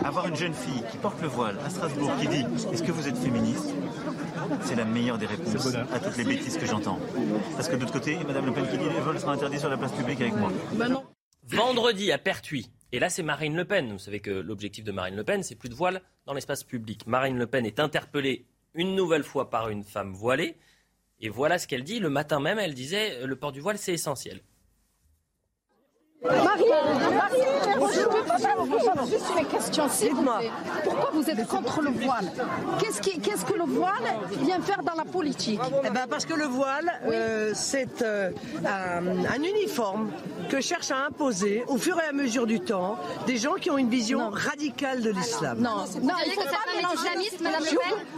avoir 0.05 0.27
une 0.27 0.35
jeune 0.35 0.53
fille 0.53 0.83
qui 0.91 0.97
porte 0.97 1.21
le 1.21 1.27
voile 1.27 1.55
à 1.65 1.69
Strasbourg 1.69 2.11
qui 2.19 2.27
dit 2.27 2.45
Est-ce 2.73 2.83
que 2.83 2.91
vous 2.91 3.07
êtes 3.07 3.17
féministe? 3.17 3.73
C'est 4.63 4.75
la 4.75 4.85
meilleure 4.85 5.17
des 5.17 5.25
réponses 5.27 5.67
à 5.93 5.99
toutes 5.99 6.17
les 6.17 6.23
bêtises 6.23 6.57
que 6.57 6.65
j'entends. 6.65 6.99
Parce 7.55 7.67
que 7.69 7.75
de 7.75 7.81
l'autre 7.81 7.93
côté, 7.93 8.17
Madame 8.27 8.45
Le 8.45 8.51
Pen 8.51 8.65
qui 8.67 8.77
dit 8.77 8.85
le 8.85 9.01
vol 9.01 9.19
sera 9.19 9.33
interdit 9.33 9.59
sur 9.59 9.69
la 9.69 9.77
place 9.77 9.91
publique 9.91 10.19
avec 10.21 10.35
moi. 10.35 10.49
Vendredi 11.51 12.11
à 12.11 12.19
Pertuis. 12.19 12.69
Et 12.91 12.99
là, 12.99 13.09
c'est 13.09 13.23
Marine 13.23 13.55
Le 13.55 13.65
Pen. 13.65 13.91
Vous 13.91 13.97
savez 13.99 14.19
que 14.19 14.29
l'objectif 14.29 14.83
de 14.83 14.91
Marine 14.91 15.15
Le 15.15 15.23
Pen, 15.23 15.41
c'est 15.41 15.55
plus 15.55 15.69
de 15.69 15.73
voile 15.73 16.01
dans 16.27 16.33
l'espace 16.33 16.63
public. 16.63 17.07
Marine 17.07 17.39
Le 17.39 17.47
Pen 17.47 17.65
est 17.65 17.79
interpellée 17.79 18.45
une 18.75 18.95
nouvelle 18.95 19.23
fois 19.23 19.49
par 19.49 19.69
une 19.69 19.83
femme 19.83 20.13
voilée. 20.13 20.57
Et 21.19 21.29
voilà 21.29 21.57
ce 21.57 21.67
qu'elle 21.67 21.83
dit. 21.83 21.99
Le 21.99 22.09
matin 22.09 22.39
même, 22.39 22.59
elle 22.59 22.75
disait 22.75 23.25
le 23.25 23.35
port 23.35 23.51
du 23.51 23.61
voile, 23.61 23.79
c'est 23.79 23.93
essentiel. 23.93 24.41
Marie, 26.21 26.65
Marie, 27.15 27.41
je 27.93 28.03
peux 28.03 28.23
pas 28.23 29.05
juste 29.05 29.25
une 29.39 29.45
question, 29.47 29.87
s'il 29.89 30.13
vous 30.13 30.23
plaît. 30.23 30.51
Pourquoi 30.83 31.09
vous 31.13 31.29
êtes 31.29 31.47
contre 31.47 31.81
le 31.81 31.91
voile? 31.91 32.29
Qu'est-ce 32.79 32.99
qui- 32.99 33.19
qu'est-ce 33.19 33.45
que 33.45 33.53
le 33.53 33.63
voile 33.63 34.03
vient 34.41 34.59
faire 34.59 34.83
dans 34.83 34.95
la 34.95 35.05
politique? 35.05 35.61
Eh 35.85 35.89
ben 35.89 36.07
parce 36.09 36.25
que 36.25 36.33
le 36.33 36.43
voile, 36.45 36.91
euh, 37.09 37.51
c'est 37.55 38.01
euh, 38.01 38.31
un, 38.65 39.25
un 39.25 39.43
uniforme 39.43 40.11
que 40.49 40.59
cherchent 40.59 40.91
à 40.91 41.05
imposer 41.07 41.63
au 41.67 41.77
fur 41.77 41.97
et 42.01 42.09
à 42.09 42.11
mesure 42.11 42.45
du 42.45 42.59
temps 42.59 42.97
des 43.25 43.37
gens 43.37 43.53
qui 43.53 43.71
ont 43.71 43.77
une 43.77 43.89
vision 43.89 44.29
radicale 44.29 45.01
de 45.01 45.11
l'islam. 45.11 45.59
Non, 45.59 45.85
non, 46.01 46.13
il 46.25 46.33
faut 46.33 46.41
pas 46.41 46.75
mélanger. 46.75 47.29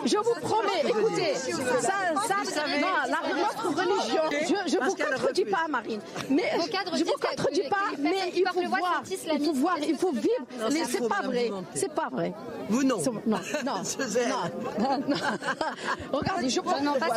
Je, 0.04 0.10
je 0.10 0.18
vous 0.18 0.34
promets, 0.42 0.82
écoutez, 0.90 1.36
ça, 1.36 1.92
ça, 2.28 2.36
ça 2.52 2.62
non, 2.68 2.88
la, 3.06 3.20
notre 3.42 3.68
religion, 3.80 4.22
je, 4.32 4.72
je 4.72 4.78
vous 4.84 4.96
contredis 4.96 5.46
pas, 5.46 5.68
Marine, 5.70 6.02
mais 6.30 6.46
je 6.56 6.90
vous 6.90 6.96
disent 6.96 7.04
que 7.06 7.28
contredis 7.36 7.64
pas, 7.70 7.78
mais 8.00 8.14
il 8.36 8.44
faut 8.54 8.62
voir, 8.68 9.04
il 9.10 9.46
faut 9.46 9.54
voir, 9.54 9.78
il 9.80 9.96
faut 9.98 10.12
vivre. 10.12 10.28
Non, 10.60 10.66
Mais 10.72 10.82
c'est 10.90 11.08
pas 11.08 11.22
vrai, 11.24 11.52
c'est 11.76 11.94
pas 11.94 12.10
vrai. 12.12 12.34
Vous 12.70 12.84
non. 12.84 12.98
Non, 13.02 13.22
non, 13.26 13.38
non, 13.66 14.98
non. 15.08 15.16
Regardez, 16.12 16.50
je 16.50 16.60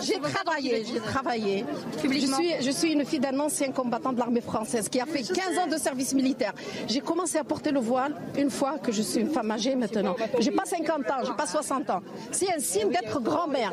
J'ai 0.02 0.18
travaillé, 0.20 0.84
j'ai 0.84 1.00
travaillé. 1.00 1.64
Je 2.02 2.08
suis, 2.26 2.50
je 2.60 2.70
suis 2.70 2.92
une 2.92 3.04
fille 3.04 3.20
d'un 3.20 3.38
ancien 3.40 3.70
combattant 3.72 4.12
de 4.12 4.18
l'armée 4.18 4.40
française 4.40 4.88
qui 4.88 5.00
a 5.00 5.06
fait 5.06 5.22
15 5.22 5.58
ans 5.58 5.66
de 5.66 5.76
service 5.76 6.14
militaire. 6.14 6.52
J'ai 6.88 7.00
commencé 7.00 7.38
à 7.38 7.44
porter 7.44 7.70
le 7.70 7.80
voile 7.80 8.14
une 8.36 8.50
fois 8.50 8.78
que 8.78 8.92
je 8.92 9.02
suis 9.02 9.20
une 9.20 9.30
femme 9.30 9.50
âgée 9.50 9.74
maintenant. 9.74 10.16
J'ai 10.38 10.50
pas 10.50 10.64
50 10.64 11.10
ans, 11.10 11.24
j'ai 11.24 11.32
pas 11.34 11.46
60 11.46 11.90
ans. 11.90 12.00
C'est 12.30 12.52
un 12.52 12.58
signe 12.58 12.88
d'être 12.90 13.20
grand-mère. 13.20 13.72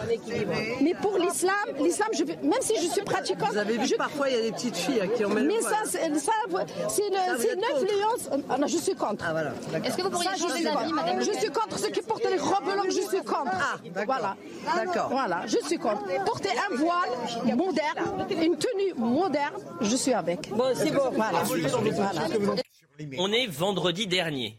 Mais 0.82 0.94
pour 1.02 1.18
l'islam, 1.18 1.56
l'islam, 1.80 2.10
même 2.44 2.62
si 2.62 2.76
je 2.82 2.88
suis 2.92 3.02
pratiquante, 3.04 3.50
Vous 3.52 3.58
avez 3.58 3.78
vu 3.78 3.88
je- 3.88 3.96
parfois 3.96 4.30
il 4.30 4.36
y 4.36 4.40
a 4.40 4.42
des 4.44 4.52
petites 4.52 4.78
filles 4.78 5.10
qui 5.16 5.26
ont 5.26 5.30
même 5.30 5.48
mais 5.48 5.62
ça, 5.62 5.78
ça, 5.86 6.08
le- 6.08 6.20
Ça, 6.20 6.32
vous 6.50 6.58
c'est 6.92 7.48
êtes 7.52 7.60
9 7.60 7.70
contre 7.74 7.86
lions. 7.86 8.44
Ah 8.50 8.58
non, 8.58 8.68
je 8.68 8.78
suis 8.78 8.96
contre. 8.96 9.24
Ah 9.28 9.32
voilà. 9.32 9.52
d'accord. 9.72 9.88
Est-ce 9.88 9.98
que 9.98 10.02
vous 10.04 10.10
pourriez 10.10 10.30
changer 10.38 10.54
suis 10.56 10.64
d'avis, 10.64 10.78
contre. 10.78 10.94
Madame 10.96 11.22
Je 11.22 11.32
suis 11.32 11.50
contre 11.52 11.80
ceux 11.80 11.90
qui 11.90 12.02
portent 12.02 12.30
les 12.30 12.38
robes 12.38 12.76
longues, 12.76 12.92
je 12.92 13.08
suis 13.08 13.24
contre. 13.24 13.52
Ah, 13.54 13.78
d'accord. 13.84 14.06
Voilà. 14.06 14.38
D'accord. 14.76 15.10
Voilà, 15.10 15.48
je 15.48 15.58
suis 15.66 15.78
contre. 15.78 16.04
Porter 16.26 16.50
un 16.72 16.76
voile 16.76 17.56
moderne, 17.56 18.28
une 18.30 18.58
tenue 18.58 18.94
moderne, 18.98 19.54
je 19.82 19.96
suis 19.96 20.14
avec. 20.14 20.50
Bon, 20.50 20.72
c'est 20.76 20.92
bon. 20.92 21.10
Voilà. 21.12 21.44
Voilà. 21.44 22.22
On 23.18 23.32
est 23.32 23.48
vendredi 23.48 24.08
dernier. 24.08 24.58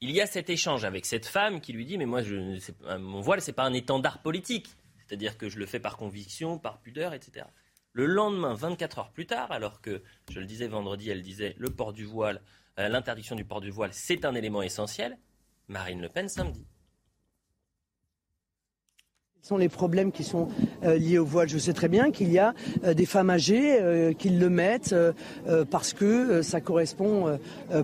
Il 0.00 0.10
y 0.10 0.20
a 0.20 0.26
cet 0.26 0.50
échange 0.50 0.84
avec 0.84 1.06
cette 1.06 1.26
femme 1.26 1.60
qui 1.60 1.72
lui 1.72 1.86
dit 1.86 1.96
Mais 1.96 2.06
moi, 2.06 2.22
je, 2.22 2.58
c'est 2.60 2.76
pas- 2.76 2.98
mon 2.98 3.20
voile, 3.20 3.40
c'est 3.40 3.52
pas 3.52 3.62
un 3.64 3.72
étendard 3.72 4.18
politique. 4.18 4.68
C'est-à-dire 5.06 5.36
que 5.38 5.48
je 5.48 5.58
le 5.58 5.66
fais 5.66 5.80
par 5.80 5.96
conviction, 5.96 6.58
par 6.58 6.78
pudeur, 6.78 7.12
etc. 7.14 7.46
Le 7.96 8.06
lendemain, 8.06 8.54
24 8.54 8.98
heures 8.98 9.10
plus 9.12 9.24
tard, 9.24 9.52
alors 9.52 9.80
que, 9.80 10.02
je 10.28 10.40
le 10.40 10.46
disais 10.46 10.66
vendredi, 10.66 11.10
elle 11.10 11.22
disait 11.22 11.54
le 11.58 11.70
port 11.70 11.92
du 11.92 12.04
voile, 12.04 12.40
euh, 12.80 12.88
l'interdiction 12.88 13.36
du 13.36 13.44
port 13.44 13.60
du 13.60 13.70
voile, 13.70 13.90
c'est 13.92 14.24
un 14.24 14.34
élément 14.34 14.62
essentiel. 14.62 15.16
Marine 15.68 16.02
Le 16.02 16.08
Pen 16.08 16.28
samedi. 16.28 16.66
Sont 19.42 19.56
les 19.58 19.68
problèmes 19.68 20.10
qui 20.10 20.24
sont 20.24 20.48
euh, 20.82 20.96
liés 20.96 21.18
au 21.18 21.24
voile? 21.24 21.48
Je 21.48 21.56
sais 21.58 21.72
très 21.72 21.86
bien 21.88 22.10
qu'il 22.10 22.32
y 22.32 22.38
a 22.40 22.52
euh, 22.82 22.94
des 22.94 23.06
femmes 23.06 23.30
âgées 23.30 24.14
qui 24.18 24.30
le 24.30 24.50
mettent 24.50 24.94
parce 25.70 25.92
que 25.92 26.42
ça 26.42 26.60
correspond 26.60 27.38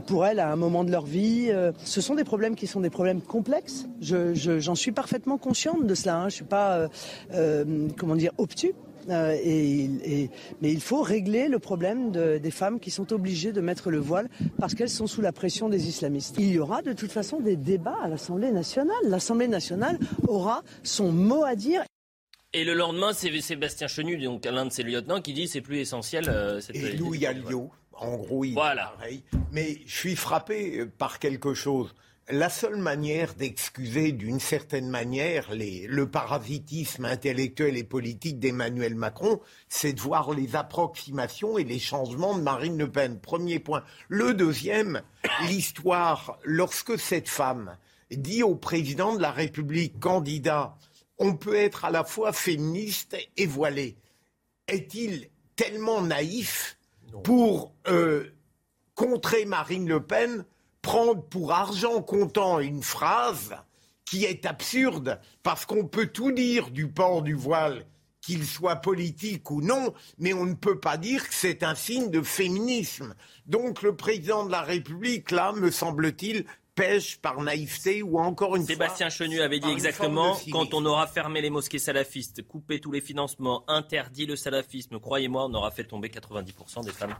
pour 0.08 0.26
elles 0.26 0.40
à 0.40 0.50
un 0.50 0.56
moment 0.56 0.82
de 0.82 0.90
leur 0.90 1.04
vie. 1.06 1.52
Ce 1.84 2.00
sont 2.00 2.16
des 2.16 2.24
problèmes 2.24 2.56
qui 2.56 2.66
sont 2.66 2.80
des 2.80 2.90
problèmes 2.90 3.22
complexes? 3.22 3.86
Je- 4.00 4.34
je- 4.34 4.58
J'en 4.58 4.74
suis 4.74 4.90
parfaitement 4.90 5.38
consciente 5.38 5.86
de 5.86 5.94
cela. 5.94 6.16
hein. 6.16 6.28
Je 6.30 6.34
suis 6.34 6.44
pas, 6.44 6.88
comment 7.96 8.16
dire, 8.16 8.32
obtus. 8.38 8.72
Euh, 9.08 9.36
et, 9.42 9.84
et- 10.04 10.30
mais 10.60 10.70
il 10.72 10.80
faut 10.80 11.02
régler 11.02 11.48
le 11.48 11.58
problème 11.58 12.10
de- 12.12 12.38
des 12.38 12.50
femmes 12.50 12.78
qui 12.80 12.90
sont 12.90 13.12
obligées 13.12 13.52
de 13.52 13.60
mettre 13.60 13.90
le 13.90 13.98
voile 13.98 14.28
parce 14.58 14.74
qu'elles 14.74 14.90
sont 14.90 15.06
sous 15.06 15.20
la 15.22 15.32
pression 15.32 15.68
des 15.68 15.88
islamistes. 15.88 16.36
Il 16.38 16.50
y 16.52 16.58
aura 16.58 16.82
de 16.82 16.92
toute 16.92 17.10
façon 17.12 17.40
des 17.40 17.56
débats 17.56 17.96
à 18.02 18.08
l'Assemblée 18.08 18.50
nationale. 18.52 18.96
L'Assemblée 19.04 19.48
nationale 19.48 19.98
aura 20.28 20.62
son 20.82 21.12
mot 21.12 21.44
à 21.44 21.54
dire. 21.54 21.82
Et 22.52 22.64
le 22.64 22.74
lendemain, 22.74 23.12
c'est 23.12 23.30
Sébastien 23.40 23.86
Chenu, 23.86 24.18
donc 24.18 24.44
l'un 24.44 24.66
de 24.66 24.72
ses 24.72 24.82
lieutenants, 24.82 25.20
qui 25.20 25.32
dit 25.32 25.46
c'est 25.48 25.60
plus 25.60 25.78
essentiel. 25.78 26.24
euh, 26.28 26.60
cette- 26.60 26.74
Et 26.76 26.92
Louis 26.96 27.24
Alliot, 27.24 27.70
en 27.92 28.16
gros, 28.16 28.44
il 28.44 28.54
Voilà. 28.54 28.92
est 28.94 28.98
pareil. 28.98 29.22
Mais 29.52 29.78
je 29.86 29.96
suis 29.96 30.16
frappé 30.16 30.84
par 30.98 31.18
quelque 31.20 31.54
chose. 31.54 31.94
La 32.32 32.48
seule 32.48 32.76
manière 32.76 33.34
d'excuser 33.34 34.12
d'une 34.12 34.38
certaine 34.38 34.88
manière 34.88 35.52
les- 35.52 35.86
le 35.88 36.08
parasitisme 36.08 37.04
intellectuel 37.04 37.76
et 37.76 37.82
politique 37.82 38.38
d'Emmanuel 38.38 38.94
Macron, 38.94 39.40
c'est 39.68 39.92
de 39.94 40.00
voir 40.00 40.32
les 40.32 40.54
approximations 40.54 41.58
et 41.58 41.64
les 41.64 41.80
changements 41.80 42.36
de 42.38 42.42
Marine 42.42 42.78
Le 42.78 42.88
Pen. 42.90 43.18
Premier 43.18 43.58
point. 43.58 43.82
Le 44.08 44.32
deuxième, 44.32 45.02
l'histoire, 45.48 46.38
lorsque 46.44 46.98
cette 47.00 47.28
femme 47.28 47.76
dit 48.12 48.44
au 48.44 48.54
président 48.54 49.16
de 49.16 49.22
la 49.22 49.32
République, 49.32 49.98
candidat, 49.98 50.76
on 51.18 51.34
peut 51.34 51.56
être 51.56 51.84
à 51.84 51.90
la 51.90 52.04
fois 52.04 52.32
féministe 52.32 53.16
et 53.36 53.46
voilé 53.46 53.96
est-il 54.68 55.28
tellement 55.56 56.00
naïf 56.00 56.78
pour 57.24 57.72
euh, 57.88 58.30
contrer 58.94 59.44
Marine 59.46 59.88
Le 59.88 60.00
Pen, 60.00 60.44
prendre 60.82 61.22
pour 61.22 61.52
argent 61.52 62.02
comptant 62.02 62.60
une 62.60 62.82
phrase 62.82 63.54
qui 64.04 64.24
est 64.24 64.44
absurde, 64.44 65.20
parce 65.42 65.66
qu'on 65.66 65.86
peut 65.86 66.08
tout 66.08 66.32
dire 66.32 66.70
du 66.70 66.88
port 66.88 67.22
du 67.22 67.34
voile, 67.34 67.86
qu'il 68.20 68.44
soit 68.44 68.76
politique 68.76 69.50
ou 69.50 69.62
non, 69.62 69.94
mais 70.18 70.32
on 70.32 70.44
ne 70.44 70.54
peut 70.54 70.80
pas 70.80 70.96
dire 70.96 71.28
que 71.28 71.34
c'est 71.34 71.62
un 71.62 71.74
signe 71.74 72.10
de 72.10 72.22
féminisme. 72.22 73.14
Donc 73.46 73.82
le 73.82 73.94
président 73.94 74.44
de 74.44 74.50
la 74.50 74.62
République, 74.62 75.30
là, 75.30 75.52
me 75.52 75.70
semble-t-il, 75.70 76.44
pêche 76.74 77.18
par 77.18 77.40
naïveté 77.40 78.02
ou 78.02 78.18
encore 78.18 78.56
une 78.56 78.64
Sébastien 78.64 79.10
fois... 79.10 79.16
Chenu 79.16 79.40
avait 79.40 79.60
dit 79.60 79.70
exactement 79.70 80.36
quand 80.50 80.74
on 80.74 80.84
aura 80.86 81.06
fermé 81.06 81.40
les 81.40 81.50
mosquées 81.50 81.78
salafistes, 81.78 82.46
coupé 82.46 82.80
tous 82.80 82.92
les 82.92 83.00
financements, 83.00 83.64
interdit 83.68 84.26
le 84.26 84.36
salafisme, 84.36 84.98
croyez-moi, 84.98 85.46
on 85.46 85.54
aura 85.54 85.70
fait 85.70 85.84
tomber 85.84 86.08
90% 86.08 86.84
des 86.84 86.92
femmes 86.92 87.14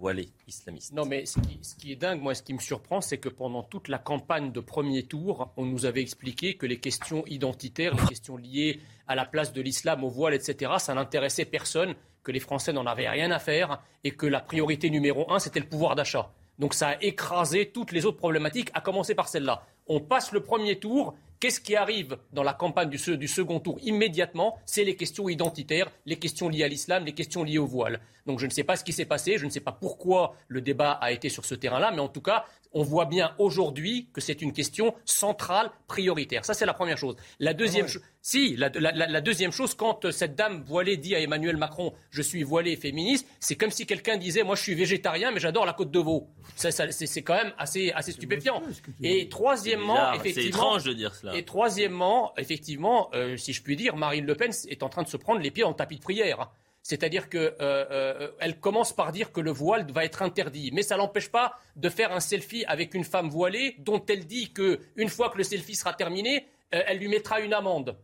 voilées 0.00 0.30
islamistes. 0.48 0.92
Non, 0.92 1.04
mais 1.04 1.26
ce 1.26 1.38
qui, 1.38 1.58
ce 1.62 1.76
qui 1.76 1.92
est 1.92 1.96
dingue, 1.96 2.20
moi, 2.20 2.34
ce 2.34 2.42
qui 2.42 2.54
me 2.54 2.58
surprend, 2.58 3.00
c'est 3.00 3.18
que 3.18 3.28
pendant 3.28 3.62
toute 3.62 3.88
la 3.88 3.98
campagne 3.98 4.50
de 4.50 4.60
premier 4.60 5.04
tour, 5.04 5.52
on 5.56 5.66
nous 5.66 5.84
avait 5.84 6.00
expliqué 6.00 6.56
que 6.56 6.66
les 6.66 6.80
questions 6.80 7.22
identitaires, 7.26 7.94
les 7.94 8.06
questions 8.08 8.36
liées 8.36 8.80
à 9.06 9.14
la 9.14 9.26
place 9.26 9.52
de 9.52 9.60
l'islam, 9.60 10.02
au 10.02 10.08
voile, 10.08 10.34
etc., 10.34 10.72
ça 10.78 10.94
n'intéressait 10.94 11.44
personne, 11.44 11.94
que 12.22 12.32
les 12.32 12.40
Français 12.40 12.72
n'en 12.72 12.86
avaient 12.86 13.08
rien 13.08 13.30
à 13.30 13.38
faire 13.38 13.82
et 14.04 14.10
que 14.10 14.26
la 14.26 14.40
priorité 14.40 14.90
numéro 14.90 15.30
un, 15.30 15.38
c'était 15.38 15.60
le 15.60 15.68
pouvoir 15.68 15.94
d'achat. 15.94 16.32
Donc 16.58 16.74
ça 16.74 16.88
a 16.88 17.02
écrasé 17.02 17.70
toutes 17.70 17.92
les 17.92 18.04
autres 18.04 18.18
problématiques, 18.18 18.70
à 18.74 18.80
commencer 18.80 19.14
par 19.14 19.28
celle-là. 19.28 19.62
On 19.86 20.00
passe 20.00 20.32
le 20.32 20.40
premier 20.40 20.78
tour. 20.78 21.14
Qu'est-ce 21.40 21.58
qui 21.60 21.74
arrive 21.74 22.18
dans 22.34 22.42
la 22.42 22.52
campagne 22.52 22.90
du, 22.90 22.98
se- 22.98 23.10
du 23.12 23.26
second 23.26 23.60
tour 23.60 23.78
immédiatement? 23.82 24.58
C'est 24.66 24.84
les 24.84 24.94
questions 24.94 25.26
identitaires, 25.28 25.90
les 26.04 26.18
questions 26.18 26.50
liées 26.50 26.64
à 26.64 26.68
l'islam, 26.68 27.04
les 27.06 27.14
questions 27.14 27.44
liées 27.44 27.56
au 27.58 27.66
voile. 27.66 28.00
Donc 28.26 28.38
je 28.38 28.44
ne 28.46 28.50
sais 28.50 28.62
pas 28.62 28.76
ce 28.76 28.84
qui 28.84 28.92
s'est 28.92 29.06
passé, 29.06 29.38
je 29.38 29.46
ne 29.46 29.50
sais 29.50 29.60
pas 29.60 29.72
pourquoi 29.72 30.34
le 30.48 30.60
débat 30.60 30.92
a 30.92 31.12
été 31.12 31.30
sur 31.30 31.46
ce 31.46 31.54
terrain-là, 31.54 31.92
mais 31.92 32.00
en 32.00 32.08
tout 32.08 32.20
cas, 32.20 32.44
on 32.72 32.82
voit 32.82 33.06
bien 33.06 33.34
aujourd'hui 33.38 34.10
que 34.12 34.20
c'est 34.20 34.42
une 34.42 34.52
question 34.52 34.94
centrale, 35.06 35.70
prioritaire. 35.88 36.44
Ça, 36.44 36.52
c'est 36.54 36.66
la 36.66 36.74
première 36.74 36.98
chose. 36.98 37.16
La 37.38 37.54
deuxième 37.54 37.88
chose, 37.88 38.02
si, 38.22 38.54
la, 38.56 38.68
la- 38.74 38.92
la- 38.92 39.06
la 39.06 39.20
deuxième 39.20 39.50
chose, 39.50 39.74
quand 39.74 40.04
euh, 40.04 40.10
cette 40.10 40.34
dame 40.34 40.62
voilée 40.66 40.96
dit 40.98 41.14
à 41.14 41.20
Emmanuel 41.20 41.56
Macron, 41.56 41.94
je 42.10 42.20
suis 42.22 42.42
voilée 42.42 42.72
et 42.72 42.76
féministe, 42.76 43.26
c'est 43.40 43.56
comme 43.56 43.70
si 43.70 43.86
quelqu'un 43.86 44.16
disait, 44.18 44.42
moi 44.42 44.56
je 44.56 44.62
suis 44.62 44.74
végétarien, 44.74 45.30
mais 45.30 45.40
j'adore 45.40 45.64
la 45.64 45.72
côte 45.72 45.90
de 45.90 45.98
veau. 45.98 46.28
C'est 46.56 47.22
quand 47.22 47.34
même 47.36 47.52
assez, 47.56 47.92
assez 47.92 48.12
stupéfiant. 48.12 48.62
Et 49.02 49.28
troisièmement, 49.28 49.94
bizarre, 49.94 50.14
c'est 50.22 50.28
effectivement, 50.30 50.58
étrange 50.58 50.84
de 50.84 50.92
dire 50.92 51.14
cela. 51.14 51.36
Et 51.36 51.44
troisièmement, 51.44 52.32
effectivement, 52.36 53.10
euh, 53.14 53.36
si 53.38 53.52
je 53.54 53.62
puis 53.62 53.76
dire, 53.76 53.96
Marine 53.96 54.26
Le 54.26 54.34
Pen 54.34 54.50
est 54.68 54.82
en 54.82 54.88
train 54.88 55.02
de 55.02 55.08
se 55.08 55.16
prendre 55.16 55.40
les 55.40 55.50
pieds 55.50 55.62
dans 55.62 55.70
le 55.70 55.76
tapis 55.76 55.96
de 55.96 56.02
prière. 56.02 56.50
C'est-à-dire 56.82 57.28
qu'elle 57.28 57.54
euh, 57.60 58.28
euh, 58.40 58.52
commence 58.60 58.92
par 58.94 59.12
dire 59.12 59.32
que 59.32 59.40
le 59.40 59.50
voile 59.50 59.86
va 59.92 60.04
être 60.04 60.22
interdit, 60.22 60.70
mais 60.72 60.82
ça 60.82 60.96
l'empêche 60.96 61.28
pas 61.30 61.58
de 61.76 61.88
faire 61.90 62.10
un 62.12 62.20
selfie 62.20 62.64
avec 62.66 62.94
une 62.94 63.04
femme 63.04 63.28
voilée 63.28 63.76
dont 63.80 64.02
elle 64.08 64.26
dit 64.26 64.52
qu'une 64.52 65.08
fois 65.08 65.28
que 65.30 65.36
le 65.38 65.44
selfie 65.44 65.74
sera 65.74 65.92
terminé, 65.92 66.46
euh, 66.74 66.82
elle 66.86 66.98
lui 66.98 67.08
mettra 67.08 67.40
une 67.40 67.52
amende. 67.52 67.96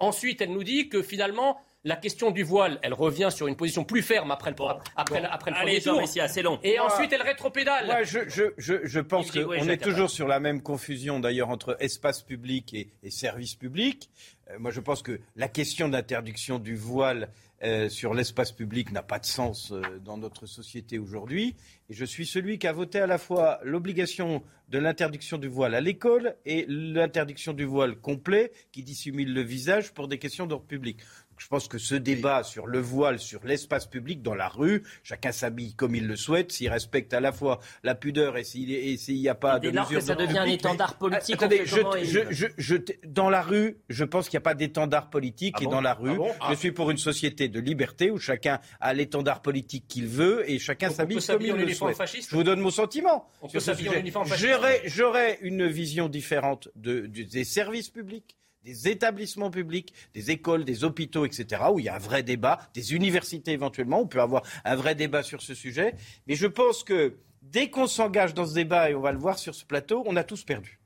Ensuite, 0.00 0.40
elle 0.40 0.52
nous 0.52 0.64
dit 0.64 0.88
que 0.88 1.02
finalement, 1.02 1.60
la 1.84 1.96
question 1.96 2.30
du 2.30 2.42
voile, 2.42 2.78
elle 2.82 2.94
revient 2.94 3.28
sur 3.30 3.46
une 3.46 3.56
position 3.56 3.84
plus 3.84 4.02
ferme 4.02 4.30
après 4.30 4.50
le, 4.50 4.56
après, 4.96 5.22
après 5.24 5.50
le 5.50 5.56
Allez, 5.56 5.80
premier 5.80 5.80
tour. 5.80 6.06
Jean 6.06 6.22
assez 6.22 6.42
long. 6.42 6.58
Et 6.62 6.78
ensuite, 6.78 7.12
elle 7.12 7.22
rétropédale. 7.22 7.86
Moi, 7.86 8.02
je, 8.02 8.20
je, 8.28 8.44
je, 8.58 8.74
je 8.84 9.00
pense 9.00 9.32
ouais, 9.34 9.44
qu'on 9.58 9.68
est 9.68 9.82
toujours 9.82 10.10
sur 10.10 10.26
la 10.26 10.40
même 10.40 10.62
confusion, 10.62 11.20
d'ailleurs, 11.20 11.48
entre 11.50 11.76
espace 11.80 12.22
public 12.22 12.74
et, 12.74 12.88
et 13.02 13.10
service 13.10 13.54
public. 13.54 14.10
Euh, 14.50 14.58
moi, 14.58 14.70
je 14.70 14.80
pense 14.80 15.02
que 15.02 15.20
la 15.36 15.48
question 15.48 15.88
d'interdiction 15.88 16.58
du 16.58 16.76
voile 16.76 17.28
euh, 17.62 17.88
sur 17.90 18.14
l'espace 18.14 18.52
public 18.52 18.90
n'a 18.90 19.02
pas 19.02 19.18
de 19.18 19.26
sens 19.26 19.70
euh, 19.70 19.82
dans 20.02 20.16
notre 20.16 20.46
société 20.46 20.98
aujourd'hui. 20.98 21.56
Et 21.90 21.94
je 21.94 22.04
suis 22.06 22.24
celui 22.24 22.58
qui 22.58 22.66
a 22.66 22.72
voté 22.72 23.00
à 23.00 23.06
la 23.06 23.18
fois 23.18 23.60
l'obligation 23.62 24.42
de 24.68 24.78
l'interdiction 24.78 25.36
du 25.36 25.48
voile 25.48 25.74
à 25.74 25.80
l'école 25.80 26.36
et 26.46 26.64
l'interdiction 26.68 27.52
du 27.52 27.64
voile 27.64 27.96
complet 27.96 28.52
qui 28.72 28.82
dissimule 28.82 29.34
le 29.34 29.42
visage 29.42 29.92
pour 29.92 30.08
des 30.08 30.18
questions 30.18 30.46
d'ordre 30.46 30.64
public. 30.64 31.00
Je 31.40 31.48
pense 31.48 31.68
que 31.68 31.78
ce 31.78 31.94
débat 31.94 32.42
sur 32.42 32.66
le 32.66 32.80
voile, 32.80 33.18
sur 33.18 33.42
l'espace 33.44 33.86
public, 33.86 34.20
dans 34.20 34.34
la 34.34 34.46
rue, 34.46 34.82
chacun 35.02 35.32
s'habille 35.32 35.72
comme 35.74 35.94
il 35.94 36.06
le 36.06 36.14
souhaite, 36.14 36.52
s'il 36.52 36.68
respecte 36.68 37.14
à 37.14 37.20
la 37.20 37.32
fois 37.32 37.60
la 37.82 37.94
pudeur 37.94 38.36
et 38.36 38.44
s'il 38.44 38.68
n'y 39.08 39.26
a 39.28 39.34
pas 39.34 39.58
Dès 39.58 39.70
de 39.70 39.76
lors 39.76 39.88
que 39.88 40.00
ça 40.00 40.14
devient 40.14 40.36
un 40.38 40.44
étendard 40.44 40.96
mais- 41.00 41.08
politique, 41.08 41.36
Attendez, 41.36 41.62
je- 41.64 41.76
comment, 41.76 41.92
je- 41.92 42.18
Yves 42.20 42.26
je- 42.30 42.46
je- 42.58 42.76
dans 43.06 43.30
la 43.30 43.40
rue, 43.40 43.78
je 43.88 44.04
pense 44.04 44.28
qu'il 44.28 44.36
n'y 44.36 44.42
a 44.42 44.44
pas 44.44 44.54
d'étendard 44.54 45.08
politique 45.08 45.54
Ah 45.58 45.62
et 45.62 45.64
bon 45.64 45.70
dans 45.70 45.80
la 45.80 45.94
rue, 45.94 46.10
Ah 46.10 46.14
bon 46.16 46.28
je 46.28 46.34
Ah. 46.40 46.56
suis 46.56 46.72
pour 46.72 46.90
une 46.90 46.98
société 46.98 47.48
de 47.48 47.58
liberté 47.58 48.10
où 48.10 48.18
chacun 48.18 48.60
a 48.78 48.92
l'étendard 48.92 49.40
politique 49.40 49.86
qu'il 49.88 50.08
veut 50.08 50.44
et 50.48 50.58
chacun 50.58 50.90
s'habille 50.90 51.24
comme 51.26 51.40
il 51.40 51.52
le 51.54 51.62
uniforme 51.62 51.94
souhaite. 51.94 51.96
fasciste 51.96 52.28
Je 52.30 52.36
vous 52.36 52.44
donne 52.44 52.60
mon 52.60 52.70
sentiment 52.70 53.30
On 53.40 53.48
sur 53.48 53.54
peut 53.54 53.60
ce 53.60 53.66
s'habiller 53.66 53.88
en 53.88 53.92
sujet. 53.92 54.00
uniforme 54.02 54.26
fasciste. 54.28 54.46
J'aurais- 54.46 54.82
J'aurais 54.84 55.38
une 55.40 55.66
vision 55.66 56.10
différente 56.10 56.68
de- 56.76 57.06
des 57.06 57.44
services 57.44 57.88
publics 57.88 58.36
des 58.64 58.88
établissements 58.88 59.50
publics, 59.50 59.94
des 60.14 60.30
écoles, 60.30 60.64
des 60.64 60.84
hôpitaux, 60.84 61.24
etc., 61.24 61.62
où 61.72 61.78
il 61.78 61.86
y 61.86 61.88
a 61.88 61.94
un 61.94 61.98
vrai 61.98 62.22
débat, 62.22 62.58
des 62.74 62.94
universités 62.94 63.52
éventuellement, 63.52 64.00
on 64.00 64.06
peut 64.06 64.20
avoir 64.20 64.42
un 64.64 64.76
vrai 64.76 64.94
débat 64.94 65.22
sur 65.22 65.42
ce 65.42 65.54
sujet. 65.54 65.94
Mais 66.26 66.34
je 66.34 66.46
pense 66.46 66.84
que 66.84 67.18
dès 67.42 67.70
qu'on 67.70 67.86
s'engage 67.86 68.34
dans 68.34 68.46
ce 68.46 68.54
débat, 68.54 68.90
et 68.90 68.94
on 68.94 69.00
va 69.00 69.12
le 69.12 69.18
voir 69.18 69.38
sur 69.38 69.54
ce 69.54 69.64
plateau, 69.64 70.02
on 70.06 70.16
a 70.16 70.24
tous 70.24 70.44
perdu. 70.44 70.79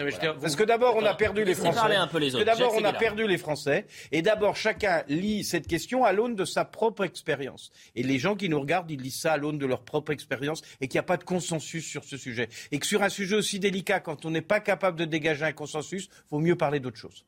Non, 0.00 0.06
mais 0.06 0.12
je 0.12 0.16
veux 0.16 0.22
dire, 0.22 0.34
vous- 0.34 0.40
Parce 0.40 0.56
que 0.56 0.62
d'abord, 0.64 0.96
on 0.96 1.04
a 1.04 1.12
perdu 1.14 1.44
les 1.44 1.54
Français. 1.54 1.94
un 1.94 2.06
peu 2.06 2.18
les 2.18 2.34
autres. 2.34 2.44
d'abord, 2.46 2.72
on 2.74 2.84
a 2.84 2.92
perdu 2.94 3.26
les 3.26 3.36
Français. 3.36 3.86
Et 4.12 4.22
d'abord, 4.22 4.56
chacun 4.56 5.04
lit 5.08 5.44
cette 5.44 5.66
question 5.66 6.04
à 6.04 6.12
l'aune 6.12 6.34
de 6.34 6.46
sa 6.46 6.64
propre 6.64 7.04
expérience. 7.04 7.70
Et 7.94 8.02
les 8.02 8.18
gens 8.18 8.34
qui 8.34 8.48
nous 8.48 8.58
regardent, 8.58 8.90
ils 8.90 9.00
lisent 9.00 9.20
ça 9.20 9.34
à 9.34 9.36
l'aune 9.36 9.58
de 9.58 9.66
leur 9.66 9.82
propre 9.82 10.10
expérience 10.12 10.62
et 10.80 10.88
qu'il 10.88 10.96
n'y 10.96 11.00
a 11.00 11.04
pas 11.04 11.18
de 11.18 11.24
consensus 11.24 11.86
sur 11.86 12.02
ce 12.04 12.16
sujet. 12.16 12.48
Et 12.72 12.78
que 12.78 12.86
sur 12.86 13.02
un 13.02 13.10
sujet 13.10 13.36
aussi 13.36 13.58
délicat, 13.60 14.00
quand 14.00 14.24
on 14.24 14.30
n'est 14.30 14.40
pas 14.40 14.60
capable 14.60 14.98
de 14.98 15.04
dégager 15.04 15.44
un 15.44 15.52
consensus, 15.52 16.08
vaut 16.30 16.38
mieux 16.38 16.56
parler 16.56 16.80
d'autre 16.80 16.96
chose. 16.96 17.26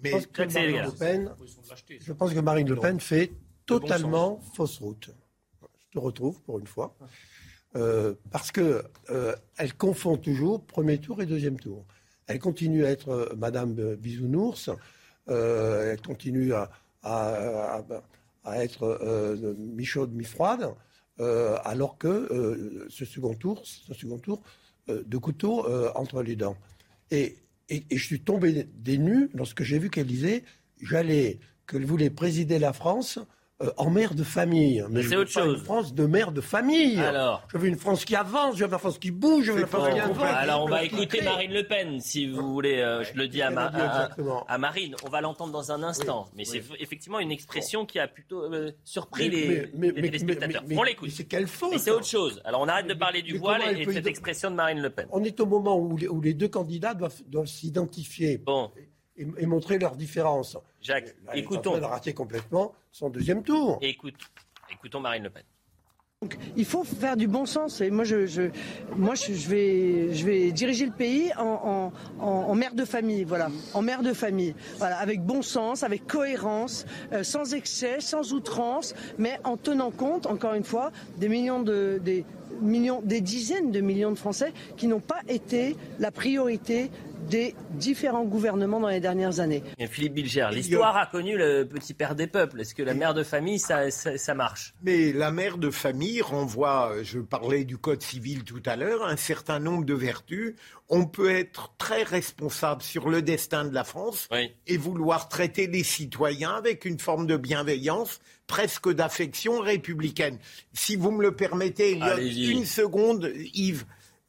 Je 0.00 0.10
pense 0.12 0.26
que 0.28 0.42
Marine 0.52 0.82
Le 0.84 0.92
Pen, 0.92 1.30
je 2.00 2.12
pense 2.12 2.32
que 2.32 2.38
Marine 2.38 2.68
Le 2.68 2.76
Pen 2.76 3.00
fait 3.00 3.32
totalement 3.66 4.40
fausse 4.54 4.78
route. 4.78 5.10
Je 5.60 5.94
te 5.94 5.98
retrouve 5.98 6.40
pour 6.42 6.60
une 6.60 6.66
fois. 6.68 6.94
Euh, 7.76 8.14
parce 8.30 8.50
que 8.50 8.82
euh, 9.10 9.34
confond 9.76 10.16
toujours 10.16 10.64
premier 10.64 10.98
tour 10.98 11.20
et 11.20 11.26
deuxième 11.26 11.60
tour. 11.60 11.84
Elle 12.26 12.38
continue 12.38 12.86
à 12.86 12.90
être 12.90 13.10
euh, 13.10 13.34
Madame 13.36 13.74
Bisounours. 13.96 14.70
elle 15.26 16.00
continue 16.00 16.52
à, 16.54 16.70
être 18.56 19.54
mi-chaude, 19.58 20.12
mi-froide. 20.14 20.74
alors 21.18 21.98
que 21.98 22.86
ce 22.88 23.04
second 23.04 23.34
tour, 23.34 23.60
ce 23.64 23.92
second 23.92 24.18
tour 24.18 24.42
de 24.88 25.18
couteau 25.18 25.66
entre 25.94 26.22
les 26.22 26.34
dents. 26.34 26.56
Et 27.10 27.36
je 27.70 28.02
suis 28.02 28.20
tombé 28.20 28.66
des 28.74 28.96
nues 28.96 29.28
lorsque 29.34 29.62
j'ai 29.62 29.78
vu 29.78 29.90
qu'elle 29.90 30.06
disait 30.06 30.44
j'allais 30.80 31.40
qu'elle 31.66 31.84
voulait 31.84 32.08
présider 32.08 32.58
la 32.58 32.72
France 32.72 33.18
euh, 33.60 33.70
en 33.76 33.90
mère 33.90 34.14
de 34.14 34.22
famille. 34.22 34.84
Mais 34.88 35.02
c'est 35.02 35.16
autre 35.16 35.30
chose. 35.32 35.58
Une 35.58 35.64
France 35.64 35.92
de 35.92 36.06
mère 36.06 36.30
de 36.30 36.40
famille. 36.40 37.00
Alors 37.00 37.42
Je 37.52 37.58
veux 37.58 37.66
une 37.66 37.76
France 37.76 38.04
qui 38.04 38.14
avance, 38.14 38.56
je 38.56 38.64
veux 38.64 38.70
une 38.72 38.78
France 38.78 38.98
qui 38.98 39.10
bouge, 39.10 39.46
je 39.46 39.52
veux 39.52 39.60
une 39.62 39.66
France 39.66 39.88
qui 39.92 39.98
avance. 39.98 40.16
Alors 40.22 40.62
on 40.64 40.68
va 40.68 40.84
écouter. 40.84 41.22
Marine 41.22 41.52
Le 41.52 41.64
Pen, 41.66 42.00
si 42.00 42.28
vous 42.28 42.52
voulez. 42.52 42.78
euh, 42.78 43.02
je 43.02 43.14
le 43.18 43.26
dis 43.26 43.42
à, 43.42 43.50
ma- 43.50 43.66
à- 43.66 43.86
exactement. 44.04 44.44
à 44.46 44.58
Marine. 44.58 44.94
On 45.04 45.08
va 45.08 45.20
l'entendre 45.20 45.52
dans 45.52 45.72
un 45.72 45.82
instant. 45.82 46.28
mais 46.36 46.44
c'est 46.44 46.62
effectivement 46.78 47.18
une 47.18 47.32
expression 47.32 47.84
qui 47.84 47.98
a 47.98 48.06
plutôt 48.06 48.42
euh, 48.44 48.70
surpris 48.84 49.28
les, 49.28 49.48
Mais- 49.74 49.90
mais- 49.92 50.00
les 50.02 50.02
téléspectateurs. 50.10 50.62
on 50.76 50.82
l'écoute. 50.84 51.10
c'est 51.10 51.24
quelle 51.24 51.48
faute 51.48 51.70
Mais 51.72 51.78
c'est 51.78 51.90
autre 51.90 52.06
chose. 52.06 52.40
Alors 52.44 52.60
on 52.60 52.68
arrête 52.68 52.86
de 52.86 52.94
parler 52.94 53.22
du 53.22 53.38
voile 53.38 53.62
et, 53.76 53.84
de 53.84 53.92
cette 53.92 54.06
expression 54.06 54.50
de 54.50 54.56
Marine 54.56 54.80
Le 54.80 54.90
Pen. 54.90 55.06
On 55.10 55.24
est 55.24 55.40
au 55.40 55.46
moment 55.46 55.76
où 55.76 55.96
les, 55.96 56.06
où 56.06 56.20
les 56.20 56.34
deux 56.34 56.48
candidats 56.48 56.94
doivent, 56.94 57.22
doivent 57.26 57.46
s'identifier 57.46 58.40
et, 59.18 59.26
et 59.38 59.46
montrer 59.46 59.78
leurs 59.78 59.96
différences. 59.96 60.56
Jacques, 60.80 61.06
Là, 61.26 61.32
elle 61.32 61.38
est 61.40 61.42
en 61.42 61.44
écoutons. 61.44 61.76
de 61.78 61.84
rater 61.84 62.12
complètement 62.14 62.72
son 62.92 63.10
deuxième 63.10 63.42
tour. 63.42 63.78
Écoute, 63.82 64.14
écoutons 64.72 65.00
Marine 65.00 65.24
Le 65.24 65.30
Pen. 65.30 65.42
Il 66.56 66.64
faut 66.64 66.82
faire 66.82 67.16
du 67.16 67.28
bon 67.28 67.46
sens. 67.46 67.80
Et 67.80 67.90
moi, 67.92 68.02
je, 68.02 68.26
je- 68.26 68.50
moi, 68.96 69.14
je, 69.14 69.32
je 69.34 69.48
vais, 69.48 70.12
je 70.14 70.26
vais 70.26 70.50
diriger 70.50 70.84
le 70.84 70.90
pays 70.92 71.30
en, 71.38 71.92
en- 72.18 72.24
en- 72.24 72.26
en 72.50 72.54
mère 72.56 72.74
de 72.74 72.84
famille, 72.84 73.22
voilà, 73.22 73.50
en 73.72 73.82
mère 73.82 74.02
de 74.02 74.12
famille, 74.12 74.56
voilà, 74.78 74.96
avec 74.98 75.20
bon 75.22 75.42
sens, 75.42 75.84
avec 75.84 76.08
cohérence, 76.08 76.86
euh, 77.12 77.22
sans 77.22 77.54
excès, 77.54 78.00
sans 78.00 78.32
outrance, 78.32 78.96
mais 79.16 79.38
en 79.44 79.56
tenant 79.56 79.92
compte, 79.92 80.26
encore 80.26 80.54
une 80.54 80.64
fois, 80.64 80.90
des 81.18 81.28
millions 81.28 81.62
de, 81.62 82.00
des 82.02 82.24
millions, 82.60 83.00
des 83.04 83.20
dizaines 83.20 83.70
de 83.70 83.80
millions 83.80 84.10
de 84.10 84.18
Français 84.18 84.52
qui 84.76 84.88
n'ont 84.88 84.98
pas 84.98 85.20
été 85.28 85.76
la 86.00 86.10
priorité 86.10 86.90
des 87.28 87.54
différents 87.72 88.24
gouvernements 88.24 88.80
dans 88.80 88.88
les 88.88 89.00
dernières 89.00 89.40
années. 89.40 89.62
Et 89.78 89.86
Philippe 89.86 90.14
Bilger, 90.14 90.48
l'histoire 90.52 90.96
a 90.96 91.06
connu 91.06 91.36
le 91.36 91.64
petit 91.64 91.94
père 91.94 92.14
des 92.14 92.26
peuples. 92.26 92.60
Est-ce 92.60 92.74
que 92.74 92.82
la 92.82 92.94
mère 92.94 93.14
de 93.14 93.22
famille, 93.22 93.58
ça, 93.58 93.90
ça, 93.90 94.16
ça 94.16 94.34
marche? 94.34 94.74
Mais 94.82 95.12
la 95.12 95.30
mère 95.30 95.58
de 95.58 95.70
famille 95.70 96.22
renvoie, 96.22 96.92
je 97.02 97.20
parlais 97.20 97.64
du 97.64 97.76
Code 97.76 98.02
civil 98.02 98.44
tout 98.44 98.62
à 98.66 98.76
l'heure, 98.76 99.04
un 99.06 99.16
certain 99.16 99.58
nombre 99.58 99.84
de 99.84 99.94
vertus. 99.94 100.54
On 100.88 101.04
peut 101.06 101.30
être 101.30 101.74
très 101.76 102.02
responsable 102.02 102.82
sur 102.82 103.08
le 103.10 103.20
destin 103.20 103.64
de 103.66 103.74
la 103.74 103.84
France 103.84 104.28
et 104.66 104.76
vouloir 104.78 105.28
traiter 105.28 105.66
les 105.66 105.82
citoyens 105.84 106.54
avec 106.54 106.84
une 106.86 106.98
forme 106.98 107.26
de 107.26 107.36
bienveillance, 107.36 108.20
presque 108.46 108.90
d'affection 108.92 109.60
républicaine. 109.60 110.38
Si 110.72 110.96
vous 110.96 111.10
me 111.10 111.22
le 111.22 111.32
permettez, 111.32 111.92
il 111.92 111.98
y 111.98 112.02
a 112.02 112.14
Allez-y. 112.14 112.50
une 112.50 112.64
seconde, 112.64 113.30
Yves. 113.52 113.84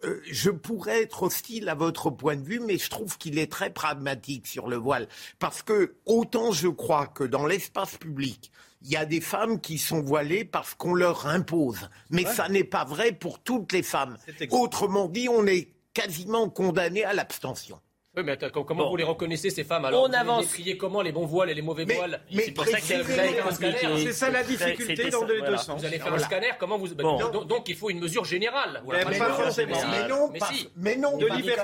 Euh, 0.05 0.21
je 0.23 0.49
pourrais 0.49 1.01
être 1.03 1.23
hostile 1.23 1.67
à 1.67 1.75
votre 1.75 2.09
point 2.09 2.37
de 2.37 2.43
vue, 2.43 2.59
mais 2.59 2.77
je 2.77 2.89
trouve 2.89 3.17
qu'il 3.17 3.37
est 3.37 3.51
très 3.51 3.69
pragmatique 3.69 4.47
sur 4.47 4.67
le 4.67 4.77
voile. 4.77 5.07
Parce 5.39 5.61
que 5.61 5.95
autant 6.05 6.51
je 6.51 6.69
crois 6.69 7.07
que 7.07 7.23
dans 7.23 7.45
l'espace 7.45 7.97
public, 7.97 8.51
il 8.81 8.91
y 8.91 8.95
a 8.95 9.05
des 9.05 9.19
femmes 9.19 9.59
qui 9.59 9.77
sont 9.77 10.01
voilées 10.01 10.45
parce 10.45 10.73
qu'on 10.73 10.93
leur 10.93 11.27
impose. 11.27 11.89
Mais 12.09 12.23
ça 12.25 12.47
n'est 12.47 12.63
pas 12.63 12.85
vrai 12.85 13.11
pour 13.11 13.39
toutes 13.39 13.73
les 13.73 13.83
femmes. 13.83 14.17
Autrement 14.51 15.09
dit, 15.09 15.27
on 15.27 15.45
est 15.45 15.73
quasiment 15.93 16.49
condamné 16.49 17.03
à 17.03 17.13
l'abstention. 17.13 17.81
Oui, 18.19 18.25
mais 18.25 18.33
attends, 18.33 18.63
comment 18.63 18.89
vous 18.89 18.97
les 18.97 19.03
reconnaissez, 19.05 19.49
ces 19.49 19.63
femmes 19.63 19.85
alors 19.85 20.03
On 20.03 20.09
Vous 20.09 20.15
avance. 20.15 20.57
les 20.57 20.75
comment, 20.77 21.01
les 21.01 21.13
bons 21.13 21.25
voiles 21.25 21.51
et 21.51 21.53
les 21.53 21.61
mauvais 21.61 21.85
voiles 21.85 22.19
mais 22.33 22.43
C'est 22.43 22.51
pour 22.51 22.65
ça 22.65 22.79
que 22.79 23.01
vous 23.01 23.19
allez 23.19 23.29
faire 23.29 23.47
un 23.47 23.51
scanner. 23.51 23.77
C'est 24.03 24.13
ça 24.13 24.29
la 24.29 24.43
difficulté 24.43 25.09
dans 25.09 25.25
les 25.25 25.41
deux 25.41 25.57
sens. 25.57 25.79
Vous 25.79 25.85
allez 25.85 25.99
faire 25.99 26.13
un 26.13 26.19
scanner, 26.19 26.49
comment 26.59 26.77
vous... 26.77 26.93
Bon. 26.95 27.17
donc, 27.31 27.47
donc, 27.47 27.69
il 27.69 27.75
faut 27.75 27.89
une 27.89 27.99
mesure 27.99 28.25
générale. 28.25 28.81
Voilà, 28.83 29.05
Mais 29.09 29.17
pas 29.17 29.33
forcément. 29.33 29.77
Mais 29.89 30.07
non, 30.07 30.29
mais 30.31 30.39
pas- 30.39 30.47
si. 30.47 30.69
mais 30.75 30.95
non, 30.97 31.17
De 31.17 31.27
liberté. 31.27 31.61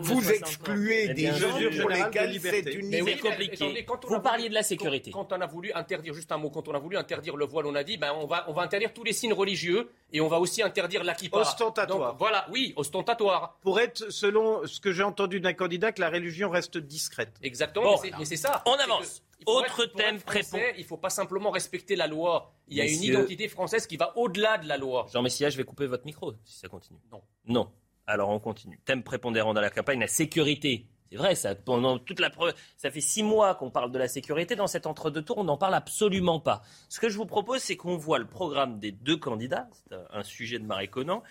Vous 0.00 0.20
60 0.20 0.42
ans 0.42 0.46
excluez 0.46 1.06
Eh 1.10 1.14
des 1.14 1.32
gens 1.32 1.48
pour 1.80 1.88
lesquels 1.90 2.30
liberté. 2.30 2.62
c'est 2.64 2.74
une 2.74 2.88
Mais 2.88 3.00
oui, 3.00 3.16
C'est 3.16 3.24
mais 3.24 3.30
compliqué. 3.30 3.86
Vous 4.06 4.14
a 4.14 4.20
parliez 4.20 4.48
de 4.48 4.54
la 4.54 4.62
sécurité. 4.62 5.10
Quand, 5.10 5.32
on 5.32 5.40
a 5.40 5.46
voulu 5.46 5.72
interdire, 5.74 6.12
juste 6.12 6.30
un 6.32 6.36
mot, 6.36 6.50
quand 6.50 6.68
on 6.68 6.74
a 6.74 6.78
voulu 6.78 6.96
interdire 6.96 7.36
le 7.36 7.46
voile, 7.46 7.66
on 7.66 7.74
a 7.74 7.82
dit, 7.82 7.96
ben, 7.96 8.12
on, 8.20 8.26
va, 8.26 8.44
on 8.48 8.52
va 8.52 8.62
interdire 8.62 8.92
tous 8.92 9.04
les 9.04 9.12
signes 9.12 9.32
religieux 9.32 9.90
et 10.12 10.20
on 10.20 10.28
va 10.28 10.38
aussi 10.38 10.62
interdire 10.62 11.02
la 11.04 11.14
kippa. 11.14 11.38
Ostentatoire. 11.38 12.16
Voilà, 12.18 12.46
oui, 12.50 12.72
ostentatoire. 12.76 13.56
Pour 13.62 13.80
être, 13.80 14.10
selon 14.10 14.66
ce 14.66 14.80
que 14.80 14.92
j'ai 14.92 15.02
entendu 15.02 15.40
d'un 15.40 15.52
candidat, 15.52 15.92
que 15.94 16.00
la 16.00 16.10
religion 16.10 16.50
reste 16.50 16.76
discrète. 16.78 17.34
Exactement, 17.42 17.94
Bon. 17.96 18.00
mais 18.18 18.24
c'est- 18.24 18.36
ça. 18.36 18.62
On 18.66 18.72
avance. 18.74 19.22
Autre 19.46 19.84
être- 19.84 19.94
thème 19.94 20.16
être 20.16 20.22
français, 20.22 20.42
prépon- 20.58 20.74
Il 20.78 20.84
faut 20.84 20.96
pas 20.96 21.10
simplement 21.10 21.50
respecter 21.50 21.96
la 21.96 22.06
loi. 22.06 22.54
Il 22.68 22.76
y 22.76 22.80
a 22.80 22.84
une 22.86 23.02
identité 23.02 23.48
française 23.48 23.86
qui 23.86 23.96
va 23.96 24.16
au-delà 24.16 24.58
de 24.58 24.66
la 24.68 24.76
loi. 24.78 25.06
Jean 25.12 25.22
Messia, 25.22 25.50
je 25.50 25.56
vais 25.56 25.64
couper 25.64 25.86
votre 25.86 26.04
micro 26.06 26.32
si 26.44 26.58
ça 26.58 26.68
continue. 26.68 26.98
Non. 27.12 27.22
Non. 27.46 27.70
Alors 28.06 28.28
on 28.30 28.38
continue. 28.38 28.78
Thème 28.84 29.02
prépondérant 29.02 29.54
dans 29.54 29.60
la 29.62 29.70
campagne, 29.70 30.00
la 30.00 30.06
sécurité. 30.08 30.86
C'est 31.10 31.16
vrai, 31.18 31.34
ça, 31.36 31.54
pendant 31.54 31.98
toute 31.98 32.18
la 32.18 32.28
pre- 32.28 32.54
ça 32.76 32.90
fait 32.90 33.00
six 33.00 33.22
mois 33.22 33.54
qu'on 33.54 33.70
parle 33.70 33.92
de 33.92 33.98
la 33.98 34.08
sécurité. 34.08 34.56
Dans 34.56 34.66
cet 34.66 34.86
entre-deux-tours, 34.86 35.38
on 35.38 35.44
n'en 35.44 35.56
parle 35.58 35.74
absolument 35.74 36.40
pas. 36.40 36.62
Ce 36.88 36.98
que 36.98 37.08
je 37.08 37.16
vous 37.16 37.26
propose, 37.26 37.60
c'est 37.60 37.76
qu'on 37.76 37.96
voit 37.96 38.18
le 38.18 38.26
programme 38.26 38.80
des 38.80 38.90
deux 38.90 39.16
candidats. 39.16 39.68
C'est 39.74 39.94
un, 39.94 40.04
un 40.10 40.22
sujet 40.24 40.58
de 40.58 40.64
Marie 40.64 40.88
Conan. 40.88 41.22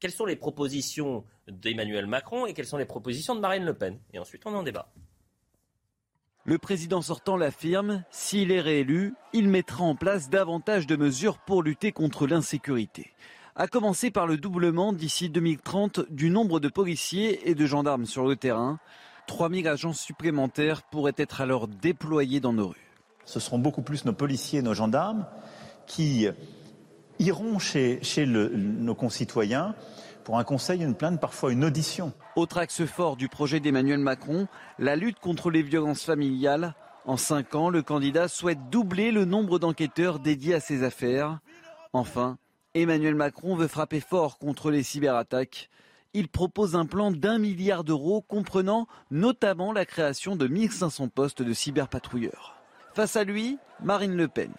Quelles 0.00 0.12
sont 0.12 0.26
les 0.26 0.36
propositions 0.36 1.24
d'Emmanuel 1.48 2.06
Macron 2.06 2.46
et 2.46 2.54
quelles 2.54 2.66
sont 2.66 2.76
les 2.76 2.84
propositions 2.84 3.34
de 3.34 3.40
Marine 3.40 3.64
Le 3.64 3.74
Pen? 3.74 3.98
Et 4.12 4.18
ensuite, 4.18 4.42
on 4.46 4.54
en 4.54 4.62
débat. 4.62 4.92
Le 6.44 6.56
président 6.56 7.02
sortant 7.02 7.36
l'affirme, 7.36 8.04
s'il 8.10 8.52
est 8.52 8.60
réélu, 8.60 9.14
il 9.32 9.48
mettra 9.48 9.82
en 9.82 9.96
place 9.96 10.30
davantage 10.30 10.86
de 10.86 10.96
mesures 10.96 11.38
pour 11.38 11.62
lutter 11.62 11.90
contre 11.92 12.26
l'insécurité. 12.26 13.12
À 13.56 13.66
commencer 13.66 14.12
par 14.12 14.28
le 14.28 14.36
doublement 14.36 14.92
d'ici 14.92 15.30
2030 15.30 16.10
du 16.10 16.30
nombre 16.30 16.60
de 16.60 16.68
policiers 16.68 17.50
et 17.50 17.56
de 17.56 17.66
gendarmes 17.66 18.06
sur 18.06 18.24
le 18.24 18.36
terrain. 18.36 18.78
3000 19.26 19.66
agents 19.66 19.92
supplémentaires 19.92 20.84
pourraient 20.84 21.12
être 21.16 21.40
alors 21.40 21.66
déployés 21.66 22.40
dans 22.40 22.52
nos 22.52 22.68
rues. 22.68 22.94
Ce 23.24 23.40
seront 23.40 23.58
beaucoup 23.58 23.82
plus 23.82 24.04
nos 24.04 24.12
policiers, 24.12 24.62
nos 24.62 24.74
gendarmes 24.74 25.26
qui 25.86 26.28
iront 27.18 27.58
chez, 27.58 28.00
nos 28.26 28.94
concitoyens 28.94 29.74
pour 30.24 30.38
un 30.38 30.44
conseil, 30.44 30.82
une 30.82 30.94
plainte, 30.94 31.20
parfois 31.20 31.52
une 31.52 31.64
audition. 31.64 32.12
Autre 32.36 32.58
axe 32.58 32.84
fort 32.84 33.16
du 33.16 33.28
projet 33.28 33.60
d'Emmanuel 33.60 34.00
Macron, 34.00 34.46
la 34.78 34.94
lutte 34.94 35.20
contre 35.20 35.50
les 35.50 35.62
violences 35.62 36.04
familiales. 36.04 36.74
En 37.06 37.16
cinq 37.16 37.54
ans, 37.54 37.70
le 37.70 37.80
candidat 37.80 38.28
souhaite 38.28 38.68
doubler 38.68 39.10
le 39.10 39.24
nombre 39.24 39.58
d'enquêteurs 39.58 40.18
dédiés 40.18 40.54
à 40.54 40.60
ces 40.60 40.82
affaires. 40.82 41.38
Enfin, 41.94 42.36
Emmanuel 42.74 43.14
Macron 43.14 43.56
veut 43.56 43.68
frapper 43.68 44.00
fort 44.00 44.36
contre 44.36 44.70
les 44.70 44.82
cyberattaques. 44.82 45.70
Il 46.12 46.28
propose 46.28 46.76
un 46.76 46.84
plan 46.84 47.10
d'un 47.10 47.38
milliard 47.38 47.84
d'euros 47.84 48.20
comprenant 48.20 48.86
notamment 49.10 49.72
la 49.72 49.86
création 49.86 50.36
de 50.36 50.46
1500 50.46 51.08
postes 51.08 51.42
de 51.42 51.52
cyberpatrouilleurs. 51.54 52.60
Face 52.94 53.16
à 53.16 53.24
lui, 53.24 53.58
Marine 53.82 54.14
Le 54.14 54.28
Pen. 54.28 54.52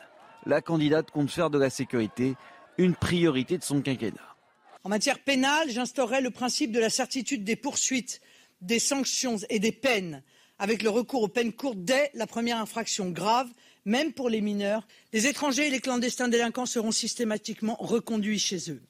La 0.45 0.61
candidate 0.61 1.11
compte 1.11 1.31
faire 1.31 1.49
de 1.49 1.57
la 1.57 1.69
sécurité 1.69 2.35
une 2.77 2.95
priorité 2.95 3.57
de 3.57 3.63
son 3.63 3.81
quinquennat. 3.81 4.35
En 4.83 4.89
matière 4.89 5.19
pénale, 5.19 5.69
j'instaurerai 5.69 6.21
le 6.21 6.31
principe 6.31 6.71
de 6.71 6.79
la 6.79 6.89
certitude 6.89 7.43
des 7.43 7.57
poursuites, 7.57 8.21
des 8.61 8.79
sanctions 8.79 9.37
et 9.49 9.59
des 9.59 9.73
peines, 9.73 10.23
avec 10.57 10.83
le 10.83 10.89
recours 10.89 11.23
aux 11.23 11.27
peines 11.27 11.53
courtes 11.53 11.83
dès 11.83 12.11
la 12.13 12.27
première 12.27 12.57
infraction 12.57 13.09
grave, 13.09 13.49
même 13.85 14.13
pour 14.13 14.29
les 14.29 14.41
mineurs. 14.41 14.87
Les 15.11 15.27
étrangers 15.27 15.67
et 15.67 15.69
les 15.69 15.81
clandestins 15.81 16.29
délinquants 16.29 16.65
seront 16.65 16.91
systématiquement 16.91 17.75
reconduits 17.79 18.39
chez 18.39 18.71
eux. 18.71 18.81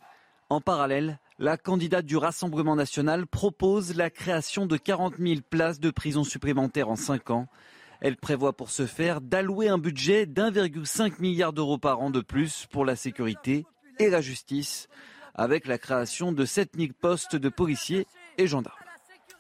En 0.50 0.62
parallèle, 0.62 1.20
la 1.38 1.58
candidate 1.58 2.06
du 2.06 2.18
Rassemblement 2.18 2.76
national 2.76 3.28
propose 3.28 3.96
la 3.96 4.10
création 4.10 4.66
de 4.66 4.78
40 4.78 5.16
000 5.20 5.42
places 5.48 5.80
de 5.80 5.92
prison 5.92 6.24
supplémentaires 6.24 6.90
en 6.90 6.96
5 6.96 7.30
ans. 7.30 7.48
Elle 8.02 8.16
prévoit 8.16 8.54
pour 8.54 8.70
ce 8.70 8.86
faire 8.86 9.20
d'allouer 9.20 9.68
un 9.68 9.78
budget 9.78 10.26
d'1,5 10.26 11.20
milliard 11.20 11.52
d'euros 11.52 11.78
par 11.78 12.00
an 12.00 12.10
de 12.10 12.22
plus 12.22 12.66
pour 12.72 12.86
la 12.86 12.96
sécurité 12.96 13.66
et 14.00 14.10
la 14.10 14.22
justice, 14.22 14.88
avec 15.36 15.68
la 15.68 15.78
création 15.78 16.32
de 16.32 16.46
7 16.46 16.72
000 16.78 16.90
postes 17.00 17.36
de 17.36 17.50
policiers 17.50 18.08
et 18.38 18.48
gendarmes. 18.48 18.79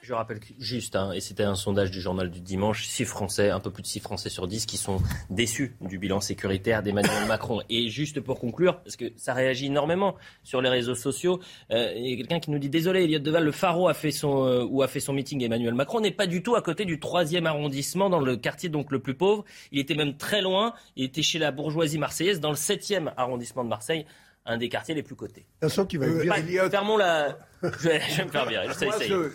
Je 0.02 0.14
rappelle 0.14 0.40
juste, 0.58 0.96
hein, 0.96 1.12
et 1.12 1.20
c'était 1.20 1.44
un 1.44 1.56
sondage 1.56 1.92
du 1.92 2.00
journal 2.00 2.32
du 2.32 2.40
dimanche, 2.40 2.86
6 2.86 3.04
Français, 3.04 3.50
un 3.50 3.60
peu 3.60 3.70
plus 3.70 3.84
de 3.84 3.88
6 3.88 4.00
Français 4.00 4.30
sur 4.30 4.48
10 4.48 4.66
qui 4.66 4.78
sont 4.78 5.02
déçus 5.30 5.76
du 5.82 6.00
bilan 6.00 6.22
sécuritaire 6.22 6.82
d'Emmanuel 6.82 7.12
Macron. 7.28 7.62
Et 7.70 7.90
juste 7.90 8.22
pour 8.22 8.40
conclure, 8.40 8.80
parce 8.82 8.96
que 8.96 9.12
ça 9.18 9.34
réagit 9.34 9.66
énormément 9.66 10.16
sur 10.44 10.62
les 10.62 10.70
réseaux 10.70 10.96
sociaux, 10.96 11.42
euh, 11.72 11.92
il 11.98 12.12
y 12.12 12.14
a 12.14 12.18
quelqu'un 12.18 12.40
qui 12.40 12.50
nous 12.50 12.60
dit 12.60 12.70
désolé, 12.70 13.04
Elliot 13.04 13.20
Deval, 13.20 13.44
le 13.44 13.52
Faro 13.52 13.90
a 13.90 13.94
fait 13.94 14.12
son 14.12 14.46
euh, 14.46 14.64
où 14.64 14.84
a 14.84 14.88
fait 14.88 15.02
son 15.02 15.12
meeting 15.12 15.44
Emmanuel 15.44 15.74
Macron 15.74 16.00
n'est 16.00 16.12
pas 16.12 16.28
du 16.28 16.44
tout 16.44 16.56
à 16.56 16.62
côté 16.62 16.86
du 16.86 17.00
troisième 17.00 17.46
arrondissement 17.46 18.10
dans 18.10 18.22
le 18.22 18.38
quartier 18.38 18.70
donc 18.70 18.92
le 18.92 19.00
plus 19.00 19.16
pauvre. 19.16 19.44
Il 19.74 19.80
était 19.80 19.96
même 19.96 20.16
très 20.16 20.42
loin. 20.42 20.74
Il 20.96 21.04
était 21.04 21.24
chez 21.24 21.40
la 21.40 21.52
bourgeoisie 21.52 21.98
marseillaise 21.98 22.40
dans 22.40 22.52
le 22.52 22.56
septième 22.56 23.12
arrondissement 23.18 23.66
de 23.66 23.70
Marseille. 23.70 24.06
Un 24.52 24.58
des 24.58 24.68
quartiers 24.68 24.96
les 24.96 25.04
plus 25.04 25.16
cotés. 25.16 25.42
De 25.42 25.46
toute 25.68 25.70
façon, 25.70 25.86
tu 25.86 26.00
vas 26.00 26.08
Euh, 26.08 26.24
dire- 26.24 26.34
Elliot- 26.34 26.70
Fermons 26.72 26.98
la. 26.98 27.38
Je 27.62 27.68
vais, 27.88 28.02
je 28.10 28.18
vais 28.18 28.26
me 28.26 28.32
faire 28.32 28.48
virer. 28.48 28.66
Moi, 28.68 28.76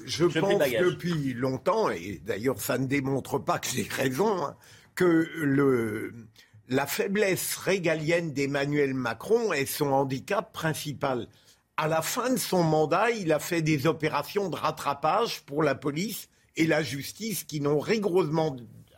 je, 0.06 0.24
pense 0.40 0.58
depuis 0.58 1.34
longtemps, 1.34 1.88
et 1.90 2.20
d'ailleurs 2.24 2.60
ça 2.60 2.78
ne 2.78 2.86
démontre 2.86 3.38
pas 3.38 3.58
que 3.60 3.68
j'ai 3.68 3.86
raison, 3.88 4.44
hein, 4.44 4.56
que 4.96 5.28
le, 5.36 6.12
la 6.68 6.86
faiblesse 6.86 7.54
régalienne 7.56 8.32
d'Emmanuel 8.32 8.92
Macron 8.94 9.52
est 9.52 9.66
son 9.66 9.86
handicap 9.92 10.52
principal. 10.52 11.28
À 11.76 11.86
la 11.86 12.02
fin 12.02 12.30
de 12.30 12.36
son 12.38 12.62
mandat, 12.64 13.10
il 13.12 13.32
a 13.32 13.38
fait 13.38 13.62
des 13.62 13.86
opérations 13.86 14.48
de 14.50 14.56
rattrapage 14.56 15.42
pour 15.42 15.62
la 15.62 15.74
police 15.76 16.28
et 16.56 16.66
la 16.66 16.82
justice 16.82 17.44
qui 17.44 17.60
n'ont 17.60 17.78
rigoureusement 17.78 18.56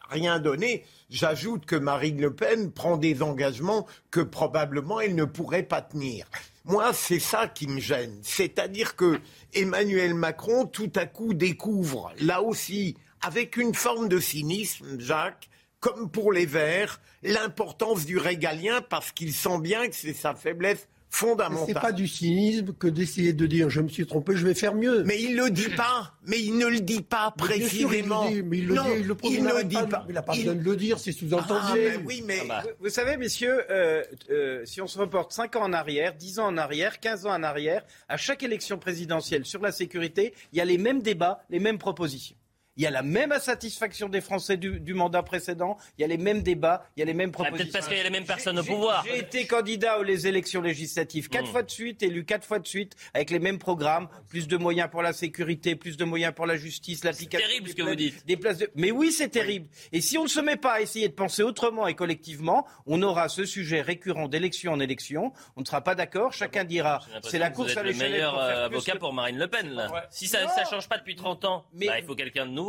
rien 0.08 0.38
donné. 0.38 0.84
J'ajoute 1.10 1.66
que 1.66 1.76
Marine 1.76 2.20
Le 2.20 2.34
Pen 2.34 2.72
prend 2.72 2.96
des 2.96 3.22
engagements 3.22 3.86
que 4.10 4.20
probablement 4.20 5.00
elle 5.00 5.14
ne 5.14 5.24
pourrait 5.24 5.62
pas 5.62 5.82
tenir. 5.82 6.26
Moi, 6.64 6.92
c'est 6.92 7.20
ça 7.20 7.46
qui 7.46 7.68
me 7.68 7.78
gêne. 7.78 8.18
C'est-à-dire 8.22 8.96
que 8.96 9.20
Emmanuel 9.54 10.14
Macron, 10.14 10.66
tout 10.66 10.92
à 10.96 11.06
coup, 11.06 11.32
découvre, 11.32 12.12
là 12.20 12.42
aussi, 12.42 12.96
avec 13.20 13.56
une 13.56 13.74
forme 13.74 14.08
de 14.08 14.18
cynisme, 14.18 14.98
Jacques, 14.98 15.48
comme 15.80 16.10
pour 16.10 16.32
les 16.32 16.46
Verts, 16.46 17.00
l'importance 17.22 18.04
du 18.04 18.18
régalien 18.18 18.80
parce 18.82 19.12
qu'il 19.12 19.32
sent 19.32 19.60
bien 19.60 19.86
que 19.88 19.94
c'est 19.94 20.12
sa 20.12 20.34
faiblesse 20.34 20.88
fondamentale. 21.16 21.66
C'est 21.66 21.80
pas 21.80 21.92
du 21.92 22.06
cynisme 22.06 22.72
que 22.78 22.86
d'essayer 22.86 23.32
de 23.32 23.46
dire 23.46 23.70
je 23.70 23.80
me 23.80 23.88
suis 23.88 24.06
trompé, 24.06 24.36
je 24.36 24.46
vais 24.46 24.54
faire 24.54 24.74
mieux. 24.74 25.02
Mais 25.04 25.20
il 25.20 25.36
le 25.36 25.50
dit 25.50 25.68
pas. 25.70 26.12
Mais 26.26 26.40
il 26.40 26.56
ne 26.58 26.66
le 26.66 26.80
dit 26.80 27.02
pas 27.02 27.34
Mais 27.38 27.44
il 27.56 27.62
le 27.62 27.66
précisément. 27.68 28.28
dit, 28.28 28.34
il 28.52 28.66
le 28.68 28.74
non, 28.74 28.84
dit, 28.84 29.02
le 29.02 29.16
il 29.24 29.68
dit 29.68 29.76
pas. 29.90 30.04
Il 30.08 30.14
n'a 30.14 30.22
pas 30.22 30.34
Il- 30.34 30.40
besoin 30.44 30.54
de 30.54 30.62
le 30.64 30.76
dire, 30.76 30.98
c'est 30.98 31.12
sous-entendu. 31.12 31.60
Ah, 31.62 31.74
mais 31.74 31.96
oui, 32.04 32.22
mais 32.26 32.40
Vous, 32.40 32.70
vous 32.80 32.88
savez, 32.90 33.16
messieurs, 33.16 33.64
euh, 33.70 34.02
euh, 34.30 34.62
si 34.64 34.80
on 34.80 34.86
se 34.86 34.98
reporte 34.98 35.32
5 35.32 35.56
ans 35.56 35.62
en 35.62 35.72
arrière, 35.72 36.14
10 36.14 36.38
ans 36.38 36.46
en 36.46 36.56
arrière, 36.56 37.00
15 37.00 37.26
ans 37.26 37.32
en 37.34 37.42
arrière, 37.42 37.82
à 38.08 38.16
chaque 38.16 38.42
élection 38.42 38.78
présidentielle 38.78 39.44
sur 39.44 39.60
la 39.62 39.72
sécurité, 39.72 40.34
il 40.52 40.58
y 40.58 40.60
a 40.60 40.64
les 40.64 40.78
mêmes 40.78 41.02
débats, 41.02 41.42
les 41.50 41.60
mêmes 41.60 41.78
propositions. 41.78 42.36
Il 42.76 42.82
y 42.82 42.86
a 42.86 42.90
la 42.90 43.02
même 43.02 43.32
insatisfaction 43.32 44.08
des 44.08 44.20
Français 44.20 44.56
du, 44.56 44.80
du 44.80 44.92
mandat 44.94 45.22
précédent, 45.22 45.76
il 45.96 46.02
y 46.02 46.04
a 46.04 46.06
les 46.08 46.18
mêmes 46.18 46.42
débats, 46.42 46.84
il 46.96 47.00
y 47.00 47.02
a 47.02 47.06
les 47.06 47.14
mêmes 47.14 47.30
Ah, 47.30 47.44
propositions. 47.44 47.58
Peut-être 47.64 47.72
parce 47.72 47.88
qu'il 47.88 47.96
y 47.96 48.00
a 48.00 48.04
les 48.04 48.10
mêmes 48.10 48.24
personnes 48.26 48.58
au 48.58 48.62
pouvoir. 48.64 49.04
J'ai 49.06 49.18
été 49.18 49.46
candidat 49.46 49.98
aux 49.98 50.02
les 50.02 50.26
élections 50.26 50.60
législatives 50.60 51.28
quatre 51.28 51.46
Hmm. 51.48 51.52
fois 51.52 51.62
de 51.62 51.70
suite, 51.70 52.02
élu 52.02 52.24
quatre 52.24 52.44
fois 52.44 52.58
de 52.58 52.66
suite, 52.66 52.94
avec 53.14 53.30
les 53.30 53.38
mêmes 53.38 53.58
programmes, 53.58 54.08
plus 54.28 54.46
de 54.48 54.56
moyens 54.56 54.90
pour 54.90 55.02
la 55.02 55.12
sécurité, 55.12 55.74
plus 55.76 55.96
de 55.96 56.04
moyens 56.04 56.34
pour 56.34 56.44
la 56.46 56.56
justice, 56.56 57.02
l'application. 57.04 57.46
terrible 57.46 57.64
des 57.66 57.70
ce 57.72 57.76
que 57.76 57.82
vous 57.82 57.94
dites. 57.94 58.26
Des 58.26 58.36
places 58.36 58.58
de... 58.58 58.70
Mais 58.74 58.90
oui, 58.90 59.10
c'est 59.12 59.28
terrible. 59.28 59.68
Et 59.92 60.00
si 60.00 60.18
on 60.18 60.24
ne 60.24 60.28
se 60.28 60.40
met 60.40 60.56
pas 60.56 60.72
à 60.74 60.80
essayer 60.80 61.08
de 61.08 61.14
penser 61.14 61.42
autrement 61.42 61.86
et 61.86 61.94
collectivement, 61.94 62.66
on 62.86 63.00
aura 63.02 63.28
ce 63.28 63.44
sujet 63.46 63.80
récurrent 63.80 64.28
d'élection 64.28 64.72
en 64.72 64.80
élection. 64.80 65.32
On 65.56 65.62
ne 65.62 65.66
sera 65.66 65.80
pas 65.80 65.94
d'accord. 65.94 66.32
Chacun 66.34 66.64
dira 66.64 67.00
c'est 67.22 67.38
la 67.38 67.48
vous 67.48 67.54
course 67.56 67.72
êtes 67.72 67.78
à 67.78 67.82
le 67.82 67.90
l'échelle. 67.90 68.10
meilleur 68.12 68.32
pour 68.34 68.42
euh, 68.42 68.64
avocat 68.66 68.92
que- 68.92 68.98
pour 68.98 69.12
Marine 69.14 69.38
Le 69.38 69.48
Pen. 69.48 69.70
Là. 69.70 70.08
Si 70.10 70.26
ça 70.26 70.42
ne 70.44 70.48
change 70.70 70.88
pas 70.88 70.98
depuis 70.98 71.16
30 71.16 71.44
ans, 71.46 71.64
Mais- 71.72 71.86
bah, 71.86 71.98
il 71.98 72.04
faut 72.04 72.14
quelqu'un 72.14 72.44
de 72.44 72.50
nouveau. 72.50 72.65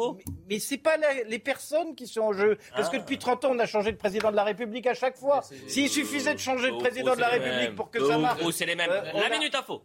Mais 0.49 0.59
c'est 0.59 0.77
pas 0.77 0.97
la- 0.97 1.23
les 1.23 1.39
personnes 1.39 1.95
qui 1.95 2.07
sont 2.07 2.21
en 2.21 2.33
jeu. 2.33 2.57
Parce 2.75 2.87
Ah. 2.87 2.91
que 2.91 2.97
depuis 2.97 3.17
30 3.17 3.43
ans, 3.45 3.49
on 3.53 3.59
a 3.59 3.65
changé 3.65 3.91
de 3.91 3.97
président 3.97 4.31
de 4.31 4.35
la 4.35 4.43
République 4.43 4.87
à 4.87 4.93
chaque 4.93 5.17
fois. 5.17 5.41
S'il 5.67 5.89
suffisait 5.89 6.33
de 6.33 6.39
changer 6.39 6.71
de 6.71 6.77
président 6.77 7.15
de 7.15 7.21
la 7.21 7.29
République 7.29 7.59
mêmes. 7.69 7.75
pour 7.75 7.89
que 7.91 8.05
ça 8.05 8.17
marche. 8.17 8.41
c'est 8.51 8.65
les 8.65 8.75
mêmes. 8.75 8.89
euh, 8.89 9.11
La 9.13 9.25
a- 9.25 9.29
minute 9.29 9.55
info. 9.55 9.81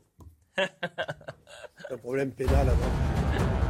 un 0.57 1.97
problème 1.99 2.33
pénal 2.33 2.69
avant. 2.69 3.62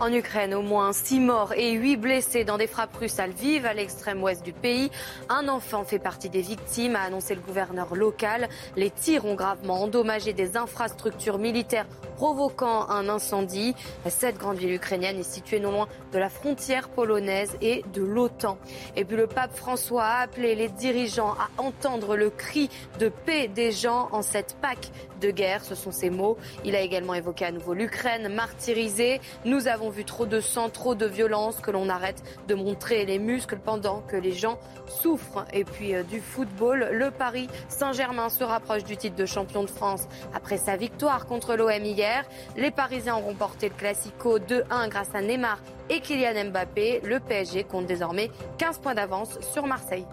En 0.00 0.12
Ukraine, 0.12 0.54
au 0.54 0.62
moins 0.62 0.92
6 0.92 1.20
morts 1.20 1.52
et 1.56 1.70
8 1.70 1.96
blessés 1.96 2.42
dans 2.42 2.58
des 2.58 2.66
frappes 2.66 2.96
russes 2.96 3.20
à 3.20 3.28
Lviv, 3.28 3.64
à 3.64 3.74
l'extrême 3.74 4.20
ouest 4.24 4.44
du 4.44 4.52
pays. 4.52 4.90
Un 5.28 5.46
enfant 5.46 5.84
fait 5.84 6.00
partie 6.00 6.28
des 6.28 6.40
victimes, 6.40 6.96
a 6.96 7.02
annoncé 7.02 7.36
le 7.36 7.40
gouverneur 7.40 7.94
local. 7.94 8.48
Les 8.74 8.90
tirs 8.90 9.24
ont 9.24 9.36
gravement 9.36 9.82
endommagé 9.82 10.32
des 10.32 10.56
infrastructures 10.56 11.38
militaires, 11.38 11.86
provoquant 12.16 12.88
un 12.90 13.08
incendie. 13.08 13.76
Cette 14.08 14.36
grande 14.36 14.56
ville 14.56 14.74
ukrainienne 14.74 15.20
est 15.20 15.22
située 15.22 15.60
non 15.60 15.70
loin 15.70 15.88
de 16.12 16.18
la 16.18 16.28
frontière 16.28 16.88
polonaise 16.88 17.56
et 17.60 17.84
de 17.94 18.02
l'OTAN. 18.02 18.58
Et 18.96 19.04
puis 19.04 19.16
le 19.16 19.28
pape 19.28 19.56
François 19.56 20.04
a 20.04 20.22
appelé 20.22 20.56
les 20.56 20.68
dirigeants 20.68 21.34
à 21.34 21.62
entendre 21.62 22.16
le 22.16 22.30
cri 22.30 22.68
de 22.98 23.08
paix 23.08 23.46
des 23.46 23.70
gens 23.70 24.08
en 24.10 24.22
cette 24.22 24.56
Pâque 24.60 24.90
de 25.20 25.30
guerre. 25.30 25.64
Ce 25.64 25.76
sont 25.76 25.92
ses 25.92 26.10
mots. 26.10 26.36
Il 26.64 26.74
a 26.74 26.80
également 26.80 27.14
évoqué 27.14 27.44
à 27.44 27.52
nouveau 27.52 27.74
l'Ukraine 27.74 28.28
martyrisée. 28.28 29.20
Nous 29.44 29.68
avons 29.68 29.83
vu 29.90 30.04
trop 30.04 30.26
de 30.26 30.40
sang, 30.40 30.68
trop 30.68 30.94
de 30.94 31.06
violence, 31.06 31.60
que 31.60 31.70
l'on 31.70 31.88
arrête 31.88 32.22
de 32.48 32.54
montrer 32.54 33.04
les 33.04 33.18
muscles 33.18 33.58
pendant 33.58 34.00
que 34.00 34.16
les 34.16 34.32
gens 34.32 34.58
souffrent. 34.88 35.44
Et 35.52 35.64
puis 35.64 35.94
euh, 35.94 36.02
du 36.02 36.20
football, 36.20 36.88
le 36.92 37.10
Paris 37.10 37.48
Saint-Germain 37.68 38.28
se 38.28 38.44
rapproche 38.44 38.84
du 38.84 38.96
titre 38.96 39.16
de 39.16 39.26
champion 39.26 39.62
de 39.62 39.70
France 39.70 40.08
après 40.34 40.58
sa 40.58 40.76
victoire 40.76 41.26
contre 41.26 41.54
l'OM 41.56 41.84
hier. 41.84 42.24
Les 42.56 42.70
Parisiens 42.70 43.16
ont 43.16 43.22
remporté 43.26 43.68
le 43.68 43.74
Classico 43.74 44.38
2-1 44.38 44.88
grâce 44.88 45.14
à 45.14 45.20
Neymar 45.20 45.58
et 45.88 46.00
Kylian 46.00 46.50
Mbappé. 46.50 47.00
Le 47.04 47.20
PSG 47.20 47.64
compte 47.64 47.86
désormais 47.86 48.30
15 48.58 48.78
points 48.78 48.94
d'avance 48.94 49.38
sur 49.40 49.66
Marseille. 49.66 50.06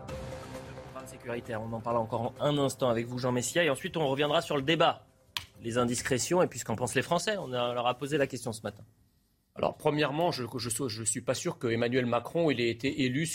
Sécuritaire, 1.05 1.61
on 1.61 1.73
en 1.73 1.81
parle 1.81 1.97
encore 1.97 2.33
un 2.39 2.57
instant 2.57 2.89
avec 2.89 3.05
vous, 3.05 3.19
Jean 3.19 3.31
Messia, 3.31 3.63
et 3.63 3.69
ensuite 3.69 3.97
on 3.97 4.07
reviendra 4.07 4.41
sur 4.41 4.55
le 4.55 4.61
débat, 4.61 5.03
les 5.61 5.77
indiscrétions 5.77 6.41
et 6.41 6.47
puis 6.47 6.57
ce 6.59 6.65
qu'en 6.65 6.75
pensent 6.75 6.95
les 6.95 7.01
Français. 7.01 7.37
On 7.37 7.47
leur 7.47 7.85
a 7.85 7.93
posé 7.95 8.17
la 8.17 8.27
question 8.27 8.53
ce 8.53 8.61
matin. 8.61 8.83
Alors, 9.55 9.75
premièrement, 9.75 10.31
je 10.31 10.43
ne 10.43 11.05
suis 11.05 11.21
pas 11.21 11.33
sûr 11.33 11.59
que 11.59 11.67
Emmanuel 11.67 12.05
Macron 12.05 12.49
il 12.51 12.61
ait 12.61 12.69
été 12.69 13.01
élu 13.03 13.27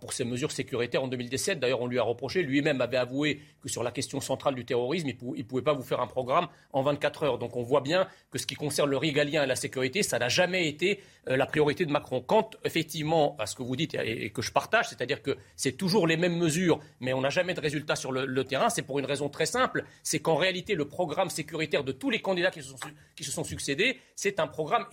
pour 0.00 0.12
ses 0.12 0.24
mesures 0.24 0.52
sécuritaires 0.52 1.02
en 1.02 1.08
2017. 1.08 1.58
D'ailleurs, 1.58 1.80
on 1.80 1.86
lui 1.86 1.98
a 1.98 2.02
reproché, 2.02 2.42
lui-même 2.42 2.82
avait 2.82 2.98
avoué 2.98 3.40
que 3.62 3.68
sur 3.70 3.82
la 3.82 3.90
question 3.92 4.20
centrale 4.20 4.54
du 4.54 4.66
terrorisme, 4.66 5.08
il 5.08 5.38
ne 5.38 5.42
pouvait 5.42 5.62
pas 5.62 5.72
vous 5.72 5.82
faire 5.82 6.00
un 6.00 6.06
programme 6.06 6.48
en 6.74 6.82
24 6.82 7.22
heures. 7.22 7.38
Donc, 7.38 7.56
on 7.56 7.62
voit 7.62 7.80
bien 7.80 8.08
que 8.30 8.38
ce 8.38 8.46
qui 8.46 8.56
concerne 8.56 8.90
le 8.90 8.98
régalien 8.98 9.44
et 9.44 9.46
la 9.46 9.56
sécurité, 9.56 10.02
ça 10.02 10.18
n'a 10.18 10.28
jamais 10.28 10.68
été 10.68 11.00
euh, 11.28 11.36
la 11.36 11.46
priorité 11.46 11.86
de 11.86 11.92
Macron. 11.92 12.20
Quant 12.20 12.50
effectivement 12.64 13.34
à 13.38 13.46
ce 13.46 13.54
que 13.54 13.62
vous 13.62 13.74
dites 13.74 13.94
et, 13.94 14.30
que 14.30 14.42
je 14.42 14.52
partage, 14.52 14.90
c'est-à-dire 14.90 15.22
que 15.22 15.38
c'est 15.56 15.72
toujours 15.72 16.06
les 16.06 16.18
mêmes 16.18 16.36
mesures, 16.36 16.78
mais 17.00 17.14
on 17.14 17.22
n'a 17.22 17.30
jamais 17.30 17.54
de 17.54 17.60
résultats 17.60 17.96
sur 17.96 18.12
le, 18.12 18.44
terrain, 18.44 18.68
c'est 18.68 18.82
pour 18.82 18.98
une 18.98 19.06
raison 19.06 19.30
très 19.30 19.46
simple, 19.46 19.84
c'est 20.02 20.18
qu'en 20.18 20.34
réalité, 20.34 20.74
le 20.74 20.86
programme 20.86 21.30
sécuritaire 21.30 21.84
de 21.84 21.92
tous 21.92 22.10
les 22.10 22.20
candidats 22.20 22.50
qui 22.50 22.62
se 22.62 22.68
sont, 22.68 22.76
qui 23.16 23.24
se 23.24 23.30
sont 23.30 23.44
succédés, 23.44 23.98
c'est 24.14 24.40
un 24.40 24.46
programme 24.46 24.84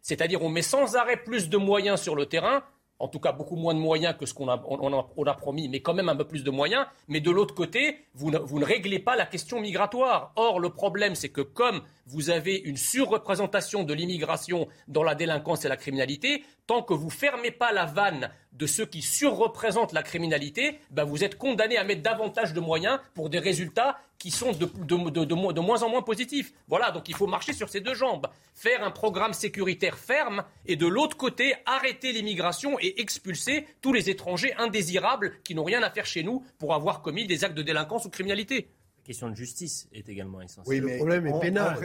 C'est-à-dire 0.00 0.42
on 0.42 0.48
met 0.48 0.62
sans 0.62 0.96
arrêt 0.96 1.16
plus 1.16 1.48
de 1.48 1.56
moyens 1.56 2.00
sur 2.00 2.14
le 2.14 2.26
terrain, 2.26 2.62
en 2.98 3.08
tout 3.08 3.18
cas 3.18 3.32
beaucoup 3.32 3.56
moins 3.56 3.74
de 3.74 3.78
moyens 3.78 4.14
que 4.18 4.26
ce 4.26 4.34
qu'on 4.34 4.48
a, 4.48 4.54
a, 4.54 5.34
promis, 5.34 5.68
mais 5.68 5.80
quand 5.80 5.94
même 5.94 6.08
un 6.08 6.16
peu 6.16 6.26
plus 6.26 6.44
de 6.44 6.50
moyens. 6.50 6.86
Mais 7.08 7.20
de 7.20 7.30
l'autre 7.30 7.54
côté, 7.54 7.98
vous 8.14 8.30
ne, 8.30 8.38
vous 8.38 8.58
ne, 8.58 8.64
réglez 8.64 8.98
pas 8.98 9.16
la 9.16 9.26
question 9.26 9.60
migratoire. 9.60 10.32
Or, 10.36 10.60
le 10.60 10.70
problème, 10.70 11.14
c'est 11.14 11.30
que 11.30 11.40
comme 11.40 11.82
vous 12.06 12.30
avez 12.30 12.56
une 12.56 12.76
surreprésentation 12.76 13.82
de 13.82 13.94
l'immigration 13.94 14.68
dans 14.88 15.02
la 15.02 15.14
délinquance 15.14 15.64
et 15.64 15.68
la 15.68 15.76
criminalité, 15.76 16.44
tant 16.66 16.82
que 16.82 16.94
vous 16.94 17.10
fermez 17.10 17.50
pas 17.50 17.72
la 17.72 17.86
vanne 17.86 18.30
de 18.54 18.66
ceux 18.66 18.86
qui 18.86 19.02
surreprésentent 19.02 19.92
la 19.92 20.02
criminalité, 20.02 20.78
ben 20.90 21.04
vous 21.04 21.24
êtes 21.24 21.36
condamné 21.36 21.76
à 21.76 21.84
mettre 21.84 22.02
davantage 22.02 22.52
de 22.52 22.60
moyens 22.60 23.00
pour 23.14 23.28
des 23.28 23.38
résultats 23.38 23.98
qui 24.18 24.30
sont 24.30 24.52
de, 24.52 25.60
moins 25.60 25.82
en 25.82 25.88
moins 25.88 26.02
positifs. 26.02 26.52
Voilà, 26.68 26.90
donc 26.90 27.08
il 27.08 27.14
faut 27.14 27.26
marcher 27.26 27.52
sur 27.52 27.68
ces 27.68 27.80
deux 27.80 27.94
jambes. 27.94 28.28
Faire 28.54 28.82
un 28.84 28.90
programme 28.90 29.32
sécuritaire 29.32 29.98
ferme 29.98 30.44
et 30.66 30.76
de 30.76 30.86
l'autre 30.86 31.16
côté, 31.16 31.54
arrêter 31.66 32.12
l'immigration 32.12 32.78
et 32.80 33.00
expulser 33.00 33.66
tous 33.82 33.92
les 33.92 34.08
étrangers 34.08 34.54
indésirables 34.56 35.34
qui 35.44 35.54
n'ont 35.54 35.64
rien 35.64 35.82
à 35.82 35.90
faire 35.90 36.06
chez 36.06 36.22
nous 36.22 36.44
pour 36.58 36.74
avoir 36.74 37.02
commis 37.02 37.26
des 37.26 37.44
actes 37.44 37.56
de 37.56 37.62
délinquance 37.62 38.06
ou 38.06 38.10
criminalité 38.10 38.68
question 39.04 39.30
de 39.30 39.36
justice 39.36 39.88
est 39.92 40.08
également 40.08 40.40
essentielle. 40.40 40.84
Oui, 40.84 40.86
mais 40.86 40.92
le 40.92 40.98
problème 40.98 41.26
est 41.26 41.40
pénal. 41.40 41.78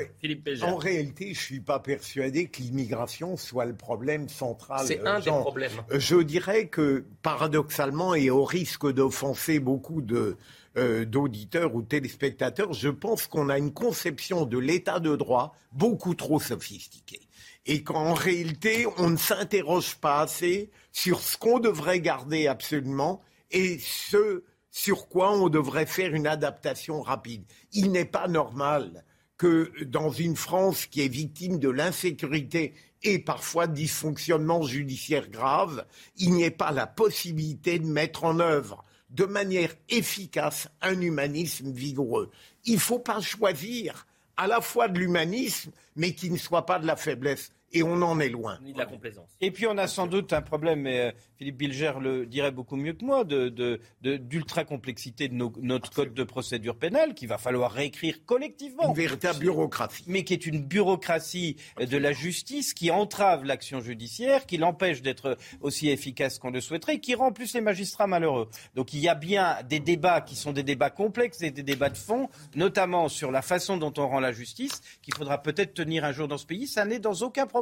En, 0.64 0.78
réalité, 0.78 1.26
je 1.26 1.30
ne 1.30 1.36
suis 1.36 1.60
pas 1.60 1.80
persuadé 1.80 2.48
que 2.48 2.62
l'immigration 2.62 3.38
soit 3.38 3.66
le 3.66 3.76
problème 3.76 4.30
central. 4.30 4.86
C'est 4.88 5.06
un 5.06 5.20
des 5.20 5.30
problèmes. 5.30 5.72
Euh, 5.92 6.00
je 6.00 6.16
dirais 6.16 6.68
que, 6.68 7.06
paradoxalement, 7.22 8.16
et 8.16 8.30
au 8.30 8.44
risque 8.44 8.92
d'offenser 8.92 9.60
beaucoup 9.60 10.02
de, 10.02 10.38
euh, 10.78 11.06
d'auditeurs 11.06 11.76
ou 11.76 11.82
téléspectateurs, 11.82 12.74
je 12.74 12.90
pense 12.90 13.28
qu'on 13.28 13.50
a 13.50 13.58
une 13.58 13.74
conception 13.74 14.46
de 14.46 14.58
l'état 14.58 15.00
de 15.00 15.16
droit 15.16 15.56
beaucoup 15.74 16.16
trop 16.16 16.40
sophistiquée. 16.40 17.22
Et 17.66 17.84
qu'en 17.84 18.14
réalité, 18.14 18.88
on 18.98 19.10
ne 19.10 19.18
s'interroge 19.18 19.96
pas 19.98 20.22
assez 20.22 20.72
sur 20.92 21.20
ce 21.20 21.38
qu'on 21.38 21.60
devrait 21.60 22.00
garder 22.00 22.48
absolument 22.48 23.22
et 23.52 23.78
ce 23.80 24.44
sur 24.80 25.10
quoi 25.10 25.34
on 25.34 25.50
devrait 25.50 25.86
faire 25.86 26.16
une 26.16 26.26
adaptation 26.26 27.02
rapide. 27.02 27.44
Il 27.74 27.92
n'est 27.92 28.06
pas 28.06 28.30
normal 28.30 29.04
que 29.36 29.74
dans 29.84 30.10
une 30.10 30.38
France 30.38 30.86
qui 30.86 31.02
est 31.02 31.10
victime 31.10 31.60
de 31.60 31.68
l'insécurité 31.68 32.74
et 33.04 33.20
parfois 33.20 33.68
de 33.68 33.74
dysfonctionnements 33.74 34.64
judiciaires 34.64 35.30
graves, 35.30 35.86
il 36.16 36.32
n'y 36.34 36.44
ait 36.44 36.50
pas 36.50 36.72
la 36.72 36.88
possibilité 36.88 37.78
de 37.78 37.88
mettre 37.88 38.24
en 38.24 38.40
œuvre 38.40 38.86
de 39.10 39.26
manière 39.26 39.76
efficace 39.90 40.70
un 40.82 41.02
humanisme 41.02 41.74
vigoureux. 41.74 42.32
Il 42.64 42.76
ne 42.76 42.80
faut 42.80 43.00
pas 43.00 43.20
choisir 43.20 44.08
à 44.38 44.48
la 44.48 44.62
fois 44.62 44.88
de 44.88 44.98
l'humanisme, 44.98 45.72
mais 45.98 46.14
qui 46.14 46.32
ne 46.32 46.38
soit 46.38 46.66
pas 46.66 46.80
de 46.80 46.88
la 46.88 46.96
faiblesse. 46.96 47.52
Et 47.72 47.84
on 47.84 48.02
en 48.02 48.20
est 48.20 48.30
loin. 48.30 48.60
de 48.66 48.78
la 48.78 48.86
complaisance. 48.86 49.30
Et 49.42 49.52
puis 49.52 49.68
on 49.68 49.78
a 49.78 49.88
sans 49.88 50.08
doute 50.08 50.34
un 50.34 50.42
problème, 50.42 50.82
mais 50.82 51.00
euh, 51.00 51.12
Philippe 51.38 51.58
Bilger 51.58 51.94
le 52.02 52.26
dirait 52.26 52.52
beaucoup 52.52 52.76
mieux 52.76 52.94
que 52.94 53.06
moi, 53.06 53.24
d'ultra 53.24 54.64
complexité 54.64 55.28
de 55.28 55.36
notre 55.36 55.92
code 55.92 56.14
de 56.14 56.24
procédure 56.24 56.76
pénale 56.76 57.14
qu'il 57.14 57.28
va 57.28 57.38
falloir 57.38 57.72
réécrire 57.72 58.26
collectivement. 58.26 58.90
Une 58.90 58.96
véritable 58.96 59.40
bureaucratie. 59.40 60.04
Mais 60.08 60.24
qui 60.24 60.34
est 60.34 60.46
une 60.46 60.64
bureaucratie 60.64 61.58
de 61.80 61.98
la 61.98 62.12
justice 62.12 62.74
qui 62.74 62.90
entrave 62.92 63.44
l'action 63.44 63.82
judiciaire, 63.82 64.46
qui 64.46 64.58
l'empêche 64.58 65.02
d'être 65.02 65.38
aussi 65.62 65.90
efficace 65.90 66.40
qu'on 66.40 66.52
le 66.52 66.62
souhaiterait, 66.62 67.00
qui 67.00 67.14
rend 67.14 67.32
plus 67.32 67.54
les 67.54 67.62
magistrats 67.62 68.08
malheureux. 68.08 68.50
Donc 68.76 68.94
il 68.94 69.00
y 69.00 69.08
a 69.08 69.16
bien 69.16 69.58
des 69.68 69.80
débats 69.80 70.22
qui 70.22 70.36
sont 70.36 70.54
des 70.54 70.64
débats 70.64 70.90
complexes 70.90 71.42
et 71.42 71.52
des 71.52 71.64
débats 71.64 71.90
de 71.90 71.98
fond, 71.98 72.30
notamment 72.56 73.10
sur 73.10 73.32
la 73.32 73.42
façon 73.42 73.78
dont 73.78 73.94
on 73.98 74.08
rend 74.08 74.20
la 74.20 74.32
justice, 74.32 74.82
qu'il 75.02 75.14
faudra 75.14 75.42
peut-être 75.42 75.74
tenir 75.74 76.04
un 76.04 76.12
jour 76.12 76.28
dans 76.28 76.38
ce 76.38 76.46
pays. 76.46 76.68
Ça 76.68 76.86
n'est 76.86 77.00
dans 77.00 77.14
aucun 77.14 77.46
problème 77.46 77.59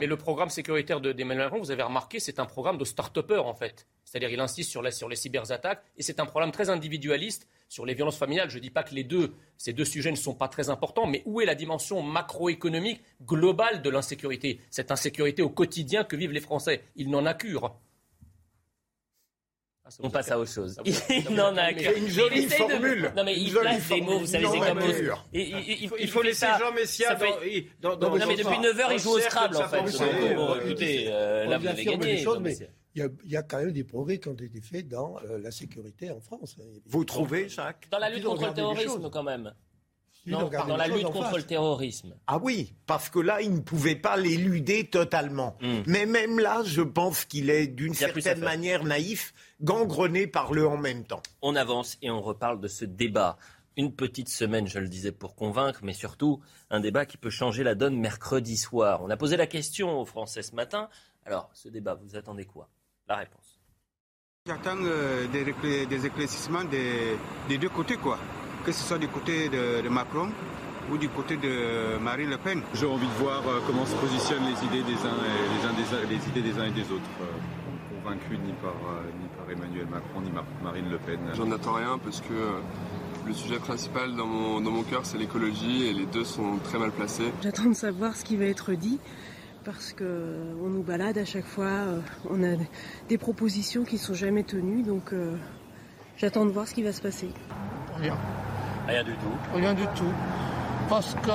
mais 0.00 0.06
le 0.06 0.16
programme 0.16 0.50
sécuritaire 0.50 1.00
d'Emmanuel 1.00 1.44
Macron, 1.46 1.58
vous 1.58 1.70
avez 1.70 1.82
remarqué, 1.82 2.20
c'est 2.20 2.38
un 2.38 2.46
programme 2.46 2.78
de 2.78 2.84
start-upper 2.84 3.38
en 3.38 3.54
fait. 3.54 3.86
C'est-à-dire 4.04 4.30
il 4.30 4.40
insiste 4.40 4.70
sur, 4.70 4.82
les 4.82 5.16
cyberattaques 5.16 5.82
et 5.96 6.02
c'est 6.02 6.20
un 6.20 6.26
programme 6.26 6.50
très 6.50 6.70
individualiste 6.70 7.46
sur 7.68 7.84
les 7.84 7.94
violences 7.94 8.16
familiales. 8.16 8.48
Je 8.48 8.56
ne 8.56 8.62
dis 8.62 8.70
pas 8.70 8.82
que 8.82 8.94
ces 9.56 9.72
deux 9.72 9.84
sujets 9.84 10.10
ne 10.10 10.16
sont 10.16 10.34
pas 10.34 10.48
très 10.48 10.70
importants, 10.70 11.06
mais 11.06 11.22
où 11.26 11.40
est 11.40 11.46
la 11.46 11.54
dimension 11.54 12.02
macroéconomique 12.02 13.02
globale 13.22 13.82
de 13.82 13.90
l'insécurité? 13.90 14.60
Cette 14.70 14.90
insécurité 14.90 15.42
au 15.42 15.50
quotidien 15.50 16.04
que 16.04 16.16
vivent 16.16 16.32
les 16.32 16.40
Français. 16.40 16.84
Ils 16.96 17.10
n'en 17.10 17.26
accurent. 17.26 17.78
Ah, 19.88 19.92
on 20.02 20.10
passe 20.10 20.30
à 20.30 20.38
autre 20.38 20.50
chose. 20.50 20.76
Il 20.84 21.34
n'en 21.34 21.56
a 21.56 21.70
Une 21.70 22.08
jolie 22.08 22.46
formule. 22.46 23.10
Non, 23.16 23.24
mais 23.24 23.38
il 23.38 23.52
place 23.52 23.88
des 23.88 24.00
mots, 24.02 24.18
vous 24.18 24.26
savez, 24.26 24.46
c'est 24.46 24.58
comme. 24.58 24.80
Il 25.32 26.08
faut 26.08 26.22
laisser 26.22 26.46
Jean 26.58 26.72
Messia 26.72 27.16
dans. 27.80 27.96
Non, 27.96 28.26
mais 28.26 28.36
depuis 28.36 28.58
9 28.58 28.80
heures, 28.80 28.92
il 28.92 28.98
joue 28.98 29.12
au 29.12 29.20
Scrabble, 29.20 29.56
en 29.56 29.68
fait. 29.68 29.84
Écoutez, 30.64 31.06
euh, 31.08 31.46
là, 31.46 31.58
vous 31.58 31.66
avez 31.66 31.84
gagné. 31.84 32.24
Il 32.94 33.08
y, 33.26 33.36
a, 33.36 33.42
quand 33.42 33.58
même 33.58 33.70
des 33.70 33.84
progrès 33.84 34.18
qui 34.18 34.28
ont 34.28 34.34
été 34.34 34.60
faits 34.60 34.88
dans 34.88 35.18
euh, 35.18 35.38
la 35.38 35.52
sécurité 35.52 36.10
en 36.10 36.20
France. 36.20 36.56
Vous 36.86 37.04
trouvez, 37.04 37.48
Jacques? 37.48 37.86
Dans 37.92 37.98
la 37.98 38.10
lutte 38.10 38.24
contre 38.24 38.48
le 38.48 38.54
terrorisme, 38.54 39.08
quand 39.08 39.22
même. 39.22 39.52
Non, 40.28 40.48
dans 40.48 40.76
la 40.76 40.88
lutte 40.88 41.04
contre 41.04 41.36
le 41.36 41.42
terrorisme. 41.42 42.14
Ah 42.26 42.38
oui, 42.38 42.74
parce 42.86 43.08
que 43.08 43.18
là, 43.18 43.40
il 43.40 43.52
ne 43.52 43.60
pouvait 43.60 43.96
pas 43.96 44.16
l'éluder 44.16 44.84
totalement. 44.84 45.56
Hmm. 45.60 45.82
Mais 45.86 46.06
même 46.06 46.38
là, 46.38 46.62
je 46.64 46.82
pense 46.82 47.24
qu'il 47.24 47.50
est 47.50 47.66
d'une 47.66 47.94
certaine 47.94 48.40
manière 48.40 48.84
naïf, 48.84 49.34
gangrené 49.60 50.26
par 50.26 50.52
le 50.52 50.66
en 50.66 50.76
même 50.76 51.04
temps. 51.04 51.22
On 51.42 51.56
avance 51.56 51.98
et 52.02 52.10
on 52.10 52.20
reparle 52.20 52.60
de 52.60 52.68
ce 52.68 52.84
débat. 52.84 53.38
Une 53.76 53.92
petite 53.92 54.28
semaine, 54.28 54.66
je 54.66 54.80
le 54.80 54.88
disais, 54.88 55.12
pour 55.12 55.36
convaincre, 55.36 55.80
mais 55.82 55.92
surtout 55.92 56.40
un 56.68 56.80
débat 56.80 57.06
qui 57.06 57.16
peut 57.16 57.30
changer 57.30 57.62
la 57.62 57.76
donne 57.76 57.96
mercredi 57.96 58.56
soir. 58.56 59.02
On 59.02 59.10
a 59.10 59.16
posé 59.16 59.36
la 59.36 59.46
question 59.46 60.00
aux 60.00 60.04
Français 60.04 60.42
ce 60.42 60.54
matin. 60.54 60.88
Alors, 61.24 61.48
ce 61.52 61.68
débat, 61.68 61.94
vous 61.94 62.16
attendez 62.16 62.44
quoi? 62.44 62.68
La 63.08 63.16
réponse. 63.16 63.60
J'attends 64.46 64.78
euh, 64.80 65.26
des, 65.28 66.06
éclaircissements 66.06 66.64
des, 66.64 67.16
des 67.48 67.58
deux 67.58 67.68
côtés, 67.68 67.96
quoi 67.96 68.18
que 68.72 68.74
ce 68.74 68.86
soit 68.86 68.98
du 68.98 69.08
côté 69.08 69.48
de, 69.48 69.88
Macron 69.88 70.28
ou 70.92 70.98
du 70.98 71.08
côté 71.08 71.36
de 71.36 71.98
Marine 71.98 72.28
Le 72.28 72.36
Pen. 72.36 72.60
J'ai 72.74 72.86
envie 72.86 73.06
de 73.06 73.12
voir 73.12 73.42
euh, 73.46 73.60
comment 73.66 73.86
se 73.86 73.94
positionnent 73.94 74.44
les 74.44 74.66
idées 74.66 74.82
des 74.82 75.06
uns 75.06 75.16
et 75.24 76.06
les, 76.06 76.28
idées 76.28 76.42
des 76.42 76.60
uns 76.60 76.66
et 76.66 76.70
des 76.70 76.82
autres. 76.92 77.10
Euh, 77.22 78.02
convaincus 78.02 78.38
ni 78.44 78.52
par, 78.54 78.72
euh, 78.72 79.10
ni 79.20 79.28
par 79.28 79.50
Emmanuel 79.50 79.86
Macron 79.86 80.20
ni 80.20 80.30
Marine 80.62 80.90
Le 80.90 80.98
Pen. 80.98 81.18
J'en 81.34 81.50
attends 81.50 81.74
rien 81.74 81.98
parce 82.02 82.20
que 82.20 83.26
le 83.26 83.32
sujet 83.32 83.58
principal 83.58 84.14
dans 84.14 84.26
mon, 84.26 84.60
dans 84.60 84.70
mon 84.70 84.82
cœur 84.82 85.00
c'est 85.04 85.18
l'écologie 85.18 85.86
et 85.86 85.94
les 85.94 86.06
deux 86.06 86.24
sont 86.24 86.58
très 86.62 86.78
mal 86.78 86.90
placés. 86.90 87.32
J'attends 87.42 87.70
de 87.70 87.74
savoir 87.74 88.16
ce 88.16 88.24
qui 88.24 88.36
va 88.36 88.44
être 88.44 88.72
dit 88.72 88.98
parce 89.64 89.94
qu'on 89.94 90.68
nous 90.68 90.82
balade 90.82 91.16
à 91.18 91.24
chaque 91.24 91.46
fois, 91.46 91.84
on 92.28 92.42
a 92.42 92.56
des 93.08 93.18
propositions 93.18 93.84
qui 93.84 93.94
ne 93.94 94.00
sont 94.00 94.14
jamais 94.14 94.42
tenues, 94.42 94.82
donc 94.82 95.12
j'attends 96.16 96.46
de 96.46 96.50
voir 96.50 96.66
ce 96.66 96.74
qui 96.74 96.82
va 96.82 96.92
se 96.92 97.02
passer. 97.02 97.28
Rien. 97.96 98.16
Rien 98.88 99.04
du 99.04 99.12
tout. 99.12 99.38
Rien 99.54 99.74
du 99.74 99.86
tout. 99.88 100.12
Parce 100.88 101.14
que 101.14 101.30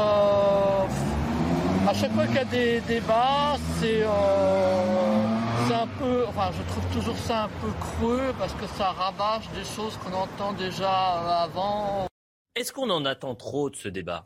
à 1.88 1.94
chaque 1.94 2.12
fois 2.14 2.26
qu'il 2.26 2.36
y 2.36 2.40
a 2.40 2.46
des 2.46 2.82
débats, 2.82 3.58
euh, 3.84 5.28
c'est 5.68 5.74
un 5.74 5.88
peu, 6.00 6.26
enfin, 6.28 6.50
je 6.58 6.64
trouve 6.64 6.86
toujours 6.94 7.18
ça 7.18 7.44
un 7.44 7.50
peu 7.62 7.72
creux 7.80 8.34
parce 8.40 8.54
que 8.54 8.66
ça 8.76 8.92
rabâche 8.92 9.50
des 9.52 9.66
choses 9.66 9.98
qu'on 9.98 10.14
entend 10.14 10.54
déjà 10.54 11.44
avant. 11.44 12.08
Est-ce 12.56 12.74
qu'on 12.74 12.90
en 12.90 13.06
attend 13.06 13.36
trop 13.36 13.70
de 13.70 13.76
ce 13.76 13.90
débat? 13.90 14.26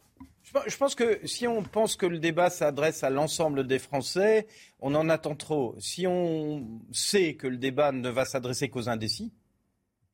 Je 0.65 0.77
pense 0.77 0.95
que 0.95 1.19
si 1.25 1.45
on 1.45 1.61
pense 1.61 1.97
que 1.97 2.05
le 2.05 2.19
débat 2.19 2.49
s'adresse 2.49 3.03
à 3.03 3.09
l'ensemble 3.09 3.67
des 3.67 3.79
Français, 3.79 4.47
on 4.79 4.95
en 4.95 5.09
attend 5.09 5.35
trop. 5.35 5.75
Si 5.79 6.07
on 6.07 6.65
sait 6.93 7.35
que 7.35 7.47
le 7.47 7.57
débat 7.57 7.91
ne 7.91 8.09
va 8.09 8.23
s'adresser 8.23 8.69
qu'aux 8.69 8.87
indécis, 8.87 9.33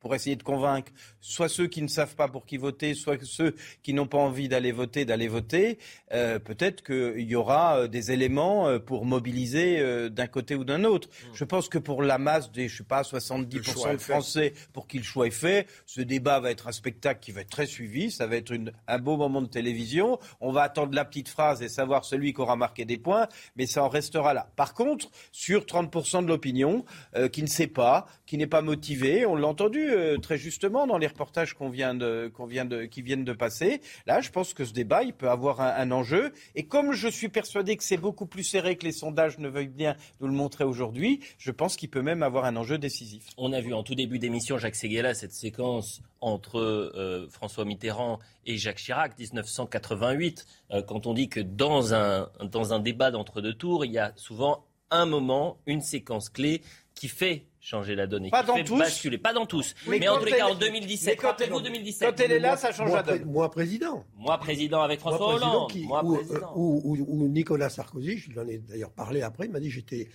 pour 0.03 0.13
essayer 0.13 0.35
de 0.35 0.43
convaincre 0.43 0.91
soit 1.23 1.47
ceux 1.47 1.67
qui 1.67 1.81
ne 1.81 1.87
savent 1.87 2.15
pas 2.15 2.27
pour 2.27 2.45
qui 2.45 2.57
voter, 2.57 2.93
soit 2.93 3.17
ceux 3.23 3.55
qui 3.81 3.93
n'ont 3.93 4.07
pas 4.07 4.17
envie 4.17 4.49
d'aller 4.49 4.73
voter, 4.73 5.05
d'aller 5.05 5.29
voter, 5.29 5.79
euh, 6.11 6.37
peut-être 6.37 6.83
qu'il 6.83 7.25
y 7.27 7.35
aura 7.35 7.77
euh, 7.77 7.87
des 7.87 8.11
éléments 8.11 8.67
euh, 8.67 8.77
pour 8.77 9.05
mobiliser 9.05 9.63
d'un 10.09 10.27
côté 10.27 10.55
ou 10.55 10.65
d'un 10.65 10.83
autre. 10.83 11.07
Mmh. 11.07 11.27
Je 11.33 11.43
pense 11.45 11.69
que 11.69 11.77
pour 11.77 12.03
la 12.03 12.17
masse 12.17 12.51
des, 12.51 12.67
je 12.67 12.77
sais 12.77 12.83
pas, 12.83 13.01
70% 13.01 13.93
de 13.93 13.97
Français 13.97 14.53
pour 14.73 14.87
qui 14.87 14.97
le 14.97 15.03
choix 15.03 15.27
est 15.27 15.31
fait, 15.31 15.67
ce 15.85 16.01
débat 16.01 16.39
va 16.41 16.51
être 16.51 16.67
un 16.67 16.73
spectacle 16.73 17.21
qui 17.21 17.31
va 17.31 17.41
être 17.41 17.49
très 17.49 17.65
suivi, 17.65 18.11
ça 18.11 18.27
va 18.27 18.35
être 18.35 18.51
une, 18.51 18.73
un 18.87 18.99
beau 18.99 19.15
moment 19.15 19.41
de 19.41 19.47
télévision. 19.47 20.19
On 20.41 20.51
va 20.51 20.63
attendre 20.63 20.93
la 20.93 21.05
petite 21.05 21.29
phrase 21.29 21.61
et 21.61 21.69
savoir 21.69 22.03
celui 22.03 22.33
qui 22.33 22.41
aura 22.41 22.57
marqué 22.57 22.83
des 22.83 22.97
points, 22.97 23.27
mais 23.55 23.65
ça 23.65 23.83
en 23.83 23.89
restera 23.89 24.33
là. 24.33 24.49
Par 24.57 24.73
contre, 24.73 25.09
sur 25.31 25.61
30% 25.61 26.23
de 26.23 26.27
l'opinion 26.27 26.83
qui 27.31 27.41
ne 27.41 27.47
sait 27.47 27.67
pas, 27.67 28.07
qui 28.25 28.37
n'est 28.37 28.47
pas 28.47 28.61
motivé, 28.61 29.25
on 29.25 29.35
l'a 29.35 29.47
entendu 29.47 29.92
très 30.21 30.37
justement 30.37 30.87
dans 30.87 30.97
les 30.97 31.07
reportages 31.07 31.53
qu'on 31.53 31.69
vient 31.69 31.93
de, 31.93 32.31
qu'on 32.33 32.45
vient 32.45 32.65
de, 32.65 32.85
qui 32.85 33.01
viennent 33.01 33.23
de 33.23 33.33
passer. 33.33 33.81
Là, 34.05 34.21
je 34.21 34.29
pense 34.29 34.53
que 34.53 34.65
ce 34.65 34.73
débat, 34.73 35.03
il 35.03 35.13
peut 35.13 35.29
avoir 35.29 35.61
un, 35.61 35.91
enjeu. 35.91 36.33
Et 36.55 36.65
comme 36.65 36.93
je 36.93 37.07
suis 37.07 37.29
persuadé 37.29 37.77
que 37.77 37.83
c'est 37.83 37.97
beaucoup 37.97 38.25
plus 38.25 38.43
serré 38.43 38.75
que 38.77 38.85
les 38.85 38.91
sondages 38.91 39.37
ne 39.37 39.47
veuillent 39.47 39.67
bien 39.67 39.95
nous 40.19 40.27
le 40.27 40.33
montrer 40.33 40.63
aujourd'hui, 40.63 41.19
je 41.37 41.51
pense 41.51 41.75
qu'il 41.75 41.89
peut 41.89 42.01
même 42.01 42.23
avoir 42.23 42.45
un 42.45 42.55
enjeu 42.55 42.77
décisif. 42.77 43.27
On 43.37 43.53
a 43.53 43.61
vu 43.61 43.73
en 43.73 43.83
tout 43.83 43.95
début 43.95 44.19
d'émission, 44.19 44.57
Jacques 44.57 44.75
Seguela, 44.75 45.13
cette 45.13 45.33
séquence 45.33 46.01
entre 46.21 46.59
euh, 46.59 47.27
François 47.29 47.65
Mitterrand 47.65 48.19
et 48.45 48.57
Jacques 48.57 48.77
Chirac, 48.77 49.17
1988, 49.17 50.45
euh, 50.71 50.81
quand 50.81 51.05
on 51.07 51.13
dit 51.13 51.29
que 51.29 51.39
dans 51.39 51.93
un, 51.93 52.29
dans 52.51 52.73
un 52.73 52.79
débat 52.79 53.11
d'entre-deux 53.11 53.53
tours, 53.53 53.85
il 53.85 53.91
y 53.91 53.99
a 53.99 54.13
souvent 54.15 54.65
un 54.91 55.05
moment, 55.05 55.57
une 55.65 55.81
séquence 55.81 56.29
clé 56.29 56.61
qui 56.95 57.07
fait 57.07 57.45
changer 57.63 57.95
la 57.95 58.07
donne 58.07 58.25
et 58.25 58.29
pas 58.29 58.41
qui 58.41 58.47
dans 58.47 58.55
fait 58.55 58.63
tous. 58.65 58.77
basculer. 58.77 59.17
Pas 59.17 59.33
dans 59.33 59.45
tous. 59.45 59.73
Mais, 59.87 60.07
en 60.09 60.19
tous 60.19 60.25
les 60.25 60.31
cas, 60.33 60.47
en 60.47 60.55
2017, 60.55 61.17
quand, 61.17 61.27
rappelez-vous 61.27 61.61
2017. 61.61 62.09
Quand 62.09 62.23
elle 62.23 62.31
est 62.33 62.39
là, 62.39 62.57
ça 62.57 62.73
change 62.73 62.89
moi, 62.89 62.97
la 62.97 63.03
donne. 63.03 63.25
Moi, 63.25 63.49
président. 63.49 64.05
Moi, 64.17 64.37
président 64.37 64.81
avec 64.81 64.99
François 64.99 65.19
moi, 65.19 65.29
président 65.29 65.55
Hollande. 65.55 65.71
Qui, 65.71 65.83
moi, 65.83 66.03
ou, 66.03 66.15
président. 66.15 66.53
ou, 66.55 66.81
ou, 66.83 67.05
ou, 67.07 67.27
Nicolas 67.29 67.69
Sarkozy, 67.69 68.17
je 68.17 68.31
lui 68.31 68.39
en 68.39 68.47
ai 68.47 68.57
d'ailleurs 68.57 68.91
parlé 68.91 69.21
après, 69.21 69.45
il 69.45 69.51
m'a 69.51 69.59
dit 69.59 69.71
j'étais. 69.71 70.09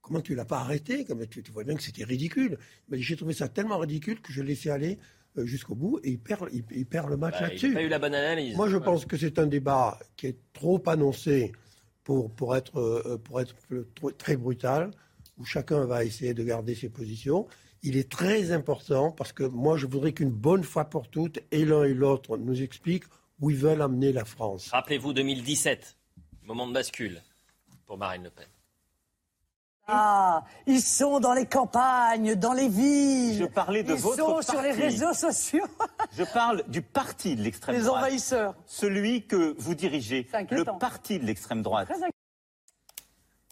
Comment 0.00 0.20
tu 0.20 0.34
l'as 0.34 0.44
pas 0.44 0.58
arrêté? 0.58 1.06
Comme 1.06 1.26
tu, 1.26 1.42
tu, 1.42 1.50
vois 1.50 1.64
bien 1.64 1.74
que 1.74 1.82
c'était 1.82 2.04
ridicule. 2.04 2.58
Il 2.88 2.90
m'a 2.90 2.96
dit 2.98 3.02
j'ai 3.02 3.16
trouvé 3.16 3.32
ça 3.32 3.48
tellement 3.48 3.78
ridicule 3.78 4.20
que 4.20 4.32
je 4.32 4.42
l'ai 4.42 4.48
laissé 4.48 4.68
aller 4.68 4.98
euh, 5.38 5.46
jusqu'au 5.46 5.74
bout 5.74 5.98
et 6.04 6.10
il 6.10 6.18
perd, 6.18 6.48
il, 6.52 6.62
il 6.70 6.86
perd 6.86 7.08
le 7.08 7.16
match 7.16 7.40
bah, 7.40 7.48
là-dessus. 7.48 7.68
Il 7.68 7.72
n'a 7.72 7.80
pas 7.80 7.84
eu 7.86 7.88
la 7.88 7.98
bonne 7.98 8.14
analyse. 8.14 8.54
Moi, 8.54 8.68
je 8.68 8.76
ouais. 8.76 8.84
pense 8.84 9.06
que 9.06 9.16
c'est 9.16 9.38
un 9.38 9.46
débat 9.46 9.98
qui 10.16 10.26
est 10.26 10.36
trop 10.52 10.80
annoncé 10.86 11.52
pour, 12.04 12.30
pour 12.30 12.54
être, 12.54 12.78
euh, 12.78 13.18
pour 13.24 13.40
être 13.40 13.56
très 14.18 14.36
brutal, 14.36 14.90
où 15.38 15.44
chacun 15.44 15.84
va 15.86 16.04
essayer 16.04 16.34
de 16.34 16.44
garder 16.44 16.74
ses 16.74 16.88
positions 16.88 17.46
il 17.84 17.98
est 17.98 18.10
très 18.10 18.50
important 18.50 19.12
parce 19.12 19.32
que 19.32 19.44
moi, 19.44 19.76
je 19.76 19.86
voudrais 19.86 20.12
qu'une 20.12 20.30
bonne 20.30 20.64
fois 20.64 20.86
pour 20.86 21.08
toutes, 21.08 21.38
et 21.52 21.66
l'un 21.66 21.84
et 21.84 21.92
l'autre 21.92 22.38
nous 22.38 22.62
expliquent 22.62 23.04
où 23.40 23.50
ils 23.50 23.58
veulent 23.58 23.82
amener 23.82 24.10
la 24.10 24.24
France. 24.24 24.70
Rappelez-vous 24.70 25.12
2017, 25.12 25.94
moment 26.44 26.66
de 26.66 26.72
bascule 26.72 27.22
pour 27.84 27.98
Marine 27.98 28.24
Le 28.24 28.30
Pen. 28.30 28.46
Ah, 29.86 30.44
ils 30.66 30.80
sont 30.80 31.20
dans 31.20 31.34
les 31.34 31.44
campagnes, 31.44 32.36
dans 32.36 32.54
les 32.54 32.70
villes. 32.70 33.36
Je 33.40 33.44
parlais 33.44 33.82
de 33.82 33.92
ils 33.92 34.00
votre 34.00 34.16
sont 34.16 34.32
parti. 34.32 34.50
sur 34.50 34.62
les 34.62 34.72
réseaux 34.72 35.12
sociaux. 35.12 35.66
Je 36.16 36.24
parle 36.32 36.64
du 36.68 36.80
parti 36.80 37.36
de 37.36 37.42
l'extrême 37.42 37.78
droite. 37.78 37.84
Les 37.84 37.90
envahisseurs. 37.90 38.54
Celui 38.64 39.26
que 39.26 39.54
vous 39.58 39.74
dirigez. 39.74 40.26
Le 40.50 40.64
parti 40.78 41.18
de 41.18 41.26
l'extrême 41.26 41.60
droite. 41.60 41.92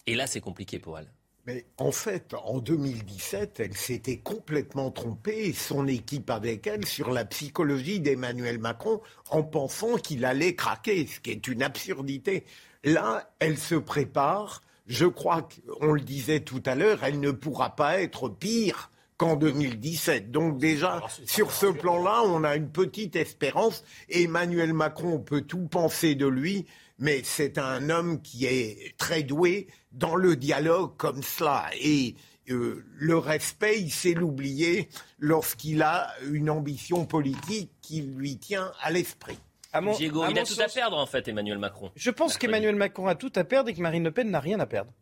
Et 0.07 0.15
là, 0.15 0.25
c'est 0.25 0.41
compliqué 0.41 0.79
pour 0.79 0.97
elle. 0.97 1.11
Mais 1.45 1.65
en 1.77 1.91
fait, 1.91 2.33
en 2.45 2.59
2017, 2.59 3.59
elle 3.59 3.75
s'était 3.75 4.17
complètement 4.17 4.91
trompée, 4.91 5.47
et 5.47 5.53
son 5.53 5.87
équipe 5.87 6.29
avec 6.29 6.67
elle, 6.67 6.85
sur 6.85 7.11
la 7.11 7.25
psychologie 7.25 7.99
d'Emmanuel 7.99 8.59
Macron, 8.59 9.01
en 9.29 9.43
pensant 9.43 9.97
qu'il 9.97 10.23
allait 10.23 10.55
craquer, 10.55 11.05
ce 11.05 11.19
qui 11.19 11.31
est 11.31 11.47
une 11.47 11.61
absurdité. 11.61 12.45
Là, 12.85 13.33
elle 13.39 13.57
se 13.57 13.75
prépare. 13.75 14.61
Je 14.87 15.05
crois 15.05 15.47
qu'on 15.79 15.91
le 15.93 16.01
disait 16.01 16.39
tout 16.41 16.63
à 16.65 16.75
l'heure, 16.75 17.03
elle 17.03 17.19
ne 17.19 17.31
pourra 17.31 17.75
pas 17.75 17.99
être 17.99 18.29
pire 18.29 18.89
qu'en 19.17 19.35
2017. 19.35 20.31
Donc 20.31 20.57
déjà, 20.57 20.93
Alors, 20.93 21.11
sur 21.25 21.51
ce 21.51 21.67
plan-là, 21.67 22.23
on 22.25 22.43
a 22.43 22.55
une 22.55 22.69
petite 22.69 23.15
espérance. 23.15 23.83
Emmanuel 24.09 24.73
Macron, 24.73 25.15
on 25.15 25.19
peut 25.19 25.41
tout 25.41 25.67
penser 25.67 26.15
de 26.15 26.27
lui, 26.27 26.65
mais 26.99 27.21
c'est 27.23 27.57
un 27.57 27.89
homme 27.89 28.21
qui 28.21 28.45
est 28.45 28.95
très 28.97 29.23
doué 29.23 29.67
dans 29.91 30.15
le 30.15 30.35
dialogue 30.35 30.95
comme 30.97 31.23
cela. 31.23 31.69
Et 31.79 32.15
euh, 32.49 32.83
le 32.95 33.17
respect, 33.17 33.79
il 33.79 33.91
sait 33.91 34.13
l'oublier 34.13 34.89
lorsqu'il 35.19 35.81
a 35.81 36.11
une 36.31 36.49
ambition 36.49 37.05
politique 37.05 37.71
qui 37.81 38.01
lui 38.01 38.37
tient 38.37 38.71
à 38.81 38.91
l'esprit. 38.91 39.37
À 39.71 39.81
mon, 39.81 39.95
Diego, 39.95 40.21
à 40.21 40.29
il 40.29 40.37
a 40.37 40.43
tout 40.43 40.59
à 40.61 40.67
perdre 40.67 40.97
en 40.97 41.05
fait, 41.05 41.27
Emmanuel 41.27 41.57
Macron. 41.57 41.91
Je 41.95 42.11
pense 42.11 42.37
qu'Emmanuel 42.37 42.75
Macron 42.75 43.07
a 43.07 43.15
tout 43.15 43.31
à 43.35 43.43
perdre 43.43 43.69
et 43.69 43.73
que 43.73 43.81
Marine 43.81 44.03
Le 44.03 44.11
Pen 44.11 44.29
n'a 44.29 44.39
rien 44.39 44.59
à 44.59 44.67
perdre. 44.67 44.93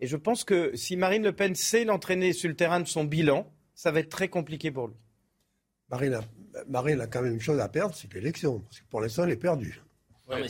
Et 0.00 0.06
je 0.06 0.16
pense 0.16 0.44
que 0.44 0.74
si 0.74 0.96
Marine 0.96 1.22
Le 1.22 1.32
Pen 1.32 1.54
sait 1.54 1.84
l'entraîner 1.84 2.32
sur 2.32 2.48
le 2.48 2.56
terrain 2.56 2.80
de 2.80 2.88
son 2.88 3.04
bilan, 3.04 3.46
ça 3.74 3.90
va 3.90 4.00
être 4.00 4.08
très 4.08 4.28
compliqué 4.28 4.70
pour 4.70 4.88
lui. 4.88 4.96
Marine 5.90 6.14
a, 6.14 6.20
Marine 6.68 7.00
a 7.00 7.06
quand 7.06 7.22
même 7.22 7.34
une 7.34 7.40
chose 7.40 7.60
à 7.60 7.68
perdre, 7.68 7.94
c'est 7.94 8.12
l'élection. 8.14 8.60
Parce 8.60 8.80
que 8.80 8.86
pour 8.88 9.00
l'instant, 9.00 9.24
elle 9.24 9.32
est 9.32 9.36
perdue. 9.36 9.82
Mais 10.28 10.48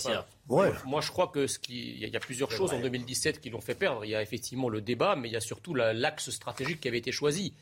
ouais. 0.49 0.73
moi, 0.85 1.01
je 1.01 1.11
crois 1.11 1.29
que 1.29 1.47
ce 1.47 1.59
qui, 1.59 1.97
il 2.01 2.09
y 2.09 2.17
a 2.17 2.21
plusieurs 2.21 2.51
choses 2.51 2.71
vrai. 2.71 2.79
en 2.79 2.83
2017 2.83 3.41
qui 3.41 3.51
l'ont 3.51 3.61
fait 3.61 3.75
perdre. 3.75 4.05
Il 4.05 4.11
y 4.11 4.15
a 4.15 4.23
effectivement 4.23 4.69
le 4.69 4.81
débat, 4.81 5.17
mais 5.17 5.29
il 5.29 5.33
y 5.33 5.37
a 5.37 5.41
surtout 5.41 5.75
l'axe 5.75 6.31
stratégique 6.31 6.81
qui 6.81 6.89
avait 6.89 6.99
été 6.99 7.13
choisi. 7.13 7.55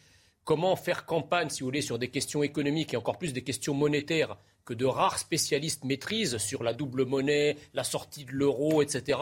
Comment 0.44 0.76
faire 0.76 1.06
campagne, 1.06 1.48
si 1.48 1.60
vous 1.60 1.66
voulez, 1.66 1.82
sur 1.82 1.98
des 1.98 2.08
questions 2.08 2.42
économiques 2.42 2.94
et 2.94 2.96
encore 2.96 3.16
plus 3.16 3.32
des 3.32 3.42
questions 3.42 3.74
monétaires 3.74 4.36
que 4.64 4.74
de 4.74 4.84
rares 4.84 5.18
spécialistes 5.18 5.84
maîtrisent 5.84 6.38
sur 6.38 6.62
la 6.62 6.72
double 6.72 7.04
monnaie, 7.04 7.56
la 7.74 7.84
sortie 7.84 8.24
de 8.24 8.32
l'euro, 8.32 8.82
etc. 8.82 9.18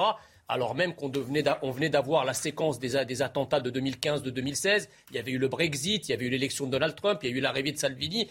Alors 0.51 0.75
même 0.75 0.97
qu'on 0.97 1.09
venait 1.11 1.89
d'avoir 1.91 2.25
la 2.25 2.35
séquence 2.35 2.81
des, 2.81 3.23
attentats 3.23 3.61
de 3.61 3.71
2015, 3.71 4.25
de 4.25 4.31
2016, 4.31 4.89
il 5.11 5.17
y 5.17 5.19
avait 5.21 5.31
eu 5.31 5.39
le 5.39 5.47
Brexit, 5.47 6.09
il 6.09 6.11
y 6.11 6.15
avait 6.15 6.27
eu 6.27 6.29
l'élection 6.29 6.67
de 6.67 6.73
Donald 6.73 6.97
Trump, 6.97 7.21
il 7.23 7.31
y 7.31 7.33
a 7.33 7.37
eu 7.37 7.41
l'arrivée 7.41 7.71
de 7.71 7.79
Salvini. 7.79 8.29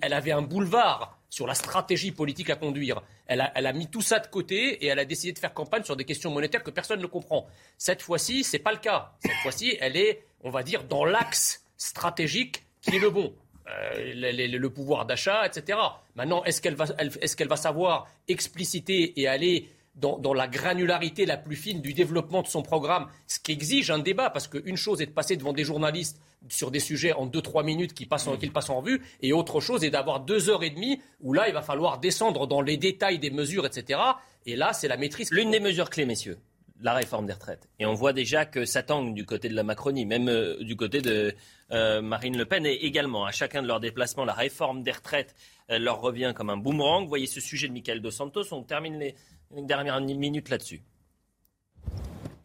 Elle 0.00 0.12
avait 0.12 0.32
un 0.32 0.42
boulevard 0.42 1.20
sur 1.30 1.46
la 1.46 1.54
stratégie 1.54 2.10
politique 2.10 2.50
à 2.50 2.56
conduire. 2.56 3.00
Elle 3.26 3.40
a, 3.40 3.72
mis 3.72 3.86
tout 3.86 4.02
ça 4.02 4.18
de 4.18 4.26
côté 4.26 4.84
et 4.84 4.88
elle 4.88 4.98
a 4.98 5.04
décidé 5.04 5.32
de 5.32 5.38
faire 5.38 5.54
campagne 5.54 5.84
sur 5.84 5.96
des 5.96 6.04
questions 6.04 6.32
monétaires 6.32 6.64
que 6.64 6.72
personne 6.72 7.00
ne 7.00 7.06
comprend. 7.06 7.46
Cette 7.78 8.02
fois-ci, 8.02 8.42
c'est 8.42 8.58
pas 8.58 8.72
le 8.72 8.78
cas. 8.78 9.12
Cette 9.20 9.40
fois-ci, 9.42 9.78
elle 9.80 9.96
est, 9.96 10.24
on 10.42 10.50
va 10.50 10.64
dire, 10.64 10.82
dans 10.82 11.04
l'axe 11.04 11.64
stratégique 11.76 12.64
qui 12.80 12.96
est 12.96 12.98
le 12.98 13.10
bon. 13.10 13.32
Euh, 13.68 14.12
le, 14.16 14.68
pouvoir 14.68 15.06
d'achat, 15.06 15.46
etc. 15.46 15.78
Maintenant, 16.16 16.42
est-ce 16.42 16.60
qu'elle 16.60 17.48
va 17.48 17.56
savoir 17.56 18.08
expliciter 18.26 19.20
et 19.20 19.28
aller 19.28 19.68
dans, 19.94 20.18
dans, 20.18 20.32
la 20.32 20.48
granularité 20.48 21.26
la 21.26 21.36
plus 21.36 21.56
fine 21.56 21.80
du 21.82 21.92
développement 21.92 22.42
de 22.42 22.46
son 22.46 22.62
programme, 22.62 23.08
ce 23.26 23.38
qui 23.38 23.52
exige 23.52 23.90
un 23.90 23.98
débat, 23.98 24.30
parce 24.30 24.48
qu'une 24.48 24.76
chose 24.76 25.02
est 25.02 25.06
de 25.06 25.12
passer 25.12 25.36
devant 25.36 25.52
des 25.52 25.64
journalistes 25.64 26.20
sur 26.48 26.70
des 26.70 26.80
sujets 26.80 27.12
en 27.12 27.26
2-3 27.26 27.64
minutes 27.64 27.94
qui 27.94 28.06
passent, 28.06 28.26
en, 28.26 28.36
qu'ils 28.36 28.52
passent 28.52 28.70
en 28.70 28.80
revue, 28.80 29.02
et 29.20 29.32
autre 29.32 29.60
chose 29.60 29.84
est 29.84 29.90
d'avoir 29.90 30.20
deux 30.20 30.50
heures 30.50 30.62
et 30.62 30.70
demie 30.70 31.00
où 31.20 31.32
là, 31.32 31.48
il 31.48 31.54
va 31.54 31.62
falloir 31.62 31.98
descendre 31.98 32.46
dans 32.46 32.62
les 32.62 32.76
détails 32.76 33.18
des 33.18 33.30
mesures, 33.30 33.66
etc. 33.66 34.00
Et 34.46 34.56
là, 34.56 34.72
c'est 34.72 34.88
la 34.88 34.96
maîtrise. 34.96 35.30
L'une 35.30 35.50
des 35.50 35.60
mesures 35.60 35.90
clés, 35.90 36.06
messieurs, 36.06 36.38
la 36.80 36.94
réforme 36.94 37.26
des 37.26 37.32
retraites. 37.32 37.68
Et 37.78 37.86
on 37.86 37.94
voit 37.94 38.12
déjà 38.12 38.44
que 38.44 38.64
ça 38.64 38.82
tangue 38.82 39.14
du 39.14 39.24
côté 39.24 39.48
de 39.48 39.54
la 39.54 39.62
Macronie, 39.62 40.04
même 40.04 40.28
euh, 40.28 40.62
du 40.62 40.74
côté 40.76 41.00
de 41.00 41.34
euh, 41.70 42.02
Marine 42.02 42.36
Le 42.36 42.44
Pen, 42.44 42.66
et 42.66 42.84
également 42.84 43.24
à 43.24 43.30
chacun 43.30 43.62
de 43.62 43.68
leurs 43.68 43.80
déplacements, 43.80 44.24
la 44.24 44.32
réforme 44.32 44.82
des 44.82 44.90
retraites 44.90 45.34
euh, 45.70 45.78
leur 45.78 46.00
revient 46.00 46.32
comme 46.34 46.50
un 46.50 46.56
boomerang. 46.56 47.04
Vous 47.04 47.08
voyez 47.08 47.26
ce 47.26 47.40
sujet 47.40 47.68
de 47.68 47.72
Michael 47.72 48.02
Dos 48.02 48.10
Santos, 48.10 48.52
on 48.52 48.62
termine 48.62 48.98
les, 48.98 49.14
une 49.56 49.66
dernière 49.66 50.00
minute 50.00 50.48
là-dessus. 50.48 50.82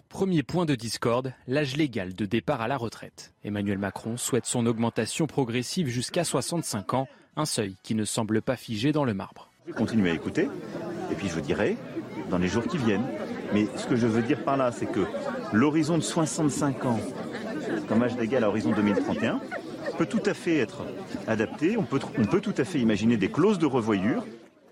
Premier 0.09 0.41
point 0.41 0.65
de 0.65 0.75
discorde, 0.75 1.33
l'âge 1.47 1.75
légal 1.75 2.13
de 2.13 2.25
départ 2.25 2.61
à 2.61 2.67
la 2.67 2.77
retraite. 2.77 3.33
Emmanuel 3.43 3.77
Macron 3.77 4.17
souhaite 4.17 4.45
son 4.45 4.65
augmentation 4.65 5.27
progressive 5.27 5.87
jusqu'à 5.87 6.23
65 6.23 6.93
ans, 6.93 7.07
un 7.35 7.45
seuil 7.45 7.75
qui 7.83 7.93
ne 7.93 8.03
semble 8.03 8.41
pas 8.41 8.55
figé 8.55 8.91
dans 8.91 9.05
le 9.05 9.13
marbre. 9.13 9.51
Je 9.65 9.71
vais 9.71 9.77
continuer 9.77 10.11
à 10.11 10.13
écouter, 10.13 10.49
et 11.11 11.15
puis 11.15 11.27
je 11.27 11.33
vous 11.33 11.41
dirai 11.41 11.77
dans 12.29 12.37
les 12.37 12.47
jours 12.47 12.63
qui 12.63 12.77
viennent. 12.77 13.05
Mais 13.53 13.67
ce 13.75 13.85
que 13.85 13.95
je 13.95 14.07
veux 14.07 14.21
dire 14.21 14.43
par 14.43 14.57
là, 14.57 14.71
c'est 14.71 14.91
que 14.91 15.05
l'horizon 15.53 15.97
de 15.97 16.03
65 16.03 16.85
ans 16.85 16.99
comme 17.87 18.01
âge 18.01 18.17
légal 18.17 18.43
à 18.43 18.49
horizon 18.49 18.71
2031 18.71 19.39
peut 19.97 20.05
tout 20.05 20.23
à 20.25 20.33
fait 20.33 20.57
être 20.57 20.83
adapté. 21.27 21.77
On 21.77 21.83
peut, 21.83 21.99
on 22.17 22.25
peut 22.25 22.41
tout 22.41 22.53
à 22.57 22.63
fait 22.63 22.79
imaginer 22.79 23.17
des 23.17 23.29
clauses 23.29 23.59
de 23.59 23.65
revoyure. 23.65 24.25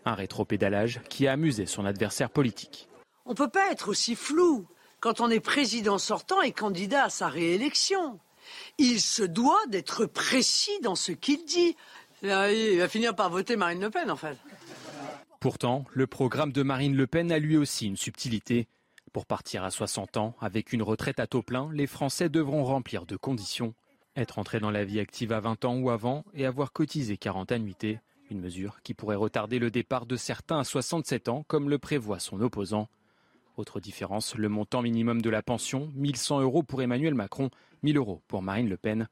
Un 0.05 0.13
rétropédalage 0.13 1.01
qui 1.09 1.27
a 1.27 1.33
amusé 1.33 1.65
son 1.65 1.85
adversaire 1.85 2.29
politique. 2.29 2.87
On 3.25 3.31
ne 3.31 3.35
peut 3.35 3.49
pas 3.49 3.71
être 3.71 3.89
aussi 3.89 4.15
flou 4.15 4.67
quand 4.99 5.19
on 5.19 5.29
est 5.29 5.39
président 5.39 5.97
sortant 5.97 6.41
et 6.41 6.51
candidat 6.51 7.05
à 7.05 7.09
sa 7.09 7.27
réélection. 7.27 8.19
Il 8.77 9.01
se 9.01 9.23
doit 9.23 9.65
d'être 9.67 10.05
précis 10.05 10.79
dans 10.81 10.95
ce 10.95 11.11
qu'il 11.11 11.43
dit. 11.45 11.75
Il 12.21 12.77
va 12.77 12.87
finir 12.87 13.15
par 13.15 13.29
voter 13.29 13.55
Marine 13.55 13.81
Le 13.81 13.89
Pen, 13.89 14.09
en 14.11 14.15
fait. 14.15 14.37
Pourtant, 15.39 15.85
le 15.91 16.07
programme 16.07 16.51
de 16.51 16.63
Marine 16.63 16.95
Le 16.95 17.07
Pen 17.07 17.31
a 17.31 17.39
lui 17.39 17.57
aussi 17.57 17.87
une 17.87 17.97
subtilité. 17.97 18.67
Pour 19.13 19.25
partir 19.25 19.63
à 19.63 19.71
60 19.71 20.17
ans, 20.17 20.35
avec 20.41 20.73
une 20.73 20.83
retraite 20.83 21.19
à 21.19 21.27
taux 21.27 21.43
plein, 21.43 21.69
les 21.71 21.87
Français 21.87 22.29
devront 22.29 22.63
remplir 22.63 23.05
deux 23.05 23.17
conditions. 23.17 23.73
Être 24.15 24.39
entré 24.39 24.59
dans 24.59 24.71
la 24.71 24.85
vie 24.85 24.99
active 24.99 25.31
à 25.31 25.39
20 25.39 25.65
ans 25.65 25.77
ou 25.77 25.89
avant 25.89 26.25
et 26.33 26.45
avoir 26.45 26.71
cotisé 26.71 27.17
40 27.17 27.51
annuités, 27.51 27.99
une 28.31 28.39
mesure 28.39 28.77
qui 28.83 28.93
pourrait 28.93 29.15
retarder 29.15 29.59
le 29.59 29.69
départ 29.71 30.05
de 30.05 30.15
certains 30.15 30.59
à 30.59 30.63
67 30.63 31.29
ans, 31.29 31.43
comme 31.47 31.69
le 31.69 31.77
prévoit 31.77 32.19
son 32.19 32.41
opposant. 32.41 32.87
Autre 33.57 33.79
différence, 33.79 34.35
le 34.35 34.49
montant 34.49 34.81
minimum 34.81 35.21
de 35.21 35.29
la 35.29 35.41
pension, 35.41 35.91
1100 35.95 36.41
euros 36.41 36.63
pour 36.63 36.81
Emmanuel 36.81 37.13
Macron, 37.13 37.49
1000 37.83 37.97
euros 37.97 38.21
pour 38.27 38.41
Marine 38.41 38.67
Le 38.67 38.77
Pen. 38.77 39.07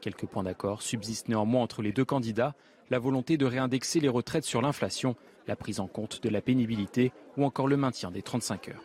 Quelques 0.00 0.26
points 0.26 0.44
d'accord 0.44 0.82
subsistent 0.82 1.28
néanmoins 1.28 1.62
entre 1.62 1.82
les 1.82 1.92
deux 1.92 2.04
candidats, 2.04 2.54
la 2.90 2.98
volonté 2.98 3.36
de 3.36 3.44
réindexer 3.46 3.98
les 4.00 4.08
retraites 4.08 4.44
sur 4.44 4.62
l'inflation, 4.62 5.16
la 5.48 5.56
prise 5.56 5.80
en 5.80 5.88
compte 5.88 6.22
de 6.22 6.28
la 6.28 6.40
pénibilité 6.40 7.10
ou 7.36 7.44
encore 7.44 7.66
le 7.66 7.76
maintien 7.76 8.10
des 8.10 8.22
35 8.22 8.68
heures. 8.68 8.84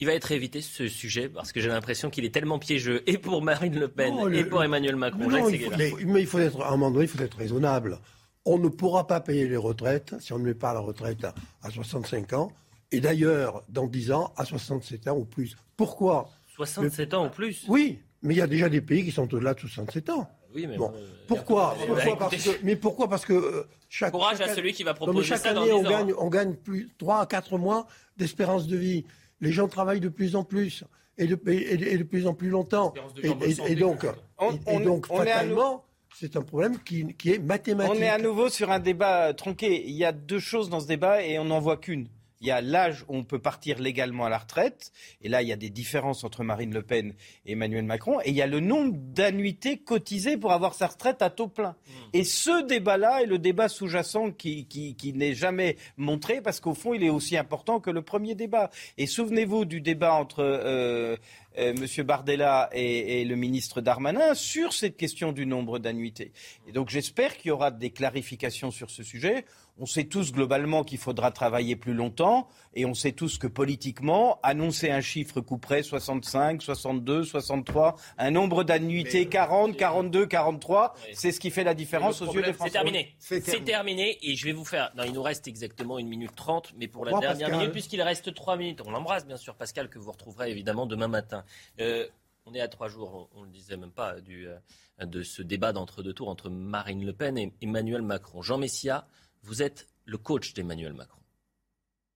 Il 0.00 0.06
va 0.06 0.14
être 0.14 0.32
évité 0.32 0.60
ce 0.60 0.88
sujet 0.88 1.28
parce 1.28 1.52
que 1.52 1.60
j'ai 1.60 1.68
l'impression 1.68 2.10
qu'il 2.10 2.24
est 2.24 2.30
tellement 2.34 2.58
piégeux 2.58 3.02
et 3.06 3.18
pour 3.18 3.42
Marine 3.42 3.78
Le 3.78 3.88
Pen 3.88 4.14
Non, 4.14 4.24
le- 4.26 4.36
et 4.38 4.44
pour 4.44 4.62
Emmanuel 4.62 4.96
Macron. 4.96 5.28
Mais 5.28 5.40
non, 5.40 5.48
il 5.48 5.60
faut, 5.60 5.70
mais 6.06 6.20
il 6.20 6.26
faut 6.26 6.38
être, 6.38 6.60
à 6.62 6.68
un 6.68 6.70
moment 6.72 6.90
donné, 6.90 7.04
il 7.04 7.08
faut 7.08 7.22
être 7.22 7.36
raisonnable. 7.38 7.98
On 8.44 8.58
ne 8.58 8.68
pourra 8.68 9.06
pas 9.06 9.20
payer 9.20 9.46
les 9.48 9.56
retraites 9.56 10.14
si 10.20 10.32
on 10.32 10.38
ne 10.38 10.44
met 10.44 10.54
pas 10.54 10.74
la 10.74 10.80
retraite 10.80 11.24
à, 11.24 11.34
à 11.62 11.70
65 11.70 12.32
ans. 12.32 12.50
Et 12.90 13.00
d'ailleurs, 13.00 13.62
dans 13.68 13.86
10 13.86 14.12
ans, 14.12 14.32
à 14.36 14.44
67 14.44 15.08
ans 15.08 15.16
ou 15.16 15.24
plus. 15.24 15.56
Pourquoi? 15.76 16.28
67 16.56 17.14
ans 17.14 17.26
ou 17.26 17.30
plus? 17.30 17.64
Oui, 17.68 18.00
mais 18.20 18.34
il 18.34 18.38
y 18.38 18.42
a 18.42 18.46
déjà 18.46 18.68
des 18.68 18.80
pays 18.80 19.04
qui 19.04 19.10
sont 19.12 19.32
au-delà 19.32 19.54
de 19.54 19.60
67 19.60 20.10
ans. 20.10 20.28
Oui, 20.54 20.66
mais 20.66 20.76
Bon. 20.76 20.92
euh, 20.94 21.08
Pourquoi, 21.26 21.74
bah, 21.88 22.16
Parce 22.18 22.36
que- 22.36 22.50
Mais 22.62 22.76
pourquoi? 22.76 23.08
Parce 23.08 23.24
que 23.24 23.32
euh, 23.32 23.66
chaque, 23.88 24.12
Courage 24.12 24.40
à 24.42 24.46
chaque- 24.46 24.56
celui 24.56 24.72
qui 24.74 24.82
va 24.82 24.90
Non, 24.90 24.96
mais 25.00 25.06
proposer 25.06 25.28
chaque 25.28 25.38
ça 25.38 25.54
dans 25.54 25.62
année, 25.62 25.70
10 25.70 25.76
on 25.76 25.86
ans. 25.86 25.90
gagne, 25.90 26.14
on 26.18 26.28
gagne 26.28 26.54
plus 26.54 26.90
3 26.98 27.20
à 27.20 27.26
4 27.26 27.56
mois 27.56 27.86
d'espérance 28.18 28.66
de 28.66 28.76
vie. 28.76 29.06
Les 29.40 29.50
gens 29.52 29.66
travaillent 29.68 30.00
de 30.00 30.10
plus 30.10 30.36
en 30.36 30.44
plus 30.44 30.84
et 31.16 31.26
de, 31.26 31.40
et 31.50 31.76
de- 31.78 31.86
et 31.86 31.96
de 31.96 32.02
plus 32.02 32.26
en 32.26 32.34
plus 32.34 32.50
longtemps. 32.50 32.92
Et, 33.22 33.28
et- 33.28 33.54
santé 33.54 33.72
et 33.72 33.76
donc, 33.76 34.04
On- 34.38 34.50
et- 34.50 34.54
et 34.56 34.60
on- 34.66 34.80
donc 34.80 35.06
on 35.08 35.22
est 35.22 35.30
à 35.30 35.36
fatalement, 35.36 35.84
c'est 36.14 36.36
un 36.36 36.42
problème 36.42 36.78
qui, 36.78 37.14
qui 37.14 37.32
est 37.32 37.38
mathématique. 37.38 37.94
On 37.94 38.00
est 38.00 38.08
à 38.08 38.18
nouveau 38.18 38.48
sur 38.48 38.70
un 38.70 38.78
débat 38.78 39.32
tronqué. 39.34 39.84
Il 39.86 39.94
y 39.94 40.04
a 40.04 40.12
deux 40.12 40.38
choses 40.38 40.70
dans 40.70 40.80
ce 40.80 40.86
débat 40.86 41.22
et 41.22 41.38
on 41.38 41.44
n'en 41.44 41.60
voit 41.60 41.76
qu'une. 41.76 42.08
Il 42.42 42.48
y 42.48 42.50
a 42.50 42.60
l'âge 42.60 43.04
où 43.08 43.16
on 43.16 43.24
peut 43.24 43.38
partir 43.38 43.78
légalement 43.78 44.26
à 44.26 44.28
la 44.28 44.38
retraite, 44.38 44.92
et 45.22 45.28
là 45.28 45.42
il 45.42 45.48
y 45.48 45.52
a 45.52 45.56
des 45.56 45.70
différences 45.70 46.24
entre 46.24 46.42
Marine 46.42 46.74
Le 46.74 46.82
Pen 46.82 47.14
et 47.46 47.52
Emmanuel 47.52 47.84
Macron, 47.84 48.20
et 48.20 48.30
il 48.30 48.34
y 48.34 48.42
a 48.42 48.48
le 48.48 48.58
nombre 48.58 48.94
d'annuités 48.96 49.78
cotisées 49.78 50.36
pour 50.36 50.52
avoir 50.52 50.74
sa 50.74 50.88
retraite 50.88 51.22
à 51.22 51.30
taux 51.30 51.48
plein. 51.48 51.76
Et 52.12 52.24
ce 52.24 52.66
débat-là 52.66 53.22
est 53.22 53.26
le 53.26 53.38
débat 53.38 53.68
sous-jacent 53.68 54.32
qui, 54.32 54.66
qui, 54.66 54.96
qui 54.96 55.12
n'est 55.12 55.34
jamais 55.34 55.76
montré, 55.96 56.42
parce 56.42 56.58
qu'au 56.58 56.74
fond 56.74 56.94
il 56.94 57.04
est 57.04 57.10
aussi 57.10 57.36
important 57.36 57.78
que 57.78 57.90
le 57.90 58.02
premier 58.02 58.34
débat. 58.34 58.70
Et 58.98 59.06
souvenez-vous 59.06 59.64
du 59.64 59.80
débat 59.80 60.14
entre 60.14 60.40
euh, 60.42 61.16
euh, 61.58 61.74
M. 61.74 62.04
Bardella 62.04 62.70
et, 62.72 63.20
et 63.20 63.24
le 63.24 63.36
ministre 63.36 63.80
Darmanin 63.80 64.34
sur 64.34 64.72
cette 64.72 64.96
question 64.96 65.30
du 65.30 65.46
nombre 65.46 65.78
d'annuités. 65.78 66.32
Et 66.66 66.72
donc 66.72 66.90
j'espère 66.90 67.36
qu'il 67.36 67.50
y 67.50 67.52
aura 67.52 67.70
des 67.70 67.90
clarifications 67.90 68.72
sur 68.72 68.90
ce 68.90 69.04
sujet. 69.04 69.44
On 69.78 69.86
sait 69.86 70.04
tous 70.04 70.32
globalement 70.32 70.84
qu'il 70.84 70.98
faudra 70.98 71.30
travailler 71.30 71.76
plus 71.76 71.94
longtemps 71.94 72.46
et 72.74 72.84
on 72.84 72.94
sait 72.94 73.12
tous 73.12 73.38
que 73.38 73.46
politiquement, 73.46 74.38
annoncer 74.42 74.90
un 74.90 75.00
chiffre 75.00 75.40
couperait 75.40 75.82
65, 75.82 76.62
62, 76.62 77.24
63, 77.24 77.96
un 78.18 78.30
nombre 78.30 78.64
d'annuités 78.64 79.26
40, 79.28 79.76
42, 79.76 80.26
43, 80.26 80.94
c'est 81.14 81.32
ce 81.32 81.40
qui 81.40 81.50
fait 81.50 81.64
la 81.64 81.74
différence 81.74 82.20
aux 82.20 82.32
yeux 82.32 82.42
des 82.42 82.52
Français. 82.52 82.70
C'est 82.70 82.78
terminé. 82.78 83.16
C'est 83.18 83.64
terminé. 83.64 84.18
Et 84.22 84.36
je 84.36 84.44
vais 84.44 84.52
vous 84.52 84.64
faire. 84.64 84.92
Non, 84.96 85.04
il 85.04 85.12
nous 85.12 85.22
reste 85.22 85.48
exactement 85.48 85.98
une 85.98 86.08
minute 86.08 86.34
trente, 86.36 86.72
mais 86.76 86.86
pour 86.86 87.04
la 87.04 87.12
Moi, 87.12 87.20
dernière 87.20 87.48
Pascal. 87.48 87.58
minute, 87.58 87.72
puisqu'il 87.72 88.02
reste 88.02 88.34
trois 88.34 88.56
minutes, 88.56 88.82
on 88.86 88.90
l'embrasse 88.90 89.26
bien 89.26 89.36
sûr, 89.38 89.54
Pascal, 89.54 89.88
que 89.88 89.98
vous 89.98 90.12
retrouverez 90.12 90.50
évidemment 90.50 90.86
demain 90.86 91.08
matin. 91.08 91.44
Euh, 91.80 92.06
on 92.44 92.54
est 92.54 92.60
à 92.60 92.68
trois 92.68 92.88
jours, 92.88 93.30
on 93.34 93.40
ne 93.40 93.46
le 93.46 93.52
disait 93.52 93.76
même 93.76 93.92
pas, 93.92 94.20
du, 94.20 94.48
euh, 94.48 95.06
de 95.06 95.22
ce 95.22 95.42
débat 95.42 95.72
d'entre-deux 95.72 96.12
tours 96.12 96.28
entre 96.28 96.50
Marine 96.50 97.04
Le 97.04 97.12
Pen 97.12 97.38
et 97.38 97.52
Emmanuel 97.62 98.02
Macron. 98.02 98.42
Jean 98.42 98.58
Messia, 98.58 99.06
vous 99.42 99.62
êtes 99.62 99.88
le 100.04 100.18
coach 100.18 100.54
d'Emmanuel 100.54 100.92
Macron. 100.94 101.20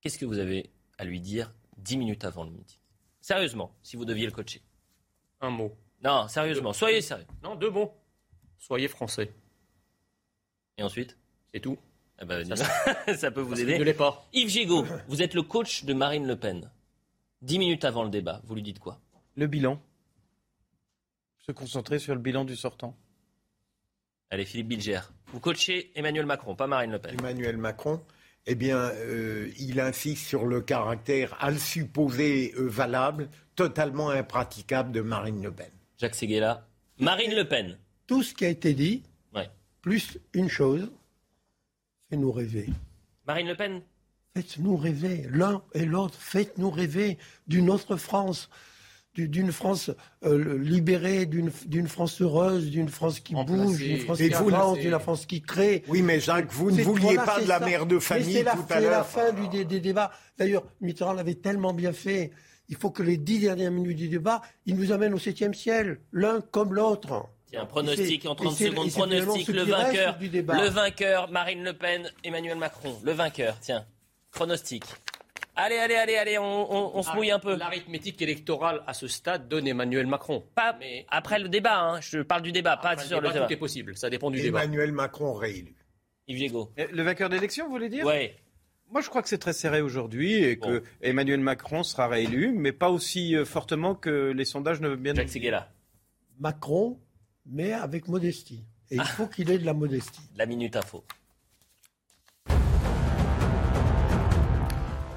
Qu'est-ce 0.01 0.19
que 0.19 0.25
vous 0.25 0.39
avez 0.39 0.71
à 0.99 1.05
lui 1.05 1.21
dire 1.21 1.53
dix 1.77 1.97
minutes 1.97 2.25
avant 2.25 2.45
le 2.45 2.51
meeting? 2.51 2.79
Sérieusement, 3.21 3.75
si 3.83 3.97
vous 3.97 4.05
deviez 4.05 4.27
le 4.27 4.33
coacher. 4.33 4.63
Un 5.41 5.51
mot. 5.51 5.77
Non, 6.03 6.29
sérieusement, 6.29 6.73
soyez 6.73 7.01
sérieux. 7.01 7.27
Non, 7.43 7.57
deux 7.57 7.71
mots. 7.71 7.93
Soyez 8.59 8.89
français. 8.89 9.33
Et 10.79 10.83
ensuite? 10.83 11.17
C'est 11.53 11.61
tout. 11.61 11.79
Eh 12.21 12.25
ben, 12.25 12.45
Ça, 12.57 13.15
ça, 13.17 13.31
peut 13.31 13.41
vous 13.41 13.51
Parce 13.51 13.61
aider. 13.61 13.73
qu'il 13.73 13.81
ne 13.81 13.85
l'est 13.85 13.95
pas. 13.95 14.27
Yves 14.33 14.49
Gigot, 14.49 14.87
vous 15.09 15.23
êtes 15.23 15.35
le 15.35 15.43
coach 15.43 15.85
de 15.85 15.93
Marine 15.95 16.27
Le 16.27 16.37
Pen. 16.39 16.71
Dix 17.43 17.59
minutes 17.59 17.85
avant 17.85 18.05
le 18.05 18.11
débat, 18.11 18.41
vous 18.45 18.55
lui 18.55 18.63
dites 18.63 18.79
quoi? 18.79 19.01
Le 19.35 19.47
bilan. 19.47 19.81
Se 21.39 21.53
concentrer 21.53 21.99
sur 21.99 22.15
le 22.15 22.21
bilan 22.21 22.45
du 22.45 22.57
sortant. 22.57 22.97
Allez, 24.31 24.45
Philippe 24.45 24.69
Bilger. 24.69 25.01
Vous 25.33 25.41
coachez 25.41 25.91
Emmanuel 25.95 26.27
Macron, 26.27 26.55
pas 26.55 26.67
Marine 26.67 26.93
Le 26.93 26.99
Pen. 26.99 27.17
Emmanuel 27.19 27.57
Macron, 27.57 28.01
eh 28.47 28.55
bien, 28.55 28.77
euh, 28.79 29.51
il 29.59 29.81
insiste 29.81 30.27
sur 30.27 30.47
le 30.47 30.61
caractère, 30.61 31.37
à 31.41 31.51
le 31.51 31.59
supposer 31.59 32.55
euh, 32.57 32.67
valable, 32.69 33.29
totalement 33.57 34.11
impraticable 34.11 34.93
de 34.93 35.01
Marine 35.01 35.43
Le 35.43 35.51
Pen. 35.51 35.71
Jacques 35.99 36.15
Seguela. 36.15 36.67
Marine 36.99 37.35
Le 37.35 37.47
Pen. 37.47 37.79
Tout 38.07 38.23
ce 38.23 38.35
qui 38.35 38.45
a 38.45 38.49
été 38.49 38.73
dit, 38.73 39.03
Ouais. 39.35 39.51
plus 39.83 40.19
une 40.33 40.49
chose, 40.49 40.91
fait-nous 42.09 42.33
rêver. 42.33 42.69
Marine 43.27 43.49
Le 43.49 43.57
Pen? 43.57 43.83
Faites-nous 44.37 44.77
rêver, 44.77 45.27
l'un 45.31 45.63
et 45.75 45.87
l'autre, 45.87 46.19
faites-nous 46.21 46.71
rêver 46.71 47.17
d'une 47.49 47.71
autre 47.71 47.97
France, 47.97 48.49
d'une 49.19 49.53
France 49.53 49.91
euh, 50.25 50.59
libérée, 50.59 51.27
d'une 51.27 51.51
d'une 51.67 51.89
France 51.89 52.21
heureuse, 52.21 52.71
d'une 52.71 52.89
France 52.89 53.21
qui 53.21 53.35
bouge, 53.35 53.79
d'une 53.79 53.99
France 54.01 54.21
Et 54.21 54.29
qui 54.29 54.35
avance, 54.35 54.79
d'une 54.79 54.99
France 54.99 55.27
qui 55.27 55.43
crée. 55.43 55.83
Oui, 55.89 56.03
mais 56.03 56.21
Jacques, 56.21 56.53
vous 56.53 56.71
ne 56.71 56.83
vouliez 56.83 57.15
voilà, 57.15 57.25
pas 57.25 57.41
de 57.41 57.49
la 57.49 57.59
ça. 57.59 57.65
mère 57.67 57.87
de 57.87 57.95
Mais 57.97 58.01
famille 58.01 58.33
c'est 58.33 58.43
la- 58.43 58.53
tout 58.53 58.61
à 58.69 58.75
C'est 58.75 58.75
la 58.83 58.91
l'heure. 58.91 59.07
fin 59.07 59.33
du, 59.33 59.49
des, 59.49 59.65
des 59.65 59.81
débats. 59.81 60.11
D'ailleurs, 60.39 60.65
Mitterrand 60.81 61.13
l'avait 61.15 61.35
tellement 61.35 61.73
bien 61.73 61.93
fait. 61.93 62.31
Il 62.69 62.77
faut 62.77 62.91
que 62.91 63.03
les 63.03 63.17
dix 63.17 63.39
dernières 63.41 63.71
minutes 63.71 63.97
du 63.97 64.09
débat, 64.09 64.43
il 64.67 64.77
nous 64.77 64.91
amène 64.93 65.15
au 65.15 65.19
septième 65.19 65.55
ciel, 65.55 66.01
l'un 66.13 66.41
comme 66.41 66.75
l'autre. 66.75 67.27
Tiens, 67.49 67.65
pronostic 67.65 68.27
en 68.27 68.31
c'est- 68.31 68.43
30 68.43 68.53
et 68.53 68.57
c'est- 68.57 68.71
secondes. 68.71 68.91
Pronostic, 68.91 69.49
le 69.49 69.63
vainqueur. 69.63 70.19
du 70.19 70.29
débat. 70.29 70.61
Le 70.63 70.69
vainqueur, 70.69 71.31
Marine 71.31 71.63
Le 71.63 71.73
Pen, 71.75 72.11
Emmanuel 72.25 72.59
Macron. 72.59 72.97
Le 73.05 73.13
vainqueur, 73.13 73.57
tiens. 73.61 73.87
Pronostic. 74.33 74.83
Allez, 75.57 75.77
allez, 75.77 75.95
allez, 75.95 76.17
allez, 76.17 76.39
on, 76.39 76.45
on- 76.73 76.99
on 76.99 77.03
se 77.03 77.13
mouille 77.15 77.31
un 77.31 77.39
peu. 77.39 77.57
L'arithmétique 77.57 78.21
électorale 78.21 78.83
à 78.87 78.93
ce 78.93 79.09
stade 79.09 79.49
donne 79.49 79.67
Emmanuel 79.67 80.07
Macron. 80.07 80.45
Pas 80.55 80.79
après 81.09 81.39
le 81.39 81.49
débat, 81.49 81.81
hein. 81.81 82.01
je 82.03 82.19
parle 82.21 82.43
du 82.43 82.53
débat, 82.53 82.77
pas 82.77 82.95
le 82.95 83.01
sur 83.01 83.17
débat, 83.19 83.29
le 83.29 83.35
débat. 83.35 83.47
tout 83.47 83.53
est 83.53 83.57
possible, 83.57 83.97
ça 83.97 84.11
dépend 84.11 84.31
du 84.31 84.41
débat. 84.43 84.63
Emmanuel 84.65 84.93
Macron 84.93 85.33
réélu. 85.33 85.75
Yves. 86.29 86.55
Euh, 86.79 86.87
Le 86.93 87.03
vainqueur 87.03 87.29
d'élection, 87.31 87.67
vous 87.67 87.71
voulez 87.73 87.89
dire 87.89 88.05
Ouais. 88.05 88.37
Moi, 88.91 89.01
je 89.01 89.09
crois 89.09 89.23
que 89.23 89.29
c'est 89.29 89.39
très 89.39 89.53
serré 89.53 89.81
aujourd'hui 89.81 90.45
et 90.45 90.59
que 90.59 90.83
Emmanuel 91.03 91.41
Macron 91.41 91.83
sera 91.83 92.07
réélu, 92.07 92.53
mais 92.53 92.71
pas 92.73 92.89
aussi 92.91 93.35
euh, 93.35 93.45
fortement 93.45 93.95
que 93.97 94.33
les 94.37 94.45
sondages 94.45 94.81
ne 94.81 94.89
veulent 94.89 94.97
bien 94.99 95.15
Jacques 95.15 95.29
Seguela. 95.29 95.73
Macron, 96.39 97.01
mais 97.47 97.73
avec 97.73 98.07
modestie. 98.09 98.63
Et 98.91 98.97
il 98.97 99.03
faut 99.05 99.27
qu'il 99.27 99.51
ait 99.51 99.59
de 99.59 99.67
la 99.67 99.73
modestie. 99.75 100.21
La 100.37 100.47
minute 100.47 100.77
info. 100.77 101.05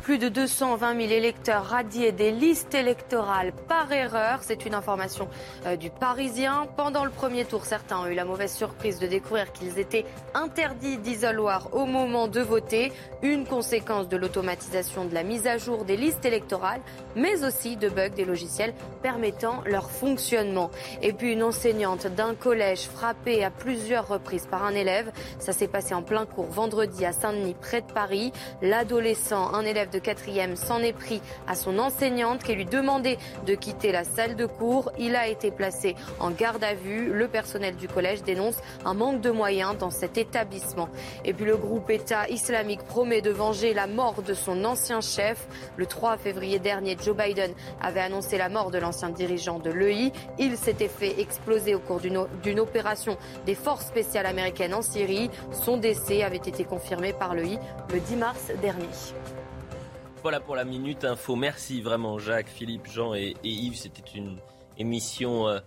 Plus 0.10 0.18
de 0.18 0.30
220 0.30 1.02
000 1.02 1.12
électeurs 1.12 1.66
radiés 1.66 2.12
des 2.12 2.32
listes 2.32 2.74
électorales 2.74 3.54
par 3.68 3.92
erreur. 3.92 4.40
C'est 4.42 4.66
une 4.66 4.74
information 4.74 5.28
euh, 5.68 5.76
du 5.76 5.92
Parisien. 5.92 6.66
Pendant 6.78 7.06
le 7.06 7.12
premier 7.12 7.46
tour, 7.46 7.64
certains 7.64 8.00
ont 8.00 8.08
eu 8.08 8.16
la 8.16 8.26
mauvaise 8.26 8.52
surprise 8.52 8.98
de 8.98 9.06
découvrir 9.06 9.52
qu'ils 9.52 9.78
étaient 9.78 10.06
interdits 10.34 10.98
d'isoloir 10.98 11.76
au 11.76 11.86
moment 11.86 12.28
de 12.28 12.40
voter. 12.40 12.92
Une 13.22 13.46
conséquence 13.46 14.10
de 14.10 14.18
l'automatisation 14.18 15.06
de 15.06 15.14
la 15.14 15.22
mise 15.22 15.46
à 15.46 15.60
jour 15.60 15.86
des 15.86 15.96
listes 15.96 16.26
électorales, 16.26 16.82
mais 17.16 17.44
aussi 17.44 17.78
de 17.78 17.88
bugs 17.88 18.10
des 18.10 18.26
logiciels 18.26 18.74
permettant 19.04 19.62
leur 19.68 19.92
fonctionnement. 19.92 20.72
Et 21.04 21.14
puis 21.14 21.34
une 21.34 21.44
enseignante 21.44 22.08
d'un 22.08 22.34
collège 22.34 22.88
frappée 22.88 23.44
à 23.44 23.52
plusieurs 23.52 24.08
reprises 24.08 24.48
par 24.48 24.64
un 24.64 24.74
élève. 24.74 25.12
Ça 25.38 25.54
s'est 25.54 25.68
passé 25.68 25.94
en 25.94 26.02
plein 26.02 26.26
cours 26.26 26.50
vendredi 26.50 27.06
à 27.06 27.12
Saint-Denis, 27.12 27.56
près 27.62 27.82
de 27.82 27.94
Paris. 27.94 28.32
L'adolescent, 28.64 29.54
un 29.54 29.66
élève 29.66 29.92
de 29.92 29.99
quatrième, 30.00 30.56
s'en 30.56 30.80
est 30.80 30.94
pris 30.94 31.22
à 31.48 31.56
son 31.56 31.80
enseignante 31.80 32.44
qui 32.44 32.54
lui 32.54 32.66
demandait 32.66 33.18
de 33.46 33.56
quitter 33.56 33.92
la 33.92 34.04
salle 34.04 34.36
de 34.36 34.46
cours. 34.46 34.92
Il 34.98 35.16
a 35.16 35.28
été 35.28 35.52
placé 35.52 35.96
en 36.20 36.32
garde 36.32 36.64
à 36.64 36.74
vue. 36.74 37.12
Le 37.14 37.28
personnel 37.28 37.76
du 37.76 37.88
collège 37.88 38.24
dénonce 38.24 38.58
un 38.86 38.94
manque 38.94 39.22
de 39.22 39.32
moyens 39.32 39.78
dans 39.78 39.90
cet 39.90 40.18
établissement. 40.18 40.90
Et 41.26 41.34
puis 41.34 41.46
le 41.46 41.58
groupe 41.58 41.90
État 41.90 42.28
islamique 42.30 42.84
promet 42.84 43.22
de 43.22 43.32
venger 43.32 43.74
la 43.74 43.88
mort 43.88 44.22
de 44.22 44.34
son 44.34 44.66
ancien 44.66 45.02
chef. 45.02 45.48
Le 45.78 45.86
3 45.86 46.18
février 46.18 46.60
dernier, 46.60 46.98
Joe 47.04 47.16
Biden 47.16 47.52
avait 47.82 48.02
annoncé 48.02 48.38
la 48.38 48.50
mort 48.50 48.72
de 48.72 48.78
l'ancien 48.78 49.10
dirigeant 49.10 49.60
de 49.60 49.72
l'EI. 49.72 50.12
Il 50.38 50.58
s'était 50.58 50.88
fait 50.88 51.20
exploser 51.20 51.76
au 51.76 51.80
cours 51.80 52.00
d'une 52.00 52.60
opération 52.60 53.18
des 53.46 53.56
forces 53.56 53.88
spéciales 53.88 54.26
américaines 54.26 54.74
en 54.74 54.82
Syrie. 54.82 55.30
Son 55.52 55.78
décès 55.78 56.24
avait 56.24 56.38
été 56.38 56.64
confirmé 56.64 57.14
par 57.14 57.36
l'EI 57.36 57.60
le 57.94 58.00
10 58.00 58.16
mars 58.16 58.52
dernier. 58.62 58.88
Voilà 60.22 60.42
pour 60.42 60.56
la 60.58 60.66
minute 60.66 61.06
info. 61.06 61.38
Merci 61.38 61.82
vraiment 61.82 62.20
Jacques, 62.20 62.50
Philippe, 62.50 62.88
Jean 62.88 63.14
et, 63.14 63.36
Yves. 63.44 63.78
C'était 63.78 64.18
une 64.18 64.38
émission 64.78 65.48
euh, 65.48 65.60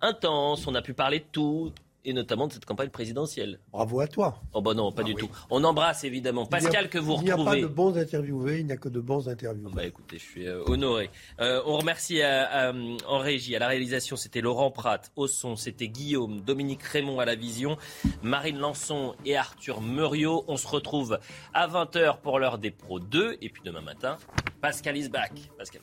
intense. 0.00 0.68
On 0.68 0.74
a 0.76 0.82
pu 0.82 0.94
parler 0.94 1.18
de 1.18 1.24
tout 1.24 1.72
et 2.04 2.12
notamment 2.12 2.46
de 2.46 2.52
cette 2.52 2.64
campagne 2.64 2.88
présidentielle. 2.90 3.60
Bravo 3.72 4.00
à 4.00 4.06
toi. 4.06 4.40
Oh 4.52 4.62
bah 4.62 4.74
non, 4.74 4.92
pas 4.92 5.02
du 5.02 5.14
tout. 5.14 5.28
On 5.50 5.62
embrasse 5.64 6.04
évidemment 6.04 6.46
Pascal 6.46 6.88
que 6.88 6.98
vous 6.98 7.16
Il 7.18 7.24
n'y 7.24 7.30
a 7.30 7.36
pas 7.36 7.42
retrouvez. 7.42 7.62
de 7.62 7.66
bons 7.66 7.96
interviewés, 7.98 8.60
il 8.60 8.66
n'y 8.66 8.72
a 8.72 8.76
que 8.76 8.88
de 8.88 9.00
bons 9.00 9.28
interviewés. 9.28 9.70
Bah 9.74 9.84
écoutez, 9.84 10.18
je 10.18 10.24
suis 10.24 10.46
euh, 10.46 10.62
honoré. 10.66 11.10
Euh, 11.40 11.62
on 11.66 11.76
remercie 11.78 12.20
euh, 12.22 12.96
en 13.06 13.18
régie, 13.18 13.54
à 13.56 13.58
la 13.58 13.68
réalisation, 13.68 14.16
c'était 14.16 14.40
Laurent 14.40 14.70
Pratt, 14.70 15.10
au 15.16 15.26
son, 15.26 15.56
c'était 15.56 15.88
Guillaume, 15.88 16.40
Dominique 16.40 16.82
Raymond 16.82 17.20
à 17.20 17.24
la 17.24 17.34
vision, 17.34 17.76
Marine 18.22 18.58
Lançon 18.58 19.14
et 19.24 19.36
Arthur 19.36 19.80
Muriot. 19.80 20.44
On 20.48 20.56
se 20.56 20.66
retrouve 20.68 21.18
à 21.54 21.68
20h 21.68 22.20
pour 22.20 22.38
l'heure 22.38 22.58
des 22.58 22.70
pros 22.70 23.00
2 23.00 23.38
et 23.40 23.48
puis 23.50 23.62
demain 23.64 23.82
matin, 23.82 24.16
Pascal 24.60 24.96
is 24.96 25.08
back. 25.08 25.32
Pascal. 25.58 25.82